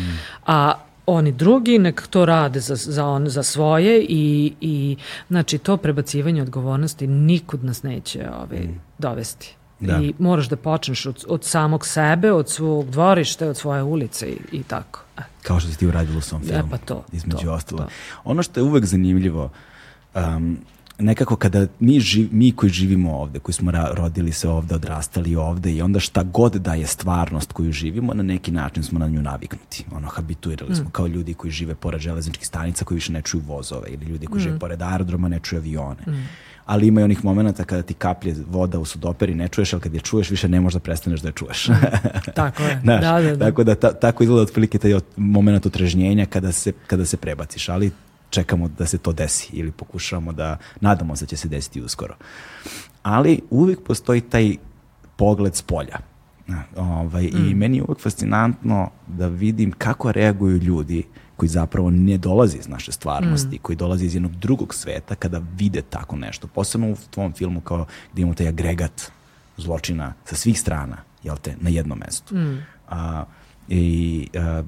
a 0.46 0.74
oni 1.06 1.32
drugi 1.32 1.80
nek 1.80 2.08
to 2.08 2.26
rade 2.26 2.60
za, 2.60 2.76
za, 2.76 3.06
on, 3.06 3.30
za 3.30 3.44
svoje 3.44 4.06
i, 4.10 4.54
i 4.62 4.98
znači 5.28 5.58
to 5.58 5.78
prebacivanje 5.78 6.42
odgovornosti 6.42 7.08
nikud 7.08 7.64
nas 7.64 7.84
neće 7.84 8.30
ovaj, 8.30 8.60
mm. 8.60 8.80
dovesti. 8.98 9.56
Da. 9.80 9.98
I 10.02 10.14
moraš 10.20 10.50
da 10.50 10.56
počneš 10.56 11.06
od, 11.06 11.26
od 11.28 11.44
samog 11.44 11.86
sebe, 11.86 12.32
od 12.32 12.50
svog 12.50 12.90
dvorišta, 12.90 13.48
od 13.48 13.58
svoje 13.58 13.84
ulice 13.84 14.30
i, 14.30 14.38
i 14.52 14.64
tako. 14.64 15.00
E. 15.18 15.22
Kao 15.44 15.60
što 15.60 15.70
si 15.70 15.78
ti 15.78 15.88
uradila 15.88 16.18
u 16.18 16.22
svom 16.22 16.42
filmu. 16.42 16.60
E 16.60 16.64
pa 16.72 16.78
to. 16.78 17.04
Između 17.12 17.46
to, 17.46 17.54
ostalo. 17.54 17.82
To. 17.82 17.90
Ono 18.24 18.44
što 18.44 18.60
je 18.60 18.64
uvek 18.64 18.86
zanimljivo, 18.86 19.50
um, 20.16 20.58
nekako 21.00 21.36
kada 21.36 21.68
mi, 21.80 22.00
živ, 22.00 22.28
mi 22.32 22.52
koji 22.52 22.70
živimo 22.70 23.18
ovde, 23.18 23.40
koji 23.40 23.54
smo 23.54 23.72
ra, 23.72 23.92
rodili 23.94 24.32
se 24.32 24.50
ovde, 24.50 24.76
odrastali 24.76 25.36
ovde 25.36 25.72
i 25.74 25.82
onda 25.82 26.00
šta 26.00 26.24
god 26.24 26.54
da 26.54 26.74
je 26.74 26.88
stvarnost 26.88 27.54
koju 27.54 27.72
živimo, 27.72 28.14
na 28.14 28.24
neki 28.24 28.52
način 28.52 28.84
smo 28.84 29.00
na 29.00 29.08
nju 29.08 29.22
naviknuti. 29.22 29.86
Ono, 29.92 30.08
habituirali 30.08 30.76
smo 30.76 30.86
mm. 30.86 30.92
kao 30.92 31.08
ljudi 31.08 31.34
koji 31.34 31.52
žive 31.52 31.76
pored 31.76 32.02
železničkih 32.02 32.48
stanica 32.48 32.86
koji 32.86 32.96
više 32.96 33.12
ne 33.12 33.22
čuju 33.22 33.44
vozove 33.48 33.90
ili 33.90 34.06
ljudi 34.06 34.28
koji 34.28 34.40
mm. 34.40 34.44
žive 34.44 34.60
pored 34.60 34.82
aerodroma 34.82 35.28
ne 35.28 35.40
čuju 35.40 35.60
avione. 35.60 36.02
Mm. 36.08 36.28
Ali 36.66 36.88
ima 36.88 37.02
i 37.02 37.04
onih 37.04 37.26
momenta 37.26 37.64
kada 37.64 37.82
ti 37.82 37.94
kaplje 37.94 38.36
voda 38.48 38.80
u 38.80 38.86
sudoperi 38.86 39.36
ne 39.36 39.48
čuješ, 39.48 39.74
ali 39.74 39.82
kad 39.82 39.94
je 39.94 40.00
čuješ 40.00 40.30
više 40.30 40.50
ne 40.50 40.62
možeš 40.62 40.74
da 40.74 40.80
prestaneš 40.80 41.22
da 41.22 41.28
je 41.28 41.34
čuješ. 41.34 41.68
Mm. 41.68 41.74
tako 42.36 42.64
je. 42.64 42.80
Znaš, 42.84 43.02
da, 43.02 43.22
da, 43.22 43.36
da. 43.36 43.46
Tako 43.46 43.64
da 43.64 43.76
ta, 43.76 43.94
tako 43.94 44.24
izgleda 44.24 44.42
otprilike 44.42 44.78
taj 44.78 44.94
moment 45.18 45.66
otrežnjenja 45.66 46.26
kada 46.26 46.52
se, 46.52 46.72
kada 46.88 47.06
se 47.06 47.18
prebaciš, 47.18 47.70
ali 47.70 47.92
čekamo 48.32 48.68
da 48.68 48.86
se 48.86 48.98
to 48.98 49.14
desi 49.14 49.50
ili 49.54 49.72
pokušavamo 49.72 50.32
da 50.32 50.58
nadamo 50.82 51.16
se 51.16 51.26
da 51.26 51.30
će 51.30 51.38
se 51.38 51.48
desiti 51.48 51.82
uskoro. 51.82 52.16
Ali 53.04 53.42
uvijek 53.50 53.84
postoji 53.84 54.22
taj 54.22 54.56
pogled 55.16 55.56
s 55.56 55.62
polja. 55.62 55.98
Ovaj, 56.76 57.24
mm. 57.24 57.50
I 57.50 57.54
meni 57.54 57.78
je 57.78 57.84
uvijek 57.84 58.00
fascinantno 58.00 58.90
da 59.08 59.28
vidim 59.28 59.72
kako 59.72 60.12
reaguju 60.12 60.58
ljudi 60.58 61.04
koji 61.38 61.50
zapravo 61.50 61.92
ne 61.92 62.18
dolaze 62.18 62.58
iz 62.58 62.68
naše 62.68 62.92
stvarnosti, 62.92 63.56
mm. 63.56 63.60
koji 63.62 63.76
dolaze 63.76 64.06
iz 64.06 64.16
jednog 64.16 64.36
drugog 64.36 64.76
sveta 64.76 65.16
kada 65.16 65.42
vide 65.58 65.82
tako 65.82 66.16
nešto. 66.16 66.48
Posebno 66.48 66.92
u 66.92 66.96
tvom 67.10 67.34
filmu 67.34 67.62
kao 67.62 67.86
gdje 68.12 68.22
imamo 68.22 68.36
taj 68.36 68.48
agregat 68.48 69.12
zločina 69.58 70.14
sa 70.26 70.36
svih 70.36 70.60
strana, 70.60 70.98
jel 71.24 71.38
te, 71.38 71.56
na 71.60 71.70
jednom 71.70 72.00
mestu. 72.00 72.36
Mm. 72.36 72.66
A, 72.90 73.24
I 73.70 74.28
a, 74.36 74.64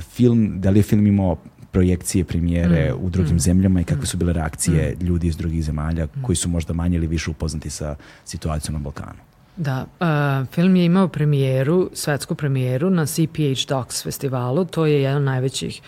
film, 0.00 0.60
da 0.60 0.70
li 0.70 0.78
je 0.78 0.82
film 0.82 1.06
imao 1.06 1.36
projekcije, 1.72 2.24
premijere 2.24 2.92
Mm, 2.94 3.04
u 3.04 3.10
drugim 3.10 3.36
mm, 3.36 3.40
zemljama 3.40 3.80
i 3.80 3.84
kakve 3.84 4.06
su 4.06 4.16
bile 4.16 4.32
reakcije 4.32 4.96
ljudi 5.00 5.26
iz 5.26 5.36
drugih 5.36 5.64
zemalja 5.64 6.06
koji 6.22 6.36
su 6.36 6.48
možda 6.48 6.72
manje 6.72 6.96
ili 6.96 7.06
više 7.06 7.30
upoznati 7.30 7.70
sa 7.70 7.96
situacijom 8.24 8.74
na 8.74 8.80
Balkanu. 8.80 9.31
Da, 9.56 9.86
uh, 10.00 10.48
film 10.48 10.76
je 10.76 10.84
imao 10.84 11.08
premijeru, 11.08 11.90
svetsku 11.92 12.34
premijeru 12.34 12.90
na 12.90 13.06
CPH 13.06 13.68
Docs 13.68 14.02
festivalu, 14.02 14.64
to 14.64 14.86
je 14.86 15.02
jedan 15.02 15.16
od 15.16 15.22
najvećih 15.22 15.80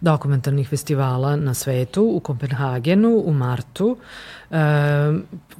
dokumentarnih 0.00 0.68
festivala 0.68 1.36
na 1.36 1.54
svetu 1.54 2.10
u 2.14 2.20
Kopenhagenu 2.20 3.22
u 3.24 3.32
martu. 3.32 3.96
Uh, 4.50 4.56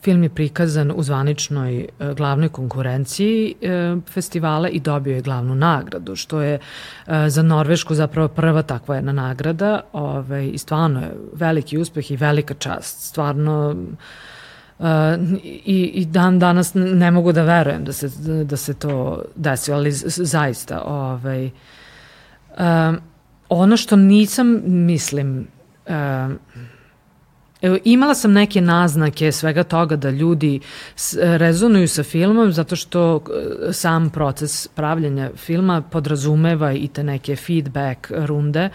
film 0.00 0.22
je 0.22 0.28
prikazan 0.28 0.92
u 0.96 1.02
zvaničnoj 1.02 1.88
uh, 2.00 2.10
glavnoj 2.16 2.48
konkurenciji 2.48 3.54
uh, 3.60 4.02
festivala 4.12 4.68
i 4.68 4.80
dobio 4.80 5.14
je 5.14 5.22
glavnu 5.22 5.54
nagradu, 5.54 6.16
što 6.16 6.40
je 6.40 6.58
uh, 6.58 7.12
za 7.28 7.42
Norvešku 7.42 7.94
zapravo 7.94 8.28
prva 8.28 8.62
takva 8.62 8.96
jedna 8.96 9.12
nagrada 9.12 9.80
ovaj, 9.92 10.50
i 10.52 10.58
stvarno 10.58 11.00
je 11.00 11.16
veliki 11.32 11.78
uspeh 11.78 12.10
i 12.10 12.16
velika 12.16 12.54
čast. 12.54 13.00
Stvarno 13.00 13.70
Uh, 13.70 13.86
i, 15.44 15.90
i 15.94 16.04
dan 16.04 16.38
danas 16.38 16.74
ne 16.74 17.10
mogu 17.10 17.32
da 17.32 17.42
verujem 17.42 17.84
da 17.84 17.92
se, 17.92 18.08
da 18.44 18.56
se 18.56 18.74
to 18.74 19.22
desilo, 19.34 19.76
ali 19.76 19.92
zaista 20.06 20.82
ovaj, 20.82 21.50
um, 22.58 22.98
ono 23.48 23.76
što 23.76 23.96
nisam 23.96 24.60
mislim 24.64 25.46
um, 25.88 26.38
Evo, 27.62 27.76
imala 27.84 28.14
sam 28.14 28.32
neke 28.32 28.60
naznake 28.60 29.32
svega 29.32 29.62
toga 29.62 29.96
da 29.96 30.10
ljudi 30.10 30.60
s, 30.96 31.16
rezonuju 31.20 31.88
sa 31.88 32.02
filmom 32.02 32.52
zato 32.52 32.76
što 32.76 33.16
e, 33.68 33.72
sam 33.72 34.10
proces 34.10 34.68
pravljenja 34.68 35.30
filma 35.36 35.82
podrazumeva 35.82 36.72
i 36.72 36.88
te 36.88 37.04
neke 37.04 37.36
feedback 37.36 38.10
runde 38.10 38.68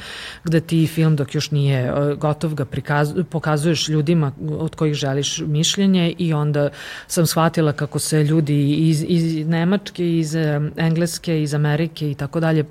gde 0.43 0.59
ti 0.59 0.87
film 0.87 1.15
dok 1.15 1.35
još 1.35 1.51
nije 1.51 1.79
e, 1.79 2.15
gotov 2.15 2.53
ga 2.53 2.65
prikaz, 2.65 3.13
pokazuješ 3.29 3.89
ljudima 3.89 4.31
od 4.59 4.75
kojih 4.75 4.95
želiš 4.95 5.39
mišljenje 5.39 6.13
i 6.17 6.33
onda 6.33 6.69
sam 7.07 7.25
shvatila 7.25 7.73
kako 7.73 7.99
se 7.99 8.23
ljudi 8.23 8.73
iz, 8.73 9.05
iz 9.07 9.47
Nemačke, 9.47 10.17
iz 10.17 10.35
e, 10.35 10.61
Engleske, 10.77 11.41
iz 11.41 11.53
Amerike 11.53 12.11
i 12.11 12.15
tako 12.15 12.39
dalje 12.39 12.65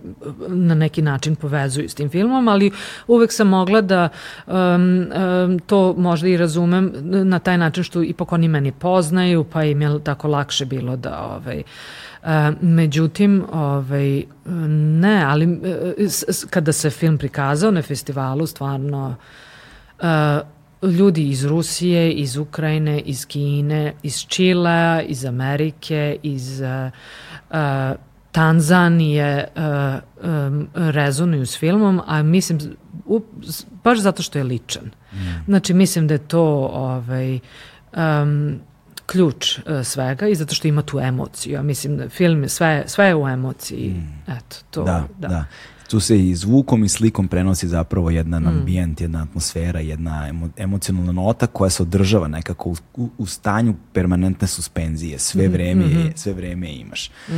na 0.49 0.75
neki 0.75 1.03
način 1.03 1.37
povezuju 1.37 1.89
s 1.89 1.95
tim 1.95 2.09
filmom, 2.09 2.49
ali 2.49 2.71
uvek 3.07 3.33
sam 3.33 3.49
mogla 3.49 3.81
da 3.81 4.09
um, 4.47 4.55
um, 4.55 5.59
to 5.59 5.95
možda 6.07 6.29
i 6.29 6.37
razumem 6.37 6.93
na 7.05 7.39
taj 7.39 7.59
način 7.59 7.85
što 7.85 8.03
ipak 8.03 8.33
oni 8.33 8.49
meni 8.49 8.73
poznaju, 8.73 9.45
pa 9.45 9.65
im 9.65 9.83
je 9.83 9.99
tako 10.05 10.29
lakše 10.29 10.65
bilo 10.65 10.97
da 10.97 11.21
ovaj, 11.37 11.63
Uh, 12.27 12.33
međutim, 12.61 13.45
ovaj, 13.53 14.23
ne, 15.01 15.23
ali 15.25 15.61
s, 16.09 16.45
kada 16.51 16.73
se 16.73 16.91
film 16.91 17.19
prikazao 17.19 17.71
na 17.71 17.83
festivalu, 17.83 18.47
stvarno 18.47 19.15
uh, 20.01 20.07
ljudi 20.91 21.29
iz 21.29 21.45
Rusije, 21.45 22.13
iz 22.13 22.37
Ukrajine, 22.37 23.01
iz 23.01 23.27
Kine, 23.27 23.93
iz 24.03 24.25
Čilea, 24.29 25.03
iz 25.03 25.25
Amerike, 25.25 26.17
iz 26.23 26.61
uh, 26.61 27.57
Tanzanije 28.33 29.49
rezonuju 30.75 31.47
s 31.47 31.59
filmom, 31.59 32.01
a 32.07 32.23
mislim, 32.23 32.59
u, 33.05 33.23
baš 33.85 33.99
zato 33.99 34.23
što 34.23 34.39
je 34.39 34.45
ličan. 34.45 34.91
Mm. 35.13 35.17
Znači, 35.47 35.75
mislim 35.75 36.07
da 36.07 36.15
je 36.15 36.29
to 36.29 36.71
ovaj, 36.73 37.39
um, 37.97 38.59
ključ 39.07 39.59
uh, 39.59 39.65
svega 39.85 40.29
i 40.29 40.35
zato 40.35 40.55
što 40.55 40.69
ima 40.69 40.83
tu 40.83 41.01
emociju. 41.01 41.53
Ja 41.53 41.63
mislim 41.63 41.97
da 41.97 42.09
film 42.09 42.49
sve, 42.49 42.85
sve 42.87 43.07
je 43.07 43.15
u 43.15 43.29
emociji. 43.29 43.91
Mm. 43.91 44.31
Eto, 44.31 44.57
to, 44.71 44.85
da, 44.85 45.09
da. 45.19 45.29
da 45.29 45.45
tu 45.87 46.01
se 46.01 46.29
i 46.29 46.35
zvukom 46.35 46.85
i 46.85 46.89
slikom 46.89 47.29
prenosi 47.29 47.69
zapravo 47.69 48.11
jedan 48.11 48.43
mm. 48.43 48.47
ambijent, 48.47 49.01
jedna 49.01 49.23
atmosfera, 49.23 49.81
jedna 49.81 50.29
emo, 50.29 50.49
emocionalna 50.57 51.13
nota 51.13 51.47
koja 51.47 51.71
se 51.71 51.83
održava 51.83 52.29
nekako 52.29 52.75
u, 52.97 53.09
u, 53.19 53.27
stanju 53.27 53.75
permanentne 53.93 54.49
suspenzije. 54.49 55.19
Sve 55.19 55.49
vreme, 55.49 55.85
mm 55.85 55.91
-hmm. 55.91 56.13
sve 56.15 56.33
vreme 56.33 56.73
imaš. 56.73 57.11
Mm. 57.29 57.35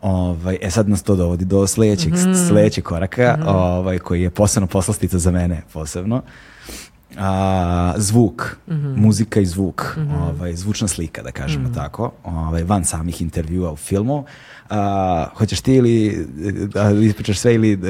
Ovaj, 0.00 0.58
e 0.60 0.70
sad 0.70 0.88
nas 0.88 1.02
to 1.02 1.16
dovodi 1.16 1.44
do 1.44 1.66
sledećeg, 1.66 2.12
mm 2.12 2.16
-hmm. 2.16 2.48
sledećeg 2.48 2.84
koraka, 2.84 3.36
mm 3.38 3.42
-hmm. 3.42 3.48
ovaj, 3.48 3.98
koji 3.98 4.22
je 4.22 4.30
posebno 4.30 4.66
poslastica 4.66 5.18
za 5.18 5.30
mene 5.30 5.62
posebno. 5.72 6.22
A, 7.18 7.94
zvuk, 7.96 8.56
mm 8.68 8.74
-hmm. 8.74 8.96
muzika 8.96 9.40
i 9.40 9.46
zvuk, 9.46 9.96
mm 9.96 10.00
-hmm. 10.00 10.28
ovaj, 10.28 10.56
zvučna 10.56 10.88
slika, 10.88 11.22
da 11.22 11.30
kažemo 11.30 11.68
mm 11.68 11.72
-hmm. 11.72 11.74
tako, 11.74 12.12
ovaj, 12.24 12.62
van 12.62 12.84
samih 12.84 13.22
intervjua 13.22 13.72
u 13.72 13.76
filmu. 13.76 14.24
A, 14.70 15.26
hoćeš 15.34 15.60
ti 15.60 15.74
ili 15.74 16.26
da 16.74 16.90
ispričaš 16.90 17.38
sve 17.38 17.54
ili 17.54 17.80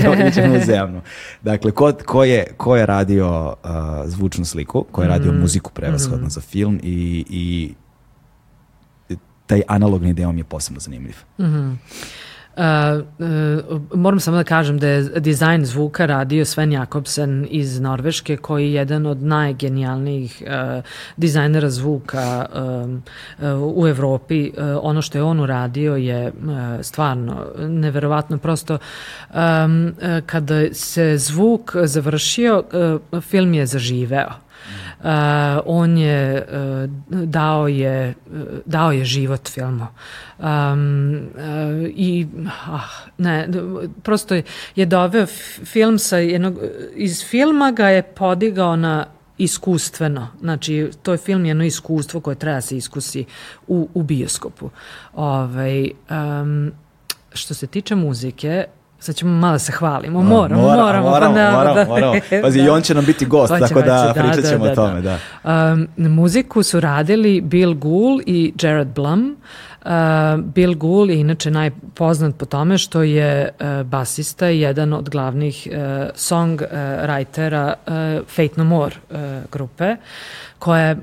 ćemo, 0.00 0.30
ćemo 0.34 0.54
uzemno. 0.54 1.00
Dakle, 1.42 1.70
ko, 1.70 1.92
ko, 2.06 2.24
je, 2.24 2.46
ko 2.56 2.76
je 2.76 2.86
radio 2.86 3.54
uh, 3.64 3.70
zvučnu 4.06 4.44
sliku, 4.44 4.84
ko 4.92 5.02
je 5.02 5.08
radio 5.08 5.32
mm 5.32 5.34
-hmm. 5.34 5.40
muziku 5.40 5.70
prevashodno 5.70 6.18
mm 6.18 6.28
-hmm. 6.28 6.34
za 6.34 6.40
film 6.40 6.80
i, 6.82 7.24
i 7.28 7.74
taj 9.46 9.62
analogni 9.68 10.14
deo 10.14 10.32
mi 10.32 10.40
je 10.40 10.44
posebno 10.44 10.80
zanimljiv. 10.80 11.16
Mm 11.38 11.44
-hmm. 11.44 11.76
Uh, 12.56 12.62
uh, 13.18 13.80
moram 13.94 14.20
samo 14.20 14.36
da 14.36 14.44
kažem 14.44 14.78
da 14.78 14.88
je 14.88 15.02
dizajn 15.02 15.64
zvuka 15.64 16.06
radio 16.06 16.44
Sven 16.44 16.72
Jakobsen 16.72 17.46
iz 17.50 17.80
Norveške 17.80 18.36
koji 18.36 18.64
je 18.64 18.72
jedan 18.72 19.06
od 19.06 19.22
najgenijalnijih 19.22 20.42
uh, 20.46 20.84
dizajnera 21.16 21.70
zvuka 21.70 22.46
um, 22.54 23.02
u 23.74 23.88
Evropi. 23.88 24.52
ono 24.82 25.02
što 25.02 25.18
je 25.18 25.22
on 25.22 25.40
uradio 25.40 25.96
je 25.96 26.32
stvarno 26.82 27.46
neverovatno. 27.58 28.38
Prosto 28.38 28.78
um, 29.34 29.94
kada 30.26 30.74
se 30.74 31.18
zvuk 31.18 31.72
završio, 31.84 32.64
film 33.20 33.54
je 33.54 33.66
zaživeo. 33.66 34.30
Uh, 35.00 35.06
on 35.64 35.98
je 35.98 36.46
uh, 36.48 36.90
dao 37.24 37.68
je 37.68 38.14
uh, 38.26 38.40
dao 38.66 38.92
je 38.92 39.04
život 39.04 39.48
filmu. 39.48 39.86
Um, 40.38 41.14
uh, 41.14 41.88
i 41.94 42.26
ah, 42.66 42.80
ne, 43.18 43.48
prosto 44.02 44.34
je, 44.34 44.42
je 44.76 44.86
doveo 44.86 45.26
film 45.64 45.98
sa 45.98 46.16
jednog 46.16 46.58
iz 46.94 47.24
filma 47.24 47.70
ga 47.70 47.88
je 47.88 48.02
podigao 48.02 48.76
na 48.76 49.06
iskustveno. 49.38 50.28
Znači, 50.40 50.90
to 51.02 51.12
je 51.12 51.18
film 51.18 51.44
jedno 51.44 51.64
iskustvo 51.64 52.20
koje 52.20 52.36
treba 52.36 52.54
da 52.54 52.60
se 52.60 52.76
iskusi 52.76 53.24
u, 53.68 53.88
u 53.94 54.02
bioskopu. 54.02 54.70
Ovaj, 55.14 55.90
um, 56.10 56.72
što 57.32 57.54
se 57.54 57.66
tiče 57.66 57.94
muzike, 57.94 58.64
Sad 59.00 59.14
ćemo 59.14 59.32
malo 59.32 59.52
da 59.52 59.58
se 59.58 59.72
hvalimo, 59.72 60.22
moramo, 60.22 60.62
moramo, 60.62 60.80
moramo. 60.80 61.10
moramo, 61.10 61.34
pa 61.34 61.40
da, 61.40 61.50
moramo, 61.50 61.74
da, 61.74 61.84
moramo. 61.84 62.14
Pazi, 62.42 62.60
i 62.60 62.68
on 62.68 62.82
će 62.82 62.94
nam 62.94 63.04
biti 63.04 63.26
gost, 63.26 63.52
Pa 63.52 63.58
će, 63.58 63.74
tako 63.74 63.82
da, 63.86 64.12
će, 64.14 64.20
pričat 64.20 64.50
ćemo 64.50 64.64
da, 64.64 64.72
o 64.72 64.74
tome, 64.74 65.00
da. 65.00 65.18
Um, 65.44 65.88
muziku 65.96 66.62
su 66.62 66.80
radili 66.80 67.40
Bill 67.40 67.74
Gould 67.74 68.22
i 68.26 68.52
Jared 68.62 68.88
Blum. 68.88 69.36
Uh, 69.84 69.90
Bill 70.44 70.74
Gould 70.74 71.10
je 71.10 71.20
inače 71.20 71.50
najpoznat 71.50 72.36
po 72.36 72.44
tome 72.44 72.78
što 72.78 73.02
je 73.02 73.48
uh, 73.60 73.86
basista 73.86 74.50
i 74.50 74.60
jedan 74.60 74.92
od 74.92 75.10
glavnih 75.10 75.68
uh, 75.70 76.08
song 76.14 76.62
uh, 76.62 76.68
writera 77.08 77.72
uh, 77.86 78.26
Fate 78.28 78.54
No 78.56 78.64
More 78.64 78.94
uh, 79.10 79.18
grupe 79.52 79.96
koja 80.60 80.86
je 80.86 80.94
uh, 80.94 81.00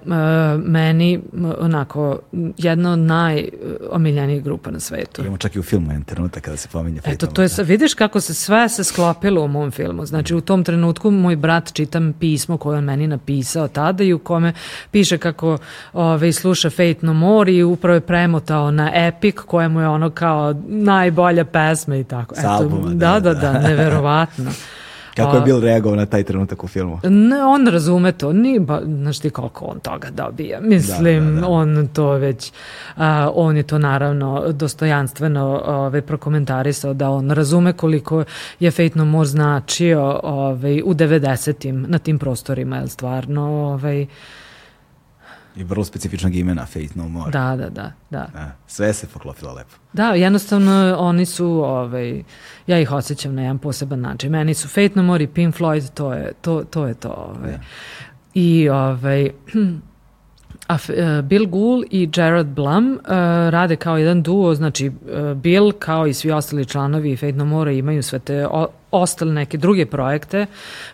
meni 0.65 1.19
onako 1.59 2.19
jedna 2.57 2.91
od 2.91 2.99
najomiljenijih 2.99 4.43
grupa 4.43 4.71
na 4.71 4.79
svetu. 4.79 5.21
Imamo 5.21 5.37
čak 5.37 5.55
i 5.55 5.59
u 5.59 5.63
filmu 5.63 5.87
jedan 5.87 6.03
trenutak 6.03 6.43
kada 6.43 6.57
se 6.57 6.67
pominje 6.71 7.01
Eto, 7.05 7.27
to 7.27 7.41
je, 7.41 7.49
More. 7.57 7.63
vidiš 7.63 7.93
kako 7.93 8.21
se 8.21 8.33
sve 8.33 8.69
se 8.69 8.83
sklopilo 8.83 9.41
u 9.41 9.47
mom 9.47 9.71
filmu. 9.71 10.05
Znači, 10.05 10.35
u 10.35 10.41
tom 10.41 10.63
trenutku 10.63 11.11
moj 11.11 11.35
brat 11.35 11.73
čitam 11.73 12.13
pismo 12.19 12.57
koje 12.57 12.77
on 12.77 12.83
meni 12.83 13.07
napisao 13.07 13.67
tada 13.67 14.03
i 14.03 14.13
u 14.13 14.19
kome 14.19 14.53
piše 14.91 15.17
kako 15.17 15.57
ove, 15.93 16.33
sluša 16.33 16.69
Fate 16.69 16.99
No 17.01 17.13
More 17.13 17.53
i 17.53 17.63
upravo 17.63 17.95
je 17.95 18.01
premotao 18.01 18.71
na 18.71 18.91
Epic 18.93 19.35
kojemu 19.35 19.79
je 19.79 19.87
ono 19.87 20.09
kao 20.09 20.55
najbolja 20.67 21.45
pesma 21.45 21.95
i 21.95 22.03
tako. 22.03 22.35
Sa 22.35 22.51
albuma, 22.51 22.89
da, 22.89 23.19
da, 23.19 23.19
da, 23.19 23.33
da, 23.33 23.51
da. 23.51 23.67
neverovatno. 23.67 24.51
Kako 25.17 25.35
je 25.35 25.41
Bill 25.41 25.59
reagovao 25.59 25.95
na 25.95 26.05
taj 26.05 26.23
trenutak 26.23 26.63
u 26.63 26.67
filmu? 26.67 26.99
Ne, 27.03 27.43
on 27.43 27.67
razume 27.67 28.11
to, 28.11 28.33
ni, 28.33 28.59
ba, 28.59 28.81
znaš 28.85 29.19
ti 29.19 29.29
koliko 29.29 29.65
on 29.65 29.79
toga 29.79 30.09
dobija. 30.09 30.59
Mislim, 30.61 31.25
Da, 31.25 31.31
da, 31.31 31.41
da. 31.41 31.47
on 31.47 31.87
to 31.93 32.11
već, 32.11 32.51
a, 32.95 33.31
on 33.35 33.57
je 33.57 33.63
to 33.63 33.77
naravno 33.77 34.51
dostojanstveno 34.51 35.61
ove, 35.65 36.01
prokomentarisao 36.01 36.93
da 36.93 37.09
on 37.09 37.31
razume 37.31 37.73
koliko 37.73 38.23
je 38.59 38.71
Fate 38.71 38.91
No 38.95 39.05
More 39.05 39.27
značio 39.27 40.19
ove, 40.23 40.81
u 40.83 40.93
90-im 40.93 41.85
na 41.87 41.99
tim 41.99 42.19
prostorima, 42.19 42.77
jer 42.77 42.89
stvarno, 42.89 43.43
ovaj, 43.43 44.05
I 45.57 45.63
vrlo 45.63 45.83
specifičnog 45.85 46.35
imena, 46.35 46.65
Fate 46.65 46.89
No 46.95 47.07
More. 47.07 47.31
da, 47.31 47.55
da, 47.55 47.69
da, 47.69 47.91
da. 48.09 48.27
Da, 48.33 48.51
sve 48.67 48.93
se 48.93 49.07
poklopilo 49.07 49.53
lepo. 49.53 49.75
Da, 49.93 50.09
jednostavno 50.09 50.95
oni 50.99 51.25
su, 51.25 51.47
ovaj, 51.47 52.23
ja 52.67 52.79
ih 52.79 52.91
osjećam 52.91 53.35
na 53.35 53.41
jedan 53.41 53.57
poseban 53.57 54.01
način. 54.01 54.31
Meni 54.31 54.53
su 54.53 54.67
Fate 54.67 54.91
No 54.95 55.03
More 55.03 55.23
i 55.23 55.27
Pink 55.27 55.55
Floyd, 55.55 55.89
to 55.93 56.13
je 56.13 56.33
to. 56.41 56.63
to, 56.63 56.87
je 56.87 56.93
to 56.93 57.09
ovaj. 57.09 57.51
Da. 57.51 57.59
I 58.33 58.69
ovaj, 58.69 59.29
a 60.67 60.73
uh, 60.73 61.21
Bill 61.21 61.47
Gould 61.47 61.85
i 61.91 62.09
Jared 62.15 62.47
Blum 62.47 62.91
uh, 62.93 63.09
rade 63.49 63.75
kao 63.75 63.97
jedan 63.97 64.23
duo, 64.23 64.55
znači 64.55 64.87
uh, 64.87 65.33
Bill 65.33 65.71
kao 65.71 66.07
i 66.07 66.13
svi 66.13 66.31
ostali 66.31 66.65
članovi 66.65 67.17
Fate 67.17 67.31
No 67.31 67.45
More 67.45 67.77
imaju 67.77 68.03
sve 68.03 68.19
te 68.19 68.47
o, 68.47 68.67
ostale 68.91 69.33
neke 69.33 69.57
druge 69.57 69.85
projekte. 69.85 70.45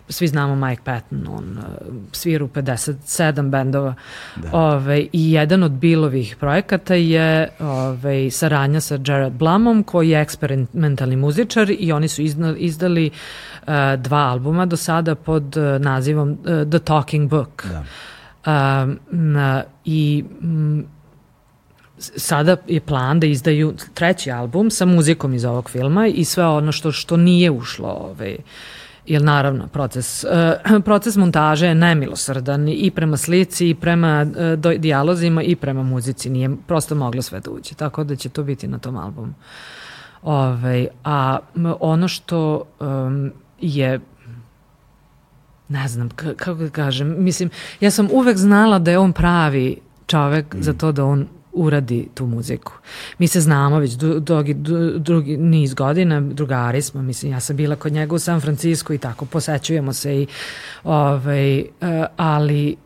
Svi 0.08 0.28
znamo 0.28 0.66
Mike 0.66 0.82
Patton, 0.84 1.26
on 1.28 1.58
uh, 1.58 1.64
svira 2.12 2.44
u 2.44 2.48
57 2.48 3.50
bendova. 3.50 3.94
Da. 4.36 4.48
Ove, 4.52 5.06
I 5.12 5.32
jedan 5.32 5.62
od 5.62 5.72
Bilovih 5.72 6.36
projekata 6.36 6.94
je 6.94 7.48
ove, 7.60 8.30
saradnja 8.30 8.80
sa 8.80 8.98
Jared 9.06 9.32
Blumom, 9.32 9.82
koji 9.82 10.10
je 10.10 10.20
eksperimentalni 10.20 11.16
muzičar 11.16 11.70
i 11.78 11.92
oni 11.92 12.08
su 12.08 12.22
izdali 12.56 13.10
uh, 13.62 13.68
dva 13.98 14.18
albuma 14.18 14.66
do 14.66 14.76
sada 14.76 15.14
pod 15.14 15.56
uh, 15.56 15.82
nazivom 15.82 16.30
uh, 16.30 16.70
The 16.70 16.78
Talking 16.78 17.30
Book. 17.30 17.66
Da. 17.70 17.84
I 19.84 20.24
m, 20.42 20.86
sada 21.98 22.56
je 22.66 22.80
plan 22.80 23.20
da 23.20 23.26
izdaju 23.26 23.74
treći 23.94 24.30
album 24.30 24.70
sa 24.70 24.84
muzikom 24.84 25.34
iz 25.34 25.44
ovog 25.44 25.70
filma 25.70 26.06
i 26.06 26.24
sve 26.24 26.46
ono 26.46 26.72
što 26.72 26.92
što 26.92 27.16
nije 27.16 27.50
ušlo 27.50 27.88
ovaj 27.88 28.36
jer 29.06 29.22
naravno 29.22 29.66
proces, 29.66 30.24
uh, 30.24 30.82
proces 30.84 31.16
montaže 31.16 31.66
je 31.66 31.74
nemilosrdan 31.74 32.68
i 32.68 32.90
prema 32.90 33.16
slici 33.16 33.68
i 33.70 33.74
prema 33.74 34.24
do, 34.56 34.74
dijalozima 34.78 35.42
i 35.42 35.56
prema 35.56 35.82
muzici 35.82 36.30
nije 36.30 36.50
prosto 36.66 36.94
moglo 36.94 37.22
sve 37.22 37.40
da 37.40 37.50
uđe 37.50 37.74
tako 37.74 38.04
da 38.04 38.16
će 38.16 38.28
to 38.28 38.42
biti 38.42 38.68
na 38.68 38.78
tom 38.78 38.96
albumu. 38.96 39.34
Ovaj, 40.22 40.86
a 41.04 41.38
ono 41.80 42.08
što 42.08 42.62
um, 42.80 43.32
je 43.60 44.00
ne 45.68 45.88
znam 45.88 46.08
kako 46.36 46.54
da 46.54 46.70
kažem 46.70 47.24
mislim 47.24 47.50
ja 47.80 47.90
sam 47.90 48.08
uvek 48.12 48.36
znala 48.36 48.78
da 48.78 48.90
je 48.90 48.98
on 48.98 49.12
pravi 49.12 49.76
čovek 50.06 50.54
mm. 50.54 50.62
za 50.62 50.72
to 50.72 50.92
da 50.92 51.04
on 51.04 51.26
uradi 51.54 52.08
tu 52.14 52.26
muziku. 52.26 52.72
Mi 53.18 53.28
se 53.28 53.40
znamo 53.40 53.78
već 53.78 53.92
drugi, 54.20 54.54
drugi 54.98 55.36
niz 55.36 55.74
godina, 55.74 56.20
drugari 56.20 56.82
smo, 56.82 57.02
mislim, 57.02 57.32
ja 57.32 57.40
sam 57.40 57.56
bila 57.56 57.76
kod 57.76 57.92
njega 57.92 58.14
u 58.14 58.18
San 58.18 58.40
Francisco 58.40 58.92
i 58.92 58.98
tako, 58.98 59.24
posećujemo 59.24 59.92
se 59.92 60.22
i, 60.22 60.26
ovaj, 60.84 61.58
eh, 61.58 61.66
ali 62.16 62.76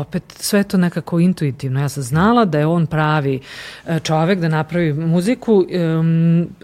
opet 0.00 0.22
sve 0.36 0.62
to 0.62 0.76
nekako 0.76 1.20
intuitivno. 1.20 1.80
Ja 1.80 1.88
sam 1.88 2.02
znala 2.02 2.44
da 2.44 2.58
je 2.58 2.66
on 2.66 2.86
pravi 2.86 3.40
eh, 3.86 4.00
čovek 4.00 4.40
da 4.40 4.48
napravi 4.48 4.92
muziku 4.92 5.66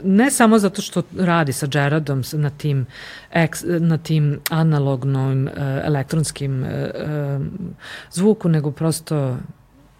ne 0.03 0.31
samo 0.31 0.59
zato 0.59 0.83
što 0.83 1.03
radi 1.19 1.53
sa 1.53 1.67
Gerardom 1.67 2.23
na 2.33 2.51
tim, 2.51 2.87
na 3.65 3.99
tim 3.99 4.41
analognom 4.51 5.49
eh, 5.49 5.53
elektronskim 5.85 6.65
zvuku, 8.11 8.49
nego 8.49 8.71
prosto 8.71 9.37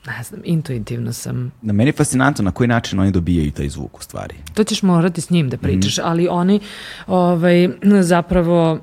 ne 0.07 0.23
znam, 0.23 0.41
intuitivno 0.45 1.13
sam. 1.13 1.53
Na 1.63 1.73
meni 1.73 1.89
je 1.89 1.93
fascinantno 1.93 2.45
na 2.45 2.51
koji 2.51 2.69
način 2.69 3.01
oni 3.01 3.11
dobijaju 3.11 3.51
taj 3.51 3.69
zvuk 3.69 3.99
u 3.99 4.03
stvari. 4.03 4.35
To 4.55 4.65
ćeš 4.65 4.83
morati 4.83 5.21
s 5.21 5.31
njim 5.31 5.49
da 5.49 5.57
pričaš, 5.57 5.99
mm. 5.99 6.01
ali 6.05 6.29
oni 6.31 6.61
ovaj, 7.07 7.69
zapravo 8.01 8.81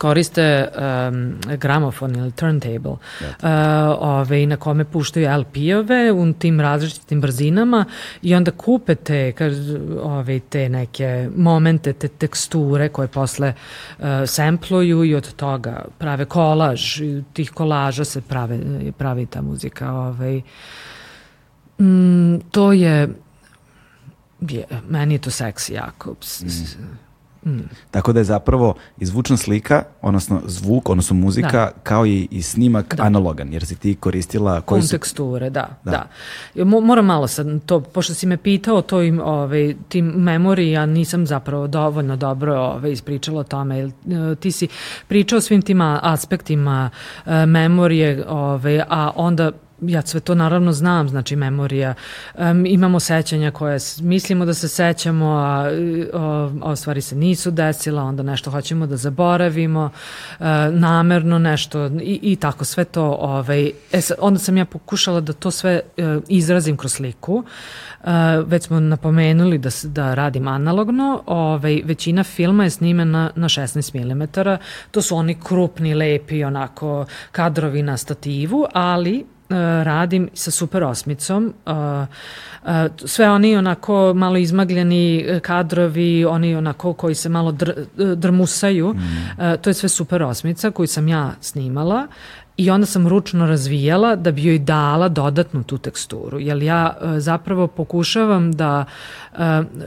koriste 0.00 0.68
um, 0.68 1.40
gramofon 1.56 2.16
ili 2.16 2.32
turntable 2.32 2.90
uh, 2.90 2.98
ove, 3.98 4.46
na 4.46 4.56
kome 4.56 4.84
puštaju 4.84 5.28
LP-ove 5.38 6.12
u 6.12 6.32
tim 6.32 6.60
različitim 6.60 7.20
brzinama 7.20 7.84
i 8.22 8.34
onda 8.34 8.50
kupe 8.50 8.94
te, 8.94 9.32
ove, 10.02 10.40
te 10.40 10.68
neke 10.68 11.28
momente, 11.36 11.92
te 11.92 12.08
teksture 12.08 12.88
koje 12.88 13.08
posle 13.08 13.52
uh, 13.98 14.04
sempluju 14.26 15.04
i 15.04 15.14
od 15.14 15.34
toga 15.34 15.84
prave 15.98 16.24
kolaž 16.24 17.00
i 17.00 17.22
tih 17.32 17.50
kolaža 17.50 18.04
se 18.04 18.20
prave, 18.20 18.58
pravi 18.98 19.26
ta 19.26 19.42
muzika. 19.42 19.92
Ove, 19.92 20.40
mm, 21.78 22.40
to 22.50 22.72
je, 22.72 23.08
je 24.40 24.64
meni 24.88 25.14
je 25.14 25.18
to 25.18 25.30
seksi 25.30 25.74
jako. 25.74 26.10
Mm 26.42 27.09
Mm. 27.46 27.60
Tako 27.90 28.12
da 28.12 28.20
je 28.20 28.24
zapravo 28.24 28.74
izvučna 28.98 29.36
slika, 29.36 29.82
odnosno 30.02 30.40
zvuk, 30.46 30.88
odnosno 30.88 31.16
muzika, 31.16 31.50
da. 31.52 31.70
kao 31.82 32.06
i, 32.06 32.28
i 32.30 32.42
snimak 32.42 32.94
da. 32.94 33.02
analogan, 33.02 33.52
jer 33.52 33.66
si 33.66 33.76
ti 33.76 33.94
koristila... 33.94 34.60
Koji 34.60 34.80
Konteksture, 34.80 35.46
su... 35.46 35.50
da, 35.50 35.68
da. 35.84 36.08
da. 36.54 36.64
Moram 36.64 37.06
malo 37.06 37.26
sad 37.26 37.46
to, 37.66 37.80
pošto 37.80 38.14
si 38.14 38.26
me 38.26 38.36
pitao 38.36 38.82
to 38.82 39.02
im, 39.02 39.20
ove, 39.20 39.74
tim 39.88 40.06
memoriji, 40.06 40.70
ja 40.70 40.86
nisam 40.86 41.26
zapravo 41.26 41.66
dovoljno 41.66 42.16
dobro 42.16 42.60
ove, 42.60 42.92
ispričala 42.92 43.40
o 43.40 43.44
tome. 43.44 43.78
Jer, 43.78 43.88
e, 43.88 44.34
ti 44.34 44.52
si 44.52 44.68
pričao 45.08 45.40
svim 45.40 45.62
tim 45.62 45.80
aspektima 45.80 46.90
e, 47.26 47.46
memorije, 47.46 48.24
ove, 48.28 48.84
a 48.88 49.10
onda 49.16 49.52
ja 49.82 50.02
sve 50.02 50.20
to 50.20 50.34
naravno 50.34 50.72
znam, 50.72 51.08
znači 51.08 51.36
memorija, 51.36 51.94
um, 52.34 52.66
imamo 52.66 53.00
sećanja 53.00 53.50
koje 53.50 53.78
mislimo 54.00 54.44
da 54.44 54.54
se 54.54 54.68
sećamo, 54.68 55.26
a, 55.26 55.70
a, 56.12 56.50
a 56.62 56.76
stvari 56.76 57.00
se 57.00 57.16
nisu 57.16 57.50
desila, 57.50 58.02
onda 58.02 58.22
nešto 58.22 58.50
hoćemo 58.50 58.86
da 58.86 58.96
zaboravimo, 58.96 59.90
uh, 60.38 60.46
namerno 60.70 61.38
nešto 61.38 61.86
i, 61.86 62.20
i 62.22 62.36
tako 62.36 62.64
sve 62.64 62.84
to, 62.84 63.04
ovaj, 63.20 63.66
e, 63.66 64.00
onda 64.18 64.38
sam 64.38 64.56
ja 64.56 64.64
pokušala 64.64 65.20
da 65.20 65.32
to 65.32 65.50
sve 65.50 65.80
uh, 65.96 66.22
izrazim 66.28 66.76
kroz 66.76 66.92
sliku, 66.92 67.34
uh, 67.34 68.10
već 68.46 68.62
smo 68.62 68.80
napomenuli 68.80 69.58
da, 69.58 69.70
da 69.84 70.14
radim 70.14 70.48
analogno, 70.48 71.22
ovaj, 71.26 71.82
većina 71.84 72.24
filma 72.24 72.64
je 72.64 72.70
snimena 72.70 73.30
na 73.36 73.48
16 73.48 74.14
mm, 74.14 74.40
to 74.90 75.02
su 75.02 75.16
oni 75.16 75.36
krupni, 75.44 75.94
lepi, 75.94 76.44
onako 76.44 77.06
kadrovi 77.32 77.82
na 77.82 77.96
stativu, 77.96 78.66
ali 78.72 79.24
E, 79.39 79.39
radim 79.84 80.28
sa 80.34 80.50
super 80.50 80.84
osmicom. 80.84 81.54
E, 81.66 81.70
e, 81.70 82.88
sve 83.04 83.30
oni 83.30 83.56
onako 83.56 84.14
malo 84.14 84.36
izmagljeni 84.36 85.26
kadrovi, 85.42 86.24
oni 86.24 86.54
onako 86.56 86.92
koji 86.92 87.14
se 87.14 87.28
malo 87.28 87.52
dr, 87.52 87.72
drmusaju, 88.16 88.94
mm. 88.94 89.00
to 89.62 89.70
je 89.70 89.74
sve 89.74 89.88
super 89.88 90.22
osmica 90.22 90.70
koju 90.70 90.86
sam 90.86 91.08
ja 91.08 91.32
snimala 91.40 92.06
i 92.56 92.70
onda 92.70 92.86
sam 92.86 93.08
ručno 93.08 93.46
razvijala 93.46 94.16
da 94.16 94.32
bi 94.32 94.44
joj 94.44 94.58
dala 94.58 95.08
dodatnu 95.08 95.62
tu 95.62 95.78
teksturu. 95.78 96.40
Jer 96.40 96.62
ja 96.62 96.96
zapravo 97.16 97.66
pokušavam 97.66 98.52
da 98.52 98.84
uh, 99.32 99.38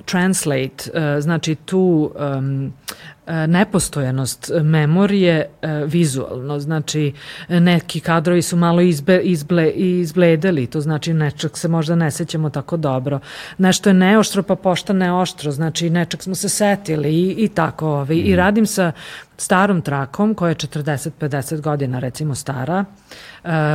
translate, 0.05 0.91
uh, 0.93 1.21
znači 1.21 1.55
tu 1.55 2.11
um, 2.37 2.73
E, 3.22 3.22
nepostojanost 3.47 4.51
memorije 4.63 5.49
e, 5.61 5.67
vizualno, 5.85 6.59
znači 6.59 7.13
neki 7.49 7.99
kadrovi 7.99 8.41
su 8.41 8.57
malo 8.57 8.81
izbe, 8.81 9.19
izble, 9.23 9.69
izbledeli, 9.69 10.67
to 10.67 10.81
znači 10.81 11.13
nečak 11.13 11.57
se 11.57 11.67
možda 11.67 11.95
ne 11.95 12.11
sećamo 12.11 12.49
tako 12.49 12.77
dobro. 12.77 13.19
Nešto 13.57 13.89
je 13.89 13.93
neoštro 13.93 14.43
pa 14.43 14.55
pošta 14.55 14.93
neoštro, 14.93 15.51
znači 15.51 15.89
nečak 15.89 16.23
smo 16.23 16.35
se 16.35 16.49
setili 16.49 17.09
i, 17.09 17.35
i 17.37 17.47
tako. 17.47 18.05
Mm. 18.05 18.11
I 18.11 18.35
radim 18.35 18.65
sa 18.65 18.91
starom 19.37 19.81
trakom 19.81 20.33
koja 20.35 20.49
je 20.49 20.55
40-50 20.55 21.61
godina 21.61 21.99
recimo 21.99 22.35
stara, 22.35 22.79
e, 22.79 22.85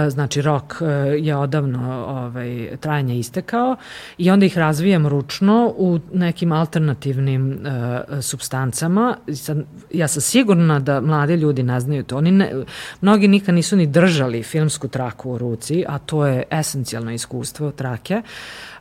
znači 0.09 0.43
rok 0.43 0.75
je 1.19 1.37
odavno 1.37 2.05
ovaj, 2.09 2.77
trajanje 2.81 3.19
istekao 3.19 3.77
i 4.19 4.31
onda 4.31 4.47
ih 4.47 4.59
razvijam 4.59 5.07
ručno 5.07 5.75
u 5.77 5.99
nekim 6.13 6.53
alternativnim 6.53 7.51
uh, 7.51 8.23
substancama 8.23 9.17
sad, 9.35 9.65
ja 9.93 10.09
sam 10.09 10.23
sigurna 10.23 10.79
da 10.79 11.01
mlade 11.01 11.37
ljudi 11.37 11.63
ne 11.63 11.81
znaju 11.81 12.03
to. 12.03 12.17
Oni 12.17 12.31
ne, 12.31 12.53
mnogi 13.01 13.29
nikad 13.29 13.55
nisu 13.55 13.77
ni 13.77 13.87
držali 13.87 14.43
filmsku 14.43 14.89
traku 14.89 15.31
u 15.31 15.39
ruci, 15.39 15.85
a 15.89 15.99
to 15.99 16.27
je 16.27 16.43
esencijalno 16.51 17.13
iskustvo 17.13 17.71
trake, 17.71 18.23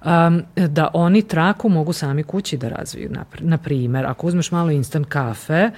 um, 0.05 0.43
da 0.55 0.88
oni 0.93 1.22
traku 1.22 1.69
mogu 1.69 1.93
sami 1.93 2.23
kući 2.23 2.57
da 2.57 2.69
razviju. 2.69 3.11
Na, 3.39 3.57
primer, 3.57 4.05
ako 4.05 4.27
uzmeš 4.27 4.51
malo 4.51 4.72
instant 4.72 5.07
kafe, 5.07 5.69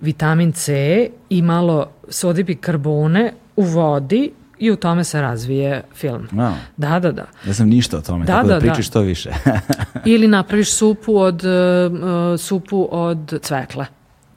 vitamin 0.00 0.52
C 0.52 1.08
i 1.30 1.42
malo 1.42 1.86
sodibikarbone 2.08 3.32
u 3.56 3.62
vodi, 3.62 4.32
i 4.58 4.70
u 4.70 4.76
tome 4.76 5.04
se 5.04 5.20
razvije 5.20 5.82
film. 5.94 6.28
No. 6.32 6.54
Da, 6.76 6.98
da, 6.98 7.12
da. 7.12 7.26
Ja 7.46 7.54
sam 7.54 7.68
ništa 7.68 7.98
o 7.98 8.00
tome, 8.00 8.24
da, 8.24 8.32
tako 8.32 8.48
da, 8.48 8.54
da 8.54 8.60
pričaš 8.60 8.86
da. 8.86 8.92
to 8.92 9.00
više. 9.00 9.30
Ili 10.04 10.28
napraviš 10.28 10.72
supu 10.72 11.16
od, 11.16 11.42
uh, 11.44 12.40
supu 12.40 12.88
od 12.90 13.38
cvekle 13.42 13.86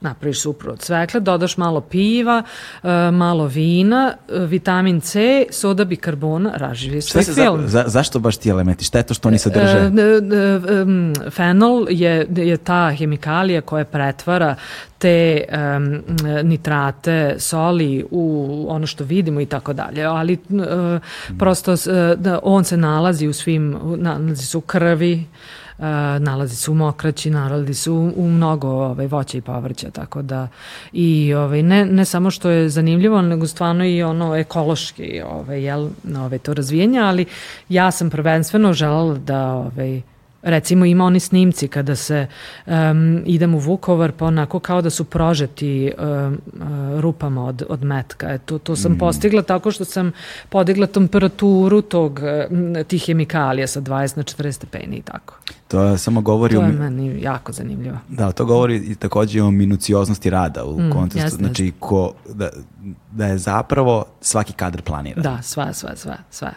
napraviš 0.01 0.41
supru 0.41 0.71
od 0.71 0.79
cvekle, 0.79 1.19
dodaš 1.19 1.57
malo 1.57 1.81
piva, 1.81 2.43
e, 2.83 3.11
malo 3.11 3.47
vina, 3.47 4.13
e, 4.29 4.39
vitamin 4.39 5.01
C, 5.01 5.45
soda 5.51 5.85
bikarbona, 5.85 6.51
raživi 6.55 7.01
sve 7.01 7.23
film. 7.23 7.61
Za, 7.61 7.67
za, 7.67 7.83
zašto 7.87 8.19
baš 8.19 8.37
ti 8.37 8.49
elementi? 8.49 8.85
Šta 8.85 8.97
je 8.97 9.03
to 9.03 9.13
što 9.13 9.27
oni 9.27 9.37
sadrže? 9.37 9.77
E, 9.77 9.91
fenol 11.31 11.85
je, 11.89 12.27
je 12.35 12.57
ta 12.57 12.91
hemikalija 12.97 13.61
koja 13.61 13.85
pretvara 13.85 14.55
te 14.97 15.43
um, 15.51 16.01
nitrate, 16.43 17.35
soli 17.37 18.05
u 18.11 18.65
ono 18.69 18.87
što 18.87 19.03
vidimo 19.03 19.41
i 19.41 19.45
tako 19.45 19.73
dalje, 19.73 20.03
ali 20.03 20.37
uh, 20.49 20.59
prosto 21.39 21.73
uh, 21.73 21.79
da 22.15 22.39
on 22.43 22.63
se 22.63 22.77
nalazi 22.77 23.27
u 23.27 23.33
svim, 23.33 23.77
nalazi 23.97 24.45
se 24.45 24.57
u 24.57 24.61
krvi, 24.61 25.13
Uh, 25.13 25.59
nalazi 26.19 26.55
se 26.55 26.71
u 26.71 26.73
mokraći, 26.73 27.29
nalazi 27.29 27.73
se 27.73 27.91
u, 27.91 28.13
u 28.15 28.27
mnogo 28.27 28.67
ovaj, 28.67 29.07
voća 29.07 29.37
i 29.37 29.41
povrća, 29.41 29.91
tako 29.91 30.21
da 30.21 30.47
i 30.93 31.33
ovaj, 31.33 31.63
ne, 31.63 31.85
ne 31.85 32.05
samo 32.05 32.31
što 32.31 32.49
je 32.49 32.69
zanimljivo, 32.69 33.21
nego 33.21 33.47
stvarno 33.47 33.85
i 33.85 34.03
ono 34.03 34.35
ekološki 34.35 35.21
ovaj, 35.25 35.63
jel, 35.63 35.89
ovaj, 36.17 36.39
to 36.39 36.53
razvijenje, 36.53 36.99
ali 36.99 37.25
ja 37.69 37.91
sam 37.91 38.09
prvenstveno 38.09 38.73
želala 38.73 39.17
da 39.17 39.53
ovaj, 39.53 40.01
Recimo 40.41 40.85
ima 40.85 41.05
oni 41.05 41.19
snimci 41.19 41.67
kada 41.67 41.95
se 41.95 42.27
um, 42.65 43.23
idem 43.25 43.55
u 43.55 43.59
Vukovar 43.59 44.11
pa 44.11 44.25
onako 44.25 44.59
kao 44.59 44.81
da 44.81 44.89
su 44.89 45.03
prožeti 45.03 45.91
um, 45.97 46.37
rupama 46.99 47.45
od, 47.45 47.63
od 47.69 47.83
metka. 47.83 48.29
E, 48.29 48.37
to, 48.37 48.57
to 48.57 48.75
sam 48.75 48.91
mm. 48.91 48.97
postigla 48.97 49.41
tako 49.41 49.71
što 49.71 49.85
sam 49.85 50.11
podigla 50.49 50.87
temperaturu 50.87 51.81
tog, 51.81 52.19
tih 52.87 53.05
hemikalija 53.05 53.67
sa 53.67 53.81
20 53.81 54.17
na 54.17 54.23
40 54.23 54.51
stepeni 54.51 54.97
i 54.97 55.01
tako. 55.01 55.35
To 55.69 55.97
samo 55.97 56.21
govori 56.21 56.55
to 56.55 56.61
o... 56.61 56.63
je 56.63 56.71
meni 56.71 57.21
jako 57.21 57.51
zanimljivo. 57.51 57.97
Da, 58.07 58.31
to 58.31 58.45
govori 58.45 58.75
i 58.75 58.95
takođe 58.95 59.43
o 59.43 59.51
minucioznosti 59.51 60.29
rada 60.29 60.65
u 60.65 60.81
mm, 60.81 60.91
kontekstu. 60.91 61.25
Jasne. 61.25 61.37
Znači, 61.37 61.73
ko, 61.79 62.13
da, 62.33 62.49
da 63.11 63.25
je 63.25 63.37
zapravo 63.37 64.05
svaki 64.21 64.53
kadar 64.53 64.81
planiran. 64.81 65.23
Da, 65.23 65.41
sva, 65.41 65.73
sva, 65.73 65.95
sva, 65.95 66.17
sva. 66.31 66.51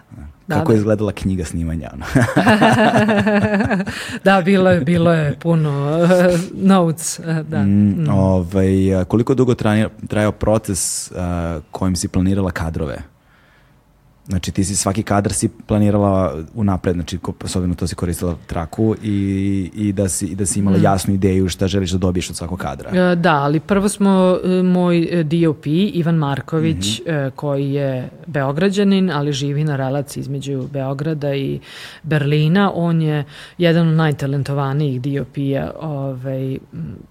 Da, 0.47 0.55
Kako 0.55 0.69
da. 0.69 0.75
je 0.75 0.79
izgledala 0.79 1.13
knjiga 1.13 1.45
snimanja? 1.45 1.91
Ono? 1.95 2.05
da, 4.25 4.43
bilo 4.45 4.71
je, 4.71 4.81
bilo 4.81 5.13
je 5.13 5.39
puno 5.39 5.99
uh, 6.03 6.41
notes. 6.71 7.19
Uh, 7.19 7.47
da. 7.47 7.63
Mm, 7.63 8.05
mm. 8.05 8.09
Ovaj, 8.09 9.05
koliko 9.09 9.35
dugo 9.35 9.55
trajao 10.09 10.33
proces 10.33 11.11
uh, 11.11 11.17
kojim 11.71 11.97
si 11.97 12.09
planirala 12.09 12.51
kadrove? 12.51 13.12
Znači 14.27 14.53
ti 14.53 14.65
si 14.65 14.77
svaki 14.77 15.03
kadar 15.03 15.33
si 15.33 15.49
planirala 15.67 16.35
unapred, 16.55 16.95
znači 16.95 17.19
osobno 17.45 17.75
to 17.75 17.87
si 17.87 17.95
koristila 17.95 18.37
traku 18.47 18.97
i, 19.03 19.71
i, 19.75 19.93
da, 19.93 20.09
si, 20.09 20.27
i 20.27 20.35
da 20.35 20.47
si 20.47 20.59
imala 20.59 20.79
mm. 20.79 20.83
jasnu 20.83 21.15
ideju 21.15 21.49
šta 21.49 21.67
želiš 21.67 21.91
da 21.91 21.99
dobiješ 21.99 22.31
od 22.31 22.37
svakog 22.37 22.59
kadra. 22.59 22.91
E, 23.13 23.17
da, 23.17 23.35
ali 23.35 23.61
prvo 23.61 23.89
smo 23.89 24.39
e, 24.45 24.63
moj 24.63 25.09
e, 25.21 25.25
DOP 25.25 25.67
Ivan 25.67 26.15
Marković 26.15 27.01
mm 27.01 27.11
-hmm. 27.11 27.31
koji 27.31 27.73
je 27.73 28.11
beograđanin, 28.27 29.11
ali 29.11 29.33
živi 29.33 29.65
na 29.65 29.77
relaciji 29.77 30.21
između 30.21 30.69
Beograda 30.73 31.35
i 31.35 31.61
Berlina. 32.03 32.73
On 32.75 33.03
je 33.03 33.25
jedan 33.59 33.89
od 33.89 33.95
najtalentovanijih 33.95 35.01
DOP-a 35.01 35.71
ovaj, 35.81 36.59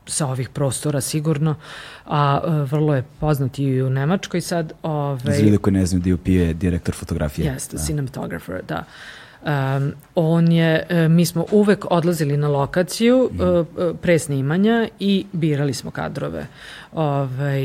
sa 0.06 0.28
ovih 0.28 0.50
prostora 0.50 1.02
sigurno 1.02 1.56
a 2.12 2.42
vrlo 2.64 2.96
je 2.96 3.04
poznat 3.20 3.60
i 3.60 3.82
u 3.82 3.90
Nemačkoj 3.90 4.42
sad. 4.42 4.74
Ovaj, 4.84 5.36
Za 5.36 5.42
ljude 5.42 5.58
koji 5.58 5.74
ne 5.74 5.86
znaju, 5.86 6.04
DOP 6.04 6.28
je 6.28 6.54
direktor 6.54 6.96
fotografije. 6.96 7.46
Jeste, 7.54 7.78
da. 7.78 7.84
cinematographer, 7.84 8.62
da. 8.68 8.84
Um, 9.78 9.94
on 10.16 10.52
je, 10.52 10.86
e, 10.90 11.08
mi 11.08 11.26
smo 11.26 11.46
uvek 11.52 11.86
odlazili 11.90 12.38
na 12.38 12.48
lokaciju 12.48 13.30
mm. 13.34 13.42
uh, 13.42 13.66
pre 14.02 14.20
snimanja 14.20 14.88
i 15.00 15.26
birali 15.32 15.74
smo 15.74 15.92
kadrove. 15.92 16.48
Ovaj, 16.94 17.64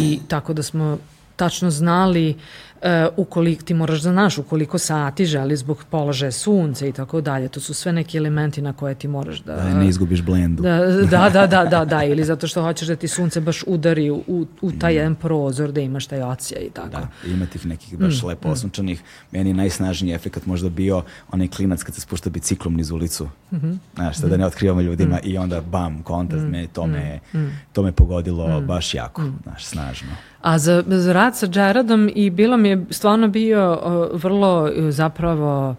I 0.00 0.20
tako 0.28 0.52
da 0.52 0.62
smo 0.62 0.98
tačno 1.36 1.70
znali 1.70 2.30
uh, 2.30 2.36
uh, 2.82 2.88
ukoliko 3.16 3.62
ti 3.62 3.74
moraš 3.74 4.00
da 4.00 4.12
znaš 4.12 4.38
ukoliko 4.38 4.78
sati 4.78 5.26
želi 5.26 5.56
zbog 5.56 5.84
položaja 5.90 6.32
sunca 6.32 6.86
i 6.86 6.92
tako 6.92 7.20
dalje. 7.20 7.48
To 7.48 7.60
su 7.60 7.74
sve 7.74 7.92
neki 7.92 8.18
elementi 8.18 8.62
na 8.62 8.72
koje 8.72 8.94
ti 8.94 9.08
moraš 9.08 9.40
da... 9.40 9.56
Da 9.56 9.74
ne 9.74 9.88
izgubiš 9.88 10.22
blendu. 10.22 10.62
Da, 10.62 10.78
da, 11.10 11.30
da, 11.32 11.46
da, 11.46 11.64
da, 11.64 11.84
da, 11.84 12.04
ili 12.10 12.24
zato 12.24 12.46
što 12.46 12.62
hoćeš 12.62 12.88
da 12.88 12.96
ti 12.96 13.08
sunce 13.08 13.40
baš 13.40 13.64
udari 13.66 14.10
u, 14.10 14.46
u 14.60 14.72
taj 14.72 14.92
mm. 14.92 14.96
jedan 14.96 15.14
prozor 15.14 15.72
da 15.72 15.80
imaš 15.80 16.06
taj 16.06 16.22
ocija 16.22 16.60
i 16.60 16.70
tako. 16.70 16.88
Da, 16.88 17.08
ima 17.26 17.46
tih 17.46 17.66
nekih 17.66 17.98
baš 17.98 18.22
mm. 18.22 18.26
lepo 18.26 18.48
mm. 18.48 18.52
osunčanih. 18.52 19.02
Meni 19.30 19.50
je 19.50 19.54
najsnažniji 19.54 20.14
efekt 20.14 20.46
možda 20.46 20.68
bio 20.68 21.02
onaj 21.32 21.48
klinac 21.48 21.82
kad 21.82 21.94
se 21.94 22.00
spušta 22.00 22.30
biciklom 22.30 22.74
niz 22.74 22.90
ulicu. 22.90 23.28
Mm 23.52 23.56
-hmm. 23.56 23.78
Znaš, 23.94 24.16
da 24.16 24.36
ne 24.36 24.46
otkrivamo 24.46 24.80
ljudima 24.80 25.16
mm. 25.16 25.28
i 25.28 25.38
onda 25.38 25.60
bam, 25.60 26.02
kontrast, 26.02 26.44
mm. 26.44 26.50
meni 26.50 26.66
to 26.66 26.86
me, 26.86 27.20
mm. 27.34 27.38
to 27.72 27.82
me 27.82 27.92
pogodilo 27.92 28.60
mm. 28.60 28.66
baš 28.66 28.94
jako, 28.94 29.22
mm. 29.22 29.38
znaš, 29.42 29.64
snažno. 29.64 30.08
A 30.40 30.58
za, 30.58 30.82
za 30.86 31.12
rad 31.12 31.36
sa 31.36 31.48
Jaredom 31.54 32.10
i 32.14 32.30
bilo 32.30 32.56
mi 32.56 32.68
je 32.68 32.86
stvarno 32.90 33.28
bio 33.28 33.72
uh, 33.72 34.20
vrlo 34.22 34.62
uh, 34.62 34.90
zapravo 34.90 35.70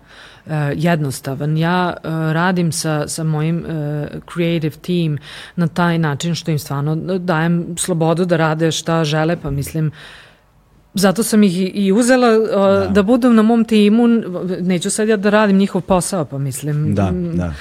uh, 0.46 0.52
jednostavan. 0.76 1.58
Ja 1.58 1.94
uh, 1.98 2.10
radim 2.12 2.72
sa, 2.72 3.08
sa 3.08 3.24
mojim 3.24 3.58
uh, 3.58 4.08
creative 4.34 4.76
team 4.76 5.18
na 5.56 5.68
taj 5.68 5.98
način 5.98 6.36
što 6.36 6.52
im 6.52 6.60
stvarno 6.60 6.96
dajem 7.18 7.76
slobodu 7.78 8.26
da 8.26 8.38
rade 8.38 8.72
šta 8.72 9.04
žele, 9.04 9.38
pa 9.42 9.50
mislim 9.50 9.92
Zato 10.94 11.24
sam 11.24 11.44
ih 11.44 11.76
i, 11.76 11.92
uzela 11.92 12.28
uh, 12.40 12.48
da. 12.50 12.88
da 12.88 13.04
budu 13.04 13.34
na 13.34 13.42
mom 13.42 13.66
timu, 13.66 14.08
neću 14.62 14.90
sad 14.90 15.08
ja 15.08 15.18
da 15.18 15.30
radim 15.30 15.58
njihov 15.58 15.82
posao, 15.82 16.26
pa 16.26 16.38
mislim, 16.38 16.96
da, 16.96 17.12
da. 17.34 17.54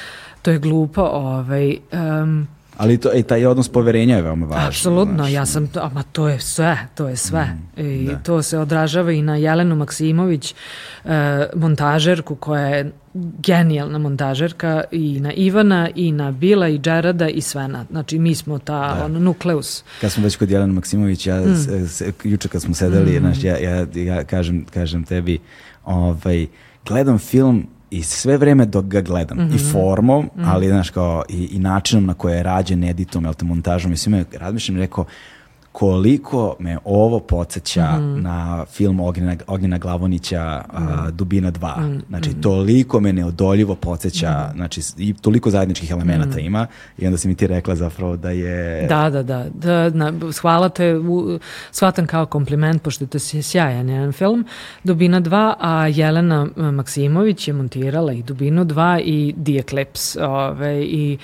to 0.42 0.50
je 0.50 0.58
glupo. 0.58 1.02
Ovaj, 1.02 1.76
um, 2.22 2.48
Ali 2.78 2.98
to, 2.98 3.10
i 3.14 3.22
taj 3.22 3.46
odnos 3.46 3.68
poverenja 3.68 4.16
je 4.16 4.22
veoma 4.22 4.46
važan. 4.46 4.66
Apsolutno, 4.66 5.26
ja 5.28 5.46
sam, 5.46 5.68
ama 5.80 6.02
to 6.02 6.28
je 6.28 6.40
sve, 6.40 6.78
to 6.94 7.09
je 7.09 7.16
sve. 7.16 7.44
Mm, 7.76 7.80
I 7.80 8.06
da. 8.06 8.18
to 8.18 8.42
se 8.42 8.59
odražava 8.59 9.12
i 9.12 9.22
na 9.22 9.36
Jelenu 9.36 9.76
Maksimović, 9.76 10.55
uh, 11.05 11.10
montažerku 11.55 12.34
koja 12.34 12.66
je 12.66 12.92
genijalna 13.38 13.98
montažerka 13.98 14.84
i 14.90 15.20
na 15.20 15.32
Ivana 15.32 15.88
i 15.94 16.12
na 16.12 16.30
Bila 16.30 16.68
i 16.68 16.78
Džerada 16.78 17.28
i 17.28 17.40
Svena. 17.40 17.84
Znači 17.90 18.18
mi 18.18 18.34
smo 18.34 18.59
ta 18.59 18.94
da. 18.94 19.05
on, 19.05 19.22
nukleus. 19.22 19.84
Kad 20.00 20.12
smo 20.12 20.24
već 20.24 20.36
kod 20.36 20.50
Jelena 20.50 20.72
Maksimović, 20.72 21.26
ja 21.26 21.40
mm. 21.40 21.56
se, 21.56 21.88
se, 21.88 22.12
juče 22.24 22.48
kad 22.48 22.62
smo 22.62 22.74
sedeli, 22.74 23.16
mm. 23.16 23.18
znaš, 23.18 23.44
ja, 23.44 23.59
ja, 23.59 23.86
ja 23.94 24.24
kažem, 24.24 24.64
kažem 24.64 25.05
tebi, 25.05 25.38
ovaj, 25.84 26.46
gledam 26.86 27.18
film 27.18 27.66
i 27.90 28.02
sve 28.02 28.36
vreme 28.36 28.66
dok 28.66 28.85
ga 28.85 29.01
gledam 29.01 29.39
mm 29.39 29.40
-hmm. 29.40 29.52
i 29.52 29.55
mhm. 29.55 29.73
formom, 29.73 30.24
mm 30.24 30.40
-hmm. 30.40 30.48
ali 30.52 30.69
znaš 30.69 30.90
kao 30.90 31.24
i, 31.28 31.48
i 31.52 31.59
načinom 31.59 32.06
na 32.06 32.15
koje 32.15 32.36
je 32.36 32.43
rađen 32.43 32.85
editom, 32.85 33.24
jel 33.24 33.35
te 33.35 33.44
montažom 33.44 33.93
i 33.93 33.97
svime 33.97 34.24
razmišljam 34.32 34.77
i 34.77 34.81
rekao 34.81 35.05
koliko 35.78 36.56
me 36.59 36.78
ovo 36.84 37.20
podsjeća 37.20 37.98
mm 37.98 38.22
na 38.22 38.64
film 38.64 39.00
Ognjena, 39.00 39.36
Ognjena 39.46 39.78
Glavonića 39.78 40.64
mm 40.72 40.76
-hmm. 40.76 41.10
Dubina 41.10 41.52
2. 41.52 41.80
Mm. 41.80 42.02
Znači, 42.09 42.34
toliko 42.40 43.00
me 43.00 43.12
neodoljivo 43.12 43.74
podsjeća, 43.74 44.30
mm 44.30 44.56
znači, 44.56 44.80
i 44.96 45.14
toliko 45.14 45.50
zajedničkih 45.50 45.90
elemenata 45.90 46.36
mm 46.36 46.44
ima 46.44 46.66
i 46.98 47.06
onda 47.06 47.18
si 47.18 47.28
mi 47.28 47.34
ti 47.34 47.46
rekla 47.46 47.74
zapravo 47.74 48.16
da 48.16 48.30
je... 48.30 48.86
Da, 48.86 49.10
da, 49.10 49.22
da. 49.22 49.46
da 49.55 49.90
na, 49.90 50.12
hvala 50.40 50.68
te, 50.68 50.96
u, 50.96 51.38
shvatam 51.70 52.06
kao 52.06 52.26
kompliment, 52.26 52.82
pošto 52.82 53.06
to 53.06 53.18
je 53.32 53.42
sjajan 53.42 53.88
jedan 53.88 54.12
film. 54.12 54.44
Dubina 54.84 55.20
2, 55.20 55.55
a 55.60 55.86
Jelena 55.86 56.46
Maksimović 56.56 57.48
je 57.48 57.55
montirala 57.55 58.12
i 58.12 58.22
Dubinu 58.22 58.64
2 58.64 59.00
i 59.05 59.34
The 59.44 59.59
Eclipse. 59.59 60.24
Ove, 60.24 60.82
I 60.84 61.18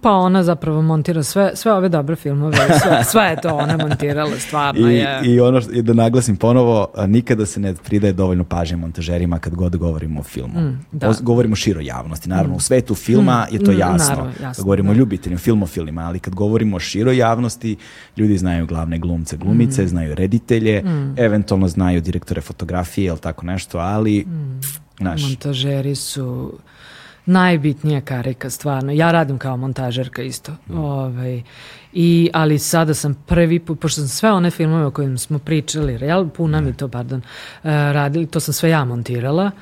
Pa 0.00 0.12
ona 0.12 0.42
zapravo 0.42 0.82
montira 0.82 1.22
sve, 1.22 1.50
sve 1.54 1.72
ove 1.72 1.88
dobre 1.88 2.16
filmove, 2.16 2.56
sve, 2.56 3.04
sve 3.10 3.22
je 3.22 3.40
to 3.40 3.56
ona 3.56 3.76
montirala, 3.76 4.38
stvarno 4.38 4.90
I, 4.90 4.94
je. 4.94 5.20
I 5.24 5.40
ono 5.40 5.60
što, 5.60 5.72
i 5.72 5.82
da 5.82 5.92
naglasim 5.92 6.36
ponovo, 6.36 6.88
nikada 7.06 7.46
se 7.46 7.60
ne 7.60 7.74
pridaje 7.74 8.12
dovoljno 8.12 8.44
pažnje 8.44 8.76
montažerima 8.76 9.38
kad 9.38 9.54
god 9.54 9.76
govorimo 9.76 10.20
o 10.20 10.22
filmu. 10.22 10.60
Mm, 10.60 10.84
da. 10.92 11.10
O, 11.10 11.14
govorimo 11.20 11.56
širo 11.56 11.80
javnosti, 11.80 12.28
naravno 12.28 12.52
mm. 12.52 12.56
u 12.56 12.60
svetu 12.60 12.94
filma 12.94 13.46
mm, 13.50 13.54
je 13.54 13.64
to 13.64 13.72
mm, 13.72 13.78
jasno. 13.78 14.08
Naravno, 14.08 14.30
jasno 14.30 14.52
kad 14.54 14.64
govorimo 14.64 14.86
da. 14.86 14.92
o 14.92 14.98
ljubiteljima, 14.98 15.38
filmofilima, 15.38 16.02
ali 16.02 16.18
kad 16.18 16.34
govorimo 16.34 16.76
o 16.76 16.80
široj 16.80 17.16
javnosti, 17.16 17.76
ljudi 18.16 18.38
znaju 18.38 18.66
glavne 18.66 18.98
glumce, 18.98 19.36
glumice, 19.36 19.84
mm. 19.84 19.88
znaju 19.88 20.14
reditelje, 20.14 20.82
mm. 20.82 21.14
eventualno 21.16 21.68
znaju 21.68 22.00
direktore 22.00 22.40
fotografije 22.40 23.06
ili 23.06 23.18
tako 23.18 23.46
nešto, 23.46 23.78
ali... 23.78 24.24
Mm. 24.24 24.60
Naš, 24.98 25.22
Montažeri 25.22 25.94
su 25.94 26.58
najbitnija 27.26 28.00
karika 28.00 28.50
stvarno. 28.50 28.92
Ja 28.92 29.12
radim 29.12 29.38
kao 29.38 29.56
montažerka 29.56 30.22
isto. 30.22 30.52
Mm. 30.68 30.78
Ovaj, 30.78 31.42
i, 31.92 32.30
ali 32.32 32.58
sada 32.58 32.94
sam 32.94 33.14
prvi 33.26 33.58
put, 33.58 33.80
pošto 33.80 34.00
sam 34.00 34.08
sve 34.08 34.32
one 34.32 34.50
filmove 34.50 34.86
o 34.86 34.90
kojim 34.90 35.18
smo 35.18 35.38
pričali, 35.38 35.98
real, 35.98 36.28
puna 36.28 36.60
mi 36.60 36.72
to, 36.72 36.88
pardon, 36.88 37.18
uh, 37.18 37.70
radili, 37.70 38.26
to 38.26 38.40
sam 38.40 38.54
sve 38.54 38.70
ja 38.70 38.84
montirala. 38.84 39.44
Uh, 39.44 39.52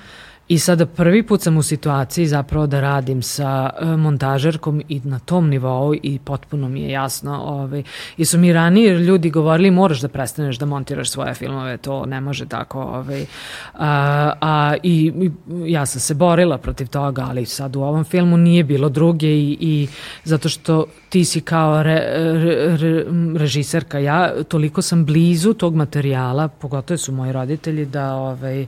I 0.52 0.58
sada 0.58 0.86
prvi 0.86 1.22
put 1.22 1.42
sam 1.42 1.56
u 1.56 1.62
situaciji 1.62 2.26
zapravo 2.26 2.66
da 2.66 2.80
radim 2.80 3.22
sa 3.22 3.70
uh, 3.82 3.88
montažerkom 3.88 4.82
i 4.88 5.00
na 5.04 5.18
tom 5.18 5.48
nivou 5.48 5.94
i 5.94 6.18
potpuno 6.24 6.68
mi 6.68 6.82
je 6.82 6.90
jasno. 6.90 7.40
Ovaj, 7.44 7.82
I 8.16 8.24
su 8.24 8.38
mi 8.38 8.52
ranije 8.52 8.98
ljudi 8.98 9.30
govorili 9.30 9.70
moraš 9.70 10.00
da 10.00 10.08
prestaneš 10.08 10.58
da 10.58 10.66
montiraš 10.66 11.10
svoje 11.10 11.34
filmove, 11.34 11.76
to 11.76 12.06
ne 12.06 12.20
može 12.20 12.46
tako. 12.46 12.80
Ovaj. 12.80 13.26
A, 13.74 14.32
a, 14.40 14.74
i, 14.82 15.12
i 15.20 15.30
ja 15.72 15.86
sam 15.86 16.00
se 16.00 16.14
borila 16.14 16.58
protiv 16.58 16.88
toga, 16.88 17.26
ali 17.28 17.46
sad 17.46 17.76
u 17.76 17.80
ovom 17.80 18.04
filmu 18.04 18.36
nije 18.36 18.64
bilo 18.64 18.88
druge 18.88 19.28
i, 19.28 19.56
i 19.60 19.88
zato 20.24 20.48
što 20.48 20.84
ti 21.08 21.24
si 21.24 21.40
kao 21.40 21.82
re, 21.82 22.00
re, 22.16 22.76
re, 22.76 23.04
režiserka, 23.36 23.98
ja 23.98 24.44
toliko 24.48 24.82
sam 24.82 25.04
blizu 25.04 25.54
tog 25.54 25.74
materijala, 25.74 26.48
pogotovo 26.48 26.98
su 26.98 27.12
moji 27.12 27.32
roditelji 27.32 27.86
da 27.86 28.14
ovaj, 28.14 28.62
E, 28.62 28.66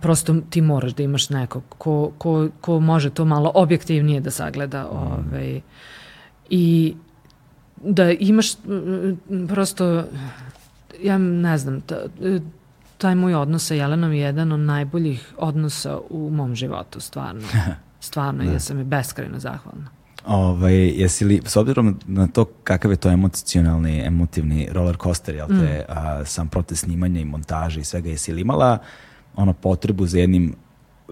prosto 0.00 0.36
ti 0.50 0.60
moraš 0.60 0.94
da 0.94 1.02
imaš 1.02 1.30
nekog 1.30 1.62
ko, 1.68 2.12
ko, 2.18 2.48
ko 2.60 2.80
može 2.80 3.10
to 3.10 3.24
malo 3.24 3.52
objektivnije 3.54 4.20
da 4.20 4.30
sagleda 4.30 4.82
mm. 4.82 4.96
ovaj, 4.96 5.60
i 6.50 6.94
da 7.82 8.10
imaš 8.10 8.52
prosto 9.48 10.04
ja 11.02 11.18
ne 11.18 11.58
znam 11.58 11.80
ta, 11.80 11.96
taj 12.98 13.14
moj 13.14 13.34
odnos 13.34 13.66
sa 13.66 13.74
Jelenom 13.74 14.12
je 14.12 14.20
jedan 14.20 14.52
od 14.52 14.60
najboljih 14.60 15.34
odnosa 15.38 15.98
u 16.10 16.30
mom 16.30 16.54
životu 16.54 17.00
stvarno 17.00 17.42
stvarno 18.00 18.44
da. 18.44 18.52
ja 18.52 18.60
sam 18.60 18.78
je 18.78 18.84
beskrajno 18.84 19.38
zahvalna 19.38 19.90
Ovaj, 20.26 20.74
jesi 20.74 21.24
li, 21.24 21.40
s 21.46 21.56
obzirom 21.56 21.98
na 22.06 22.26
to 22.26 22.44
kakav 22.44 22.90
je 22.90 22.96
to 22.96 23.10
emocionalni, 23.10 24.00
emotivni 24.00 24.68
roller 24.72 24.96
coaster, 25.02 25.34
jel 25.34 25.48
te, 25.48 25.54
mm. 25.88 25.92
a, 25.92 26.24
sam 26.24 26.48
proces 26.48 26.80
snimanja 26.80 27.20
i 27.20 27.24
montaže 27.24 27.80
i 27.80 27.84
svega, 27.84 28.08
jesi 28.08 28.32
li 28.32 28.40
imala 28.40 28.78
uh, 28.80 28.86
ono 29.36 29.52
potrebu 29.52 30.06
za 30.06 30.18
jednim 30.18 30.54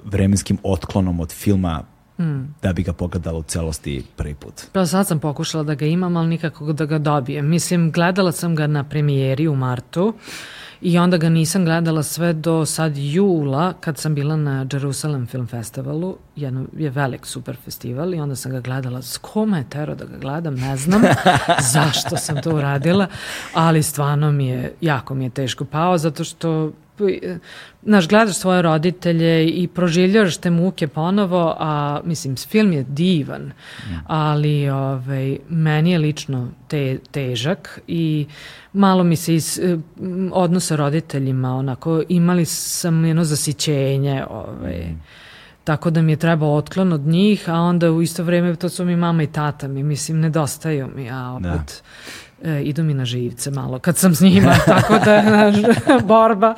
vremenskim 0.04 0.58
otklonom 0.62 1.20
od 1.20 1.32
filma 1.32 1.82
da 2.62 2.72
bi 2.72 2.82
ga 2.82 2.92
pogledala 2.92 3.38
u 3.38 3.42
celosti 3.42 4.04
prvi 4.16 4.34
put. 4.34 4.62
Pa 4.72 4.86
sad 4.86 5.06
sam 5.06 5.18
pokušala 5.18 5.64
da 5.64 5.74
ga 5.74 5.86
imam, 5.86 6.16
ali 6.16 6.28
nikako 6.28 6.72
da 6.72 6.86
ga 6.86 6.98
dobijem. 6.98 7.48
Mislim, 7.48 7.90
gledala 7.90 8.32
sam 8.32 8.54
ga 8.54 8.66
na 8.66 8.84
premijeri 8.84 9.48
u 9.48 9.56
martu 9.56 10.14
i 10.80 10.98
onda 10.98 11.16
ga 11.16 11.28
nisam 11.28 11.64
gledala 11.64 12.02
sve 12.02 12.32
do 12.32 12.66
sad 12.66 12.92
jula 12.96 13.72
kad 13.80 13.98
sam 13.98 14.14
bila 14.14 14.36
na 14.36 14.66
Jerusalem 14.72 15.26
Film 15.26 15.46
Festivalu. 15.46 16.16
Jedno 16.36 16.66
je 16.76 16.90
velik 16.90 17.26
super 17.26 17.56
festival 17.56 18.14
i 18.14 18.20
onda 18.20 18.36
sam 18.36 18.52
ga 18.52 18.60
gledala. 18.60 19.02
S 19.02 19.18
kome 19.18 19.58
je 19.58 19.70
tero 19.70 19.94
da 19.94 20.04
ga 20.04 20.18
gledam, 20.18 20.54
ne 20.54 20.76
znam 20.76 21.02
zašto 21.74 22.16
sam 22.16 22.42
to 22.42 22.54
uradila, 22.54 23.06
ali 23.54 23.82
stvarno 23.82 24.32
mi 24.32 24.46
je, 24.46 24.74
jako 24.80 25.14
mi 25.14 25.24
je 25.24 25.30
teško 25.30 25.64
pao 25.64 25.98
zato 25.98 26.24
što 26.24 26.72
znaš, 27.82 28.08
gledaš 28.08 28.36
svoje 28.36 28.62
roditelje 28.62 29.48
i 29.48 29.68
proživljaš 29.68 30.36
te 30.36 30.50
muke 30.50 30.88
ponovo, 30.88 31.56
a 31.58 32.00
mislim, 32.04 32.36
film 32.36 32.72
je 32.72 32.84
divan, 32.88 33.52
ali 34.06 34.70
ovaj, 34.70 35.38
meni 35.48 35.90
je 35.90 35.98
lično 35.98 36.48
te, 36.68 36.98
težak 37.10 37.80
i 37.86 38.26
malo 38.72 39.04
mi 39.04 39.16
se 39.16 39.34
iz 39.34 39.60
odnosa 40.32 40.76
roditeljima, 40.76 41.56
onako, 41.56 42.02
imali 42.08 42.44
sam 42.44 43.04
jedno 43.04 43.24
zasićenje, 43.24 44.24
ovaj, 44.30 44.78
mm. 44.78 45.02
tako 45.64 45.90
da 45.90 46.02
mi 46.02 46.12
je 46.12 46.16
trebao 46.16 46.54
otklon 46.54 46.92
od 46.92 47.00
njih, 47.00 47.48
a 47.48 47.54
onda 47.54 47.90
u 47.90 48.02
isto 48.02 48.24
vreme 48.24 48.56
to 48.56 48.68
su 48.68 48.84
mi 48.84 48.96
mama 48.96 49.22
i 49.22 49.32
tata 49.32 49.68
mi, 49.68 49.82
mislim, 49.82 50.20
nedostaju 50.20 50.88
mi, 50.96 51.10
a 51.10 51.32
opet... 51.32 51.82
Da 51.82 52.21
e, 52.44 52.62
idu 52.62 52.82
mi 52.82 52.94
na 52.94 53.04
živce 53.04 53.50
malo 53.50 53.78
kad 53.78 53.96
sam 53.96 54.14
s 54.14 54.20
njima, 54.20 54.54
tako 54.66 54.98
da 55.04 55.22
naš, 55.22 55.56
borba. 56.04 56.54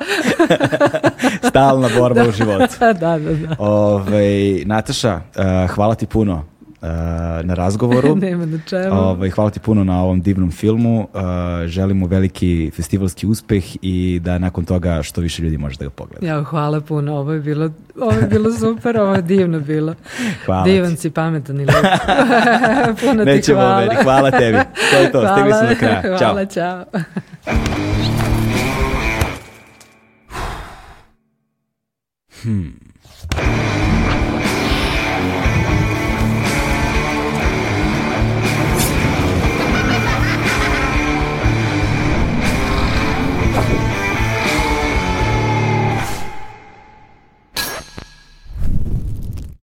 Stalna 1.47 1.89
borba 1.97 2.21
da. 2.23 2.29
u 2.29 2.31
životu. 2.31 2.73
da, 2.79 2.93
da, 2.93 3.17
da. 3.17 3.55
Ove, 3.59 4.61
Nataša, 4.65 5.15
uh, 5.15 5.69
hvala 5.69 5.95
ti 5.95 6.05
puno 6.05 6.43
na 7.43 7.53
razgovoru. 7.53 8.15
Nema 8.21 8.45
na 8.45 8.59
čemu. 8.65 8.95
Ovaj, 8.95 9.29
hvala 9.29 9.49
ti 9.49 9.59
puno 9.59 9.83
na 9.83 10.01
ovom 10.03 10.21
divnom 10.21 10.51
filmu. 10.51 10.99
Uh, 10.99 11.19
želimo 11.65 12.07
veliki 12.07 12.71
festivalski 12.75 13.27
uspeh 13.27 13.63
i 13.81 14.19
da 14.23 14.37
nakon 14.37 14.65
toga 14.65 15.03
što 15.03 15.21
više 15.21 15.43
ljudi 15.43 15.57
može 15.57 15.77
da 15.77 15.85
ga 15.85 15.89
pogleda. 15.89 16.27
Ja, 16.27 16.43
hvala 16.43 16.81
puno. 16.81 17.15
Ovo 17.15 17.33
je 17.33 17.39
bilo, 17.39 17.69
ovo 18.01 18.11
je 18.11 18.27
bilo 18.27 18.51
super, 18.51 18.99
ovo 18.99 19.15
je 19.15 19.21
divno 19.21 19.59
bilo. 19.59 19.95
Hvala 20.45 20.63
Divan 20.63 20.95
ti. 20.95 21.01
si, 21.01 21.09
pametan 21.09 21.61
i 21.61 21.65
lep. 21.65 21.75
puno 23.01 23.23
Nećemo 23.23 23.41
ti 23.41 23.65
hvala. 23.65 23.79
Meni. 23.79 24.03
Hvala 24.03 24.31
tebi. 24.31 24.57
To 24.91 24.97
je 24.97 25.11
to. 25.11 25.19
Hvala. 25.19 25.35
Stigli 25.35 25.53
smo 25.53 25.69
do 25.69 25.75
kraja. 25.79 26.17
Hvala, 26.17 26.45
čao. 26.45 26.85
Hmm. 32.43 33.94